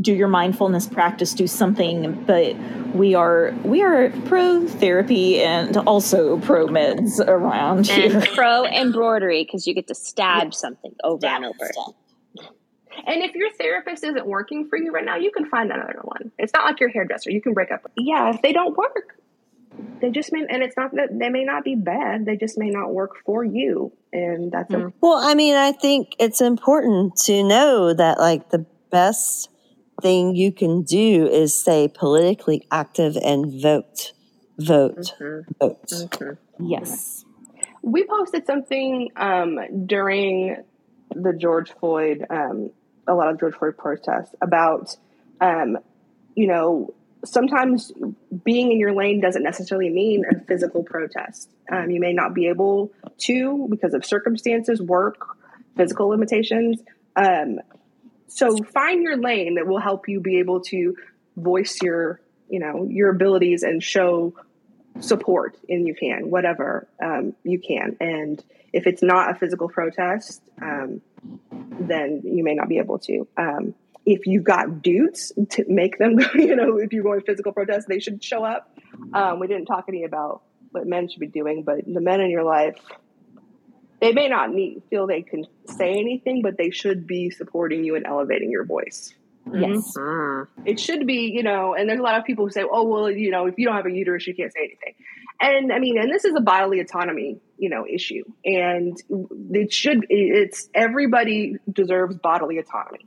do 0.00 0.12
your 0.14 0.28
mindfulness 0.28 0.86
practice, 0.86 1.32
do 1.32 1.46
something. 1.46 2.24
But 2.24 2.56
we 2.94 3.14
are, 3.14 3.54
we 3.64 3.82
are 3.82 4.10
pro 4.26 4.66
therapy 4.66 5.40
and 5.40 5.76
also 5.78 6.38
pro 6.40 6.66
meds 6.66 7.18
around 7.26 7.88
And 7.90 8.12
here. 8.12 8.34
pro 8.34 8.64
embroidery 8.66 9.44
because 9.44 9.66
you 9.66 9.74
get 9.74 9.86
to 9.88 9.94
stab 9.94 10.54
something 10.54 10.94
over 11.02 11.26
and 11.26 11.44
over. 11.46 11.70
And 13.06 13.22
if 13.22 13.34
your 13.34 13.50
therapist 13.52 14.04
isn't 14.04 14.26
working 14.26 14.68
for 14.68 14.78
you 14.78 14.90
right 14.90 15.04
now, 15.04 15.16
you 15.16 15.30
can 15.30 15.48
find 15.48 15.70
another 15.70 16.00
one. 16.02 16.32
It's 16.38 16.52
not 16.52 16.64
like 16.64 16.80
your 16.80 16.88
hairdresser. 16.88 17.30
You 17.30 17.42
can 17.42 17.52
break 17.52 17.70
up. 17.70 17.90
Yeah, 17.96 18.34
if 18.34 18.42
they 18.42 18.52
don't 18.52 18.76
work, 18.76 19.15
they 20.00 20.10
just 20.10 20.32
may, 20.32 20.44
and 20.48 20.62
it's 20.62 20.76
not 20.76 20.94
that 20.94 21.10
they 21.18 21.28
may 21.28 21.44
not 21.44 21.64
be 21.64 21.74
bad. 21.74 22.26
They 22.26 22.36
just 22.36 22.58
may 22.58 22.70
not 22.70 22.92
work 22.92 23.12
for 23.24 23.44
you, 23.44 23.92
and 24.12 24.52
that's 24.52 24.70
Mm. 24.70 24.92
Well, 25.00 25.18
I 25.22 25.34
mean, 25.34 25.54
I 25.54 25.72
think 25.72 26.14
it's 26.18 26.40
important 26.40 27.16
to 27.24 27.42
know 27.42 27.94
that, 27.94 28.18
like, 28.18 28.50
the 28.50 28.66
best 28.90 29.48
thing 30.02 30.34
you 30.34 30.52
can 30.52 30.82
do 30.82 31.26
is 31.26 31.58
stay 31.58 31.88
politically 31.88 32.66
active 32.70 33.16
and 33.16 33.60
vote. 33.62 34.12
Vote. 34.58 35.14
Vote. 35.60 35.92
Yes. 36.58 37.24
we 37.82 38.04
posted 38.04 38.46
something 38.46 39.10
um, 39.16 39.58
during 39.86 40.56
the 41.14 41.32
George 41.32 41.72
Floyd, 41.78 42.26
um, 42.30 42.70
a 43.06 43.14
lot 43.14 43.28
of 43.28 43.38
George 43.38 43.54
Floyd 43.54 43.78
protests 43.78 44.34
about, 44.42 44.96
um, 45.40 45.78
you 46.34 46.48
know, 46.48 46.94
sometimes 47.24 47.92
being 48.44 48.72
in 48.72 48.78
your 48.78 48.92
lane 48.92 49.20
doesn't 49.20 49.42
necessarily 49.42 49.90
mean 49.90 50.24
a 50.30 50.38
physical 50.40 50.82
protest. 50.82 51.50
Um, 51.70 51.90
you 51.90 52.00
may 52.00 52.12
not 52.12 52.34
be 52.34 52.48
able 52.48 52.92
to 53.18 53.66
because 53.70 53.94
of 53.94 54.04
circumstances, 54.04 54.80
work, 54.80 55.36
physical 55.76 56.08
limitations. 56.08 56.80
Um, 57.16 57.60
so 58.28 58.56
find 58.56 59.02
your 59.02 59.16
lane 59.16 59.54
that 59.54 59.66
will 59.66 59.80
help 59.80 60.08
you 60.08 60.20
be 60.20 60.38
able 60.38 60.60
to 60.62 60.96
voice 61.36 61.78
your, 61.82 62.20
you 62.48 62.60
know, 62.60 62.86
your 62.88 63.10
abilities 63.10 63.62
and 63.62 63.82
show 63.82 64.34
support 65.00 65.58
and 65.68 65.86
you 65.86 65.94
can 65.94 66.30
whatever 66.30 66.88
um, 67.02 67.34
you 67.44 67.58
can 67.58 67.96
and 68.00 68.42
if 68.72 68.86
it's 68.86 69.02
not 69.02 69.30
a 69.30 69.34
physical 69.34 69.68
protest 69.68 70.40
um, 70.62 71.00
then 71.80 72.22
you 72.24 72.42
may 72.42 72.54
not 72.54 72.68
be 72.68 72.78
able 72.78 72.98
to 72.98 73.26
um, 73.36 73.74
if 74.06 74.24
you've 74.24 74.44
got 74.44 74.82
dudes 74.82 75.32
to 75.50 75.64
make 75.68 75.98
them 75.98 76.18
you 76.34 76.56
know 76.56 76.78
if 76.78 76.92
you're 76.92 77.02
going 77.02 77.20
physical 77.20 77.52
protest 77.52 77.86
they 77.88 77.98
should 77.98 78.22
show 78.22 78.44
up 78.44 78.78
um, 79.12 79.40
we 79.40 79.46
didn't 79.46 79.66
talk 79.66 79.84
any 79.88 80.04
about 80.04 80.42
what 80.70 80.86
men 80.86 81.08
should 81.08 81.20
be 81.20 81.26
doing 81.26 81.62
but 81.62 81.80
the 81.86 82.00
men 82.00 82.20
in 82.20 82.30
your 82.30 82.44
life 82.44 82.76
they 84.00 84.12
may 84.12 84.28
not 84.28 84.50
need 84.50 84.82
feel 84.88 85.06
they 85.06 85.22
can 85.22 85.46
say 85.66 85.98
anything 85.98 86.40
but 86.42 86.56
they 86.56 86.70
should 86.70 87.06
be 87.06 87.30
supporting 87.30 87.84
you 87.84 87.96
and 87.96 88.06
elevating 88.06 88.50
your 88.50 88.64
voice 88.64 89.14
Yes. 89.52 89.94
it 90.64 90.80
should 90.80 91.06
be, 91.06 91.30
you 91.32 91.42
know, 91.42 91.74
and 91.74 91.88
there's 91.88 92.00
a 92.00 92.02
lot 92.02 92.18
of 92.18 92.24
people 92.24 92.46
who 92.46 92.50
say, 92.50 92.64
oh, 92.68 92.82
well, 92.82 93.10
you 93.10 93.30
know, 93.30 93.46
if 93.46 93.54
you 93.58 93.66
don't 93.66 93.76
have 93.76 93.86
a 93.86 93.92
uterus, 93.92 94.26
you 94.26 94.34
can't 94.34 94.52
say 94.52 94.58
anything. 94.58 94.94
And 95.40 95.72
I 95.72 95.78
mean, 95.78 95.98
and 95.98 96.10
this 96.10 96.24
is 96.24 96.34
a 96.34 96.40
bodily 96.40 96.80
autonomy, 96.80 97.38
you 97.58 97.68
know, 97.68 97.86
issue. 97.88 98.24
And 98.44 99.00
it 99.52 99.72
should, 99.72 100.06
it's 100.08 100.68
everybody 100.74 101.58
deserves 101.70 102.16
bodily 102.16 102.58
autonomy. 102.58 103.06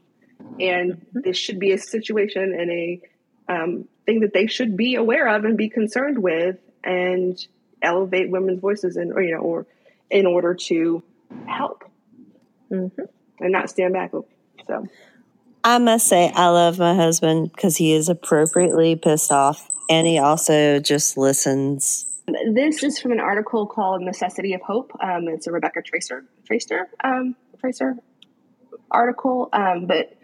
And 0.59 1.05
this 1.13 1.37
should 1.37 1.59
be 1.59 1.71
a 1.71 1.77
situation 1.77 2.55
and 2.57 2.71
a 2.71 3.01
um, 3.47 3.87
thing 4.05 4.21
that 4.21 4.33
they 4.33 4.47
should 4.47 4.77
be 4.77 4.95
aware 4.95 5.27
of 5.27 5.45
and 5.45 5.57
be 5.57 5.69
concerned 5.69 6.19
with 6.19 6.57
and 6.83 7.39
elevate 7.81 8.29
women's 8.29 8.59
voices 8.59 8.97
and, 8.97 9.13
or, 9.13 9.21
you 9.21 9.33
know, 9.33 9.41
or 9.41 9.65
in 10.09 10.25
order 10.25 10.53
to 10.55 11.03
help 11.47 11.83
and 12.69 12.91
not 13.41 13.69
stand 13.69 13.93
back. 13.93 14.11
So. 14.67 14.87
I 15.63 15.77
must 15.77 16.07
say, 16.07 16.31
I 16.33 16.47
love 16.47 16.79
my 16.79 16.95
husband 16.95 17.51
because 17.53 17.77
he 17.77 17.93
is 17.93 18.09
appropriately 18.09 18.95
pissed 18.95 19.31
off 19.31 19.69
and 19.89 20.07
he 20.07 20.19
also 20.19 20.79
just 20.79 21.17
listens. 21.17 22.05
This 22.53 22.83
is 22.83 22.99
from 22.99 23.11
an 23.11 23.19
article 23.19 23.65
called 23.65 24.03
"Necessity 24.03 24.53
of 24.53 24.61
Hope." 24.61 24.91
Um, 25.01 25.27
it's 25.27 25.47
a 25.47 25.51
Rebecca 25.51 25.81
Traister 25.81 26.25
Traister 26.47 26.85
um, 27.03 27.35
Traister 27.61 27.97
article, 28.91 29.49
um, 29.51 29.87
but 29.87 30.15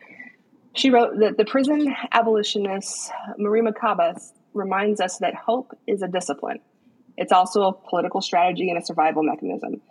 she 0.76 0.90
wrote 0.90 1.20
that 1.20 1.38
the 1.38 1.46
prison 1.46 1.94
abolitionist 2.12 3.12
Mariame 3.40 3.74
Kaba 3.76 4.16
reminds 4.54 5.02
us 5.02 5.18
that 5.20 5.36
hope 5.36 5.78
is 5.88 6.02
a 6.02 6.08
discipline. 6.08 6.60
It's 7.18 7.32
also 7.32 7.64
a 7.64 7.74
political 7.74 8.22
strategy 8.22 8.70
and 8.70 8.82
a 8.82 8.86
survival 8.86 9.24
mechanism. 9.24 9.82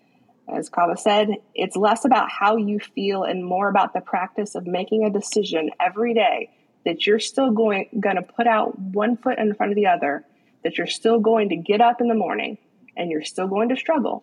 As 0.46 0.68
Kaba 0.68 0.96
said, 0.96 1.28
it's 1.54 1.74
less 1.74 2.04
about 2.04 2.28
how 2.30 2.56
you 2.56 2.78
feel 2.78 3.22
and 3.24 3.44
more 3.44 3.68
about 3.68 3.94
the 3.94 4.00
practice 4.00 4.54
of 4.54 4.66
making 4.66 5.04
a 5.04 5.10
decision 5.10 5.70
every 5.80 6.12
day 6.12 6.50
that 6.84 7.06
you're 7.06 7.18
still 7.18 7.50
going 7.50 7.88
going 7.98 8.16
to 8.16 8.22
put 8.22 8.46
out 8.46 8.78
one 8.78 9.16
foot 9.16 9.38
in 9.38 9.54
front 9.54 9.72
of 9.72 9.76
the 9.76 9.86
other, 9.86 10.22
that 10.62 10.76
you're 10.76 10.86
still 10.86 11.18
going 11.18 11.48
to 11.48 11.56
get 11.56 11.80
up 11.80 12.02
in 12.02 12.08
the 12.08 12.14
morning 12.14 12.58
and 12.94 13.10
you're 13.10 13.24
still 13.24 13.48
going 13.48 13.70
to 13.70 13.76
struggle. 13.76 14.22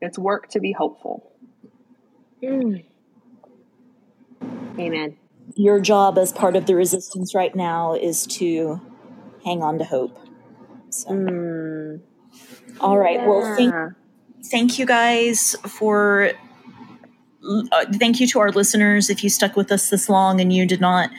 It's 0.00 0.16
work 0.16 0.48
to 0.50 0.60
be 0.60 0.70
hopeful. 0.70 1.32
Mm. 2.40 2.84
Amen. 4.78 5.16
Your 5.54 5.80
job 5.80 6.18
as 6.18 6.32
part 6.32 6.56
of 6.56 6.66
the 6.66 6.74
resistance 6.74 7.34
right 7.34 7.54
now 7.54 7.94
is 7.94 8.26
to 8.26 8.80
hang 9.44 9.62
on 9.62 9.78
to 9.78 9.84
hope. 9.84 10.18
So. 10.90 11.10
Mm. 11.10 12.00
All 12.80 12.98
right. 12.98 13.26
Well, 13.26 13.56
thank, 13.56 13.74
thank 14.50 14.78
you 14.78 14.86
guys 14.86 15.56
for. 15.66 16.32
Uh, 17.70 17.84
thank 17.94 18.18
you 18.18 18.26
to 18.26 18.40
our 18.40 18.50
listeners. 18.50 19.08
If 19.08 19.22
you 19.22 19.30
stuck 19.30 19.54
with 19.56 19.70
us 19.70 19.88
this 19.88 20.08
long 20.08 20.40
and 20.40 20.52
you 20.52 20.66
did 20.66 20.80
not 20.80 21.10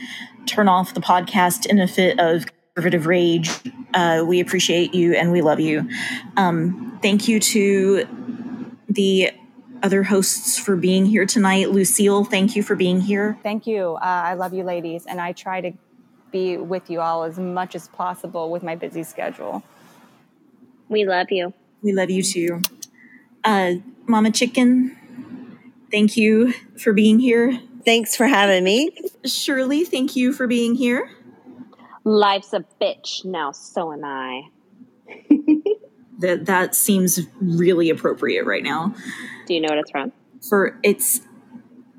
turn 0.46 0.68
off 0.68 0.94
the 0.94 1.00
podcast 1.00 1.66
in 1.66 1.80
a 1.80 1.88
fit 1.88 2.20
of 2.20 2.46
conservative 2.76 3.08
rage, 3.08 3.50
uh, 3.94 4.26
we 4.28 4.42
appreciate 4.42 4.94
you 4.94 5.14
and 5.14 5.32
we 5.32 5.42
love 5.42 5.62
you. 5.62 5.88
Um, 6.36 7.00
thank 7.02 7.30
you 7.30 7.40
to 7.40 8.06
the 8.90 9.32
other 9.84 10.04
hosts 10.04 10.58
for 10.58 10.76
being 10.76 11.06
here 11.06 11.26
tonight. 11.26 11.72
Lucille, 11.72 12.24
thank 12.24 12.56
you 12.56 12.64
for 12.64 12.76
being 12.76 13.02
here. 13.02 13.38
Thank 13.44 13.68
you. 13.68 13.96
Uh, 13.96 14.00
I 14.02 14.34
love 14.34 14.54
you, 14.54 14.64
ladies, 14.64 15.06
and 15.06 15.20
I 15.20 15.34
try 15.34 15.62
to 15.62 15.72
be 16.32 16.58
with 16.58 16.90
you 16.90 17.00
all 17.00 17.24
as 17.24 17.38
much 17.38 17.76
as 17.76 17.88
possible 17.90 18.52
with 18.52 18.64
my 18.64 18.76
busy 18.76 19.04
schedule. 19.04 19.64
We 20.90 21.06
love 21.06 21.28
you. 21.32 21.54
We 21.82 21.94
love 21.94 22.10
you 22.10 22.24
too. 22.24 22.62
Uh, 23.44 23.76
Mama 24.08 24.32
Chicken, 24.32 24.98
thank 25.92 26.18
you 26.18 26.54
for 26.78 26.94
being 26.94 27.20
here. 27.20 27.60
Thanks 27.86 28.16
for 28.16 28.28
having 28.28 28.64
me. 28.64 28.92
Shirley, 29.26 29.86
thank 29.86 30.16
you 30.16 30.34
for 30.34 30.48
being 30.48 30.76
here. 30.76 31.10
Life's 32.04 32.54
a 32.54 32.66
bitch. 32.82 33.26
Now 33.26 33.52
so 33.52 33.94
am 33.94 34.04
I. 34.04 34.44
That 36.20 36.48
that 36.48 36.74
seems 36.74 37.20
really 37.40 37.90
appropriate 37.92 38.46
right 38.46 38.64
now. 38.64 38.96
Do 39.48 39.54
you 39.54 39.62
know 39.62 39.70
what 39.70 39.78
it's 39.80 39.92
from? 39.92 40.12
For 40.48 40.78
it's 40.84 41.22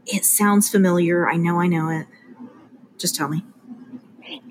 it 0.06 0.24
sounds 0.24 0.70
familiar. 0.70 1.28
I 1.28 1.36
know 1.36 1.60
I 1.60 1.66
know 1.66 1.88
it. 1.90 2.06
Just 2.98 3.16
tell 3.16 3.28
me. 3.28 3.42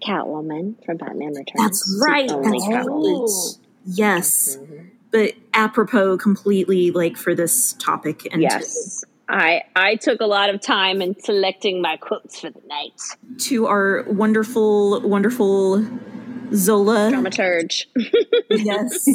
Catwoman 0.05 0.83
from 0.85 0.97
Batman 0.97 1.29
Returns. 1.35 1.45
That's 1.57 1.99
right. 2.01 2.27
That's 2.27 2.67
right. 2.67 3.59
Yes. 3.85 4.57
Mhm. 4.57 4.89
But 5.11 5.33
apropos 5.53 6.17
completely 6.17 6.91
like 6.91 7.17
for 7.17 7.33
this 7.35 7.73
topic 7.73 8.27
and 8.31 8.41
Yes. 8.41 9.03
I 9.29 9.61
I 9.75 9.95
took 9.95 10.21
a 10.21 10.25
lot 10.25 10.49
of 10.49 10.61
time 10.61 11.01
in 11.01 11.19
selecting 11.19 11.81
my 11.81 11.97
quotes 11.97 12.39
for 12.39 12.49
the 12.49 12.61
night. 12.67 12.99
to 13.39 13.67
our 13.67 14.03
wonderful, 14.07 15.01
wonderful 15.01 15.85
Zola. 16.53 17.11
Dramaturge. 17.11 17.85
Yes. 18.49 19.05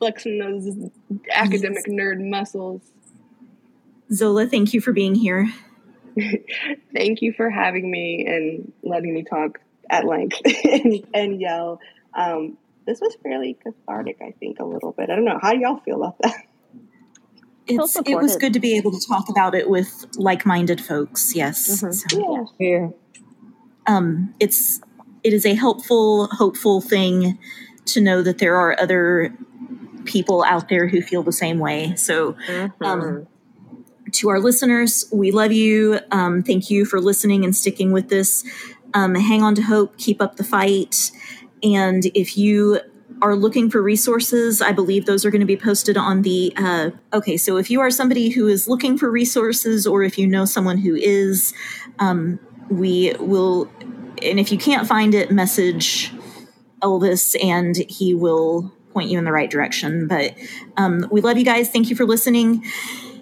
Flexing 0.00 0.38
those 0.38 0.90
academic 1.32 1.84
nerd 1.86 2.28
muscles. 2.28 2.80
Zola, 4.12 4.46
thank 4.48 4.74
you 4.74 4.80
for 4.80 4.92
being 4.92 5.14
here. 5.14 5.48
Thank 6.92 7.22
you 7.22 7.32
for 7.32 7.48
having 7.48 7.88
me 7.88 8.26
and 8.26 8.72
letting 8.82 9.14
me 9.14 9.22
talk 9.22 9.60
at 9.88 10.04
length 10.04 10.40
and, 10.64 11.06
and 11.14 11.40
yell. 11.40 11.80
Um, 12.14 12.58
this 12.86 13.00
was 13.00 13.16
fairly 13.22 13.56
cathartic, 13.62 14.18
I 14.20 14.32
think, 14.40 14.58
a 14.58 14.64
little 14.64 14.90
bit. 14.92 15.08
I 15.10 15.14
don't 15.14 15.24
know. 15.24 15.38
How 15.40 15.52
do 15.52 15.58
y'all 15.60 15.78
feel 15.84 16.02
about 16.02 16.18
that? 16.22 16.44
It's, 17.68 17.96
it 18.04 18.16
was 18.16 18.36
good 18.36 18.52
to 18.54 18.60
be 18.60 18.76
able 18.76 18.90
to 18.90 19.06
talk 19.06 19.28
about 19.28 19.54
it 19.54 19.70
with 19.70 20.06
like-minded 20.16 20.80
folks. 20.80 21.36
Yes. 21.36 21.82
Mhm. 21.82 21.94
So, 21.94 22.48
Yeah. 22.58 22.88
um, 23.86 24.34
it's 24.40 24.80
it 25.22 25.32
is 25.32 25.46
a 25.46 25.54
helpful, 25.54 26.26
hopeful 26.32 26.80
thing 26.80 27.38
to 27.84 28.00
know 28.00 28.22
that 28.22 28.38
there 28.38 28.56
are 28.56 28.74
other 28.80 29.32
people 30.04 30.44
out 30.44 30.68
there 30.68 30.88
who 30.88 31.02
feel 31.02 31.22
the 31.22 31.32
same 31.32 31.58
way. 31.58 31.94
So, 31.96 32.36
um, 32.80 33.26
to 34.12 34.28
our 34.28 34.40
listeners, 34.40 35.04
we 35.12 35.30
love 35.30 35.52
you. 35.52 36.00
Um, 36.10 36.42
thank 36.42 36.70
you 36.70 36.84
for 36.84 37.00
listening 37.00 37.44
and 37.44 37.54
sticking 37.54 37.92
with 37.92 38.08
this. 38.08 38.44
Um, 38.94 39.14
hang 39.14 39.42
on 39.42 39.54
to 39.54 39.62
hope. 39.62 39.96
Keep 39.98 40.20
up 40.20 40.36
the 40.36 40.44
fight. 40.44 41.12
And 41.62 42.06
if 42.14 42.36
you 42.36 42.80
are 43.22 43.36
looking 43.36 43.70
for 43.70 43.82
resources, 43.82 44.62
I 44.62 44.72
believe 44.72 45.06
those 45.06 45.24
are 45.24 45.30
going 45.30 45.40
to 45.40 45.46
be 45.46 45.56
posted 45.56 45.96
on 45.96 46.22
the. 46.22 46.52
Uh, 46.56 46.90
okay, 47.12 47.36
so 47.36 47.56
if 47.56 47.70
you 47.70 47.80
are 47.80 47.90
somebody 47.90 48.30
who 48.30 48.48
is 48.48 48.66
looking 48.66 48.96
for 48.96 49.10
resources, 49.10 49.86
or 49.86 50.02
if 50.02 50.18
you 50.18 50.26
know 50.26 50.44
someone 50.44 50.78
who 50.78 50.94
is, 50.94 51.52
um, 51.98 52.38
we 52.70 53.14
will. 53.20 53.70
And 54.22 54.38
if 54.38 54.52
you 54.52 54.58
can't 54.58 54.86
find 54.86 55.14
it, 55.14 55.30
message 55.30 56.12
Elvis, 56.82 57.36
and 57.42 57.76
he 57.88 58.14
will 58.14 58.72
point 58.92 59.08
you 59.10 59.18
in 59.18 59.24
the 59.24 59.32
right 59.32 59.50
direction. 59.50 60.06
But 60.08 60.34
um, 60.76 61.06
we 61.10 61.20
love 61.20 61.38
you 61.38 61.44
guys. 61.44 61.70
Thank 61.70 61.90
you 61.90 61.96
for 61.96 62.04
listening. 62.04 62.64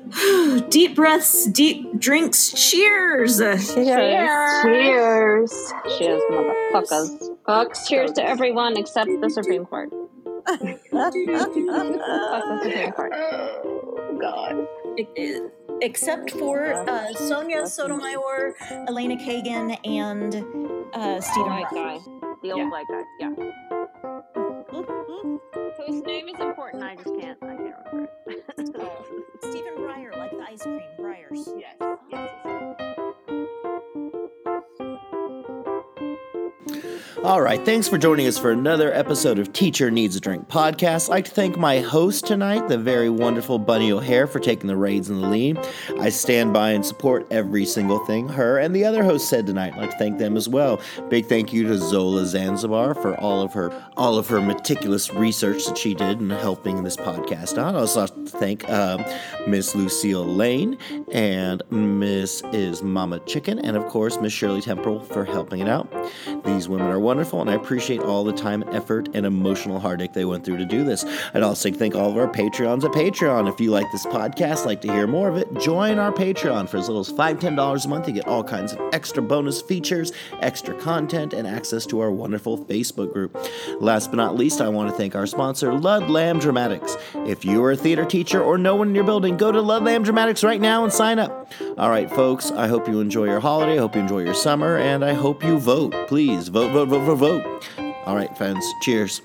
deep 0.71 0.95
breaths, 0.95 1.47
deep 1.47 1.99
drinks. 1.99 2.51
Cheers. 2.53 3.39
Cheers. 3.39 3.75
Cheers. 3.75 5.73
Cheers, 5.99 6.23
motherfuckers. 6.31 7.37
Fucks. 7.47 7.87
Cheers 7.89 8.13
to 8.13 8.25
everyone 8.25 8.77
except 8.77 9.11
the 9.21 9.29
Supreme 9.31 9.67
Court. 9.67 9.91
Fuck 10.47 10.61
the 10.61 11.39
Supreme 12.63 12.93
Court. 12.93 13.13
Oh, 13.15 14.19
God. 14.21 14.67
Except 15.81 16.31
for 16.33 16.73
uh, 16.89 17.13
Sonia 17.13 17.67
Sotomayor, 17.67 18.55
Elena 18.89 19.17
Kagan, 19.17 19.77
and 19.87 20.35
uh, 20.95 21.21
Stephen. 21.21 21.51
White 21.53 21.67
guy. 21.73 21.99
The 22.43 22.53
old 22.53 22.59
Yeah. 22.61 22.71
white 22.71 22.87
guy. 22.91 23.03
Yeah. 23.21 23.78
Whose 24.71 26.03
name 26.03 26.29
is 26.29 26.39
important. 26.41 26.83
I 26.83 26.97
just 26.97 27.15
can't. 27.21 27.39
I 27.43 27.57
can't 27.57 27.75
remember. 27.93 28.11
it. 28.27 28.45
Oh, 28.79 29.05
Stephen 29.41 29.75
Breyer, 29.79 30.17
like 30.17 30.31
the 30.31 30.45
ice 30.47 30.63
cream, 30.63 30.81
Breyers. 30.99 31.49
Yes. 31.59 31.77
yes. 32.11 32.31
All 37.25 37.43
right, 37.43 37.63
thanks 37.65 37.89
for 37.89 37.99
joining 37.99 38.29
us 38.29 38.39
for 38.39 38.53
another 38.53 38.95
episode 38.95 39.41
of 39.41 39.53
Teacher 39.53 39.91
Needs 39.91 40.15
a 40.15 40.21
Drink 40.21 40.49
podcast. 40.49 41.09
I'd 41.09 41.15
like 41.15 41.25
to 41.25 41.31
thank 41.33 41.59
my 41.59 41.81
host 41.81 42.27
tonight, 42.27 42.69
the 42.69 42.79
very 42.79 43.11
wonderful 43.11 43.59
Bunny 43.59 43.91
O'Hare, 43.91 44.29
for 44.29 44.39
taking 44.39 44.69
the 44.69 44.77
reins 44.77 45.11
and 45.11 45.21
the 45.21 45.27
lead. 45.27 45.59
I 45.99 46.11
stand 46.11 46.53
by 46.53 46.71
and 46.71 46.87
support 46.87 47.27
every 47.33 47.65
single 47.65 47.99
thing 48.07 48.29
her 48.29 48.59
and 48.59 48.75
the 48.75 48.85
other 48.85 49.03
hosts 49.03 49.29
said 49.29 49.49
tonight. 49.49 49.75
I'd 49.75 49.81
like 49.81 49.91
to 49.91 49.99
thank 49.99 50.19
them 50.19 50.37
as 50.37 50.49
well. 50.49 50.81
Big 51.09 51.27
thank 51.27 51.53
you 51.53 51.65
to 51.65 51.77
Zola 51.77 52.25
Zanzibar 52.25 52.95
for 52.95 53.19
all 53.19 53.43
of 53.43 53.53
her 53.53 53.73
all 53.97 54.17
of 54.17 54.29
her 54.29 54.41
meticulous 54.41 55.13
research 55.13 55.67
that 55.67 55.77
she 55.77 55.95
did 55.95 56.21
in 56.21 56.31
helping 56.31 56.85
this 56.85 56.97
podcast 56.97 57.59
out. 57.59 57.75
I 57.75 57.81
also 57.81 58.03
have 58.03 58.15
to 58.15 58.31
thank 58.31 58.71
um, 58.71 59.05
Miss 59.49 59.75
Lucille 59.75 60.25
Lane 60.25 60.79
and 61.11 61.63
Miss 61.71 62.43
is 62.53 62.81
Mama 62.81 63.19
Chicken, 63.27 63.59
and 63.59 63.77
of 63.77 63.87
course 63.89 64.19
Miss 64.21 64.33
Shirley 64.33 64.61
Temple 64.61 65.01
for 65.01 65.25
helping 65.25 65.61
it 65.61 65.69
out. 65.69 65.93
These 66.45 66.69
women 66.69 66.87
are 66.87 67.08
wonderful, 67.09 67.41
and 67.41 67.49
I 67.49 67.55
appreciate 67.55 68.01
all 68.03 68.23
the 68.23 68.35
time, 68.35 68.63
effort, 68.71 69.09
and 69.15 69.25
emotional 69.25 69.81
heartache 69.81 70.13
they 70.13 70.27
went 70.27 70.45
through 70.45 70.59
to 70.59 70.67
do 70.67 70.85
this. 70.85 71.07
I'd 71.33 71.43
also 71.43 71.73
thank 71.73 71.95
all 71.95 72.11
of 72.11 72.19
our 72.19 72.31
Patreons 72.31 72.85
at 72.85 72.91
Patreon. 72.91 73.51
If 73.51 73.59
you 73.63 73.71
like 73.71 73.91
this 73.93 74.05
podcast, 74.05 74.67
like 74.67 74.83
to 74.83 74.93
hear 74.93 75.07
more 75.07 75.31
of 75.31 75.39
it, 75.39 75.49
join 75.59 75.99
our 75.99 76.13
Patreon 76.13 76.69
for 76.69 76.77
as 76.77 76.87
little 76.87 77.01
as 77.01 77.11
$5, 77.11 77.41
$10 77.41 77.85
a 77.85 77.89
month. 77.89 78.09
You 78.09 78.13
get 78.13 78.29
all 78.29 78.45
kinds 78.45 78.75
of 78.75 78.81
extra 78.93 79.23
bonus 79.23 79.63
features, 79.63 80.13
extra 80.41 80.75
content, 80.75 81.33
and 81.33 81.49
access 81.49 81.87
to 81.87 82.01
our 82.01 82.11
wonderful 82.11 82.59
Facebook 82.67 83.11
group. 83.11 83.39
Last 83.81 84.11
but 84.11 84.19
not 84.19 84.37
least, 84.37 84.61
I 84.61 84.69
want 84.69 84.91
to 84.91 84.95
thank 84.95 85.17
our 85.17 85.27
sponsor, 85.27 85.73
Ludlam 85.73 86.41
Dramatics. 86.41 86.99
If 87.27 87.43
you 87.43 87.65
are 87.65 87.73
a 87.73 87.77
theater 87.77 88.05
teacher 88.05 88.43
or 88.43 88.59
no 88.59 88.77
one 88.77 88.89
in 88.91 88.95
your 88.95 89.05
building, 89.05 89.39
go 89.39 89.51
to 89.51 89.63
Ludlam 89.63 90.03
Dramatics 90.03 90.45
right 90.45 90.61
now 90.61 90.85
and 90.85 90.93
sign 90.93 91.19
up. 91.19 91.51
All 91.79 91.89
right, 91.89 92.11
folks, 92.11 92.51
I 92.51 92.67
hope 92.67 92.87
you 92.87 93.01
enjoy 93.01 93.25
your 93.25 93.41
holiday. 93.41 93.77
I 93.77 93.79
hope 93.79 93.95
you 93.95 94.03
enjoy 94.03 94.25
your 94.25 94.35
summer, 94.35 94.77
and 94.77 95.03
I 95.03 95.15
hope 95.15 95.43
you 95.43 95.59
vote. 95.59 95.95
Please 96.07 96.49
vote, 96.49 96.73
vote, 96.73 96.89
vote, 96.89 96.98
vote, 97.01 97.17
vote. 97.17 97.69
All 98.07 98.17
right, 98.17 98.37
fans, 98.37 98.65
cheers. 98.83 99.21